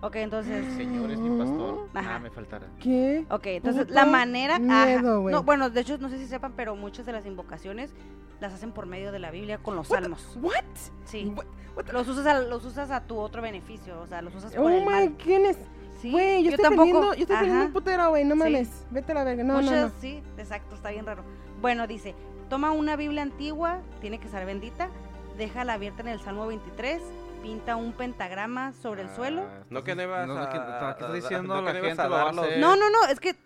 [0.00, 0.64] Ok, entonces...
[0.74, 2.02] Señor es mi pastor, Ajá.
[2.06, 2.66] nada me faltará.
[2.80, 3.26] ¿Qué?
[3.30, 4.56] Ok, entonces Puta la manera...
[4.56, 4.86] ajá.
[4.86, 5.34] miedo, güey.
[5.34, 7.92] no, bueno, de hecho, no sé si sepan, pero muchas de las invocaciones
[8.40, 10.38] las hacen por medio de la Biblia con los What the- salmos.
[10.40, 10.64] What?
[11.04, 11.32] Sí.
[11.34, 11.46] What-
[11.76, 14.52] what the- Los usas, a, los usas a tu otro beneficio, o sea, los usas
[14.54, 15.16] por Oh el my mal.
[15.24, 15.58] goodness.
[16.00, 16.82] Sí, Güey, yo, estoy tampoco.
[16.82, 17.66] aprendiendo, yo estoy aprendiendo Ajá.
[17.66, 18.38] un putero, güey, no Sí.
[18.38, 18.86] mames.
[18.92, 19.42] Vete a la verga.
[19.42, 20.00] No, no, Muchas, no.
[20.00, 21.24] sí, exacto, está bien raro.
[21.60, 22.14] Bueno, dice,
[22.48, 24.90] toma una Biblia antigua, tiene que estar bendita,
[25.36, 27.02] déjala abierta en el Salmo 23,
[27.42, 29.42] pinta un pentagrama sobre el suelo.
[29.48, 31.54] Ah, No que no ibas no, a- ¿qué, ¿qué a- estás a- diciendo?
[31.54, 32.58] no la que no ibas gente a lo va a dar los- hacer.
[32.58, 33.36] No, no, no, es que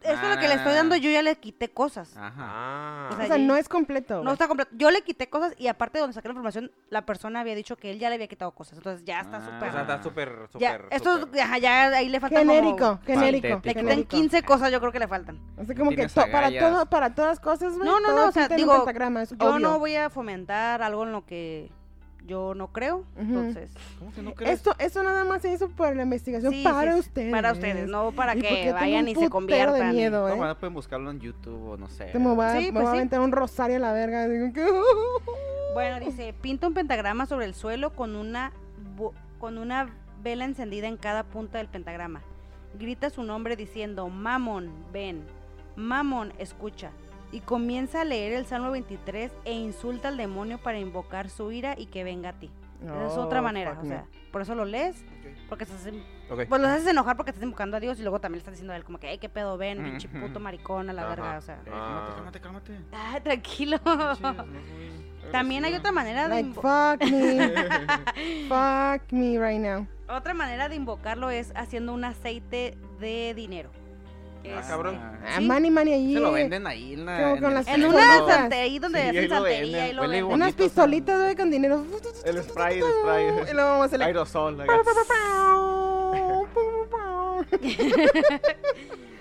[0.00, 0.98] Eso es lo que le estoy dando, Ah.
[0.98, 2.16] yo ya le quité cosas.
[2.16, 2.32] Ajá.
[2.38, 3.08] Ah.
[3.10, 4.18] O O sea, ya- no es completo.
[4.18, 4.32] No güey.
[4.34, 4.70] está completo.
[4.76, 7.74] Yo le quité cosas y aparte de donde saqué la información, la persona había dicho
[7.74, 8.78] que él ya le había quitado cosas.
[8.78, 9.44] Entonces ya está Ah.
[9.44, 9.68] súper.
[9.68, 10.86] O sea, está súper, ya, súper.
[10.92, 13.48] esto súper- ajá, ya ahí le falta Genérico, genérico.
[13.48, 14.08] Le quitan genérico.
[14.08, 15.40] 15 cosas, yo creo que le faltan.
[15.60, 16.70] O sea, como que Tienes to- para agallas.
[16.72, 17.84] todo, para todas cosas, güey.
[17.88, 19.58] No, no, todo no, o sea, pinta en digo, un pentagrama, es Yo obvio.
[19.58, 21.72] no voy a fomentar algo en lo que
[22.28, 23.04] yo no creo.
[23.16, 24.54] Entonces, ¿Cómo que no crees?
[24.54, 27.32] Esto, esto nada más se hizo por la investigación sí, para sí, ustedes.
[27.32, 29.88] Para ustedes, no para que vayan y se conviertan.
[29.88, 30.36] de miedo, ¿eh?
[30.36, 32.04] bueno, pueden buscarlo en YouTube o no sé.
[32.06, 34.28] Te me voy a, Sí, me pues a aventar un rosario a la verga.
[34.28, 34.64] Digo que...
[35.74, 38.52] Bueno, dice, pinta un pentagrama sobre el suelo con una,
[39.38, 39.88] con una
[40.22, 42.22] vela encendida en cada punta del pentagrama.
[42.78, 45.22] Grita su nombre diciendo, Mamón, ven.
[45.76, 46.90] Mamón, escucha.
[47.30, 51.74] Y comienza a leer el Salmo 23 e insulta al demonio para invocar su ira
[51.76, 52.50] y que venga a ti.
[52.82, 53.88] Esa es otra Oh, manera, o me.
[53.88, 55.04] sea, por eso lo lees,
[55.48, 56.00] porque estás, en-
[56.30, 56.46] Ok.
[56.48, 58.72] pues los haces enojar porque estás invocando a Dios y luego también le estás diciendo
[58.72, 61.10] a él como que, ay, qué pedo, ven, pinche puto maricón a la Ajá.
[61.10, 61.56] verga, o sea.
[61.66, 62.12] Eh, Ah.
[62.14, 62.96] cálmate, cálmate, cálmate.
[62.96, 63.78] Ah, tranquilo.
[65.32, 68.48] También hay otra manera de Like, invo- fuck me.
[68.48, 69.86] fuck me right now.
[70.08, 73.70] Otra manera de invocarlo es haciendo un aceite de dinero.
[74.44, 74.96] Ah, Es- cabrón.
[75.00, 75.46] Ah, Sí.
[75.46, 76.14] Money, money ahí.
[76.14, 77.18] Se lo venden ahí en la.
[77.18, 77.90] Como en con el las En centro.
[77.90, 80.34] una santería ahí donde Sí, hacen ahí lo santería venden, y lo huele venden.
[80.34, 81.84] Unas pistolitas, güey, con dinero.
[82.24, 83.24] El spray, el spray.
[83.50, 84.04] Y luego vamos a hacerle...
[84.06, 84.56] Aerosol.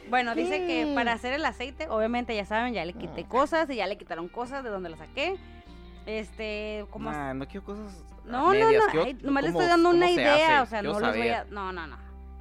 [0.09, 3.75] Bueno, dice que para hacer el aceite, obviamente ya saben, ya le quité cosas y
[3.75, 5.35] ya le quitaron cosas de donde lo saqué.
[6.05, 7.11] Este, como...
[7.11, 7.91] Nah, no quiero cosas.
[8.23, 10.97] No, medias, no, no, quiero ay, nomás le estoy dando una idea, o sea, no
[10.97, 11.43] les voy a...
[11.49, 11.97] No, no, no.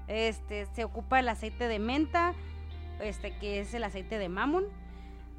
[0.07, 2.35] Este, se ocupa el aceite de menta,
[3.01, 4.65] este, que es el aceite de mamón.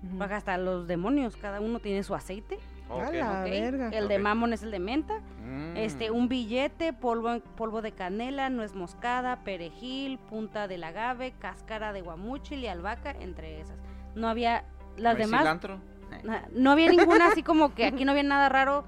[0.04, 0.18] Ujú.
[0.18, 2.60] Baja hasta los demonios, cada uno tiene su aceite.
[2.90, 3.14] A Ok.
[3.14, 3.50] la ¿ok?
[3.50, 3.90] verga.
[3.90, 5.20] El de mamón es el de menta.
[5.46, 5.76] Mm.
[5.76, 12.02] Este, un billete, polvo, polvo de canela, nuez moscada, perejil, punta del agave, cáscara de
[12.02, 13.76] guamúchil y albahaca, entre esas.
[14.16, 14.64] No había
[14.98, 15.76] las ¿No demás, cilantro?
[16.14, 16.22] Eh.
[16.24, 18.86] na- no había ninguna así como que aquí no había nada raro.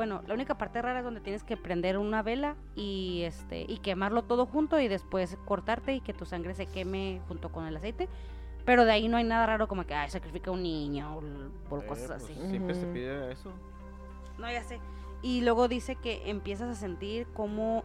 [0.00, 3.80] Bueno, la única parte rara es donde tienes que prender una vela y este y
[3.80, 7.76] quemarlo todo junto y después cortarte y que tu sangre se queme junto con el
[7.76, 8.08] aceite.
[8.64, 11.22] Pero de ahí no hay nada raro como que ay, sacrifica a un niño o,
[11.22, 12.32] Eh, cosas pues, así.
[12.48, 13.52] Siempre se pide eso.
[14.38, 14.80] No, ya sé.
[15.20, 17.84] Y luego dice que empiezas a sentir como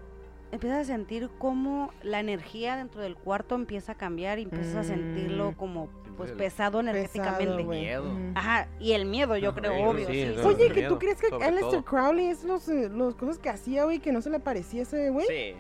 [0.52, 4.84] empiezas a sentir como la energía dentro del cuarto empieza a cambiar y empiezas a
[4.84, 5.56] sentirlo Mm.
[5.56, 7.46] como pues pesado energéticamente.
[7.58, 7.70] Pesado.
[7.70, 8.06] Miedo.
[8.36, 10.08] Ajá, y el miedo, yo creo, Sí, obvio.
[10.08, 10.48] sí, sí, eso sí.
[10.48, 11.84] Oye, que miedo, tú crees que Aleister.
[11.84, 14.84] Crowley es los, eh, los cosas que hacía, güey, que no se le parecía a
[14.84, 15.28] ese güey?
[15.28, 15.54] Sí.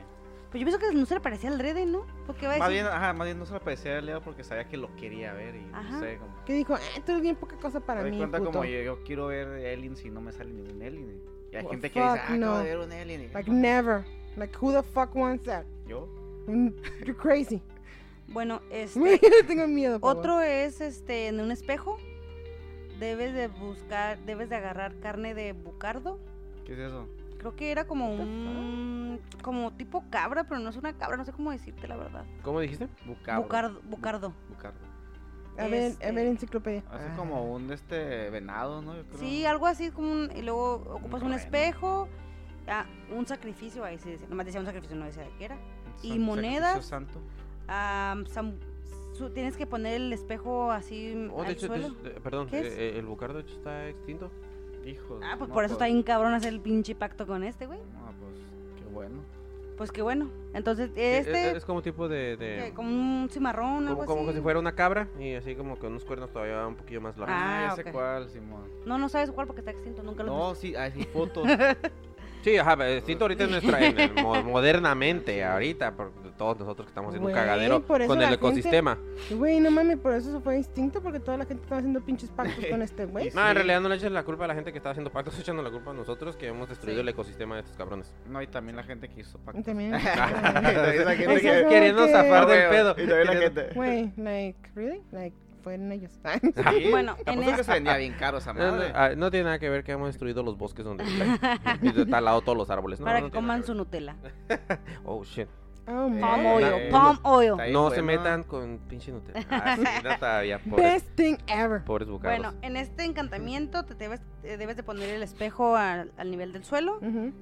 [0.51, 2.05] Pues yo pienso que no se le parecía al Drede, ¿no?
[2.25, 4.21] Porque va a Más decir, bien, ajá, más bien no se lo parecía a Leo
[4.21, 5.91] porque sabía que lo quería ver y Ajá.
[5.91, 6.45] no sé, como...
[6.45, 8.51] Que dijo, eh, tú eres bien poca cosa para me mí, cuenta puto.
[8.51, 11.19] como yo, yo quiero ver aliens y no me sale ningún alien.
[11.51, 12.57] Y hay gente que dice, ah, acabo no.
[12.59, 13.21] de ver un alien.
[13.23, 14.05] Y, Like, never.
[14.37, 15.65] Like, who the fuck wants that?
[15.87, 16.07] ¿Yo?
[16.47, 16.69] Mm,
[17.05, 17.61] You're crazy.
[18.27, 20.17] bueno, este Tengo miedo, por favor.
[20.19, 21.97] otro es este en un espejo.
[22.99, 26.17] Debes de buscar, debes de agarrar carne de bucardo.
[26.65, 27.07] ¿Qué es eso?
[27.37, 31.31] Creo que era como un como tipo cabra, pero no es una cabra, no sé
[31.33, 32.25] cómo decirte la verdad.
[32.41, 32.87] ¿Cómo dijiste?
[33.05, 33.41] Bucardo.
[33.43, 34.33] Bucardo, bucardo.
[34.49, 34.79] Bucardo.
[35.57, 36.83] A ver, este- a ver, enciclopedia.
[36.91, 37.13] Así Ah.
[37.15, 38.95] como un este venado, ¿no?
[38.95, 39.19] Yo creo.
[39.19, 42.07] Sí, algo así como un, y luego ocupas un espejo,
[42.67, 42.85] ah,
[43.15, 45.57] un sacrificio, ahí sí decía, nomás decía un sacrificio, no decía de qué era.
[46.01, 46.85] Y san- monedas.
[46.85, 47.19] sacrificio santo.
[47.67, 48.15] Ah,
[49.13, 51.89] su- tienes que poner el espejo así Oh, de al hecho, suelo.
[51.89, 52.65] de- perdón, ¿Qué es?
[52.77, 54.29] eh, el bucardo de hecho está extinto.
[54.85, 55.19] Hijo.
[55.23, 57.79] Ah, pues no, por eso está bien cabrón hacer el pinche pacto con este, güey.
[57.79, 58.35] No, pues
[58.77, 59.15] qué bueno.
[59.77, 60.29] Pues qué bueno.
[60.53, 62.37] Entonces, este, es como tipo de...
[62.37, 64.37] de- que como un cimarrón, algo como, como así.
[64.37, 67.35] si fuera una cabra y así como con unos cuernos todavía un poquillo más largos.
[67.37, 67.91] Ah, ya sé ok.
[67.93, 68.63] cuál, Simón.
[68.85, 71.45] No, no sabes cuál porque está extinto, nunca lo No, sí, hay fotos.
[72.45, 76.89] Sí, ajá, extinto ahorita en nuestra, en el mo- modernamente, ahorita, por todos nosotros que
[76.91, 78.99] estamos en un Güey, cagadero por eso con la el gente- ecosistema.
[79.31, 82.29] Güey, no mames, por eso se fue instinto, porque toda la gente estaba haciendo pinches
[82.29, 83.31] pactos con este güey.
[83.33, 85.39] No, en realidad no le eches la culpa a la gente que está haciendo pactos,
[85.39, 87.01] echando la culpa a nosotros que hemos destruido Sí.
[87.01, 88.13] el ecosistema de estos cabrones.
[88.29, 89.65] No, y también la gente que hizo Y pactos.
[89.65, 89.95] también.
[89.95, 92.91] Y también la gente O sea, que- como Queriendo que- zafar del pedo.
[92.91, 93.69] Y también la gente.
[93.73, 95.01] Güey, like, really?
[95.11, 95.35] Like,
[95.65, 96.11] fueron ellos.
[96.43, 98.91] Sí, Bueno, te en que este- se vendía bien caro esa No, no, madre.
[98.95, 101.03] ah, no tiene nada que ver que hemos destruido los bosques donde
[101.81, 102.99] y talado todos los árboles.
[102.99, 104.15] No, para no que coman su Nutella.
[105.05, 105.47] Oh, shit.
[105.87, 107.53] Oh, Eh, Palm oil, eh, palm oil.
[107.71, 109.45] No se metan con pinche Nutella.
[109.49, 111.83] Ah, sí, no, todavía, pobres, Best thing ever.
[111.83, 112.07] pobres.
[112.09, 116.53] Bueno, en este encantamiento te debes, eh, debes de poner el espejo al, al nivel
[116.53, 116.99] del suelo,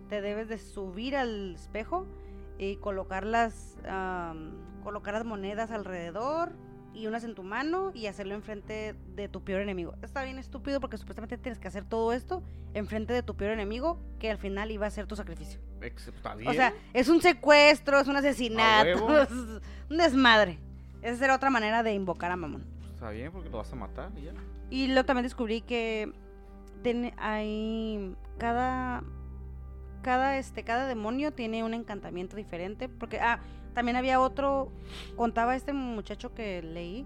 [0.10, 2.06] te debes de subir al espejo
[2.58, 4.52] y colocar las, am,
[4.84, 6.52] colocar las monedas alrededor
[6.94, 9.96] y unas en tu mano y hacerlo enfrente de tu peor enemigo.
[10.02, 12.44] Está bien estúpido porque supuestamente tienes que hacer todo esto
[12.74, 15.60] enfrente de tu peor enemigo que al final iba a ser tu sacrificio.
[16.38, 16.50] Bien.
[16.50, 20.60] O sea, es un secuestro, es un asesinato, es un desmadre.
[21.02, 22.64] Esa era otra manera de invocar a Mamón.
[22.94, 24.32] Está bien porque lo vas a matar y ya.
[24.70, 26.12] Y luego también descubrí que
[26.82, 29.04] tiene- hay cada
[30.02, 33.40] cada este cada demonio tiene un encantamiento diferente porque ah
[33.74, 34.72] también había otro
[35.16, 37.06] contaba este muchacho que leí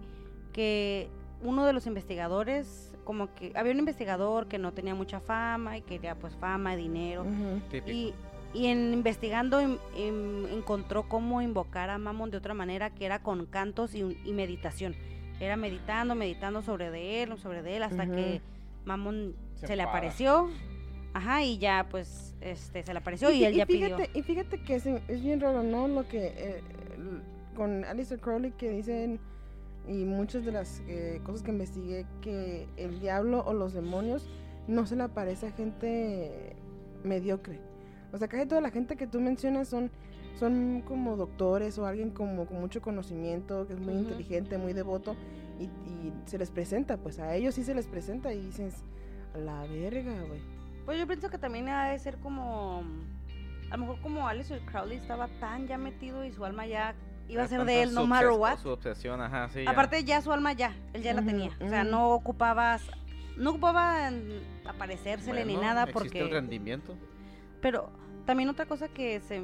[0.53, 1.09] que
[1.41, 5.81] uno de los investigadores como que había un investigador que no tenía mucha fama y
[5.81, 7.25] quería pues fama dinero.
[7.93, 8.13] Y,
[8.53, 13.19] y en investigando em- em- encontró cómo invocar a Mamón de otra manera que era
[13.21, 14.03] con cantos y,
[14.33, 14.95] meditación.
[15.39, 18.41] Era meditando, meditando sobre de él, sobre de él, hasta que
[18.83, 20.49] Mamón se, Se le apareció.
[21.13, 23.97] Ajá, y ya pues este se le apareció y, él ya pidió.
[23.97, 25.87] fíjate, Y fíjate que es, es bien raro, ¿no?
[25.87, 26.61] Lo que eh,
[27.55, 29.19] con Alistair Crowley que dicen
[29.87, 34.29] y muchas de las eh, cosas que investigué que el diablo o los demonios
[34.67, 36.55] no se le aparece a gente
[37.03, 37.59] mediocre.
[38.11, 39.91] O sea, casi toda la gente que tú mencionas son
[40.37, 45.15] son como doctores o alguien como con mucho conocimiento, que es muy inteligente, muy devoto
[45.59, 48.83] y, y se les presenta, pues a ellos sí se les presenta y dices,
[49.33, 50.56] a la verga, güey.
[50.87, 52.81] Pues yo pienso que también ha de ser como
[53.69, 56.95] a lo mejor como Alistair Crowley estaba tan ya metido y su alma ya
[57.27, 58.57] iba a ser de él no matter what.
[58.59, 59.65] Su obsesión, ajá, sí.
[59.65, 59.69] ya.
[59.69, 61.51] Aparte ya su alma ya, él ya la tenía.
[61.59, 62.89] O sea, no ocupabas,
[63.35, 64.09] no ocupaba
[64.65, 66.33] aparecérsele ni nada existe el porque...
[66.33, 66.95] rendimiento.
[67.59, 67.91] Pero
[68.27, 69.41] también otra cosa que se...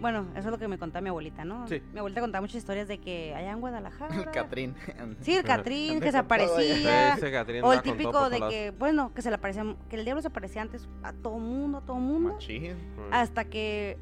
[0.00, 1.66] Bueno, eso es lo que me contaba mi abuelita, ¿no?
[1.66, 1.82] Sí.
[1.92, 4.14] Mi abuelita contaba muchas historias de que allá en Guadalajara...
[4.14, 4.74] El Catrín.
[5.20, 7.14] Sí, el Catrín, que se aparecía.
[7.14, 10.22] Ese Catrín O el típico de que, bueno, que se le aparecía, que el diablo
[10.22, 12.34] se aparecía antes a todo mundo, a todo mundo.
[12.34, 12.76] Machín.
[13.10, 13.98] Hasta que,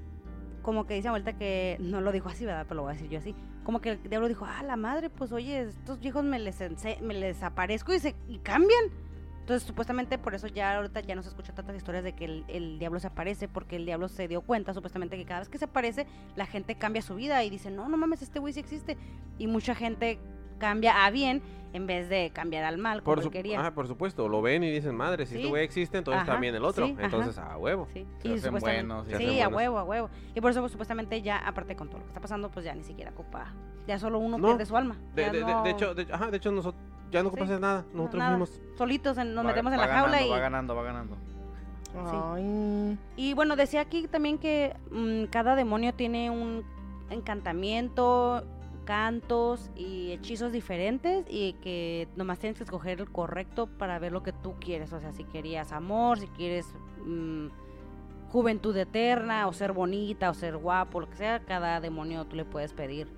[0.60, 2.66] como que dice mi abuelita que, no lo dijo así, ¿verdad?
[2.68, 3.34] Pero lo voy a decir yo así.
[3.64, 6.60] Como que el diablo dijo, ah, la madre, pues oye, estos viejos me les,
[7.00, 8.84] me les aparezco y, se, y cambian.
[9.48, 12.78] Entonces, supuestamente por eso ya ahorita ya no se escuchan tantas historias de que el,
[12.78, 15.64] diablo se aparece, porque el diablo se dio cuenta, supuestamente, que cada vez que se
[15.64, 16.06] aparece,
[16.36, 18.98] la gente cambia su vida y dice, no, no mames, este güey sí existe.
[19.38, 20.18] Y mucha gente
[20.58, 21.42] cambia a bien
[21.74, 23.60] en vez de cambiar al mal, como Por, su- quería.
[23.60, 25.38] ajá, por supuesto, lo ven y dicen, madre, si Sí.
[25.40, 26.86] este güey existe, entonces Ajá, también el otro.
[26.86, 27.04] sí, ajá.
[27.04, 27.86] entonces, a huevo.
[27.92, 29.56] Sí, Se y hacen supuestamente- buenos, se sí, hacen a buenos.
[29.56, 30.10] huevo, a huevo.
[30.34, 32.74] Y por eso, pues, supuestamente, ya, aparte con todo lo que está pasando, pues ya
[32.74, 33.52] ni siquiera ocupa.
[33.86, 34.96] Ya solo uno No, pierde su alma.
[35.14, 37.46] De, Ya de- de- no- de hecho, de, ajá, de hecho nosotros ya no ocupas
[37.48, 37.84] Sí, hacer nada.
[37.92, 38.30] Nosotros nada.
[38.38, 38.60] mismos.
[38.76, 40.30] solitos en- nos Va- metemos en la jaula ganando, y.
[40.30, 41.16] Va ganando, va ganando.
[42.34, 42.98] Ay.
[43.16, 46.64] Y bueno, decía aquí también que mm, cada demonio tiene un
[47.10, 48.44] encantamiento,
[48.88, 54.22] cantos y hechizos diferentes y que nomás tienes que escoger el correcto para ver lo
[54.22, 54.94] que tú quieres.
[54.94, 56.66] O sea, si querías amor, si quieres
[57.04, 57.48] mm,
[58.30, 62.46] juventud eterna o ser bonita o ser guapo, lo que sea, cada demonio tú le
[62.46, 63.12] puedes pedir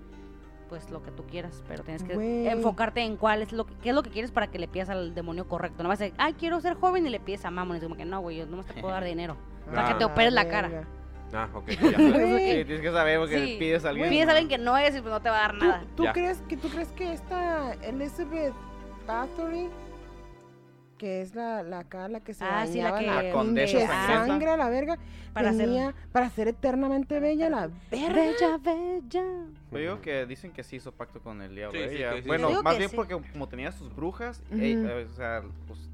[0.68, 3.90] pues lo que tú quieras, pero tienes que enfocarte en cuál es lo que, qué
[3.90, 5.84] es lo que quieres para que le pidas al demonio correcto.
[5.84, 7.76] No vas a decir, ay, quiero ser joven y le pides a Mamón.
[7.76, 9.36] Es como que no, güey, yo nomás te puedo dar dinero.
[9.72, 10.84] Para que te operes la cara.
[11.32, 11.68] Ah, ok.
[11.68, 11.78] ya.
[11.78, 13.56] Sí, tienes que saber porque Sí.
[13.58, 14.08] pides a alguien.
[14.10, 15.84] Pides a alguien que no es y pues no te va a dar ¿Tú, nada.
[15.96, 18.52] tú crees que tú crees que esta Elizabeth
[19.06, 19.68] Bathory
[20.98, 23.86] que es la, la acá la que se Ah, sí, la que- la condesa
[24.26, 24.98] sangre a la verga
[25.32, 29.24] Para tenía para ser eternamente bella la verga Bella, bella.
[29.72, 31.78] Yo digo que dicen que sí hizo pacto con el diablo.
[31.80, 32.26] Sí, sí, sí.
[32.28, 32.96] Bueno, más bien sí.
[32.96, 35.88] porque como tenía sus brujas, eh, eh, o sea, pues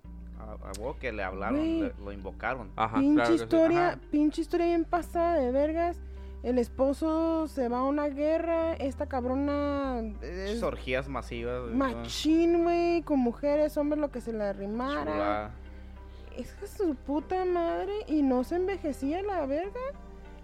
[0.46, 2.70] a, a huevo que le hablaron, le- lo invocaron.
[2.76, 3.44] Ajá, pinche claro que sí.
[3.44, 3.98] historia Ajá.
[4.10, 5.98] pinche historia bien pasada de vergas
[6.42, 11.70] el esposo se va a una guerra esta cabrona es orgías masivas.
[11.72, 15.50] machín güey con mujeres hombres lo que se le arrimara
[16.36, 19.80] es que su puta madre y no se envejecía la verga.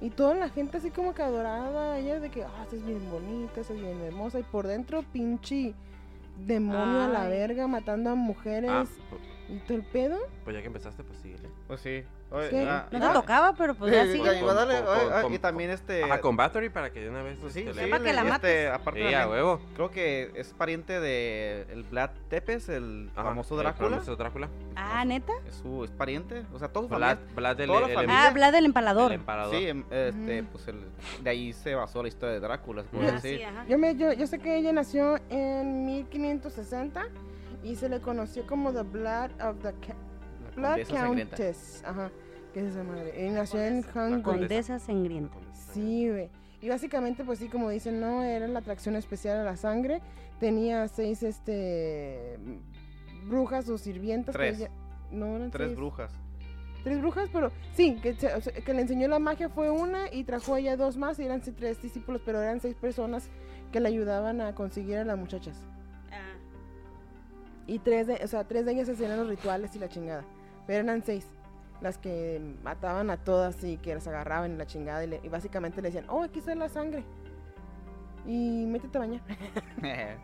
[0.00, 2.84] Y toda la gente así como que adoraba a ella de que, ah, esta es
[2.84, 4.40] bien bonita, esta es bien hermosa.
[4.40, 5.74] Y por dentro, pinche
[6.46, 8.84] demonio a la verga, matando a mujeres Ah,
[9.48, 10.18] y todo el pedo.
[10.44, 11.48] pues ya que empezaste, pues síguele.
[11.66, 12.04] Pues sí.
[12.34, 15.34] Oye, ah, No te ta- tocaba, pero pues ya darle, Con- con- oye, ah, con-
[15.34, 16.02] y también este.
[16.02, 17.36] Ajá, con Battery para que de una vez.
[17.38, 18.70] pues sí, este, sí, Para que la este, mates.
[18.70, 19.60] aparte Sí, a también, huevo.
[19.74, 23.90] creo que es pariente de el Vlad Tepes, el Ajá, famoso el Drácula.
[23.90, 24.48] famoso Drácula.
[24.76, 25.34] Ah, neta.
[25.46, 28.06] Es su es pariente, o sea, todos Vlad, Vlad el, el-.
[28.08, 29.12] Ah, Vlad del el empalador.
[29.12, 29.54] empalador.
[29.54, 30.80] Sí, em, este, pues el,
[31.22, 33.42] de ahí se basó la historia de Drácula, se puede Ah, decir.
[33.68, 37.08] Yo, me, yo, yo sé que ella nació en 1560
[37.62, 39.96] y se le conoció como The Blood of the Ca-
[40.56, 40.86] La Blood.
[40.88, 41.82] Countess.
[41.86, 42.10] Ajá,
[42.52, 43.26] que es esa madre.
[43.26, 44.06] Y nació en Condesa.
[44.06, 44.22] Hungary.
[44.22, 45.36] Condesa sangrienta.
[45.72, 46.28] Sí, güey.
[46.60, 50.00] Y básicamente, pues sí, como dicen, no, era la atracción especial a la sangre.
[50.38, 52.38] Tenía seis, este,
[53.26, 54.34] brujas o sirvientas.
[54.34, 54.58] que Tres.
[54.60, 54.70] ella-
[55.10, 55.76] No, eran Tres seis.
[55.78, 56.12] brujas.
[56.84, 60.12] Tres brujas, pero sí, que, se- o sea, que le enseñó la magia fue una
[60.12, 63.28] y trajo a ella dos más y eran sí, tres discípulos, pero eran seis personas
[63.70, 65.62] que le ayudaban a conseguir a las muchachas.
[67.66, 70.24] Y tres de, o sea, tres de ellas hacían los rituales y la chingada.
[70.66, 71.26] Pero eran seis
[71.80, 75.28] las que mataban a todas y que las agarraban y la chingada y, le- y
[75.28, 77.04] básicamente le decían, oh, aquí está la sangre.
[78.26, 79.20] Y métete a bañar.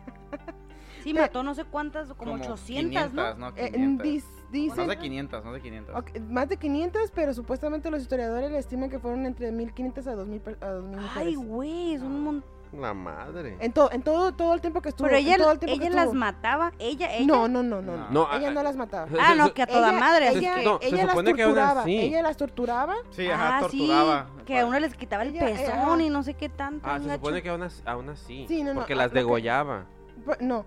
[1.03, 3.35] Sí, mató no sé cuántas, como, 800, 500, ¿no?
[3.35, 3.47] ¿no?
[3.55, 4.05] Eh, 500.
[4.05, 5.95] dis- No dicen sé 500, no sé 500.
[5.95, 10.15] ok, más de 500, pero supuestamente los historiadores le estiman que fueron entre 1500 a
[10.15, 12.49] 2000, per- a 2000 Ay, güey, es un montón.
[12.71, 13.57] La madre.
[13.59, 15.07] En, to- en todo, todo el tiempo que estuvo.
[15.07, 16.19] Pero en ella, todo el tiempo que ella las estuvo.
[16.19, 17.25] mataba, ella, ella.
[17.25, 17.97] No, no, no, no.
[17.97, 18.09] No.
[18.11, 18.33] no.
[18.37, 19.07] Ella ah, no las mataba.
[19.19, 20.29] Ah, no, que a toda Ella- madre.
[20.29, 21.81] Ella, que- No, se ella las supone que aún torturaba.
[21.81, 21.97] así.
[21.99, 22.95] Ella las torturaba.
[23.09, 24.27] Sí, ajá, ah, torturaba.
[24.37, 26.87] sí, que a uno les quitaba el Ella- eh, pezón y no sé qué tanto.
[26.87, 27.81] Ah, un se supone que aún así.
[27.85, 29.85] Aún así Sí, no, no, porque ah, las lo que- degollaba.
[30.23, 30.63] Pues, No.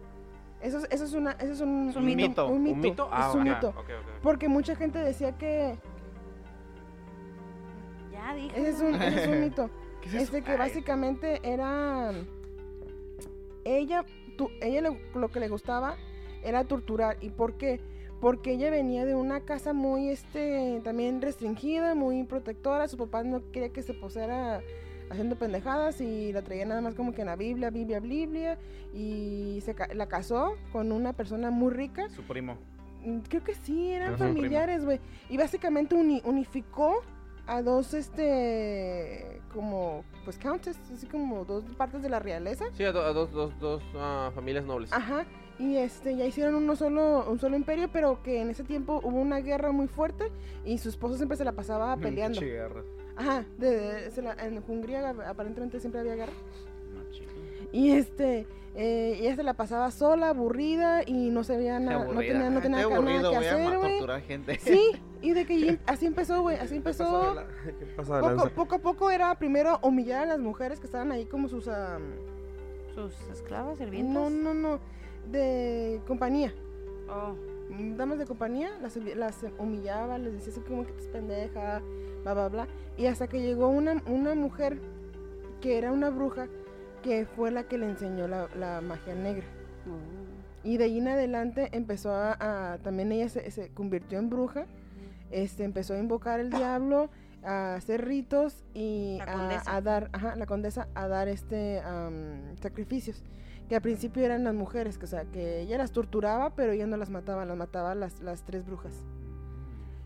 [0.61, 2.47] Eso es, eso es una, eso es un, Es un mito.
[2.47, 2.75] Un mito.
[2.75, 3.09] ¿Un mito?
[3.13, 3.69] Ah, es un mito.
[3.71, 4.23] ok, ok, ok.
[4.23, 5.77] Porque mucha gente decía que
[8.13, 8.61] Ya dije.
[8.61, 9.71] ese es un, ese es un mito.
[10.03, 10.23] ¿Qué es eso?
[10.37, 12.13] Este que Ay, básicamente era
[13.65, 14.05] ella,
[14.37, 15.97] tu- ella le- lo que le gustaba
[16.43, 17.17] era torturar.
[17.21, 17.81] ¿Y por qué?
[18.21, 22.89] Porque ella venía de una casa muy, este, también restringida, muy protectora.
[22.89, 24.61] Su papá no quería que se posara
[25.11, 28.59] haciendo pendejadas y la traía nada más como que en la Biblia, Biblia, Biblia.
[28.95, 32.09] Y se la casó con una persona muy rica.
[32.11, 32.57] Su primo.
[33.05, 35.01] Mm, Creo que sí, eran familiares, güey.
[35.29, 37.01] Y básicamente uni- unificó
[37.49, 42.65] a dos, este, como, pues, countess, así como dos partes de la realeza.
[42.73, 44.93] Sí, a, do- a dos, dos, dos ah, familias nobles.
[44.93, 45.25] Ajá.
[45.59, 49.19] Y este, ya hicieron uno solo, un solo imperio, pero que en ese tiempo hubo
[49.21, 50.31] una guerra muy fuerte
[50.65, 52.41] y su esposo siempre se la pasaba peleando.
[52.41, 52.83] Pinche guerra.
[53.17, 56.33] Ajá, de, de- se la- en Hungría aparentemente siempre había guerra.
[56.95, 57.31] No, chico.
[57.71, 62.21] Y este, eh, ella se la pasaba sola, aburrida y no sabía Qué nada, no
[62.21, 64.23] tenía, no tenía nada que hacer, güey.
[64.23, 64.59] gente.
[64.61, 67.37] Sí, y de que así empezó, güey, así empezó.
[67.79, 71.27] ¿Qué pasa de Poco, a poco era primero humillar a las mujeres que estaban ahí
[71.27, 71.69] como sus...
[71.69, 72.03] am,
[72.95, 74.15] Sus esclavas, sirvientas.
[74.15, 74.81] no, no, no,
[75.31, 76.55] de compañía.
[77.11, 77.35] Oh.
[77.97, 81.81] Damas de compañía, las, las humillaba, les decía así como que te es pendeja,
[82.23, 82.69] bla, bla, bla.
[82.99, 84.79] Y hasta que llegó una, una mujer
[85.61, 86.49] que era una bruja
[87.03, 89.45] que fue la que le enseñó la, la magia negra.
[89.87, 90.69] Oh.
[90.69, 94.67] Y de ahí en adelante empezó a, a- también ella se, se convirtió en bruja,
[95.31, 97.11] este, empezó a invocar el diablo,
[97.45, 99.19] a hacer ritos y
[99.67, 101.83] a, dar, ajá, la condesa a dar este
[102.61, 103.23] sacrificios.
[103.69, 106.87] Que al principio eran las mujeres, que, o sea, que ella las torturaba, pero ella
[106.87, 108.93] no las mataba, las mataba las, las tres brujas.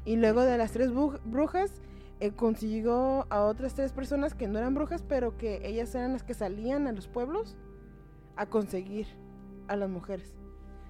[0.05, 1.83] Y luego de las tres bru- brujas,
[2.21, 6.23] eh, consiguió a otras tres personas que no eran brujas, pero que ellas eran las
[6.23, 7.57] que salían a los pueblos
[8.37, 9.07] a conseguir
[9.69, 10.35] a las mujeres.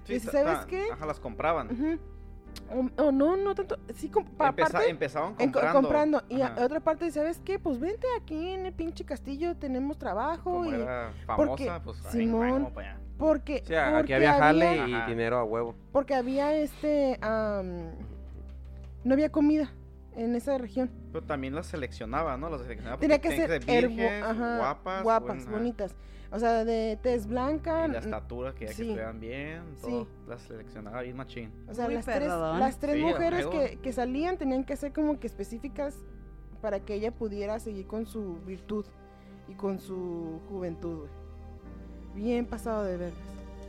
[0.07, 0.85] Dice, ta- ¿sabes qué?
[0.91, 1.99] Ajá, las compraban.
[2.71, 3.77] O, o no, no tanto.
[3.93, 5.81] Sí, com- Empeza- empezaban en comprando.
[5.81, 6.23] comprando.
[6.29, 7.59] Y a- otra parte, ¿sabes qué?
[7.59, 10.43] Pues vente aquí en el pinche castillo, tenemos trabajo.
[10.51, 12.99] Como y era porque famosa, pues ahí, Simón- vamos para allá.
[13.17, 15.07] porque, Sí, aquí porque había jale y Ajá.
[15.07, 15.75] dinero a huevo.
[15.91, 17.19] Porque había este.
[19.03, 19.71] no había comida
[20.17, 20.89] en esa región.
[21.13, 22.49] Pero también las seleccionaba, ¿no?
[22.49, 25.03] Las seleccionaba Tenía que ser virgen, ajá, guapas.
[25.03, 25.95] guapas, bonitas.
[26.29, 27.87] O sea, de tez blanca.
[27.87, 28.77] Y la estatura, que ya sí.
[28.77, 29.81] que estuvieran bien, Sí.
[29.83, 30.07] todo.
[30.27, 31.51] Las seleccionaba bien machín.
[31.69, 34.91] O sea, Muy las tres, las tres Sí, mujeres que, que salían tenían que ser
[34.91, 35.95] como que específicas
[36.61, 38.85] para que ella pudiera seguir con su virtud
[39.47, 41.11] y con su juventud, güey.
[42.15, 43.19] Bien pasado de vergas.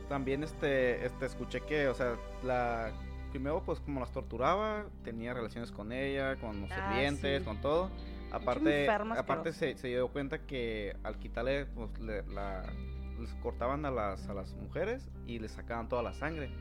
[0.09, 2.91] También este, este escuché que, o sea, la
[3.29, 7.45] primero pues como las torturaba, tenía relaciones con ella, con los Ah, sirvientes, sí.
[7.45, 7.89] con todo.
[8.31, 12.63] Aparte, aparte se, se dio cuenta que al quitarle, pues le- la,
[13.19, 16.51] les cortaban a las, a las mujeres y les sacaban toda la sangre.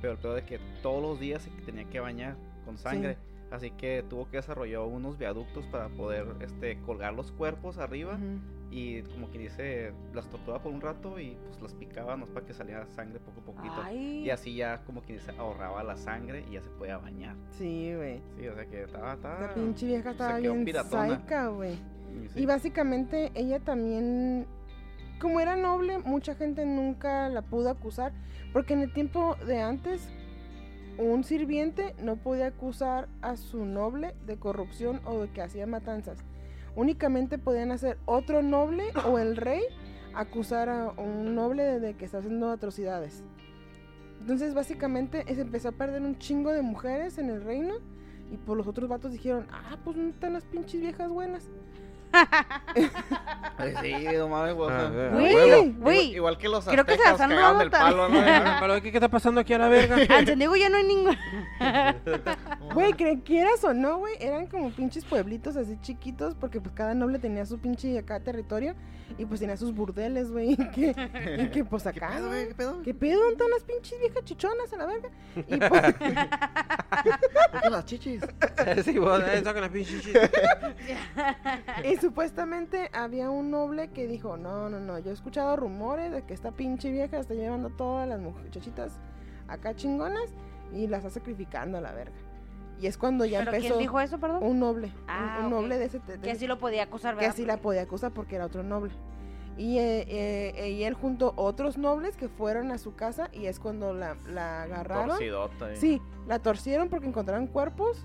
[0.00, 3.16] Pero el peor de que todos los días se tenía que bañar con sangre.
[3.50, 8.14] Así que tuvo que desarrollar unos viaductos para poder este, colgar los cuerpos arriba.
[8.14, 8.40] Ujú.
[8.70, 12.44] Y como que dice, las torturaba por un rato y pues las picaba, no para
[12.44, 13.74] que saliera sangre poco a poquito.
[13.82, 14.24] Ay.
[14.24, 17.36] Y así ya como que dice, ahorraba la sangre y ya se podía bañar.
[17.50, 18.20] Sí, güey.
[18.36, 21.74] Sí, o sea que estaba, estaba La pinche vieja estaba bien saica, güey.
[21.74, 22.40] y sí.
[22.40, 24.46] Y básicamente ella también,
[25.20, 28.12] como era noble, mucha gente nunca la pudo acusar,
[28.52, 30.08] porque en el tiempo de antes,
[30.98, 36.18] un sirviente no podía acusar a su noble de corrupción o de que hacía matanzas.
[36.76, 39.62] Únicamente podían hacer otro noble o el rey
[40.14, 43.24] acusar a un noble de, que está haciendo atrocidades.
[44.20, 47.74] Entonces básicamente se empezó a perder un chingo de mujeres en el reino
[48.30, 51.48] y por los otros vatos dijeron, ah, pues no están las pinches viejas buenas.
[53.82, 55.46] Sí, no mames, güey, Ah, Güey, huevo.
[55.46, 56.14] igual, güey.
[56.14, 58.20] igual que los creo que se las aztecas han cagaban del palo, ¿no?
[58.60, 59.96] Pero ¿qué, qué está pasando aquí a la verga?
[60.18, 61.16] En San Diego ya no hay ningún.
[62.74, 66.94] Güey, cre- quieras o no, güey, eran como pinches pueblitos así chiquitos, porque pues cada
[66.94, 68.74] noble tenía su pinche acá territorio
[69.18, 70.94] y pues tenía sus burdeles, güey, y que,
[71.38, 72.48] y que pues ¿Qué acá, pedo, güey, güey?
[72.48, 72.82] ¿Qué pedo?
[72.82, 73.18] ¿Qué pedo?
[73.20, 75.08] ¿Dónde están las pinches viejas chichonas a la verga?
[75.48, 75.94] Y pues,
[77.70, 78.20] las chichis.
[78.84, 80.12] sí, vos, eh, saca la pinche chichi.
[81.96, 86.22] Y supuestamente había un noble que dijo, no, no, no, yo he escuchado rumores de
[86.22, 88.98] que esta pinche vieja está llevando todas las muchachitas
[89.48, 90.30] acá chingonas
[90.72, 92.16] y las está sacrificando a la verga.
[92.80, 94.42] Y es cuando ya ¿Pero empezó quién dijo eso, perdón?
[94.42, 95.98] un noble, un- Ah, un, noble de ese...
[96.00, 97.32] de que así lo podía acusar, que ¿verdad?
[97.32, 98.92] así la podía acusar porque era otro noble.
[99.56, 100.04] Y, eh,
[100.58, 103.94] eh, y él junto a otros nobles que fueron a su casa y es cuando
[103.94, 105.08] la, la agarraron.
[105.08, 105.72] Torcidota.
[105.72, 105.76] eh.
[105.76, 108.04] Sí, la torcieron porque encontraron cuerpos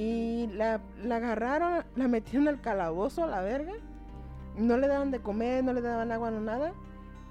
[0.00, 3.72] y la, la agarraron, la metieron al calabozo a la verga.
[4.56, 6.72] No le daban de comer, no le daban agua, no nada.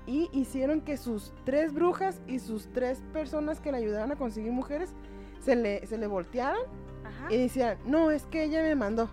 [0.06, 4.52] Y hicieron que sus tres brujas y sus tres personas que le ayudaban a conseguir
[4.52, 4.94] mujeres
[5.40, 6.60] se le, se le voltearan
[7.06, 7.34] Ajá.
[7.34, 9.10] y decían, no, es que ella me mandó.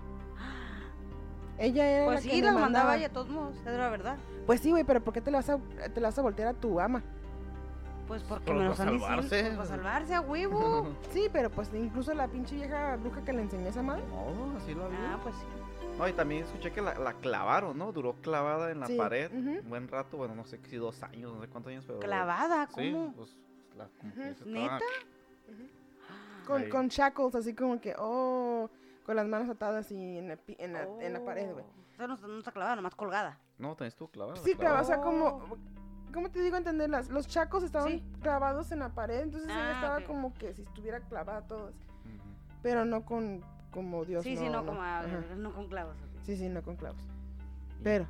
[1.56, 2.96] Ella era Pues la sí, que me la mandaba mandaba.
[2.98, 4.16] de todos modos, es la verdad.
[4.46, 5.58] Pues sí, güey, pero ¿por qué te la vas a,
[5.94, 7.02] te la vas a voltear a tu ama?
[8.06, 9.22] Pues porque Pero me lo para están diciendo.
[9.22, 9.42] salvarse.
[9.44, 10.88] pues, para salvarse a huevo.
[11.10, 14.04] Sí, pero pues incluso la pinche vieja bruja que le enseñó esa madre.
[14.08, 15.22] No, así lo ah, vi.
[15.22, 15.44] pues sí.
[15.98, 17.92] No, y también escuché que la, la clavaron, ¿no?
[17.92, 19.60] Duró clavada en la Sí, pared ujú.
[19.60, 22.00] un buen rato, bueno, no sé si dos años, no sé cuántos años, pero...
[22.00, 23.12] Clavada, Sí, ¿cómo?
[23.12, 23.36] pues,
[23.76, 24.28] la, como que Ujú.
[24.28, 24.84] se estaba- ¿Neta?
[26.46, 26.68] Con, Ahí.
[26.68, 28.68] con shackles, así como que, oh,
[29.06, 31.64] con las manos atadas y en la, pi- en la, en la pared, güey.
[31.64, 33.38] O sea, no, está- no está clavada, nomás colgada.
[33.56, 34.36] No, también estuvo clavada.
[34.42, 35.02] Sí, claro, o sea, Oh.
[35.02, 35.56] como,
[36.14, 36.88] ¿cómo te digo entender?
[36.88, 38.02] Las, los chacos estaban Sí.
[38.22, 42.34] clavados en la pared, entonces ella Ah, estaba como que si estuviera clavada todos, Ujú.
[42.62, 45.02] pero no con, como Dios, sí, sí, no, como a-
[45.36, 45.96] no con clavos.
[46.22, 47.02] Sí, sí, no con clavos.
[47.82, 48.06] Pero,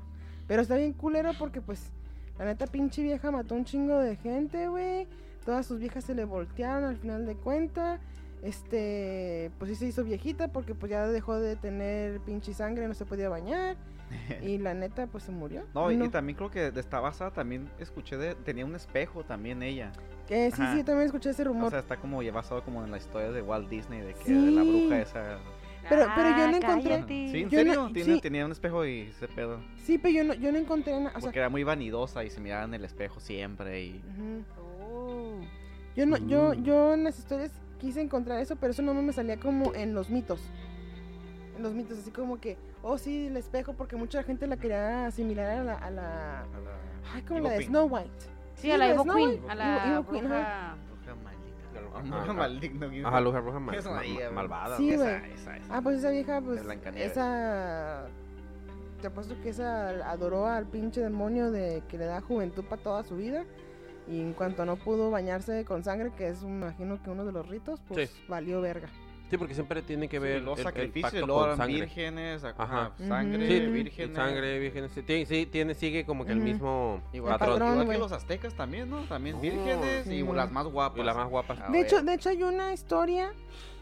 [0.47, 1.91] pero está bien culero porque pues,
[2.39, 5.09] la neta pinche vieja mató un chingo de gente, güey.
[5.45, 7.99] Todas sus viejas se le voltearon al final de cuenta.
[8.43, 12.95] Este, pues sí se hizo viejita porque pues ya dejó de tener pinche sangre, no
[12.95, 13.77] se podía bañar.
[14.43, 15.63] y la neta pues se murió.
[15.75, 18.35] No, y, y también creo que de esta basada también escuché de...
[18.35, 19.93] Tenía un espejo también ella.
[20.29, 20.73] Eh, sí, Ajá.
[20.73, 21.67] sí, yo también escuché ese rumor.
[21.67, 24.33] O sea, está como ya basado como en la historia de Walt Disney, de que
[24.33, 24.69] de la Sí.
[24.71, 25.39] bruja esa...
[25.87, 27.29] Pero- pero yo no Ah, encontré- cállate.
[27.31, 27.91] Sí, ¿en Yo no- serio?
[27.93, 28.21] Tiene- sí.
[28.23, 29.61] Tenía un espejo y se pedo.
[29.83, 31.11] sí, pero yo no, yo no encontré nada.
[31.11, 33.91] O sea, Porque era muy vanidosa y se miraba en el espejo siempre y...
[34.17, 34.45] ujú.
[34.83, 35.41] Oh.
[35.95, 36.63] Yo no, yo, Mm.
[36.65, 40.09] yo en las historias quise encontrar eso, pero eso no me salía como en los
[40.09, 40.41] mitos.
[41.57, 45.07] En los mitos, así como que, oh sí, el espejo, porque mucha gente la quería
[45.07, 47.71] asimilar a la, a la, a la- ay, como la de Queen.
[47.71, 48.11] Snow White.
[48.57, 49.51] Sí, a la Evo Snow Queen, White.
[49.51, 50.41] a la Evil Queen, bruja.
[50.41, 50.77] ajá.
[50.91, 51.95] Bruja maldita.
[51.95, 52.33] Ajá, Bruja ajá.
[52.33, 53.09] maligna.
[53.09, 53.21] Ajá,
[53.61, 54.33] ma- güey.
[54.33, 54.77] malvada.
[54.77, 55.33] Sí, Esa, güey.
[55.33, 55.77] esa, esa.
[55.77, 56.61] Ah, pues esa vieja, pues,
[56.97, 58.07] esa,
[59.01, 63.05] te apuesto que esa adoró al pinche demonio de que le da juventud para toda
[63.05, 63.45] su vida.
[64.07, 67.33] Y en cuanto no pudo bañarse con sangre, que es, me imagino que uno de
[67.33, 68.25] los ritos, pues Sí.
[68.29, 68.89] valió verga.
[69.35, 71.75] Sí, porque siempre tiene que Sí, ver los el, el sacrificios, pacto luego con sangre.
[71.75, 72.55] vírgenes, Ajá.
[72.63, 74.15] ajá, sangre, Sí, vírgenes.
[74.17, 77.59] Sangre, virgen, sí, tiene, sí, tiene, sigue como que el mismo Igual, El patrón.
[77.59, 79.01] patrón, igual que los aztecas también, ¿no?
[79.03, 81.01] También vírgenes sí, y las más guapas.
[81.01, 81.61] Y las más guapas.
[81.61, 83.33] A De hecho, de hecho hay una historia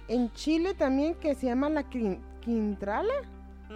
[0.08, 3.12] en Chile también que se llama la Quin- Quintrala.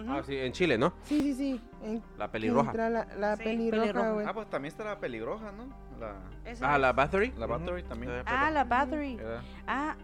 [0.07, 0.93] Ah, sí, en Chile, ¿no?
[1.03, 1.61] Sí, sí, sí.
[1.83, 2.71] En La pelirroja.
[2.71, 4.11] Quintrala, la Sí, pelirroja, pelirroja.
[4.13, 4.25] güey.
[4.27, 5.65] Ah, pues también está la peligroja, ¿no?
[5.99, 6.59] La, Ah, es.
[6.81, 7.33] la Bathory.
[7.37, 7.45] la.
[7.45, 8.11] Bathory también.
[8.25, 9.19] Ah, la Bathory.
[9.67, 9.95] Ah,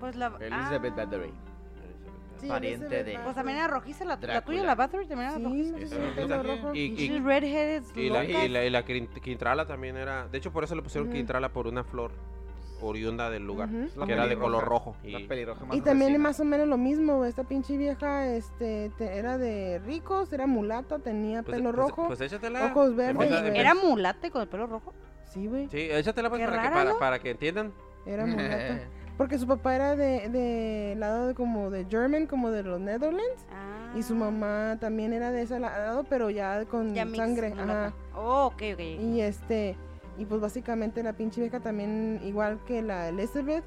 [0.00, 0.32] pues la.
[0.40, 1.04] Elizabeth ah.
[1.04, 1.32] Bathory.
[2.40, 5.36] Sí, pariente Elizabeth de- Pues también era rojiza, la, la tuya, la Bathory también era
[5.38, 5.78] Sí, rojiza.
[5.78, 5.86] sí,
[6.26, 6.74] sí, rojo.
[6.74, 10.26] y- y- She's redheaded, Y la, y la, y la Quin- Quintrala también era.
[10.26, 11.16] De hecho, por eso le pusieron Ujú.
[11.18, 12.12] Quintrala por una flor
[12.80, 13.68] oriunda del lugar.
[13.94, 14.96] La Que era de color rojo.
[15.04, 17.26] La Y, pelirroja más Y también es más o menos lo mismo.
[17.26, 22.06] Esta pinche vieja este, te- era de ricos, era mulata, tenía pues, pelo pues- rojo.
[22.06, 22.64] Pues échatela.
[22.64, 23.48] ojos verdes, Empieza- güey.
[23.48, 24.94] empieza- ¿Era mulate con el pelo rojo?
[25.26, 25.68] Sí, güey.
[25.68, 26.98] Sí, échatela pues para, que, rara, para, ¿no?
[26.98, 27.74] para que entiendan.
[28.06, 28.80] Era mulata.
[29.20, 33.44] Porque su papá era de, de lado de como de German, como de los Netherlands.
[33.52, 33.92] Ah.
[33.94, 37.50] Y su mamá también era de ese lado, pero ya con Ya mix, sangre.
[37.50, 37.86] mulata.
[37.88, 37.94] Ajá.
[38.16, 38.80] Oh, ok, ok.
[38.80, 39.76] Y este,
[40.16, 43.62] y pues básicamente la pinche vieja también, igual que la Elizabeth,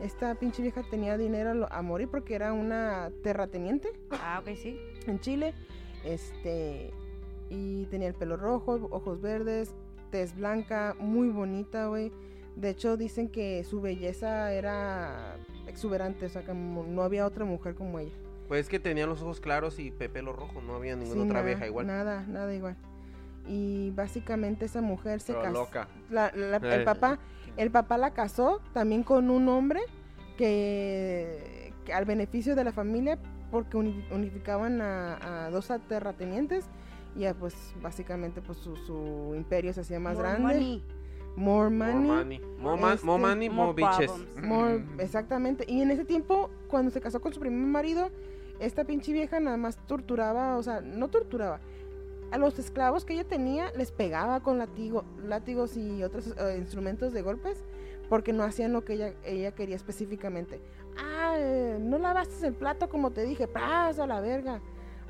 [0.00, 4.76] esta pinche vieja tenía dinero a morir porque era una terrateniente Ah, ok, sí.
[5.06, 5.54] en Chile.
[6.04, 6.90] Este,
[7.48, 9.72] y tenía el pelo rojo, ojos verdes,
[10.10, 12.10] tez blanca, muy bonita, güey.
[12.56, 15.36] De hecho, dicen que su belleza era
[15.66, 18.14] exuberante, o sea, que no había otra mujer como ella.
[18.48, 20.62] Pues es que tenía los ojos claros y pe- pelo rojo.
[20.62, 21.86] No había ninguna Sí, otra nada, vieja igual.
[21.86, 22.76] Nada, nada igual.
[23.46, 25.52] Y básicamente esa mujer se casó.
[25.52, 25.88] loca.
[26.10, 26.84] la- la- el Eh.
[26.84, 27.18] papá
[27.56, 29.80] el papá la casó también con un hombre
[30.36, 33.18] que, que al beneficio de la familia
[33.50, 36.66] porque uni- unificaban a, a dos terratenientes
[37.14, 40.84] y ya pues básicamente pues su, su imperio se hacía más More grande money.
[41.36, 42.40] More money, More money.
[42.58, 44.10] More, ma- Este, more money, more, bitches.
[44.10, 44.42] problems.
[44.42, 45.64] more- exactamente.
[45.68, 48.10] Y en ese tiempo, cuando se casó con su primer marido,
[48.58, 51.60] esta pinche vieja nada más torturaba, o sea, no torturaba.
[52.32, 57.12] A los esclavos que ella tenía les pegaba con latigo, látigos y otros eh, instrumentos
[57.12, 57.62] de golpes
[58.08, 60.60] porque no hacían lo que ella, ella quería específicamente.
[60.98, 64.60] Ah, eh, no lavaste el plato como te dije, paz a la verga.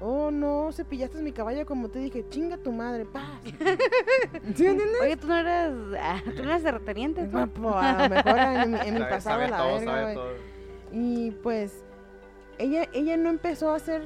[0.01, 3.25] Oh, no, cepillaste mi caballo como te dije, chinga tu madre, paz.
[3.45, 3.55] ¿Sí
[4.65, 5.01] me entiendes?
[5.01, 7.49] Oye, tú no eras, ah, tú no eras de reteniente, tú.
[7.55, 10.03] Pues, a lo mejor en mi, en mi Sabe- pasado sabe la todo, verga, sabe
[10.03, 10.15] güey.
[10.15, 10.33] todo.
[10.93, 11.85] Y pues
[12.59, 14.03] ella, ella no empezó a hacer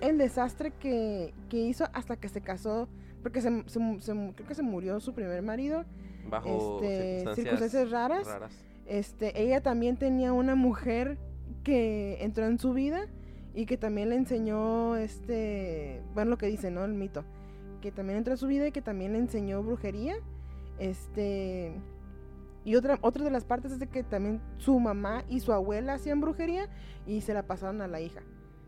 [0.00, 2.88] el desastre que, que hizo hasta que se casó,
[3.22, 5.84] porque se, se- se- creo que se murió su primer marido,
[6.28, 8.26] Bajo este, circunstancias, circunstancias raras.
[8.26, 8.64] raras.
[8.86, 11.16] Este, ella también tenía una mujer
[11.64, 13.06] que entró en su vida
[13.54, 16.84] y que también le enseñó, este, bueno, lo que dice, ¿no?
[16.84, 17.24] El mito,
[17.80, 20.16] que también entró en su vida y que también le enseñó brujería,
[20.78, 21.74] este,
[22.64, 25.94] y otra, otra de las partes es de que también su mamá y su abuela
[25.94, 26.68] hacían brujería
[27.06, 28.20] y se la pasaron a la hija.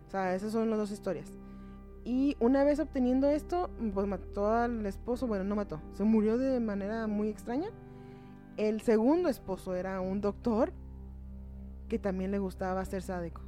[0.09, 1.33] O sea, esas son las dos historias.
[2.05, 6.59] Y una vez obteniendo esto, pues mató al esposo, bueno, no mató, se murió de
[6.59, 7.69] manera muy extraña.
[8.57, 10.73] El segundo esposo era un doctor
[11.89, 13.43] que también le gustaba ser sádico.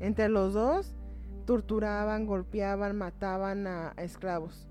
[0.00, 0.94] Entre los dos
[1.46, 4.66] torturaban, golpeaban, mataban a, a esclavos.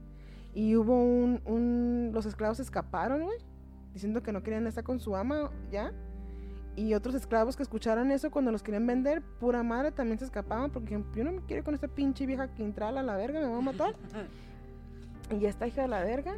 [0.54, 3.38] Y hubo un, un- Los esclavos escaparon, güey,
[3.94, 5.92] diciendo que no querían estar con su ama ya.
[6.78, 10.72] Y otros esclavos que escucharon eso cuando los querían vender, pura madre, también se escapaban
[10.72, 13.40] porque dijeron, yo no me quiero ir con esta pinche vieja quintral a la verga,
[13.40, 13.96] me va a matar.
[15.40, 16.36] y esta hija de la verga,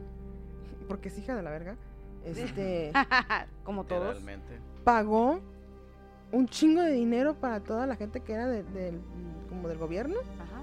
[0.87, 1.75] porque es hija de la verga,
[2.23, 2.91] este
[3.63, 4.15] Como todos.
[4.83, 5.41] Pagó
[6.31, 9.01] un chingo de dinero para toda la gente que era de- del-
[9.49, 10.61] como del gobierno Ajá.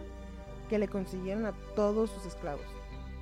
[0.68, 2.64] que le consiguieron a todos sus esclavos.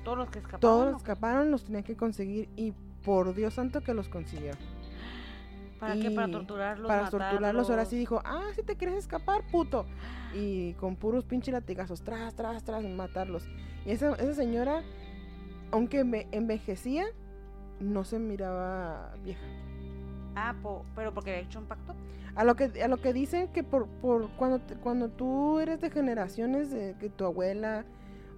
[0.03, 0.59] Todos los que escaparon.
[0.61, 1.11] Todos ¿o los qué?
[1.11, 2.73] escaparon, los tenían que conseguir y
[3.03, 4.59] por Dios santo que los consiguieron.
[5.79, 6.11] ¿Para qué?
[6.11, 6.87] Para y torturarlos.
[6.87, 7.87] para torturarlos, ahora matarlos.
[7.89, 9.85] sí dijo, ah, si te quieres escapar, puto.
[10.33, 13.45] Y con puros pinches latigazos, tras, tras, tras, matarlos.
[13.85, 14.81] Y esa, esa señora,
[15.71, 17.05] aunque enve- envejecía,
[17.81, 19.43] no se miraba vieja.
[20.35, 21.93] Ah, po- pero porque había hecho un pacto.
[22.35, 25.79] A lo que, a lo que dicen que por, por cuando, te- cuando tú eres
[25.81, 27.85] de generaciones de que tu abuela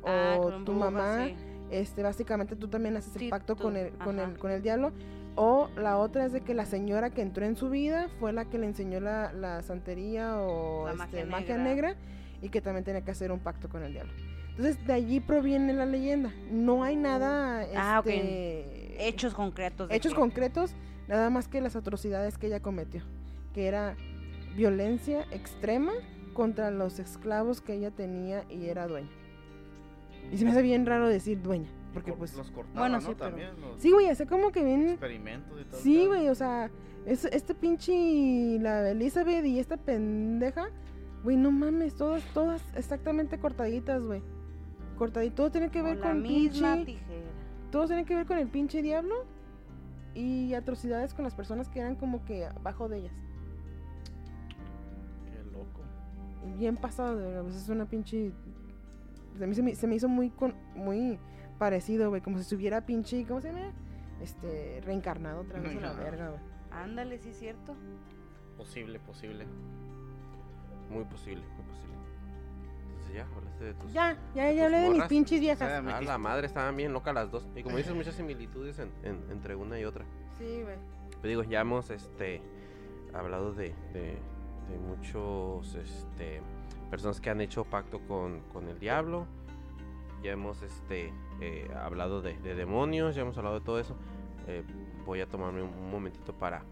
[0.02, 1.36] o Ah, con tu mamá, sí.
[1.72, 4.30] este, básicamente tú también haces Sí, el pacto tú, con el, con ajá.
[4.32, 4.92] el, con el diablo.
[5.38, 8.46] O la otra es de que la señora que entró en su vida fue la
[8.46, 11.96] que le enseñó la, la santería o La este, magia magia, negra.
[12.42, 14.14] y que también tenía que hacer un pacto con el diablo.
[14.52, 16.32] Entonces de allí proviene la leyenda.
[16.52, 18.08] No hay nada Ah, ok.
[18.08, 19.90] este, Hechos concretos.
[19.92, 20.74] hechos que- concretos,
[21.10, 23.02] nada más que las atrocidades que ella cometió,
[23.56, 23.96] que era
[24.56, 25.94] violencia extrema
[26.34, 29.10] contra los esclavos que ella tenía y era dueña.
[30.32, 32.36] Y se me hace bien raro decir dueña, porque Cor- pues...
[32.36, 33.02] Los Bueno, ¿no?
[33.02, 34.90] sí, pero- También, los Sí, güey, hace como que bien...
[34.90, 35.80] experimentos y todo.
[35.80, 36.70] Sí, güey, o sea,
[37.06, 40.68] es, este pinche, la Elizabeth y esta pendeja,
[41.24, 44.22] güey, no mames, todas, todas exactamente cortaditas, güey.
[44.98, 46.94] Cortaditas, todo tiene que ver Con la misma pinche...
[47.00, 47.30] tijera.
[47.72, 49.26] Todos tienen que ver con el pinche diablo
[50.14, 53.14] y atrocidades con las personas que eran como que abajo de ellas.
[56.58, 58.32] Bien pasado, de verdad, pues es una pinche...
[59.42, 61.20] A mí se me, se me hizo muy, con, muy
[61.58, 63.72] parecido, güey, como si estuviera pinche, ¿cómo se llama?
[64.22, 66.42] Este, reencarnado otra vez a la verga, güey.
[66.72, 67.76] Ándale, sí es cierto.
[68.58, 69.46] Posible, posible.
[70.90, 71.96] Muy posible, muy posible.
[72.92, 73.92] Entonces ya, hablaste de tus...
[73.94, 75.68] Ya, ya, ya hablé de mis pinches viejas.
[75.68, 77.46] O sea, Ah, metiste- la madre, estaban bien locas las dos.
[77.56, 80.06] Y como dices, muchas similitudes en- en- entre una y otra.
[80.38, 80.76] Sí, güey.
[81.12, 82.42] Pues digo, ya hemos este,
[83.14, 84.18] hablado de, de-
[84.70, 86.42] de muchos este,
[86.90, 89.28] personas que han hecho pacto con, con el diablo.
[90.24, 93.96] Ya hemos este, eh, hablado de, de demonios, ya hemos hablado de todo eso.
[94.48, 94.64] Eh,
[95.06, 96.64] voy a tomarme un, un momentito para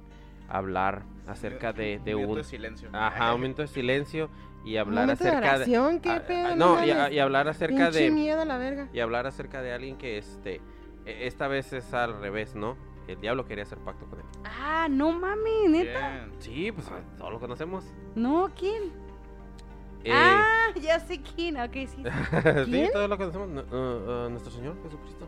[0.49, 2.37] hablar acerca de, de minuto un...
[2.37, 2.89] de silencio.
[2.93, 4.29] Ajá, un momento de silencio
[4.65, 5.55] y hablar acerca de...
[5.55, 6.55] oración, ¿qué ah, pedo?
[6.55, 8.89] no, y, hablar acerca de miedo a la verga.
[8.93, 10.61] y hablar acerca de alguien que este
[11.05, 12.77] e- esta vez es al revés, ¿no?
[13.07, 14.25] El diablo quería hacer pacto con él.
[14.45, 16.09] Ah, no mami, neta.
[16.11, 16.31] Bien.
[16.39, 17.83] Sí, pues todos lo conocemos.
[18.15, 18.83] No, ¿quién?
[20.05, 21.57] Eh, Ah, ya sé quién.
[21.59, 21.87] Ok, sí.
[21.87, 22.03] sí,
[22.65, 22.91] ¿quién?
[22.91, 23.49] todos lo conocemos.
[23.49, 25.27] n- uh, uh, nuestro Señor Jesucristo.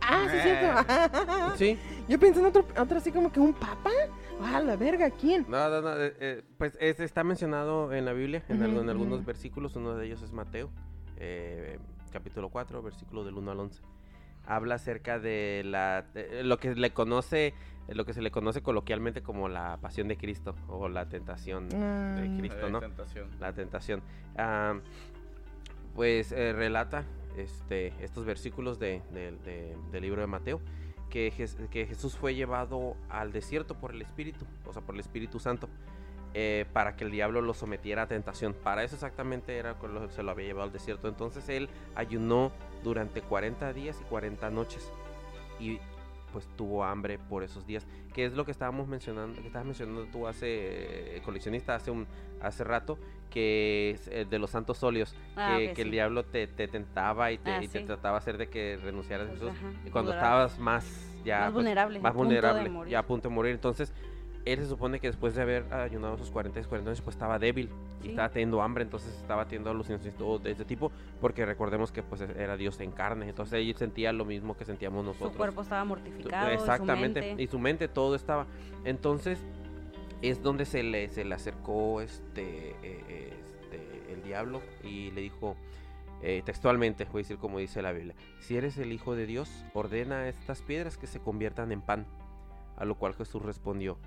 [0.00, 1.56] Ah, sí, es cierto.
[1.56, 1.78] Sí,
[2.08, 3.90] Yo pensé en otro, otro así como que un papa.
[4.42, 5.46] Ah, la verga, ¿quién?
[5.48, 8.88] no, no, no, eh, eh, pues es- está mencionado en la Biblia, en, algo- en
[8.88, 9.76] Ujú, algunos versículos.
[9.76, 10.70] Uno de ellos es Mateo,
[11.18, 11.78] eh,
[12.10, 13.82] capítulo 4, versículo del 1 al 11.
[14.46, 17.54] Habla acerca de la de lo que le conoce,
[17.88, 21.76] lo que se le conoce coloquialmente como la pasión de Cristo o la tentación de
[21.78, 22.80] Ah, Cristo, ¿no?
[22.80, 23.28] tentación.
[23.40, 24.02] la tentación.
[24.36, 24.74] Ah,
[25.94, 27.04] pues eh, relata
[27.36, 30.60] este, estos versículos de- de- de- del libro de Mateo
[31.10, 31.32] que,
[31.70, 35.68] que Jesús fue llevado al desierto por el Espíritu, o sea, por el Espíritu Santo,
[36.34, 38.54] eh, para que el diablo lo sometiera a tentación.
[38.54, 41.08] Para eso exactamente era con lo se lo había llevado al desierto.
[41.08, 42.52] Entonces él ayunó
[42.82, 44.90] durante 40 días y 40 noches
[45.60, 45.78] y
[46.32, 50.06] pues tuvo hambre por esos días, que es lo que estábamos mencionando, que estabas mencionando
[50.06, 52.06] tú hace eh, coleccionista hace un
[52.40, 56.68] hace rato que es eh, de los santos óleos, Ah, que, el diablo te, te
[56.68, 57.84] tentaba y te, Ah, y te sí.
[57.84, 60.84] trataba de hacer de que renunciaras a Pues, Jesús cuando estabas más
[61.24, 62.00] ya más pues, vulnerable.
[62.00, 63.52] más a vulnerable, ya a punto de morir.
[63.52, 63.92] Entonces,
[64.44, 67.38] él se supone que después de haber ayunado sus 40 y 40 años, pues estaba
[67.38, 67.68] débil
[68.00, 68.08] y Sí.
[68.10, 70.90] estaba teniendo hambre, entonces estaba teniendo alucinaciones todo de ese tipo,
[71.20, 75.04] porque recordemos que pues era Dios en carne, entonces él sentía lo mismo que sentíamos
[75.04, 75.32] nosotros.
[75.32, 76.52] Su cuerpo estaba mortificado.
[76.52, 77.42] y su Exactamente, mente.
[77.42, 78.46] y su mente todo estaba.
[78.84, 79.38] Entonces,
[80.22, 85.56] es donde se le, se le acercó este, eh, este, el diablo y le dijo,
[86.22, 89.64] eh, textualmente, voy a decir como dice la Biblia, si eres el Hijo de Dios,
[89.74, 92.06] ordena a estas piedras que se conviertan en pan.
[92.76, 93.98] A lo cual Jesús respondió,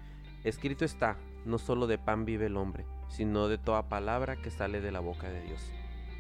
[0.46, 4.80] escrito está, no solo de pan vive el hombre, sino de toda palabra que sale
[4.80, 5.62] de la boca de Dios.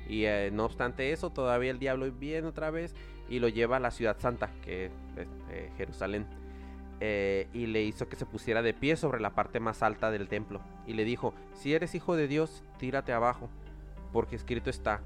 [0.07, 2.93] Y eh, no obstante eso, todavía el diablo viene otra vez
[3.29, 4.91] y lo lleva a la ciudad santa, que es
[5.49, 6.27] eh, Jerusalén.
[6.99, 10.27] eh, y le hizo que se pusiera de pie sobre la parte más alta del
[10.27, 10.61] templo.
[10.87, 13.49] Y le dijo, si eres hijo de Dios, tírate abajo,
[14.13, 15.01] porque escrito está,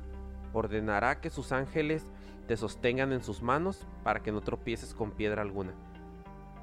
[0.54, 2.06] ordenará que sus ángeles
[2.48, 5.74] te sostengan en sus manos para que no tropieces con piedra alguna.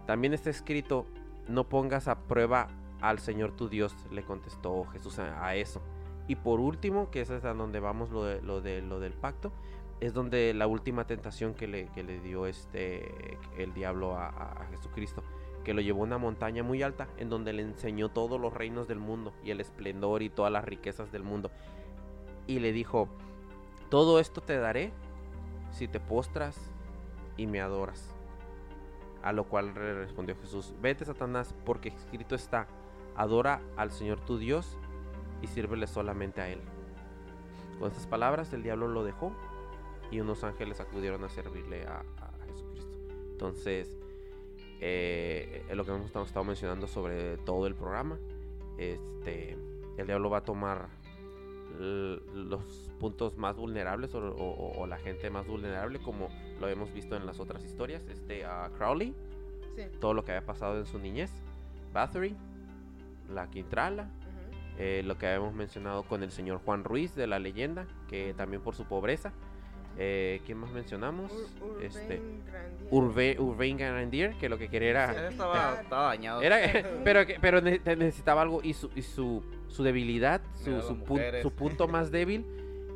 [0.06, 1.06] También está escrito,
[1.48, 2.68] no pongas a prueba
[3.00, 5.80] al Señor tu Dios, le contestó Jesús a, eso.
[6.28, 9.52] Y por último, que es a donde vamos lo, de, lo, de, lo del pacto,
[10.00, 14.66] es donde la última tentación que le, que le dio este el diablo a- a
[14.70, 15.22] Jesucristo,
[15.64, 18.88] que lo llevó a una montaña muy alta, en donde le enseñó todos los reinos
[18.88, 21.50] del mundo y el esplendor y todas las riquezas del mundo.
[22.46, 23.08] Y le dijo,
[23.88, 24.92] todo esto te daré
[25.70, 26.58] si te postras
[27.36, 28.14] y me adoras.
[29.26, 32.68] A lo cual re- respondió Jesús, vete Satanás, porque escrito está,
[33.16, 34.78] adora al Señor tu Dios
[35.42, 36.60] y sírvele solamente a Él.
[37.80, 39.32] Con estas palabras el diablo lo dejó
[40.12, 42.04] y unos ángeles acudieron a servirle a,
[42.46, 42.96] Jesucristo.
[43.32, 43.98] Entonces,
[44.80, 48.20] eh, lo que hemos estado, mencionando sobre todo el programa,
[48.78, 49.58] este,
[49.96, 50.86] el diablo va a tomar
[51.78, 56.28] los puntos más vulnerables o, o- o la gente más vulnerable como
[56.60, 58.06] lo hemos visto en las otras historias.
[58.08, 59.14] Este, a Crowley,
[59.76, 59.82] Sí.
[60.00, 61.30] todo lo que había pasado en su niñez,
[61.92, 62.34] Bathory,
[63.28, 64.08] la Quintrala,
[64.78, 68.62] eh, lo que habíamos mencionado con el señor Juan Ruiz de la leyenda, que también
[68.62, 69.32] por su pobreza.
[69.98, 71.32] Eh, ¿Quién más mencionamos?
[71.32, 72.88] Ur- este, Urbain Grandier.
[72.90, 75.12] Urbe, Urbain Grandier, que lo que quería era...
[75.26, 76.42] Él estaba, estaba dañado.
[76.42, 76.58] Era,
[77.04, 81.42] pero, pero ne- necesitaba algo y su, y su, su debilidad, su, su, mujeres.
[81.42, 82.44] su punto más débil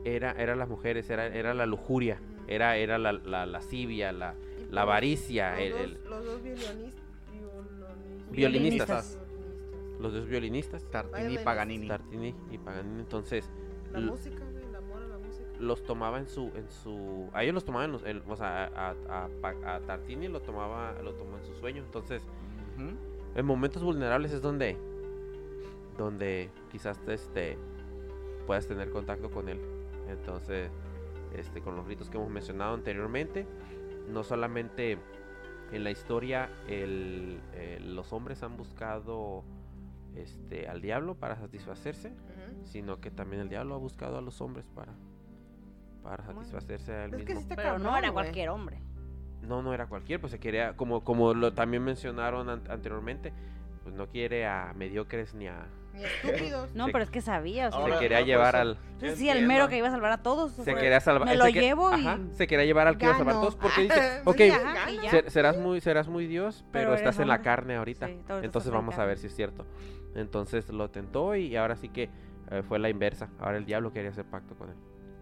[0.04, 4.34] era, era las mujeres, era, era la lujuria, era, era la, la lascivia, la, la
[4.70, 6.92] pues, avaricia, Los, el- dos, el- los dos violinis-
[7.32, 8.30] violonis- Violinistas.
[8.30, 9.18] violinistas.
[10.00, 11.38] los dos violinistas, Tartini y.
[11.38, 11.88] Paganini.
[11.88, 13.00] Tartini y Paganini.
[13.00, 13.48] Entonces,
[13.92, 14.42] La música,
[15.60, 18.64] los tomaba en su, en su, a ellos los tomaba en los, en- o sea,
[18.74, 21.82] a, a, a- a Tartini lo tomaba, lo tomó en su sueño.
[21.84, 22.22] Entonces,
[23.34, 24.76] en momentos vulnerables es donde,
[25.98, 27.58] donde quizás este,
[28.46, 29.60] puedas tener contacto con él.
[30.08, 30.70] Entonces,
[31.34, 33.46] este, con los ritos que hemos mencionado anteriormente,
[34.08, 34.98] no solamente
[35.72, 39.44] en la historia el- eh, los hombres han buscado
[40.16, 42.12] este, al diablo para satisfacerse,
[42.64, 44.92] sino que también el diablo ha buscado a los hombres para,
[46.02, 47.40] para Bueno, satisfacerse a él Es que sí mismo.
[47.50, 48.80] está Pero no era cualquier hombre.
[49.42, 53.32] No, no era cualquier, pues se quería, como, como lo también mencionaron an- anteriormente,
[53.82, 55.66] pues no quiere a mediocres ni a...
[55.94, 56.70] Ni estúpidos.
[56.74, 57.68] No, Se- pero es que sabía.
[57.68, 58.78] O sea, Ahora- se quería no, llevar pues, al...
[58.92, 60.52] entonces sí, el mero que iba a salvar a todos.
[60.52, 61.26] Se quería salvar...
[61.26, 63.36] me lo se que- llevo y- ajá, se quería llevar al que iba a salvar
[63.36, 65.10] a todos porque dice, ok, Sí, ajá, y ya.
[65.10, 68.06] ser- serás muy serás muy Dios, pero, Pero estás en la carne ahorita.
[68.08, 69.64] Sí, Entonces vamos a ver si es cierto.
[70.14, 72.10] Entonces lo tentó y ahora sí que
[72.50, 73.30] eh, fue la inversa.
[73.40, 74.76] Ahora el diablo quería hacer pacto con él.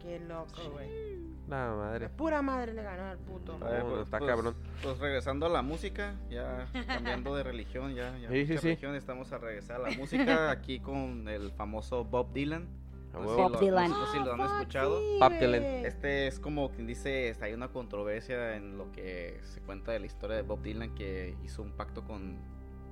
[0.08, 1.18] Qué loco, güey.
[1.48, 2.00] La madre.
[2.06, 3.52] La pura madre le ganó al puto.
[3.58, 4.54] No, pues, está pues, cabrón.
[4.82, 8.66] Pues regresando a la música, ya cambiando de religión, ya, ya Sí, sí, mucha sí.
[8.68, 12.66] religión, estamos a regresar a la música aquí con el famoso Bob Dylan.
[13.12, 13.90] No sé si Bob lo- Dylan.
[13.90, 15.00] No sé si lo han Ah, escuchado.
[15.20, 15.62] Bob Dylan.
[15.62, 20.00] Este es como quien dice, está- hay una controversia en lo que se cuenta de
[20.00, 22.36] la historia de Bob Dylan que hizo un pacto con,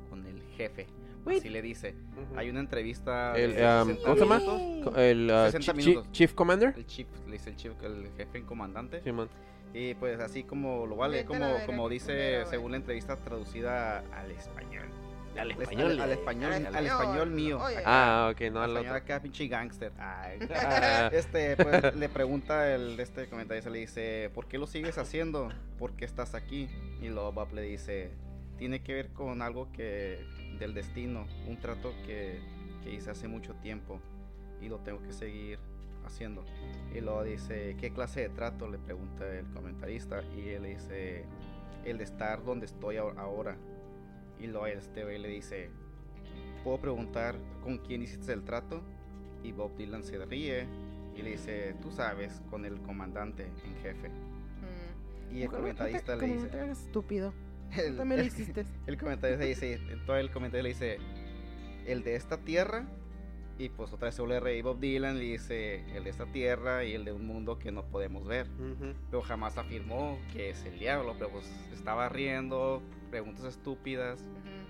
[0.08, 0.86] con el jefe.
[1.26, 1.38] Güey.
[1.38, 1.94] Así le dice.
[2.12, 2.38] Ujú.
[2.38, 5.00] Hay una entrevista El, de um, 60 ¿Cómo se llama?
[5.02, 6.12] El uh, 60 chi- chi- minutos.
[6.12, 6.72] Chief Commander.
[6.76, 9.02] El chief, le dice el chief, el jefe en comandante.
[9.02, 9.28] Simón.
[9.74, 14.30] Y pues así como lo vale, como, verga, como dice según la entrevista traducida al
[14.30, 14.86] español.
[15.36, 16.00] Al español.
[16.00, 17.58] al español, Al al español mío.
[17.84, 18.94] Ah, ok, no al otro.
[18.94, 19.92] acá, pinche gangster.
[19.98, 20.38] Ay.
[20.54, 21.10] Ah.
[21.12, 25.50] Este, pues, le pregunta el este comentarista, le dice, ¿por qué lo sigues haciendo?
[25.78, 26.68] ¿Por qué estás aquí?
[27.02, 28.12] Y luego Bob le dice,
[28.58, 30.24] tiene que ver con algo que
[30.58, 32.40] del destino, un trato que,
[32.82, 34.00] que hice hace mucho tiempo
[34.60, 35.58] y lo tengo que seguir
[36.04, 36.44] haciendo.
[36.94, 38.68] Y luego dice, ¿qué clase de trato?
[38.68, 41.24] Le pregunta el comentarista y él dice,
[41.84, 43.56] el de estar donde estoy ahor- ahora.
[44.40, 45.70] Y luego este güey le dice,
[46.64, 48.82] ¿puedo preguntar con quién hiciste el trato?
[49.42, 50.66] Y Bob Dylan se ríe
[51.14, 54.08] y le dice, tú sabes, con el comandante en jefe.
[54.08, 55.36] Mm.
[55.36, 57.32] Y el comentarista le dice, estúpido.
[57.78, 58.64] El, Tú también lo hiciste.
[58.86, 60.98] el comentarista dice, todo el comentario le dice,
[61.86, 62.86] el de esta tierra.
[63.58, 66.84] Y pues otra vez se vuelve reír Bob Dylan le dice, el de esta tierra
[66.84, 68.46] y el de un mundo que no podemos ver.
[68.50, 68.92] Ujú.
[69.10, 74.22] Pero jamás afirmó que es el diablo, pero pues estaba riendo, preguntas estúpidas,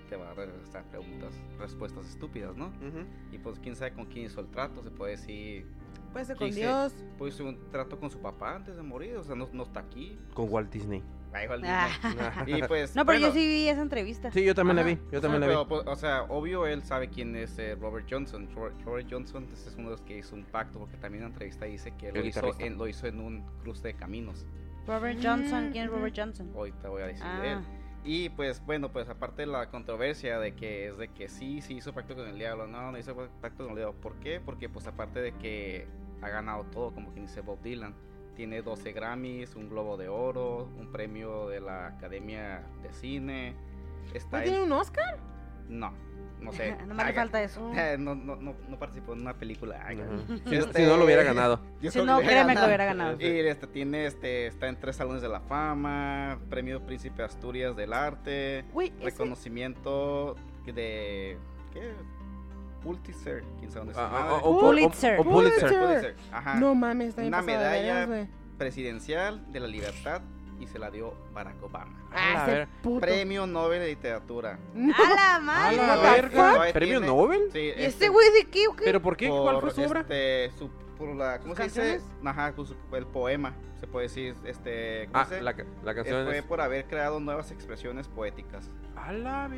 [0.09, 2.67] te va a regresar preguntas, respuestas estúpidas, ¿no?
[2.67, 3.05] Ujú.
[3.33, 5.65] Y pues quién sabe con quién hizo el trato, se puede decir,
[6.13, 6.55] Puede ser ¿Qué con?
[6.55, 6.95] Dios.
[7.17, 9.81] pues hizo un trato con su papá antes de morir, o sea, no, no está
[9.81, 10.17] aquí.
[10.33, 11.03] Con Walt Disney.
[11.33, 12.43] Ah.
[12.47, 14.31] Y pues, No, pero yo sí vi esa entrevista.
[14.31, 15.01] Sí, yo también ajá, la vi.
[15.11, 15.53] Yo o también sea, la vi.
[15.53, 18.49] pero, pues, o sea, obvio él sabe quién es eh, Robert Johnson.
[18.55, 21.29] Robert, Robert Johnson ese es uno de los que hizo un pacto, porque también en
[21.29, 24.45] la entrevista dice que lo hizo, en, lo hizo en un cruce de caminos.
[24.87, 25.91] Robert Mm, Johnson, ¿quién es.
[25.91, 26.51] Robert Johnson?
[26.55, 27.57] Ahorita voy a decir de él.
[27.59, 27.63] Ah,
[28.05, 31.75] Y pues bueno, pues aparte de la controversia de que es de que sí, sí
[31.75, 33.99] hizo pacto con el diablo, no, no hizo pacto con el diablo.
[33.99, 34.39] ¿Por qué?
[34.39, 35.87] Porque pues aparte de que
[36.21, 37.93] ha ganado todo, como quien dice Bob Dylan,
[38.37, 43.55] tiene 12 Grammys, un Globo de Oro, un premio de la Academia de Cine.
[44.13, 45.17] Está ¿No en- tiene un Oscar?
[45.67, 45.91] No,
[46.39, 46.77] no sé.
[46.87, 47.71] no me le Haga- falta eso.
[47.97, 49.83] No, no, no, no participó en una película.
[49.89, 51.59] Este- si no lo hubiera ganado.
[51.81, 53.17] Yo Si no, créeme que lo hubiera ganado.
[53.19, 57.91] Y este tiene este está en tres salones de la fama, premio Príncipe Asturias del
[57.91, 60.35] Arte, ese- reconocimiento
[60.65, 61.37] de
[61.73, 61.91] ¿qué?
[62.87, 64.19] Pulitzer, quién sabe dónde se Ah, llama.
[64.29, 65.19] ah, o- o- o- Pulitzer.
[65.19, 65.59] o Pulitzer.
[65.61, 65.79] Pulitzer.
[65.87, 66.55] Pulitzer, ajá.
[66.55, 68.27] No mames, está Una de medalla güey.
[68.57, 70.21] Presidencial de la Libertad
[70.59, 71.93] y se la dio Barack Obama.
[72.11, 72.67] Ah, A ese ver.
[72.81, 73.01] puto.
[73.01, 74.57] Premio Nobel de Literatura.
[74.73, 74.93] No.
[74.95, 75.77] ¡A la ¡A madre!
[75.77, 76.73] la What the verga!
[76.73, 77.49] ¿Premio Nobel?
[77.53, 78.65] Sí, ¿Y este, este güey de qué?
[78.83, 79.29] ¿Pero por qué?
[79.29, 80.01] ¿Cuál fue su obra?
[80.01, 81.79] Este, su, por la, ¿cómo ¿Sus se dice?
[81.81, 82.05] canciones?
[82.25, 82.53] Ajá,
[82.93, 86.43] el poema, se puede decir, este, ¿cómo Ah, se la, la canción fue es...
[86.43, 88.69] por haber creado nuevas expresiones poéticas.
[88.95, 89.49] A la.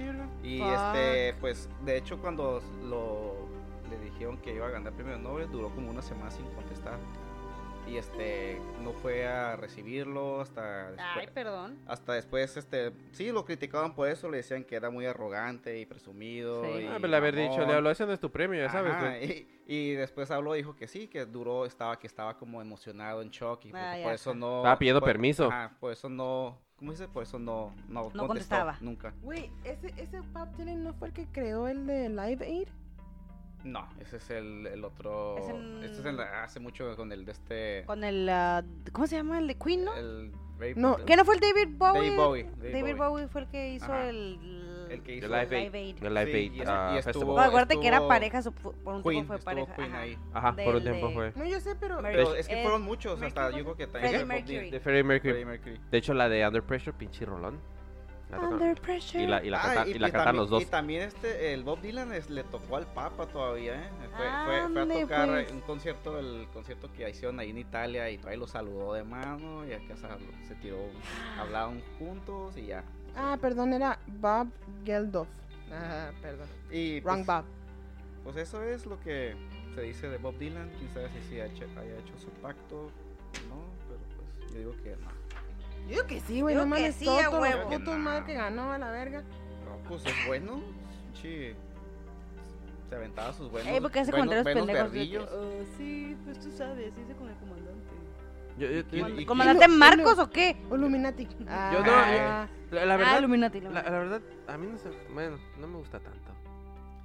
[0.44, 0.68] Y Fuck.
[0.74, 3.48] este, pues, de hecho, cuando lo
[3.90, 7.00] le dijeron que iba a ganar el premio Nobel, duró como una semana sin contestar.
[7.90, 11.32] Y este, no fue a recibirlo hasta Ay, después.
[11.32, 11.80] perdón.
[11.88, 15.86] Hasta después, este, sí, lo criticaban por eso, le decían que era muy arrogante y
[15.86, 16.64] presumido.
[16.64, 16.84] Sí.
[16.84, 18.94] y Ah, pero le haber dicho, le habló, ese no es tu premio, ya sabes.
[18.94, 23.22] Ajá, y, y después habló, dijo que sí, que duró, estaba, que estaba como emocionado
[23.24, 24.58] en shock y Ay, por eso no.
[24.58, 25.46] Estaba pidiendo por- permiso.
[25.48, 27.08] Ajá, por eso no, ¿cómo dice?
[27.08, 28.78] Por eso no, no, contestó contestaba.
[28.82, 29.14] nunca.
[29.24, 32.68] Güey, ese, ese Bob Dylan no fue el que creó el de Live Aid.
[33.64, 35.38] No, ese es el, el otro.
[35.38, 37.84] Es el- Este es el hace mucho con el de este.
[37.86, 38.30] Con el.
[38.30, 38.64] ah,
[38.94, 39.40] ¿Cómo se llama?
[39.40, 39.94] El de Queen, ¿no?
[39.96, 42.02] El Dave- No, ¿Qué no fue el David Bowie?
[42.02, 42.44] David Bowie.
[42.44, 42.94] David David Bowie.
[43.10, 44.10] Bowie fue el que hizo Ajá.
[44.10, 44.88] el.
[44.90, 45.64] El que The hizo Live Aid.
[45.66, 46.04] Live Aid.
[46.04, 47.36] El Live Sí, Aid y es- ah, y estuvo-.
[47.36, 49.76] No, acuérdate que era estuvo pareja, su- por un Queen, tiempo fue estuvo pareja.
[49.76, 50.00] Queen ajá.
[50.02, 50.18] ahí.
[50.34, 51.34] Ajá, por un tiempo de- fue.
[51.36, 52.02] No, yo sé, pero.
[52.02, 54.12] Mer- Pero es que eh, fueron muchos, hasta yo creo que también.
[54.72, 55.32] De Freddie Mercury.
[55.32, 55.80] Freddie Mercury.
[55.92, 57.60] De hecho, la de Under Pressure, pinche rolón.
[58.32, 59.24] Under pressure.
[59.24, 60.62] Y la, y la, Ah, canta- y la cantan también, los dos.
[60.62, 63.90] Y también este, el Bob Dylan es- le tocó al Papa todavía, ¿eh?
[64.16, 65.52] Fue, fue, fue a tocar pues.
[65.52, 69.66] un concierto, el concierto que hicieron ahí en Italia y todavía lo saludó de mano
[69.66, 70.78] y acá se, se tiró,
[71.40, 72.84] hablaron juntos y ya.
[73.16, 74.48] Ah, perdón, era Bob
[74.86, 75.28] Geldof.
[75.72, 76.48] Ah, perdón.
[76.72, 77.46] Y Wrong pues, Bob.
[78.24, 79.36] pues eso es lo que
[79.74, 82.92] se dice de Bob Dylan, quién sabe si sí ha hecho- haya hecho su pacto,
[83.50, 85.19] no, pero pues yo digo que no.
[85.90, 86.56] Yo digo que sí, güey.
[86.56, 87.70] No mames, sí, todo, a todo huevo.
[87.70, 88.00] puto No.
[88.00, 89.22] madre que ganó a la verga.
[89.22, 90.62] No, pues es bueno,
[91.22, 91.54] sí.
[92.90, 95.30] Se aventaba sus buenos, Ey, porque hace buenos, buenos pendejos.
[95.32, 97.70] "Oh, sí, pues tú sabes, hice con el comandante.
[98.58, 100.58] Yo, yo- yo- ¿Quién- y- ¿Comandante Marcos o qué?
[100.72, 101.26] Illuminati.
[101.26, 103.62] Yo no, Ah, la, la ah, verdad, Illuminati.
[103.62, 103.92] la, Illuminati.
[103.92, 106.29] la verdad, a mí no se, bueno, no me gusta tanto.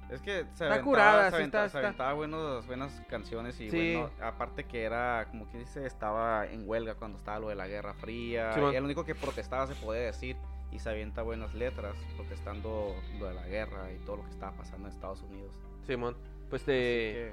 [0.09, 1.87] Es que se Está aventaba, curada, se sí aventaba, está- se está.
[1.87, 3.93] aventaba buenos, buenas canciones y Sí.
[3.95, 7.67] bueno, aparte que era, como quien dice, estaba en huelga cuando estaba lo de la
[7.67, 8.53] Guerra Fría.
[8.53, 8.73] Simón.
[8.73, 10.37] y el único que protestaba se podía decir
[10.71, 14.51] y se avienta buenas letras protestando lo de la guerra y todo lo que estaba
[14.55, 15.53] pasando en Estados Unidos.
[15.87, 16.15] Simón,
[16.49, 16.71] pues Así te...
[16.73, 17.31] que,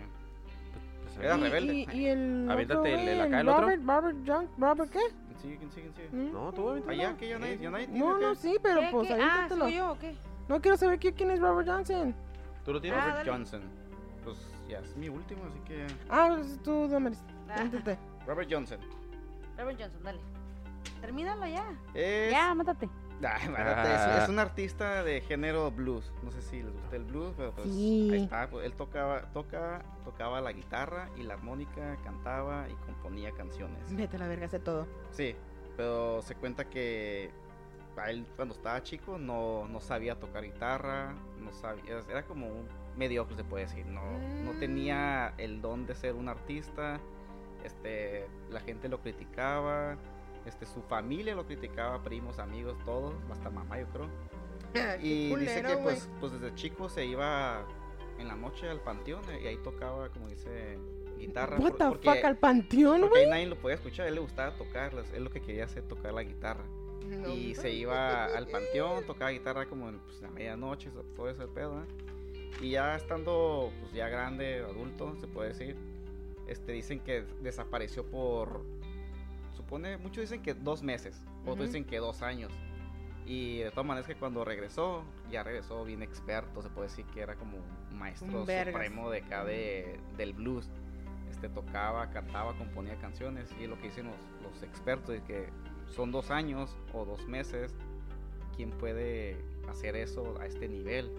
[1.05, 1.75] pues, Era y, rebelde.
[1.75, 2.47] Y, y el.
[2.51, 3.63] Aviéntate el- el acá, el otro.
[3.63, 4.99] Robert, Robert, John, Robert, ¿qué?
[5.27, 5.57] ¿quién sigue?
[5.59, 5.91] ¿Quién sigue?
[5.95, 6.23] ¿Quién sigue?
[6.23, 6.33] ¿Mm?
[6.33, 8.89] No, tú aviéntate Allá, que ya nadie, ya nadie tiene, No, no, sí, pero ¿Qué,
[8.91, 9.15] pues qué?
[9.15, 9.65] Ah, aviéntatelo.
[9.67, 10.15] ¿soy yo o qué?
[10.49, 12.15] No quiero saber qui- quién es Robert Johnson.
[12.65, 12.99] ¿Tú lo tienes?
[13.01, 13.31] Ah, Robert dale.
[13.31, 13.63] Johnson.
[14.25, 15.87] Pues ya es mi último, así que...
[16.09, 17.19] Ah, pues tú, Damaris.
[17.49, 17.65] Ah,
[18.27, 18.79] Robert Johnson.
[19.59, 20.21] Robert Johnson, dale.
[21.01, 21.65] Termínalo ya.
[21.95, 22.89] Es Ya, mátate.
[23.25, 26.13] Ay, bueno, te decía, es un artista de género blues.
[26.25, 28.11] No sé si les gusta el blues, pero pues Sí.
[28.13, 28.49] ahí está.
[28.51, 33.79] pues, él tocaba, toca, tocaba la guitarra y la armónica, cantaba y componía canciones.
[33.95, 34.89] Vete a la verga, hace todo.
[35.13, 35.37] Sí,
[35.77, 37.31] pero se cuenta que
[37.97, 42.67] a él cuando estaba chico no, no sabía tocar guitarra, no sabía, era como un
[42.97, 44.03] mediocre se puede decir, no,
[44.45, 44.59] no Mm.
[44.61, 47.01] tenía el don de ser un artista,
[47.65, 49.97] este, la gente lo criticaba,
[50.47, 54.09] este, su familia lo criticaba, primos, amigos, todos, hasta mamá yo creo.
[55.03, 57.65] Y dice que pues, pues desde chico se iba
[58.19, 60.79] en la noche al panteón eh, y ahí tocaba, como dice,
[61.19, 61.59] guitarra.
[61.59, 63.29] What the porque- fuck, al panteón, güey.
[63.29, 66.13] nadie lo podía escuchar, a él le gustaba tocar, él lo que quería hacer tocar
[66.15, 66.65] la guitarra.
[67.05, 71.47] No y se iba al panteón, tocaba guitarra como en pues, la medianoche, todo ese
[71.47, 71.87] pedo, ¿eh?
[72.61, 75.77] Y ya estando pues ya grande, adulto, se puede decir,
[76.47, 78.65] este dicen que desapareció por
[79.57, 82.53] supone, muchos dicen que dos meses, otros dicen que dos años.
[83.25, 87.21] Y de todas maneras que cuando regresó, ya regresó bien experto, se puede decir que
[87.21, 90.69] era como un maestro Un supremo de acá de, del blues.
[91.31, 95.49] Este tocaba, cantaba, componía canciones y lo que dicen los, los expertos es que
[95.93, 97.75] son dos años o dos meses,
[98.57, 99.37] ¿quién puede
[99.69, 101.11] hacer eso a este nivel?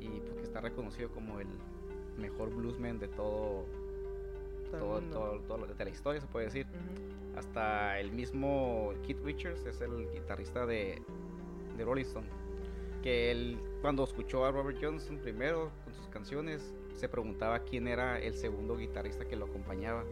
[0.00, 1.48] Y porque está reconocido como el
[2.18, 3.66] mejor bluesman de todo,
[4.70, 6.66] Todo todo, de la historia, se puede decir.
[7.36, 11.02] Hasta el mismo Keith Richards es el guitarrista de,
[11.76, 12.26] de Rolling Stone.
[13.02, 18.18] Que él, cuando escuchó a Robert Johnson primero con sus canciones, se preguntaba quién era
[18.20, 20.04] el segundo guitarrista que lo acompañaba.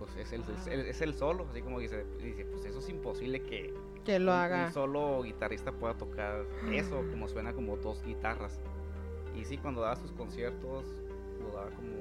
[0.00, 2.88] Pues es el, es el, es el solo, así como dice, dice, pues eso es
[2.88, 3.72] imposible que
[4.04, 4.64] Que lo un- haga.
[4.66, 8.58] un solo guitarrista pueda tocar eso, como suena como dos guitarras.
[9.36, 10.84] Y sí, cuando daba sus conciertos,
[11.40, 11.92] lo daba como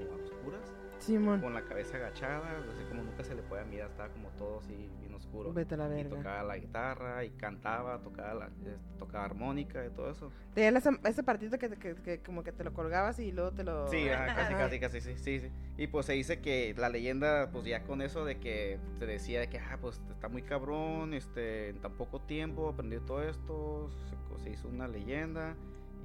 [1.10, 1.42] Simón.
[1.42, 4.90] con la cabeza agachada, así como nunca se le puede mirar, estaba como todo así
[5.00, 5.52] bien oscuro.
[5.54, 6.18] Vete a la Y verga.
[6.18, 8.50] tocaba la guitarra y cantaba, tocaba, la,
[8.98, 10.32] tocaba armónica y todo eso.
[10.54, 13.64] Tenía esa- ese partito que, que, que como que te lo colgabas y luego te
[13.64, 13.88] lo...
[13.90, 15.52] Sí, casi, casi, casi, sí, sí, sí.
[15.78, 19.40] Y pues se dice que la leyenda, pues ya con eso de que se decía
[19.40, 23.90] de que, ah, pues está muy cabrón, este, en tan poco tiempo aprendió todo esto,
[24.38, 25.56] se, se hizo una leyenda.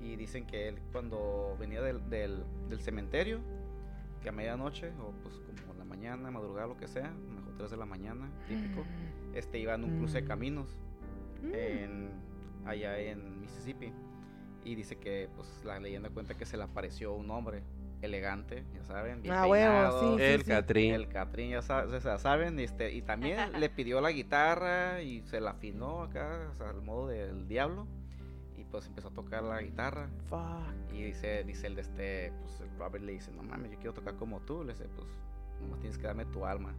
[0.02, 3.40] Y dicen que él cuando venía del, del, del cementerio,
[4.24, 7.70] que a medianoche, o pues como en la mañana, madrugada, lo que sea, mejor 3
[7.70, 8.82] de la mañana, típico,
[9.34, 10.26] este iba en un cruce de Mm.
[10.28, 10.76] caminos
[11.42, 11.52] Mm.
[11.54, 12.10] en,
[12.64, 13.92] allá en Mississippi.
[14.64, 17.62] Y dice que pues la leyenda cuenta que se le apareció un hombre
[18.00, 20.48] elegante, ya saben, bien Ah, huevo, sí, El sí.
[20.48, 20.94] Catrín.
[20.94, 25.22] el Catrín, ya sa- o sea, saben, este, y también le pidió la guitarra y
[25.22, 27.86] se la afinó acá, o sea, al modo del diablo.
[28.74, 30.08] Pues empezó a tocar la guitarra.
[30.28, 30.92] Fuck.
[30.92, 33.94] Y dice, dice el de este, pues el Robert le dice, no mames, yo quiero
[33.94, 34.64] tocar como tú.
[34.64, 35.06] Le dice, pues,
[35.60, 36.74] nomás tienes que darme tu alma.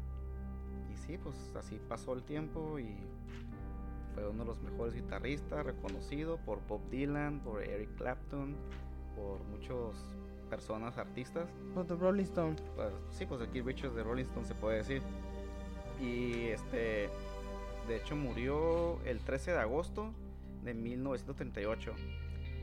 [0.93, 2.97] Y sí, pues así pasó el tiempo y
[4.13, 8.57] fue uno de los mejores guitarristas, reconocido por Bob Dylan, por Eric Clapton,
[9.15, 9.95] por muchas
[10.49, 11.49] personas, artistas.
[11.73, 12.57] Por The Rolling Stone.
[12.75, 15.01] Pues, sí, pues Keith Richards de Rolling Stone se puede decir.
[16.01, 17.09] Y este,
[17.87, 20.11] de hecho murió el 13 de agosto
[20.65, 21.93] de 1938.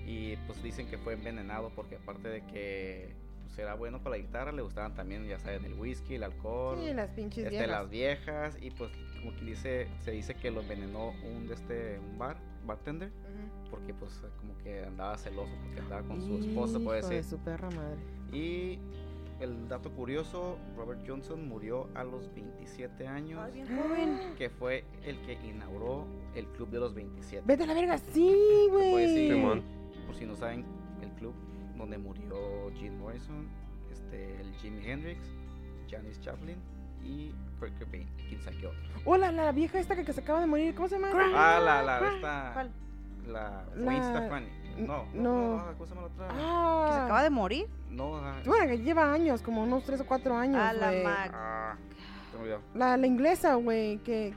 [0.07, 3.15] Y pues dicen que fue envenenado porque aparte de que
[3.45, 6.79] pues, era bueno con la guitarra, le gustaban también, ya saben, el whisky, el alcohol,
[6.81, 7.69] Sí, las pinches este, viejas.
[7.69, 8.59] las viejas.
[8.61, 8.91] Y pues
[9.21, 13.13] como que dice, se dice que lo envenenó un, de este, un bar, bartender,
[13.71, 17.39] porque pues como que andaba celoso porque andaba con su esposa, puede Hijo de su
[17.39, 17.99] perra madre.
[18.33, 18.79] Y
[19.43, 24.19] el dato curioso, Robert Johnson murió a los 27 años, Ay, bien joven.
[24.39, 27.43] que fue el que inauguró el Club de los 27.
[27.47, 29.31] Vete a la verga, sí, güey.
[30.07, 30.65] Por si no saben,
[31.03, 31.35] el club
[31.77, 33.49] donde murió Jim Morrison,
[33.91, 35.21] este, el Jimi Hendrix,
[35.91, 36.57] Janis Joplin
[37.03, 38.81] y Kurt Cobain, quién sabe qué otro.
[39.05, 41.11] Hola, la vieja esta que, que se acaba de morir, ¿cómo se llama?
[41.13, 42.71] Ah, la, la, esta, ¿Cuál?
[43.27, 44.47] la, La- Gwen Stefani.
[44.79, 45.57] No, no, no.
[45.57, 46.29] no, ¿cómo se llama la otra?
[46.39, 47.67] Ah, ¿Que se acaba de morir?
[47.91, 51.05] No, ah, Bueno, que lleva años, como unos 3 o 4 años, Ah, la güey.
[51.05, 51.31] Mac.
[51.35, 51.75] ah.
[52.75, 54.33] La, la inglesa, güey, que...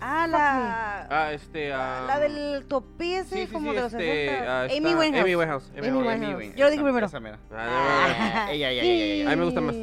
[0.00, 1.06] Ah, fuck la.
[1.10, 1.68] Ah, este.
[1.70, 4.60] la- ah, la del topí ese, sí, sí, como sí, de los este, 60.
[4.60, 5.20] ah, Amy Winehouse.
[5.24, 5.70] Amy Winehouse.
[5.76, 6.34] Amy Amy Winehouse.
[6.34, 7.06] Amy, Yo lo dije primero.
[7.06, 7.38] esa mera.
[7.52, 8.88] Ah, Ella, ella, Sí.
[8.88, 9.26] ella, ella.
[9.26, 9.74] A mí me gusta más.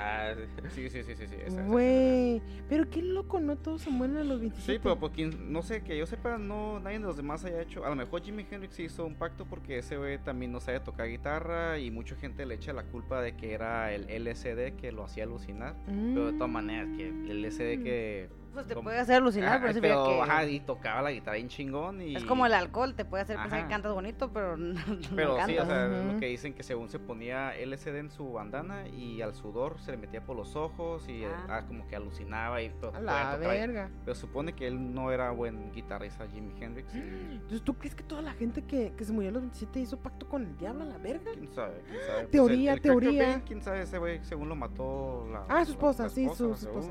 [0.00, 0.06] Sí.
[0.06, 0.34] ah,
[0.70, 1.34] Sí, sí, sí, sí, sí.
[1.34, 1.62] esa, esa, esa.
[1.64, 3.56] Güey, pero qué loco, ¿no?
[3.56, 4.72] Todos se mueren a los 27.
[4.72, 7.60] Sí, pero por quien, no sé, que yo sepa, no, nadie de los demás haya
[7.62, 7.84] hecho.
[7.84, 11.08] A lo mejor Jimi Hendrix hizo un pacto porque ese güey también no sabe tocar
[11.08, 15.04] guitarra y mucha gente le echa la culpa de que era el LSD que lo
[15.04, 15.74] hacía alucinar.
[15.86, 16.52] Pero de todas Mm.
[16.52, 20.04] maneras, que el LSD que Pues te Como- puede hacer alucinar, Ajá, pero, sí pero,
[20.06, 22.16] que ajá, y tocaba la guitarra bien chingón y...
[22.16, 23.68] es como el alcohol, te puede hacer pensar Ajá.
[23.68, 26.12] que cantas bonito, pero no, no Pero sí, o sea, Ujú.
[26.14, 29.92] lo que dicen que según se ponía LSD en su bandana y al sudor se
[29.92, 31.58] le metía por los ojos y eh, Ah.
[31.60, 32.92] ah, como que alucinaba y todo.
[32.94, 33.88] A la verga.
[34.04, 36.92] Pero supone que él no era buen guitarrista, Jimi Hendrix.
[36.94, 36.98] y
[37.32, 39.96] Entonces, ¿tú crees que toda la gente que, que se murió a los 27 hizo
[39.98, 41.30] pacto con el diablo a la verga?
[41.34, 41.80] ¿Quién sabe?
[41.88, 42.18] ¿Quién sabe?
[42.22, 43.24] Pues Teoría, el- el Kurt teoría.
[43.26, 44.24] Cobain, ¿Quién sabe ese güey?
[44.24, 45.44] Según lo mató la...
[45.48, 46.90] Ah, su la- esposa, sí, su- esposa.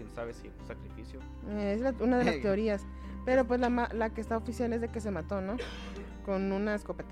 [0.00, 1.20] Quién sabe si fue sacrificio.
[1.50, 2.42] Eh, es la- una de las Hey.
[2.42, 2.86] teorías.
[3.26, 5.56] Pero pues la, la que está oficial es de que se mató, ¿no?
[6.24, 7.10] Con una escopeta.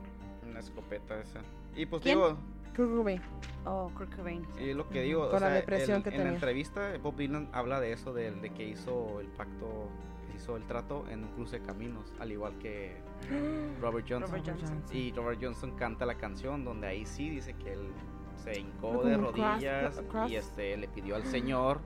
[0.49, 1.41] Una escopeta esa.
[1.76, 2.17] Y pues ¿Quién?
[2.17, 2.39] digo,
[2.75, 3.20] Kurt Cobain.
[3.67, 4.47] Oh, Kurt Cobain.
[4.58, 6.28] y lo que digo, o Por la sea, depresión el- que en tenía.
[6.28, 9.89] la entrevista Bob Dylan habla de eso, de, de que hizo el pacto,
[10.31, 12.97] que hizo el trato en un cruce de caminos, al igual que
[13.83, 14.31] Robert Johnson.
[14.31, 14.83] Robert Johnson.
[14.92, 17.91] Y Robert Johnson canta la canción donde ahí sí dice que él
[18.42, 20.31] se hincó de un cross- rodillas cross.
[20.31, 21.81] y este le pidió al Señor,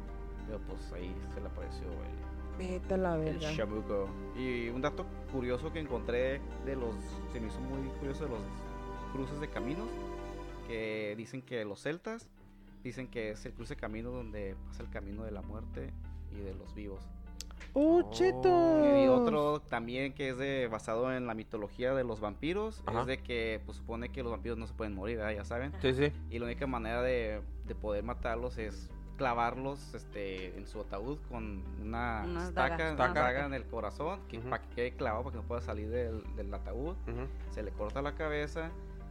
[0.47, 2.23] pero pues ahí se le apareció el,
[2.59, 3.57] Vete a la el verga.
[3.57, 4.09] chamuco.
[4.37, 6.95] Y un dato curioso que encontré de los,
[7.33, 8.41] se me hizo muy curioso de los
[9.13, 9.89] cruces de caminos,
[10.69, 12.29] que dicen que los celtas
[12.85, 15.91] dicen que es el cruce de camino donde pasa el camino de la muerte
[16.33, 17.01] y de los vivos.
[17.75, 18.11] ¡Oh, Oh.
[18.11, 18.99] chetos!
[19.03, 23.01] Y otro también que es de, basado en la mitología de los vampiros, Ajá.
[23.03, 25.33] es de que pues supone que los vampiros no se pueden morir, ¿verdad?
[25.33, 25.73] ya saben.
[25.81, 26.13] Sí, sí.
[26.31, 28.91] Y la única manera de, de poder matarlos es
[29.23, 32.85] clavarlos este, en su ataúd con una Una estaca, daga.
[32.85, 33.21] una Estaca.
[33.23, 34.51] daga en el corazón, que, Ujú.
[34.51, 36.97] para que quede clavado, para que no pueda salir del, del ataúd.
[37.07, 37.29] Ujú.
[37.51, 38.71] Se le corta la cabeza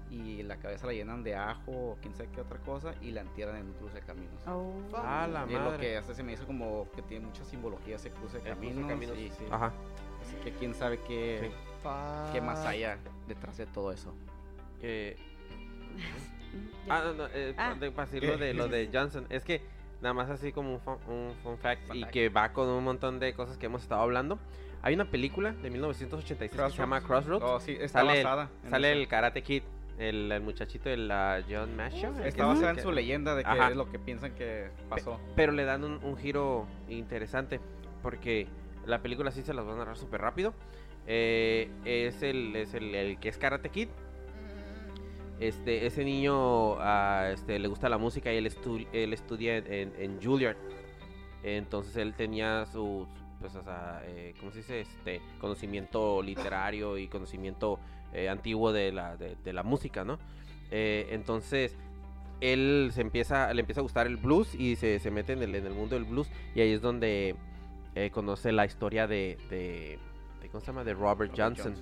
[0.10, 3.22] y la cabeza la llenan de ajo o quién sabe qué otra cosa y la
[3.22, 4.34] entierran en un cruce de caminos.
[4.48, 4.74] Oh.
[4.94, 7.96] Ah, la y es lo que hace se me hizo como que tiene mucha simbología
[7.96, 8.90] ese cruce de El cruce de caminos.
[8.92, 9.18] caminos.
[9.18, 9.46] y sí.
[9.50, 9.72] Ajá.
[10.22, 11.90] Así que quién sabe qué, Sí.
[12.34, 12.98] qué más haya
[13.30, 14.14] detrás de todo eso.
[14.82, 15.16] Eh,
[16.90, 17.76] ah, no, no, eh, Ah.
[17.96, 19.26] para decir lo de, lo de Johnson.
[19.30, 19.62] Es que
[20.02, 22.14] nada más así como un fun, un fun fact Fun y fact.
[22.14, 24.40] que va con un montón de cosas que hemos estado hablando.
[24.84, 27.44] Hay una película de 1986 que se llama Crossroads.
[27.46, 28.50] Oh, sí, está Sale el- basada.
[28.64, 29.62] en Sale el Karate Kid,
[30.00, 32.10] el, el muchachito de la John Masher.
[32.16, 33.70] el que Está basada en que- su leyenda de que Ajá.
[33.70, 35.20] es lo que piensan que pasó.
[35.36, 37.60] Pero le dan un, un giro interesante
[38.02, 38.48] porque
[38.88, 40.56] la película sí se las va a narrar súper rápido.
[41.06, 43.90] Eh, es el, es el, el que es Karate Kid.
[45.42, 49.92] Este, ese niño ah, este, le gusta la música y él, estu- él estudia en,
[49.98, 50.56] en- Juilliard.
[51.44, 53.08] Entonces él tenía su,
[53.40, 54.82] pues, o sea, eh, ¿cómo se dice?
[54.82, 57.80] Este, conocimiento literario y conocimiento
[58.14, 60.20] eh, antiguo de la, de, de la música, ¿no?
[60.70, 61.76] Eh, entonces
[62.40, 65.56] él se empieza, le empieza a gustar el blues y se, se mete en el,
[65.56, 67.36] en el mundo del blues y ahí es donde
[68.12, 69.98] conoce la historia de, de,
[70.42, 70.84] de- ¿cómo se llama?
[70.84, 71.74] De Robert, Robert Johnson.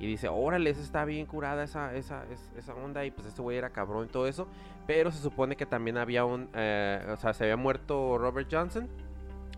[0.00, 3.56] Y dice, órale, está bien curada esa, esa, es- esa onda y pues este güey
[3.58, 4.46] era cabrón y todo eso.
[4.86, 8.88] Pero se supone que también había un, eh, o sea, se había muerto Robert Johnson,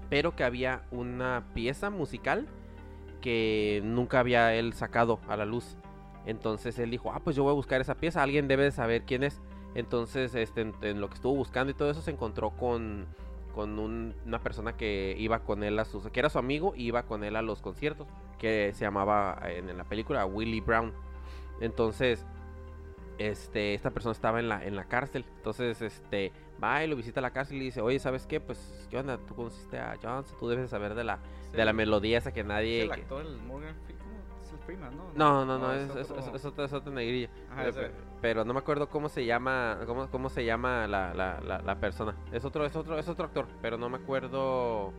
[0.08, 2.46] pero que había una pieza musical
[3.20, 5.76] que nunca había él sacado a la luz.
[6.26, 9.02] Entonces él dijo, ah, pues yo voy a buscar esa pieza, alguien debe de saber
[9.04, 9.40] quién es.
[9.74, 13.06] Entonces, este, en lo que estuvo buscando y todo eso, se encontró con,
[13.54, 16.84] con un- una persona que iba con él a sus, que era su amigo y
[16.86, 18.06] iba con él a los conciertos,
[18.38, 20.92] que se llamaba en, en la película Willie Brown.
[21.60, 22.24] Entonces,
[23.18, 25.24] este, esta persona estaba en la, en la cárcel.
[25.36, 28.40] Entonces, este, va y lo visita a la cárcel y dice, oye, ¿sabes qué?
[28.40, 29.18] Pues, ¿qué onda?
[29.18, 31.18] Tú conociste a Johnson, tú debes de saber de la,
[31.52, 32.82] de la melodía esa que Es nadie...
[32.82, 33.94] el que- actor, el Morgan Fre-
[34.70, 35.12] el Freeman, ¿no?
[35.14, 37.28] No, no, no, es es, otro- es- otra, es otra negrilla.
[37.50, 37.80] Ajá, Eh, ese.
[37.82, 37.90] pe-
[38.20, 41.80] Pero no me acuerdo cómo se llama, cómo, cómo se llama la, la, la, la
[41.80, 42.14] persona.
[42.32, 44.92] Es otro, es otro, es otro actor, pero no me acuerdo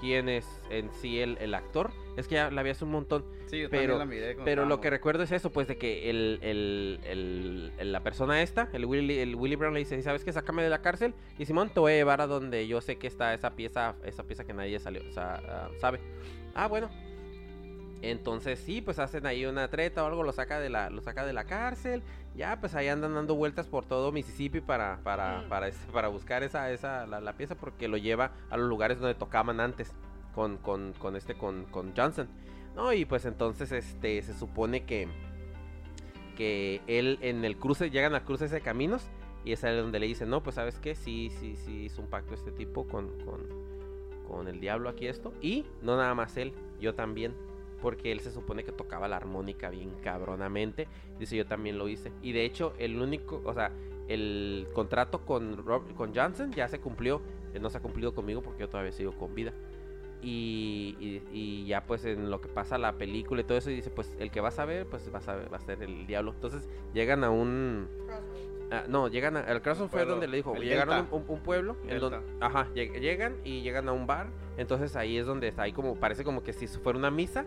[0.00, 1.90] quién es en sí el, el actor.
[2.16, 3.24] Es que ya la vi hace un montón.
[3.46, 6.08] Sí, yo pero- también la miré Pero lo que recuerdo es eso, pues de que
[6.10, 7.00] el, el,
[7.78, 10.32] el- la persona esta, el Willy, el Willy Brown le dice, ¿sabes qué?
[10.32, 11.14] Sácame de la cárcel.
[11.38, 14.22] Y Simón, te voy a llevar a donde yo sé que está esa pieza, esa
[14.24, 16.00] pieza que nadie salió, o sea, ah, sabe.
[16.54, 16.88] Ah, bueno.
[18.02, 21.24] Entonces sí, pues hacen ahí una treta o algo, lo saca de la, lo saca
[21.26, 22.02] de la cárcel.
[22.34, 25.48] Ya, pues ahí andan dando vueltas por todo Mississippi para, para, Mm.
[25.48, 29.14] para, para buscar esa, esa, la, la pieza porque lo lleva a los lugares donde
[29.14, 29.92] tocaban antes
[30.34, 32.28] con, con, con este, con, con Johnson.
[32.74, 35.08] No, y pues entonces este se supone que
[36.36, 39.02] que él en el cruce llegan al cruce de caminos
[39.44, 40.94] y es ahí donde le dicen, "No, pues sabes qué?
[40.94, 43.40] Sí, sí, sí hizo un pacto este tipo con con
[44.26, 47.34] con el diablo aquí esto y no nada más él, yo también."
[47.80, 50.86] Porque él se supone que tocaba la armónica bien cabronamente.
[51.18, 52.12] Dice, yo también lo hice.
[52.22, 53.72] Y de hecho, el único, o sea,
[54.08, 57.22] el contrato con, Rob- con Johnson ya se cumplió.
[57.54, 59.52] eh, No se ha cumplido conmigo porque yo todavía sigo con vida.
[60.22, 63.90] Y, y- ya pues en lo que pasa la película y todo eso, y dice,
[63.90, 66.32] pues el que va a saber, pues va a, saber, va a ser el diablo.
[66.34, 67.88] Entonces llegan a un...
[68.72, 71.76] Ah, no, llegan a, el fue donde le dijo, el llegaron a un, un pueblo,
[71.88, 75.62] en donde, ajá, lleg- llegan y llegan a un bar, entonces ahí es donde está,
[75.62, 77.44] ahí como, parece como que si fuera una misa,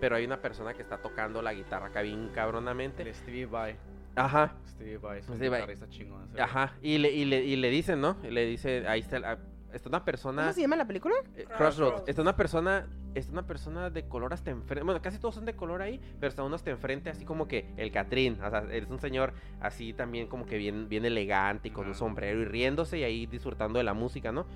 [0.00, 3.76] pero hay una persona que está tocando la guitarra acá bien cabronamente, El Stevie Vai.
[4.16, 5.88] ajá, Stevie Vai es un Stevie Vai.
[5.90, 6.28] chingón.
[6.40, 8.16] ajá, y le, y le, y le dicen, ¿no?
[8.22, 9.38] Le dice, ahí está, la-
[9.74, 10.42] está una persona...
[10.42, 11.14] ¿Cómo se llama la película?
[11.36, 12.04] Eh, Crossroads.
[12.06, 14.84] Está una persona, está una persona de color hasta enfrente.
[14.84, 17.72] Bueno, casi todos son de color ahí, pero está uno hasta enfrente, así como que
[17.76, 18.40] el Catrín.
[18.42, 21.94] O sea, es un señor así también como que bien, bien elegante y con un
[21.94, 24.46] sombrero y riéndose y ahí disfrutando de la música, ¿no?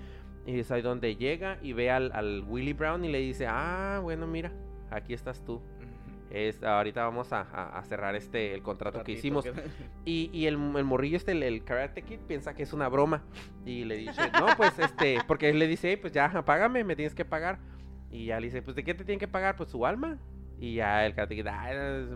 [0.47, 4.01] Y es ahí donde llega y ve al, al Willie Brown y le dice, ah,
[4.03, 4.53] bueno, mira,
[4.91, 5.61] aquí estás tú.
[6.31, 9.45] Es, ahorita vamos a, a- a cerrar este el contrato que hicimos.
[10.05, 13.23] Y, y el, el morrillo este, el, el Karate Kid, piensa que es una broma.
[13.65, 16.97] Y le dice, no, pues este, porque él le dice, "Hey, pues ya, págame, me
[16.97, 17.59] tienes que pagar.
[18.11, 19.57] Y ya le dice, pues ¿de qué te tienen que pagar?
[19.57, 20.19] Pues su alma.
[20.61, 21.71] Y ya el Karate Kid, "Ah,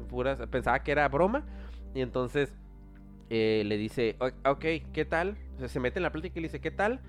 [0.08, 1.44] puras- pensaba que era broma.
[1.94, 2.54] Y entonces
[3.30, 5.36] eh, le dice, "O- ok, ¿qué tal?
[5.56, 7.00] O sea, se mete en la plática y le dice, ¿qué tal?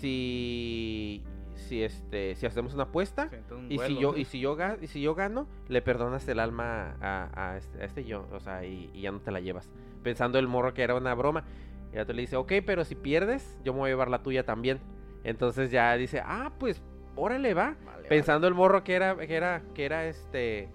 [0.00, 1.22] Si,
[1.66, 3.30] si, este, si hacemos una apuesta.
[3.50, 6.96] Un Y si yo, y si yo y si yo gano, le perdonas el alma
[7.00, 9.68] a, a este, a este yo, o sea, y, y ya no te la llevas.
[10.02, 11.44] Pensando el morro que era una broma.
[11.92, 14.22] Y ya te le dice, ok, pero si pierdes, yo me voy a llevar la
[14.22, 14.80] tuya también.
[15.24, 16.82] Entonces ya dice, ah, pues,
[17.16, 17.76] órale, va.
[17.84, 20.68] Vale, Pensando el morro que era, que era, que era este,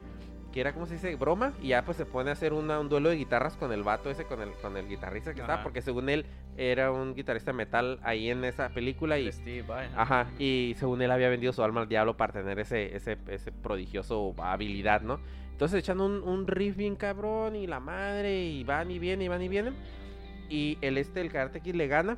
[0.52, 1.16] que era, ¿cómo se dice?
[1.16, 1.54] Broma.
[1.62, 4.10] Y ya pues se pone a hacer una- un duelo de guitarras con el vato
[4.10, 6.26] ese, con el, con el guitarrista que estaba, porque según él
[6.58, 9.28] era un guitarrista metal ahí en esa película y.
[9.96, 13.52] Ajá, y según él había vendido su alma al diablo para tener ese, ese, ese
[13.52, 15.20] prodigioso habilidad, ¿no?
[15.52, 19.28] Entonces echan un, un riff bien cabrón y la madre, y van y vienen, y
[19.30, 19.76] van y vienen.
[20.50, 22.18] Y el este, el Karate Kid le gana,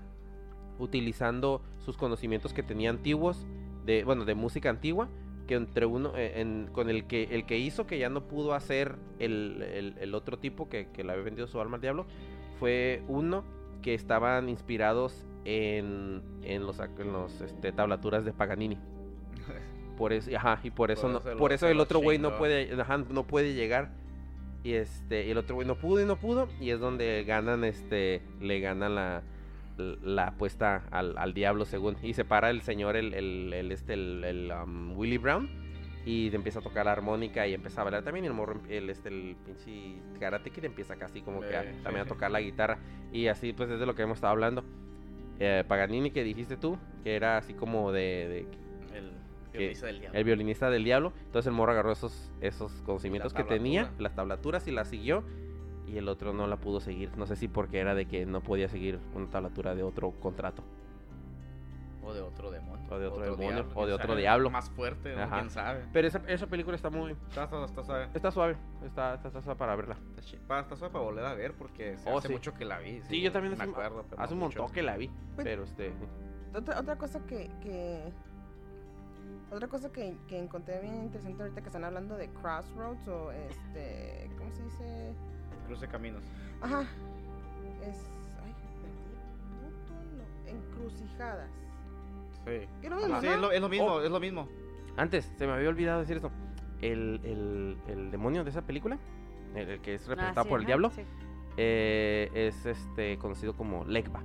[0.80, 3.45] utilizando sus conocimientos que tenía antiguos,
[3.86, 5.10] de, bueno, de música antigua,
[5.48, 8.54] que entre uno, eh, en- con el que, el que hizo que ya no pudo
[8.54, 12.06] hacer el, el- el otro tipo que, que le había vendido su alma al diablo,
[12.60, 13.44] fue uno
[13.82, 18.78] que estaban inspirados en, en los, en los este, tablaturas de Paganini.
[19.98, 22.82] Por eso, ajá, y por eso, Por no- por eso el otro güey no puede,
[22.82, 23.92] ajá, no puede llegar.
[24.64, 26.48] Y este, y el otro güey no pudo y no pudo.
[26.62, 29.22] Y es donde ganan, este, le ganan la,
[29.77, 31.95] la apuesta al, al diablo según.
[32.02, 35.50] Y se para el señor, el, el, el, este, el, el, um, Willie Brown.
[36.06, 38.26] Y empieza a tocar la armónica y empieza a bailar también.
[38.26, 42.06] Y el morro, el, este, el pinche karate kid empieza casi como que a- también
[42.06, 42.77] a tocar la guitarra.
[43.14, 44.66] Y así pues es de lo que hemos estado hablando.
[45.40, 48.45] Eh, Paganini que dijiste tú, que era así como de,
[48.92, 49.11] de El
[49.53, 50.19] Que- violinista del diablo.
[50.19, 51.14] el violinista del diablo.
[51.26, 55.24] Entonces el morro agarró esos, esos conocimientos que tenía, las tablaturas y las siguió.
[55.88, 57.12] Y el otro no la pudo seguir.
[57.18, 60.64] No sé si porque era de que no podía seguir una tablatura de otro contrato.
[62.06, 62.86] O de otro demonio.
[62.90, 64.50] O de otro demonio, diablo, o de otro sabe, diablo.
[64.50, 65.86] Más fuerte, quién sabe.
[65.94, 67.12] Pero esa, esa película está muy...
[67.30, 68.08] Está, está, está suave.
[68.14, 68.58] Está suave.
[68.86, 69.98] Está, está, está suave para verla.
[70.18, 72.34] Está, está suave para volver a ver porque se Oh, hace sí.
[72.34, 73.02] mucho que la vi.
[73.03, 74.06] Sí, yo también me hace, un- acuerdo.
[74.10, 74.60] pero hace no un mucho.
[74.60, 75.08] montón que la vi.
[75.36, 75.94] Pues- Pero este...
[76.56, 78.12] Otra, otra cosa que, que
[79.52, 84.30] otra cosa que, que encontré bien interesante ahorita que están hablando de crossroads o este
[84.38, 85.14] ¿cómo se dice?
[85.67, 86.24] Cruce caminos.
[86.61, 86.82] Ajá.
[87.83, 87.98] Es
[88.43, 91.50] ay, puto no, encrucijadas.
[92.45, 92.67] Sí.
[92.82, 93.33] Mismo, Sí, ¿no?
[93.33, 94.01] es lo, es lo mismo, Oh.
[94.01, 94.48] es lo mismo.
[94.98, 96.32] Antes, se me había olvidado decir esto.
[96.82, 98.98] El, el, el demonio de esa película,
[99.56, 101.01] el, el que es representado Ah, sí, por el ajá, diablo, sí.
[101.58, 104.22] eh, es este conocido como Legba.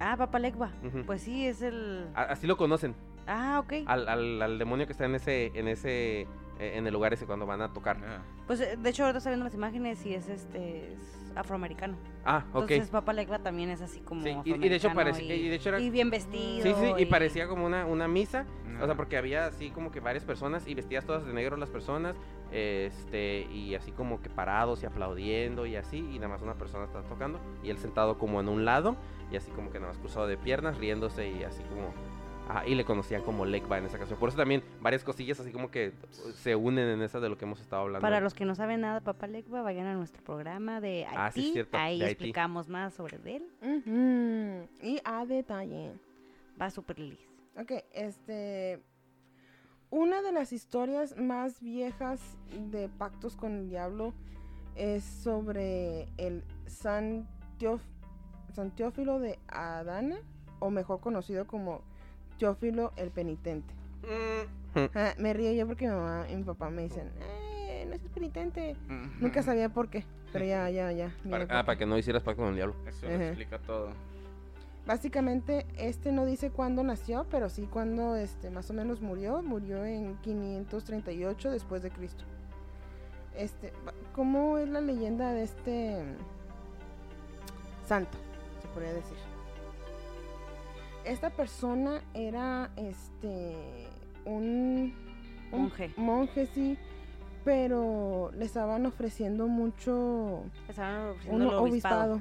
[0.00, 0.70] Ah, Papa Legba.
[1.06, 2.08] Pues sí, es el.
[2.14, 2.94] A- Así lo conocen.
[3.26, 3.72] Ah, ok.
[3.86, 6.26] Al, al, al demonio que está en ese, en ese,
[6.58, 7.96] en el lugar ese cuando van a tocar.
[8.06, 10.92] Ah, Pues eh, de hecho, ahorita estoy viendo las imágenes y es este.
[10.92, 10.98] Es
[11.36, 11.96] afroamericano.
[12.24, 12.62] Ah, ok.
[12.62, 14.22] Entonces, Papa Legba también es así como.
[14.22, 16.62] Sí, y, y de hecho afroamericano parecía, y, y de hecho era, y bien vestido.
[16.62, 18.46] sí, sí, y parecía como una, una misa,
[18.80, 21.68] o sea, porque había así como que varias personas y vestidas todas de negro las
[21.68, 22.16] personas,
[22.52, 26.84] este, y así como que parados y aplaudiendo y así, y nada más una persona
[26.86, 28.96] está tocando, y él sentado como en un lado,
[29.30, 31.92] y así como que nada más cruzado de piernas, riéndose y así como...
[32.48, 34.18] Ajá, y le conocían como Legba en esa canción.
[34.18, 35.92] Por eso también varias cosillas así como que
[36.34, 38.02] se unen en esa de lo que hemos estado hablando.
[38.02, 41.16] Para los que no saben nada de Papa Legba, vayan a nuestro programa de Haití.
[41.16, 44.68] Ah, sí, es cierto, Ahí de explicamos más sobre él.
[44.80, 45.94] Y a detalle.
[46.60, 47.18] Va súper lis.
[47.58, 48.80] Ok, este.
[49.90, 52.20] Una de las historias más viejas
[52.70, 54.14] de pactos con el diablo
[54.74, 60.18] es sobre el San, Teófilo de Adana,
[60.58, 61.82] o mejor conocido como
[62.38, 63.72] Teófilo el Penitente.
[64.02, 67.96] Mm, Ah, me río yo porque mi mamá y mi papá me dicen, eh, no
[67.96, 68.76] seas penitente.
[68.88, 69.22] Mm.
[69.22, 71.14] Nunca sabía por qué, pero ya, ya, ya.
[71.30, 72.74] para, ah, para que no hicieras pacto con el diablo.
[72.86, 73.16] Eso Ajá.
[73.16, 73.88] lo explica todo.
[74.86, 79.42] Básicamente, este no dice cuándo nació, pero sí cuándo este, más o menos murió.
[79.42, 82.24] Murió en 538 después de Cristo.
[83.36, 83.72] Este,
[84.14, 86.04] ¿cómo es la leyenda de este
[87.86, 88.18] santo,
[88.62, 89.16] se podría decir.
[91.06, 93.54] Esta persona era este
[94.24, 94.92] un,
[95.52, 95.90] un Monje.
[95.96, 96.76] monje, sí,
[97.44, 102.20] pero le estaban ofreciendo mucho Estaban ofreciendo un obispado.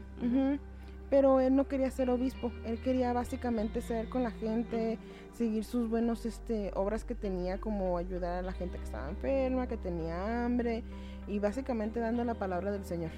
[1.09, 4.97] Pero él no quería ser obispo, él quería básicamente ser con la gente,
[5.33, 9.67] seguir sus buenos este, obras que tenía, como ayudar a la gente que estaba enferma,
[9.67, 10.83] que tenía hambre,
[11.27, 13.11] y básicamente dando la palabra del Señor.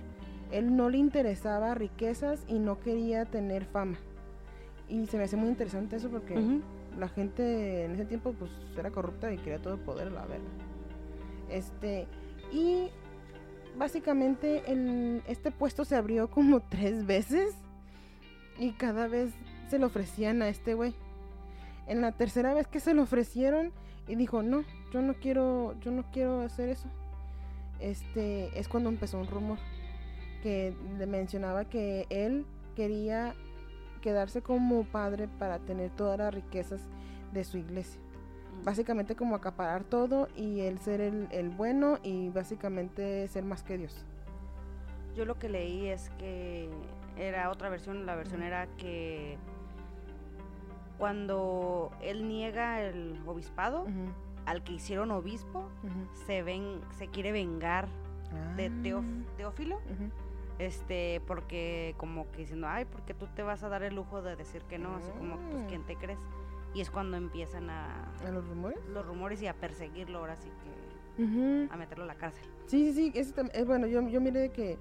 [0.51, 3.97] Él no le interesaba riquezas y no quería tener fama.
[4.89, 6.61] Y se me hace muy interesante eso porque
[6.97, 10.45] la gente en ese tiempo pues era corrupta y quería todo el poder, la verdad.
[11.49, 12.07] Este,
[12.51, 12.89] y
[13.77, 17.53] básicamente el, este puesto se abrió como tres veces
[18.57, 19.33] y cada vez
[19.69, 20.93] se lo ofrecían a este güey.
[21.87, 23.71] En la tercera vez que se lo ofrecieron
[24.07, 26.89] y dijo, no, yo no quiero, yo no quiero hacer eso.
[27.79, 29.59] Este, es cuando empezó un rumor
[30.41, 33.35] que le mencionaba que él quería
[33.97, 36.81] quedarse como padre para tener todas las riquezas
[37.33, 37.99] de su iglesia.
[38.63, 43.77] Básicamente como acaparar todo y él ser el, el bueno y básicamente ser más que
[43.77, 44.05] Dios.
[45.15, 46.69] Yo lo que leí es que
[47.17, 49.37] era otra versión, la versión era que
[50.97, 53.85] cuando él niega el obispado,
[54.45, 55.69] al que hicieron obispo,
[56.25, 57.87] se ven, se quiere vengar
[58.55, 59.79] de Teof- Ah, Teófilo.
[60.59, 64.35] Este, porque como que diciendo, ay, porque tú te vas a dar el lujo de
[64.35, 65.65] decir que no, así como, pues, Ah.
[65.69, 66.19] ¿quién te crees?
[66.73, 68.79] Y es cuando empiezan a ¿A los rumores?
[68.89, 72.43] los rumores y a perseguirlo, ahora sí que a meterlo a la cárcel.
[72.67, 73.19] Sí, sí, sí.
[73.19, 74.77] Eso tam- eh, bueno, yo, yo miré que,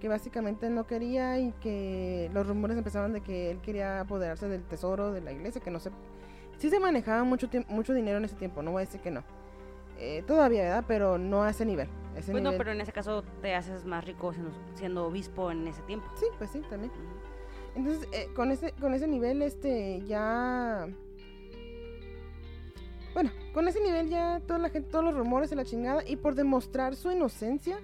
[0.00, 4.64] que básicamente no quería y que los rumores empezaban de que él quería apoderarse del
[4.64, 5.90] tesoro de la iglesia, que no sé.
[6.56, 9.22] Sí se manejaba mucho, mucho dinero en ese tiempo, no voy a decir que no.
[9.98, 10.84] Eh, todavía, ¿verdad?
[10.86, 11.88] Pero no a ese nivel.
[12.16, 15.66] Ese Pues no, pero en ese caso te haces más rico siendo, siendo obispo en
[15.66, 16.06] ese tiempo.
[16.16, 16.92] Sí, pues sí, también.
[17.74, 20.88] Entonces, eh, con ese con ese nivel, este, ya...
[23.14, 26.16] Bueno, con ese nivel ya toda la gente, todos los rumores de la chingada, y
[26.16, 27.80] por demostrar su inocencia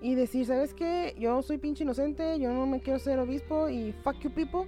[0.00, 1.14] y decir, ¿sabes qué?
[1.18, 4.66] Yo soy pinche inocente, yo no me quiero ser obispo y fuck you people,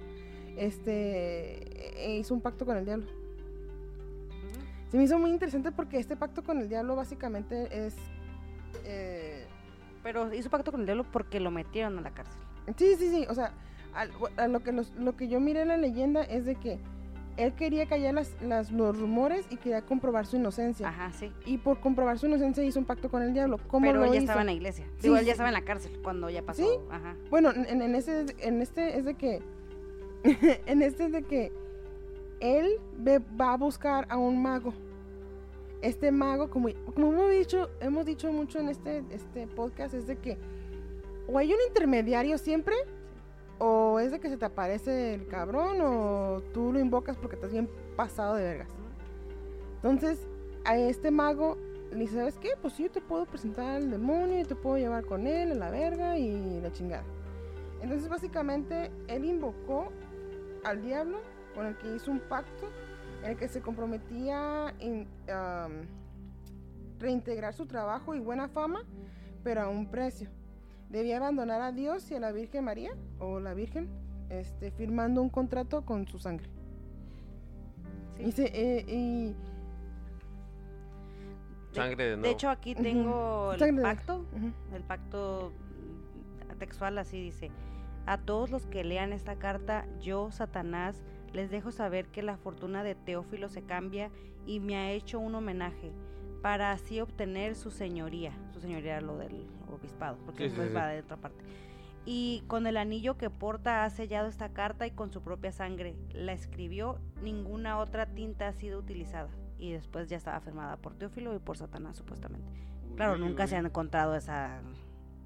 [0.57, 3.07] este, e- hizo un pacto con el diablo.
[4.93, 7.95] Se me hizo muy interesante porque este pacto con el diablo básicamente es...
[8.85, 9.47] eh,
[10.03, 12.39] Pero hizo pacto con el diablo porque lo metieron a la cárcel.
[12.77, 13.25] Sí, sí, sí.
[13.27, 13.53] O sea,
[14.37, 16.77] a lo, que los- lo que yo miré en la leyenda es de que
[17.37, 20.89] él quería callar las, las- los rumores y quería comprobar su inocencia.
[20.89, 21.31] Ajá, sí.
[21.47, 23.57] Y por comprobar su inocencia hizo un pacto con el diablo.
[23.69, 24.23] ¿Cómo Pero lo él ya hizo?
[24.25, 24.85] estaba en la iglesia.
[24.97, 25.25] Sí, Digo, él sí.
[25.25, 26.61] ya estaba en la cárcel cuando ya pasó.
[26.61, 26.69] ¿Sí?
[26.91, 27.15] Ajá.
[27.31, 29.41] Bueno, en, en ese, en este es de que...
[30.67, 31.51] en este es de que
[32.43, 32.77] él
[33.39, 34.73] va a buscar a un mago.
[35.81, 40.37] Este mago, como, como hemos dicho, mucho en este, este podcast, es de que
[41.27, 42.75] o hay un intermediario siempre,
[43.59, 47.53] o es de que se te aparece el cabrón, o tú lo invocas porque estás
[47.53, 48.69] bien pasado de vergas.
[49.75, 50.27] Entonces,
[50.65, 51.57] a este mago
[51.91, 52.51] le dice, ¿sabes qué?
[52.61, 55.69] Pues yo te puedo presentar al demonio y te puedo llevar con él a la
[55.69, 57.03] verga y la chingada.
[57.81, 59.87] Entonces, básicamente, él invocó
[60.65, 61.19] al diablo
[61.55, 62.69] con el que hizo un pacto
[63.23, 65.07] en el que se comprometía en
[66.99, 68.83] reintegrar su trabajo y buena fama,
[69.43, 70.29] pero a un precio.
[70.89, 73.89] Debía abandonar a Dios y a la Virgen María, o la Virgen,
[74.29, 76.47] este, firmando un contrato con su sangre.
[78.17, 78.23] Sí.
[78.25, 79.35] Y, se- eh, y-
[81.71, 84.25] Sangre de De hecho, aquí tengo el Sangre pacto.
[84.73, 85.51] El pacto
[86.59, 87.49] textual así dice.
[88.05, 91.01] A todos los que lean esta carta, yo, Satanás,
[91.33, 94.09] les dejo saber que la fortuna de Teófilo se cambia
[94.45, 95.91] y me ha hecho un homenaje
[96.41, 98.33] para así obtener su señoría.
[98.53, 100.75] Su señoría lo del obispado, porque Sí, sí, después sí.
[100.75, 101.43] va de otra parte.
[102.05, 105.95] Y con el anillo que porta ha sellado esta carta y con su propia sangre.
[106.11, 109.29] La escribió, ninguna otra tinta ha sido utilizada.
[109.57, 112.51] Y después ya estaba firmada por Teófilo y por Satanás, supuestamente.
[112.97, 114.59] Claro, Uy, nunca uy, se han encontrado esa,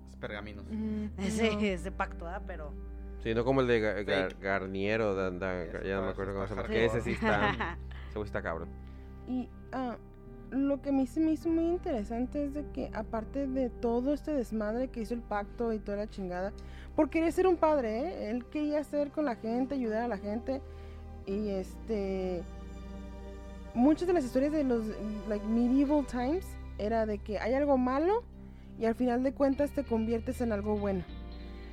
[0.05, 0.65] esos pergaminos.
[1.17, 1.59] Ese, no.
[1.61, 2.43] ese pacto, ¿verdad?
[2.45, 2.71] Pero.
[3.27, 4.39] Sí, no como el de Ga- Gar-.
[4.39, 6.67] Garniero, da- da- Ese ya no me acuerdo cómo se llama.
[6.69, 7.77] Que ese sí está,
[8.09, 8.69] ese está cabrón.
[9.27, 9.97] Y ah,
[10.51, 14.13] lo que a mí se me hizo muy interesante es de que aparte de todo
[14.13, 16.53] este desmadre que hizo el pacto y toda la chingada,
[16.95, 18.29] por querer ser un padre, ¿eh?
[18.29, 20.61] él quería ser con la gente, ayudar a la gente
[21.25, 22.43] y este
[23.73, 24.85] muchas de las historias de los
[25.27, 26.45] like medieval times
[26.77, 28.23] era de que hay algo malo
[28.79, 31.03] y al final de cuentas te conviertes en algo bueno.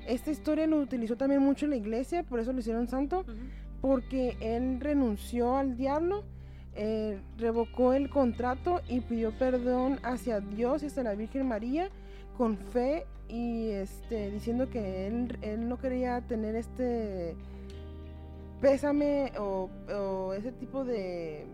[0.06, 3.24] Esta historia lo utilizó también mucho la iglesia, por eso lo hicieron santo,
[3.80, 6.24] porque él renunció al diablo
[6.76, 11.88] eh, revocó el contrato y pidió perdón hacia Dios y hacia la Virgen María
[12.36, 17.36] con fe y este diciendo que él, él no quería tener este
[18.60, 21.46] pésame o, o ese tipo de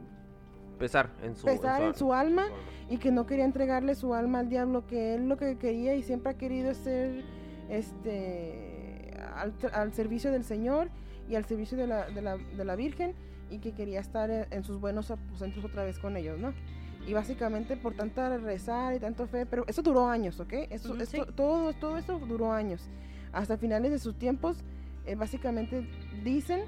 [0.79, 2.57] Pesar en su, pesar en su alma alma.
[2.89, 6.03] y que no quería entregarle su alma al diablo, que él lo que quería y
[6.03, 7.23] siempre ha querido es ser
[7.71, 10.89] este al, al servicio del Señor
[11.29, 13.15] y al servicio de la, de la, de la Virgen
[13.51, 16.53] y que quería estar en, sus buenos aposentos otra vez con ellos, ¿no?
[17.07, 20.53] Y básicamente por tanta rezar y tanto fe, pero eso duró años, ¿ok?
[20.71, 21.33] Eso, Ujú, esto- sí.
[21.35, 22.89] todo, todo eso duró años.
[23.33, 24.59] Hasta finales de sus tiempos,
[25.07, 25.89] eh, básicamente
[26.23, 26.61] dicen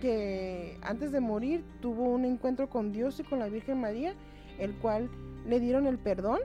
[0.00, 4.14] que antes de morir tuvo un encuentro con Dios y con la Virgen María,
[4.58, 5.10] el cual
[5.46, 6.40] le dieron el perdón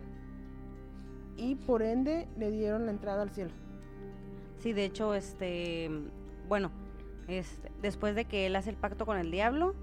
[1.37, 3.51] y por ende le dieron la entrada al cielo.
[4.61, 5.89] Sí, de hecho, este,
[6.47, 6.71] bueno,
[7.27, 9.73] este, después de que él hace el pacto con el diablo,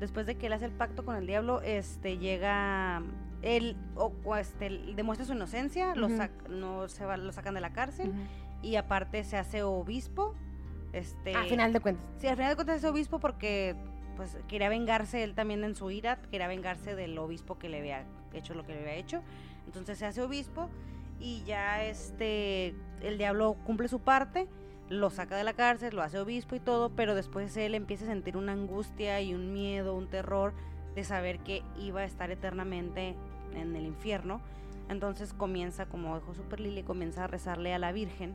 [0.00, 3.02] después de que él hace el pacto con el diablo, este, llega,
[3.42, 6.16] él, o, este, demuestra su inocencia, lo, Ujú.
[6.16, 8.12] sac- no se va, lo sacan de la cárcel
[8.62, 10.34] y aparte se hace obispo,
[10.92, 12.04] este, A final de cuentas.
[12.18, 13.76] Sí, al final de cuentas es obispo porque
[14.16, 18.04] pues quería vengarse él también en su ira, quería vengarse del obispo que le había
[18.34, 19.22] hecho lo que le había hecho.
[19.66, 20.68] Entonces se hace obispo
[21.20, 24.46] y ya este el diablo cumple su parte,
[24.88, 28.08] lo saca de la cárcel, lo hace obispo y todo, pero después él empieza a
[28.08, 30.52] sentir una angustia y un miedo, un terror
[30.94, 33.14] de saber que iba a estar eternamente
[33.54, 34.40] en el infierno.
[34.88, 38.34] Entonces comienza, como dijo Super Lily, comienza a rezarle a la Virgen.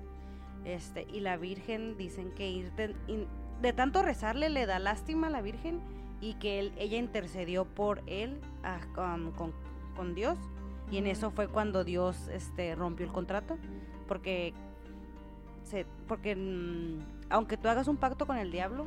[0.64, 5.42] Este, y la Virgen dicen que ir de, tanto rezarle le da lástima a la
[5.42, 5.82] Virgen
[6.22, 9.54] y que él- ella intercedió por él ah, con-
[9.96, 10.38] con Dios.
[10.90, 13.58] Y en eso fue cuando Dios este, rompió el contrato.
[14.08, 14.54] Porque,
[15.64, 18.86] se, porque mm, aunque tú hagas un pacto con el diablo,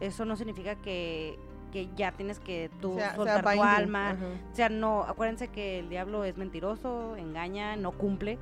[0.00, 1.38] eso no significa que,
[1.72, 4.16] que ya tienes que tú Sea- sea soltar tu alma.
[4.52, 8.38] O sea, no, acuérdense que el diablo es mentiroso, engaña, no cumple.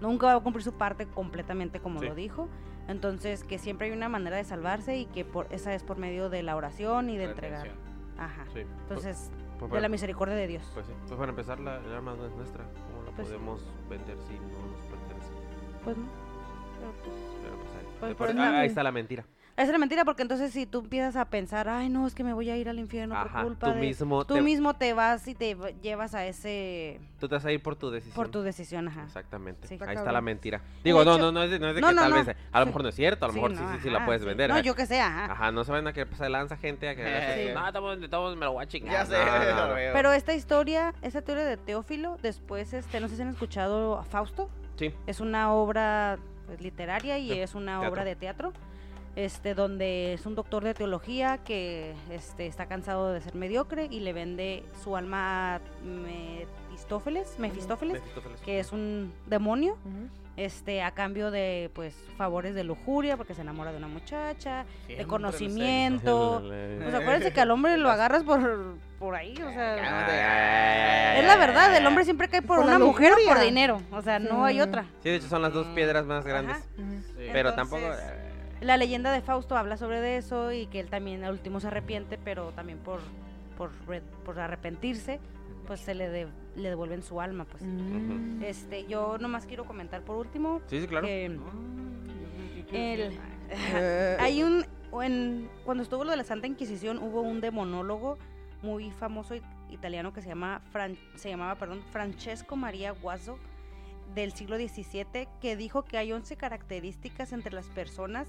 [0.00, 2.06] Nunca va a cumplir su parte completamente como Sí.
[2.06, 2.48] lo dijo.
[2.88, 6.28] Entonces, que siempre hay una manera de salvarse y que por, esa es por medio
[6.28, 7.70] de la oración y de La entregar.
[8.18, 8.44] Ajá.
[8.52, 8.60] Sí.
[8.82, 9.30] Entonces,
[9.60, 10.68] Pues de la para, misericordia de Dios.
[10.74, 10.92] pues sí.
[11.06, 12.64] Pues para empezar, la, el arma no es nuestra.
[12.64, 13.34] ¿Cómo la Pues sí.
[13.34, 14.71] podemos vender si no?
[15.84, 16.04] Pues no.
[16.78, 19.24] Pero, pues, Pero pues ahí, Pues por ah, no- ahí está la mentira.
[19.54, 22.24] Esa es la mentira porque entonces si tú empiezas a pensar, ay no, es que
[22.24, 23.80] me voy a ir al infierno Ajá, por culpa tú de...
[23.80, 26.98] mismo, Tú te, mismo te vas y te llevas a ese...
[27.20, 28.14] tú te vas a ir por tu decisión.
[28.16, 29.02] por tu decisión, ajá.
[29.04, 29.68] Exactamente.
[29.68, 29.74] Sí.
[29.74, 30.14] Ahí Está está cabrón.
[30.14, 30.62] la mentira.
[30.82, 32.16] Digo, no, hecho- no, no es de, no es de No, que no, tal no.
[32.16, 32.68] vez, eh, a lo Sí.
[32.70, 34.22] mejor no es cierto, a lo Sí, mejor no, sí, sí, sí la ajá, puedes
[34.22, 34.28] sí.
[34.28, 34.48] vender.
[34.48, 34.62] No, ajá.
[34.64, 35.24] yo que sé, ajá.
[35.32, 37.54] Ajá, no se van a pasar de lanza gente a que Sí.
[37.54, 38.92] no, estamos, estamos, me lo voy a chingar.
[38.94, 39.68] Ya sé, No, no, no.
[39.68, 39.92] lo veo.
[39.92, 44.04] Pero esta historia, esta teoría de Teófilo, después, este, no sé si han escuchado a
[44.04, 44.48] Fausto.
[44.76, 47.90] Sí, Es una obra pues, literaria y es una teatro.
[47.92, 48.52] obra de teatro.
[49.14, 54.00] Este, donde es un doctor de teología que este, está cansado de ser mediocre y
[54.00, 58.40] le vende su alma a Mefistófeles, Mefistófeles, Mefistófeles.
[58.40, 59.76] que es un demonio.
[60.36, 64.96] Este, a cambio de pues favores de lujuria, porque se enamora de una muchacha, Siempre
[64.96, 66.42] de conocimiento.
[66.82, 71.18] Pues acuérdense que al hombre lo agarras por, por ahí, o sea...
[71.18, 73.80] Es la verdad, el hombre siempre cae por, una mujer o por dinero.
[73.90, 74.60] O sea, no hay Sí.
[74.62, 74.84] otra.
[75.02, 76.56] Sí, de hecho son las dos piedras más grandes.
[76.56, 76.64] Ajá.
[76.78, 77.02] Ujú.
[77.18, 77.28] Sí.
[77.32, 77.92] Pero Entonces, tampoco.
[77.92, 81.60] eh, La leyenda de Fausto habla sobre de eso y que él también al último
[81.60, 83.00] se arrepiente, pero también por,
[83.58, 85.20] por, re- por arrepentirse,
[85.66, 87.44] pues se le, de- le devuelven su alma.
[87.44, 88.42] pues Mm.
[88.42, 91.06] este Yo nomás quiero comentar por último Sí, sí, claro.
[91.06, 91.26] que
[92.94, 93.18] el,
[93.50, 94.64] Eh, hay un...
[95.02, 98.18] en- cuando estuvo lo de la Santa Inquisición hubo un demonólogo
[98.62, 103.38] muy famoso it- italiano que se, llama Fran- se llamaba perdón, Francesco Maria Guazzo
[104.14, 108.26] del siglo XVII que dijo que hay 11 características entre las personas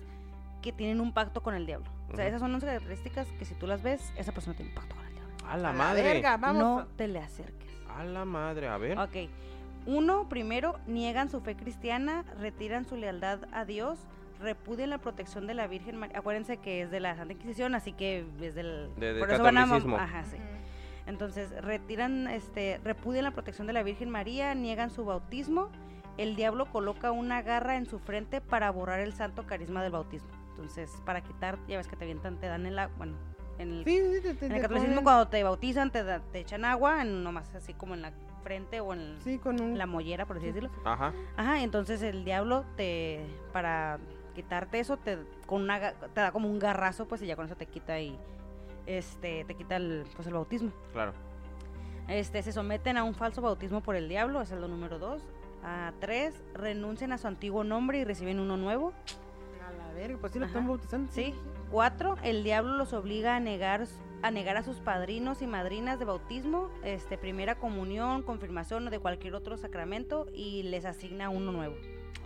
[0.62, 1.90] que tienen un pacto con el diablo.
[2.12, 4.76] O sea, esas son 11 características que si tú las ves, esa persona tiene un
[4.76, 5.34] pacto con el diablo.
[5.46, 6.04] A la a madre.
[6.04, 6.62] verga, vamos.
[6.64, 7.73] No te le acerques.
[7.98, 8.98] A la madre, a ver.
[8.98, 9.30] Ok.
[9.86, 14.00] Uno, primero, niegan su fe cristiana, retiran su lealtad a Dios,
[14.40, 16.20] repudian la protección de la Virgen María.
[16.20, 18.90] Acuérdense que es de la Santa Inquisición, así que es del...
[18.98, 19.98] De- del por eso van a mam- catolicismo.
[19.98, 20.38] Ajá, sí.
[21.06, 25.70] Entonces, retiran, este, repudian la protección de la Virgen María, niegan su bautismo.
[26.18, 30.30] El diablo coloca una garra en su frente para borrar el santo carisma del bautismo.
[30.52, 33.16] Entonces, para quitar, ya ves que te avientan, te dan en la, bueno,
[33.60, 36.04] en el, Sí, sí, te, te- en te el catolicismo ponen- cuando te bautizan te,
[36.04, 38.12] da- te echan agua, en, nomás así como en la
[38.44, 39.78] frente o en Sí, con un...
[39.78, 40.70] la mollera, por así decirlo.
[40.84, 41.14] Ajá.
[41.38, 44.00] Ajá, entonces el diablo te, para
[44.36, 47.56] quitarte eso, te, con una, te da como un garrazo, pues y ya con eso
[47.56, 48.18] te quita y,
[48.86, 50.72] este, te quita el, pues el bautismo.
[50.92, 51.14] Claro.
[52.10, 55.22] Este, se someten a un falso bautismo por el diablo, es el lo número dos.
[55.64, 58.92] A tres, renuncian a su antiguo nombre y reciben uno nuevo.
[59.66, 61.10] A la verga, pues sí lo están bautizando.
[61.14, 61.34] Sí.
[61.74, 63.88] Cuatro, el diablo los obliga a negar
[64.22, 69.00] a negar a sus padrinos y madrinas de bautismo, este, primera comunión, confirmación o de
[69.00, 71.74] cualquier otro sacramento y les asigna uno nuevo.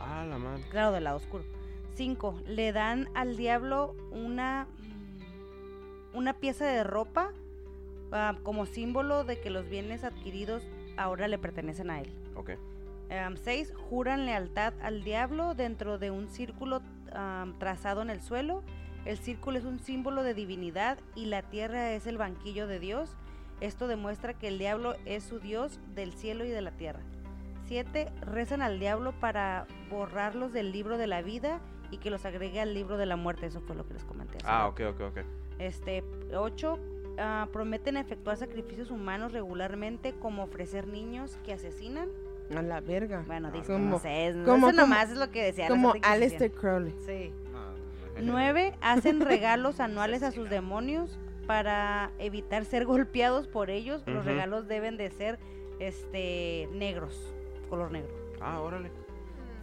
[0.01, 0.63] Ah, la madre.
[0.69, 1.45] Claro, del lado oscuro.
[1.95, 2.41] 5.
[2.45, 4.67] Le dan al diablo una,
[6.13, 7.31] una pieza de ropa
[8.11, 10.61] ah, como símbolo de que los bienes adquiridos
[10.97, 12.11] ahora le pertenecen a él.
[12.35, 12.51] Ok.
[13.45, 13.73] 6.
[13.89, 16.81] juran lealtad al diablo dentro de un círculo
[17.59, 18.61] trazado en el suelo.
[19.07, 23.15] El círculo es un símbolo de divinidad y la tierra es el banquillo de Dios.
[23.61, 26.99] Esto demuestra que el diablo es su Dios del cielo y de la tierra.
[27.67, 28.11] 7.
[28.21, 32.73] Rezan al diablo para borrarlos del libro de la vida y que los agregue al
[32.73, 33.45] libro de la muerte.
[33.45, 34.37] Eso fue lo que les comenté.
[34.39, 35.17] hace Ah, ok, ok, ok.
[35.59, 36.03] Este,
[36.35, 36.77] 8.
[37.51, 42.09] prometen efectuar sacrificios humanos regularmente como ofrecer niños que asesinan.
[42.55, 43.23] A la verga.
[43.25, 45.67] Bueno, dice, Como- no sé, como- eso nomás es lo que decía.
[45.67, 45.93] Como.
[46.03, 46.93] Aleister Crowley.
[47.05, 47.33] Sí.
[48.21, 48.75] 9.
[48.81, 54.03] Hacen regalos anuales a sus demonios para evitar ser golpeados por ellos.
[54.05, 55.39] Los regalos deben de ser
[55.79, 57.33] este negros,
[57.69, 58.13] color negro.
[58.41, 58.91] Ah, órale.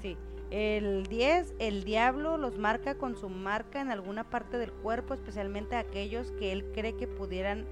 [0.01, 0.17] Sí.
[0.51, 5.75] El 10, el diablo los marca con su marca en alguna parte del cuerpo, especialmente
[5.75, 7.67] aquellos que él cree que pudieran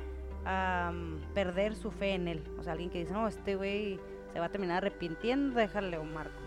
[1.34, 2.42] perder su fe en él.
[2.58, 4.00] O sea, alguien que dice, no, este güey
[4.32, 6.41] se va a terminar arrepintiendo, déjale un marco.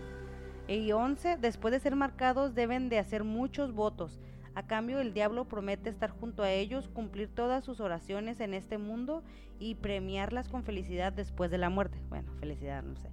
[0.68, 4.20] Y 11, después de ser marcados deben de hacer muchos votos.
[4.54, 8.78] A cambio, el diablo promete estar junto a ellos, cumplir todas sus oraciones en este
[8.78, 9.22] mundo
[9.60, 12.00] y premiarlas con felicidad después de la muerte.
[12.08, 13.10] Bueno, felicidad, no sé.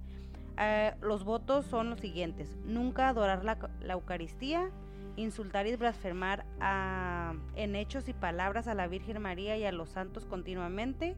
[0.58, 2.56] Eh, los votos son los siguientes.
[2.64, 4.70] Nunca adorar la, la Eucaristía,
[5.16, 9.90] insultar y blasfemar a- en hechos y palabras a la Virgen María y a los
[9.90, 11.14] santos continuamente,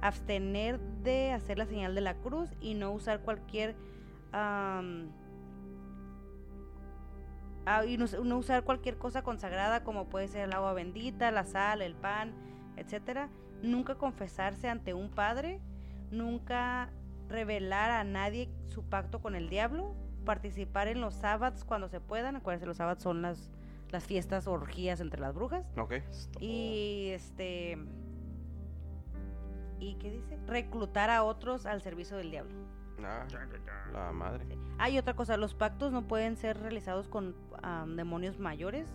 [0.00, 3.74] abstener de hacer la señal de la cruz y no usar cualquier...
[7.68, 11.30] ah, y no, us- no usar cualquier cosa consagrada como puede ser el agua bendita,
[11.30, 12.32] la sal, el pan,
[12.76, 13.28] etcétera.
[13.62, 15.60] Nunca confesarse ante un padre,
[16.10, 16.90] nunca
[17.28, 22.36] revelar a nadie su pacto con el diablo, participar en los sábados cuando se puedan,
[22.36, 23.50] acuérdense los sábados son las
[23.90, 25.94] las fiestas orgías entre las brujas Ok.
[26.40, 27.78] y este
[29.80, 32.52] y qué dice reclutar a otros al servicio del diablo.
[33.04, 33.26] Ah,
[33.92, 34.44] la madre.
[34.78, 37.34] Hay otra cosa, los pactos no pueden ser realizados con
[37.96, 38.88] demonios mayores,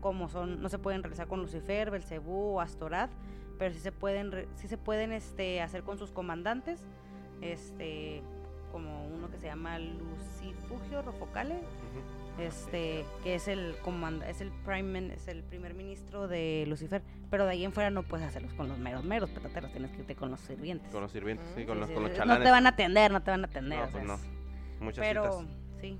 [0.00, 3.10] como son, no se pueden realizar con Lucifer, Belcebú o Astorat,
[3.58, 6.84] pero sí se pueden, sí se pueden este, hacer con sus comandantes,
[7.40, 8.22] este,
[8.72, 11.62] como uno que se llama Lucifugio Rofocale.
[12.38, 17.44] Este, que es el comanda, es el prime, es el primer ministro de Lucifer, pero
[17.44, 20.14] de ahí en fuera no puedes hacerlos con los meros meros petateros, tienes que irte
[20.14, 20.90] con los sirvientes.
[20.92, 22.38] Con los sirvientes, sí, con Sí, los, sí, con los chalanes.
[22.38, 24.84] no te van a atender, no te van a atender, No, o sea, pues no.
[24.84, 25.54] Muchas pero citas.
[25.80, 25.98] sí.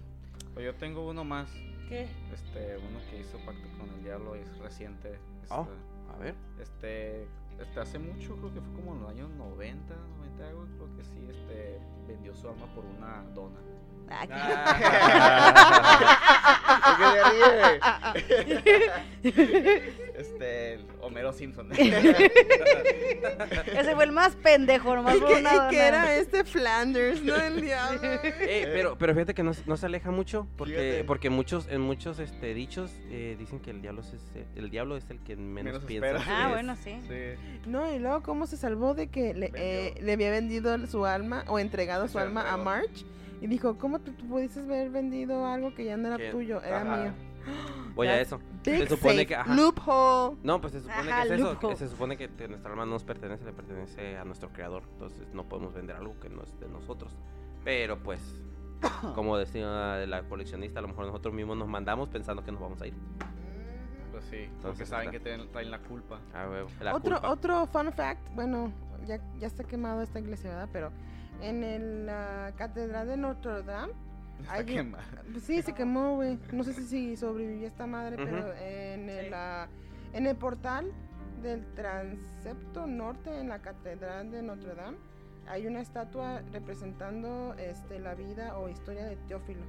[0.54, 1.50] Pues yo tengo uno más.
[1.88, 2.02] ¿Qué?
[2.32, 5.12] Este, uno que hizo pacto con el diablo y es reciente.
[5.42, 5.66] Este, Oh.
[6.14, 6.34] A ver.
[6.60, 7.26] este,
[7.60, 11.04] este, hace mucho, creo que fue como en los años 90, 90 algo, creo que
[11.04, 13.58] sí, este, vendió su alma por una dona.
[14.10, 14.34] Ah, qué-
[16.88, 17.12] ¿Por qué
[19.22, 19.30] se
[19.70, 19.92] ríe?
[20.16, 21.70] este, Homero Simpson.
[21.76, 22.02] Ese
[23.94, 27.36] fue el más pendejo, nomás Y que, y era este Flanders, ¿no?
[27.36, 28.00] El diablo.
[28.02, 31.04] Eh, pero, pero fíjate que no, se- no se aleja mucho porque, Fíjate.
[31.04, 34.96] porque muchos en muchos este dichos eh, dicen que el diablo es ese- el diablo
[34.96, 36.08] es el que menos, Menos piensa.
[36.08, 36.24] espera.
[36.28, 36.50] Ah, es.
[36.52, 36.98] bueno, sí.
[37.08, 37.14] sí.
[37.66, 41.44] No, y luego cómo se salvó de que le, eh, le había vendido su alma
[41.48, 42.56] o entregado su alma a.
[42.56, 43.04] March.
[43.40, 46.60] Y dijo, ¿cómo tú, tú pudiste haber vendido algo que ya no era Que- tuyo?
[46.62, 46.96] Era Ajá.
[47.02, 47.12] mío.
[47.96, 48.38] Oye, a eso.
[48.64, 49.26] Big Se supone safe.
[49.26, 49.54] que- ajá.
[49.54, 50.36] Loophole.
[50.42, 51.72] No, pues se supone Ajá, que es eso, loophole.
[51.74, 54.82] que se supone que nuestra alma no nos pertenece, le pertenece a nuestro creador.
[54.92, 57.16] Entonces no podemos vender algo que no es de nosotros.
[57.64, 58.20] Pero pues,
[59.14, 62.82] como decía la coleccionista, a lo mejor nosotros mismos nos mandamos pensando que nos vamos
[62.82, 62.94] a ir.
[64.12, 65.18] Pues sí, porque Entonces saben está.
[65.18, 66.18] que tienen- traen la culpa.
[66.34, 67.30] Ah, huevo, la otro, culpa.
[67.30, 68.72] otro fun fact, bueno,
[69.06, 70.68] ya, ya está quemado esta iglesia, ¿verdad?
[70.72, 70.90] Pero
[71.42, 73.92] en el, la catedral de Notre Dame,
[74.40, 74.92] Está Hay
[75.32, 76.38] pues sí, se quemó, güey.
[76.52, 79.30] No sé si, si sobrevivió esta madre, pero en, el, Sí.
[79.30, 79.68] la-
[80.12, 80.92] en el portal
[81.42, 84.96] del transepto norte, en la catedral de Notre Dame,
[85.48, 89.62] hay una estatua representando este, la vida o historia de Teófilo.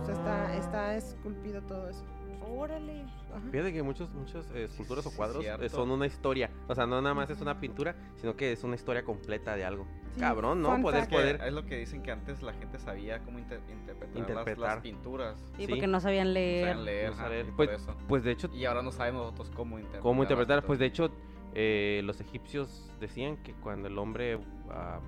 [0.00, 2.04] O sea, está, está esculpido todo eso.
[2.52, 3.02] Órale.
[3.30, 3.40] Ajá.
[3.50, 5.64] Fíjate que muchos, muchos eh, esculturas o Sí, cuadros cierto.
[5.64, 6.50] eh, son una historia.
[6.68, 9.64] O sea, no nada más es una pintura, sino que es una historia completa de
[9.64, 9.86] algo.
[10.14, 10.80] Sí, Cabrón, ¿no?
[10.82, 11.40] Poder poder.
[11.42, 14.82] Es lo que dicen que antes la gente sabía cómo inter- interpretar, las- Las, Interpretar.
[14.82, 15.38] pinturas.
[15.56, 15.68] Sí, Sí.
[15.68, 16.68] porque no sabían No leer.
[16.70, 17.40] saben leer, no ajá, saber.
[17.46, 17.96] y por Pues, eso.
[18.08, 20.02] Pues de hecho, Y ahora no sabemos nosotros cómo interpretar.
[20.02, 20.64] ¿Cómo las interpretar?
[20.64, 21.10] Pues de hecho,
[21.54, 24.98] eh, los egipcios decían que cuando el hombre ah,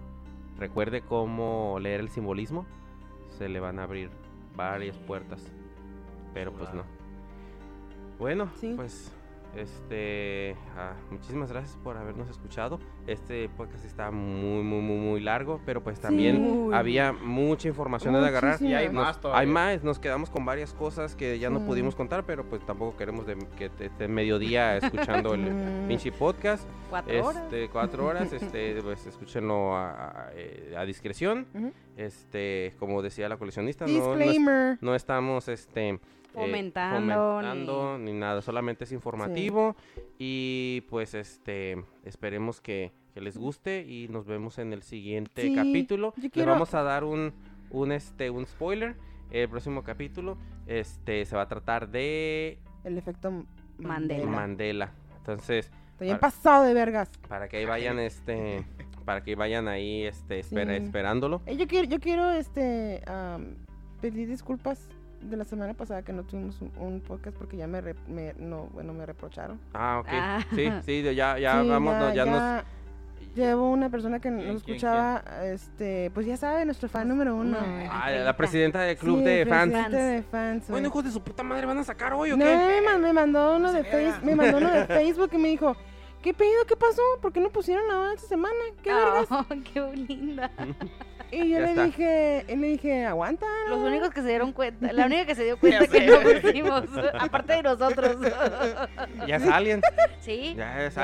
[0.58, 2.66] recuerde cómo leer el simbolismo,
[3.38, 4.10] se le van a abrir
[4.54, 5.50] varias puertas.
[6.34, 6.84] Pero pues no.
[8.18, 8.72] Bueno, Sí.
[8.76, 9.10] pues
[9.54, 12.78] este, ah, muchísimas gracias por habernos escuchado.
[13.06, 18.26] Este podcast está muy, muy, muy, muy largo, pero pues también había mucha información de
[18.26, 18.62] agarrar.
[18.62, 19.52] Y hay Nos- más Hay todavía.
[19.52, 23.26] más, nos quedamos con varias cosas que ya no pudimos contar, pero pues tampoco queremos
[23.26, 24.76] de, que te- esté mediodía
[25.22, 25.88] escuchando el Mm.
[25.88, 26.66] pinche podcast.
[26.88, 27.42] Cuatro horas.
[27.44, 31.46] Este, cuatro horas, este, pues escúchenlo a, a- eh, a discreción.
[31.98, 36.00] Este, como decía la coleccionista, no, no, no estamos este
[36.32, 38.12] Fomentando, fomentando ni...
[38.12, 39.76] nada, solamente es informativo
[40.18, 45.54] y pues este esperemos que, que les guste y nos vemos en el siguiente Sí,
[45.54, 46.14] capítulo.
[46.16, 47.32] Les quiero- vamos a dar un
[47.70, 48.96] un este un spoiler.
[49.30, 50.36] El próximo capítulo
[50.66, 53.44] este se va a tratar de El efecto
[53.78, 54.26] Mandela.
[54.26, 54.92] Mandela.
[55.18, 55.70] Entonces,
[56.00, 57.10] bien Para- pasado de vergas.
[57.28, 58.64] para que ahí vayan este
[59.06, 60.84] para que vayan ahí este espera- Sí.
[60.84, 61.40] esperándolo.
[61.46, 63.02] Eh, yo quiero, yo quiero este
[64.00, 64.88] pedir disculpas
[65.22, 68.34] de la semana pasada que no tuvimos un, un podcast porque ya me, re- me-
[68.38, 69.58] no bueno me reprocharon.
[69.74, 70.08] Ah, ok.
[70.12, 70.38] Ah.
[70.54, 72.64] Sí, sí, ya ya Sí, vamos, no, ya nos ya
[73.34, 77.34] llevo una persona que ¿Quién, nos quién, escuchaba, este, pues ya sabe, nuestro fan número
[77.34, 77.56] uno.
[77.60, 79.72] Ay, Ah, la presidenta del club Sí, de fans.
[79.90, 80.68] de fans.
[80.68, 82.54] Bueno, hijos de su puta madre, ¿van a sacar hoy o No, qué?
[82.56, 84.20] me, man- me mandó uno de se face, vea.
[84.22, 85.74] me mandó uno de Facebook y me dijo,
[86.20, 86.66] ¿qué pedido?
[86.66, 87.00] ¿Qué pasó?
[87.22, 88.54] ¿Por qué no pusieron ahora esta semana?
[88.82, 89.26] ¿Qué vergas?
[89.30, 90.50] Oh, qué linda.
[91.32, 91.84] Y yo Ya le está.
[91.86, 93.46] dije, y le dije, aguanta.
[93.68, 93.86] Los ¿no?".
[93.86, 96.82] únicos que se dieron cuenta, la única que se dio cuenta que no pusimos,
[97.18, 98.16] aparte de nosotros.
[99.26, 99.80] Ya es Alien.
[100.20, 100.54] Sí.
[100.56, 100.94] Ya es.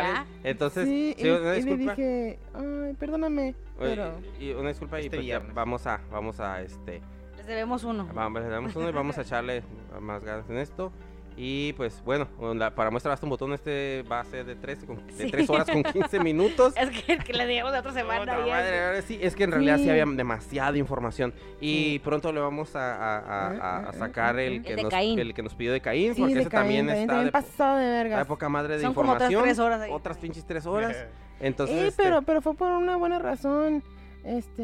[0.44, 1.94] Entonces, Sí, sí, y, una y le disculpa.
[1.94, 4.12] dije, ay, perdóname, Oye, pero...
[4.38, 7.00] y una disculpa y Este pues ya vamos a vamos a este
[7.36, 8.08] Les debemos uno.
[8.12, 9.62] vamos, le damos uno y vamos a echarle
[10.00, 10.92] más ganas en esto.
[11.40, 14.82] Y pues bueno, la- para muestra basta un botón este va a ser de 3
[14.84, 15.30] con, de Sí.
[15.30, 16.74] tres horas con 15 minutos.
[16.76, 18.36] Es que, que le digamos la otra semana.
[18.44, 19.90] Y madre, sí, es que en realidad sí, Sí.
[19.90, 21.32] había demasiada información.
[21.60, 22.00] Y Sí.
[22.02, 25.54] pronto le vamos a, a- a- a- sacar el El que, nos, el que nos
[25.54, 27.90] pidió de Caín, Sí, porque de ese Caín, también está también de, pasado de la
[28.02, 28.22] vergas.
[28.22, 29.42] época madre de Son como otras información.
[29.44, 29.90] tres horas ahí.
[29.92, 30.96] Otras pinches tres horas.
[31.38, 33.84] Entonces, Eh, este, pero, pero fue por una buena razón,
[34.24, 34.62] este...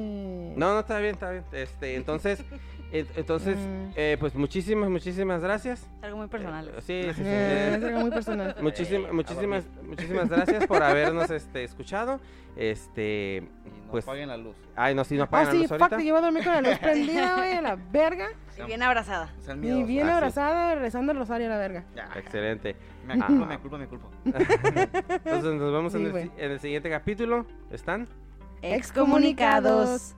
[0.57, 1.44] No, no, está bien, está bien.
[1.53, 2.47] Este, entonces, en-
[2.93, 3.91] entonces, Mm.
[3.97, 5.83] eh, pues muchísimas, muchísimas gracias.
[5.99, 6.69] Es algo muy personal.
[6.69, 7.23] Eh, sí, sí, sí.
[7.25, 8.57] Eh, eh, es algo muy personal.
[8.63, 12.21] muchísimas, Eh, muchísimas, muchísimas gracias por habernos este, escuchado.
[12.57, 14.57] Este, Y no Pues- paguen la luz.
[14.77, 15.97] ay, no, sí, no Ah, apagan la sí, luz fuck, ahorita.
[15.99, 18.29] te llevo a dormir con la luz prendida, güey, a la verga.
[18.59, 19.33] Y bien abrazada.
[19.63, 20.15] Y bien Ah, sí.
[20.17, 21.85] abrazada, rezando el rosario a la verga.
[21.97, 22.09] Ya.
[22.17, 22.77] Excelente.
[23.07, 24.11] Me culpo, me culpo, me culpo.
[24.25, 27.47] Entonces nos vemos en, Sí, el, si- en el siguiente capítulo.
[27.73, 28.07] ¿Están?
[28.63, 30.15] Excomunicados.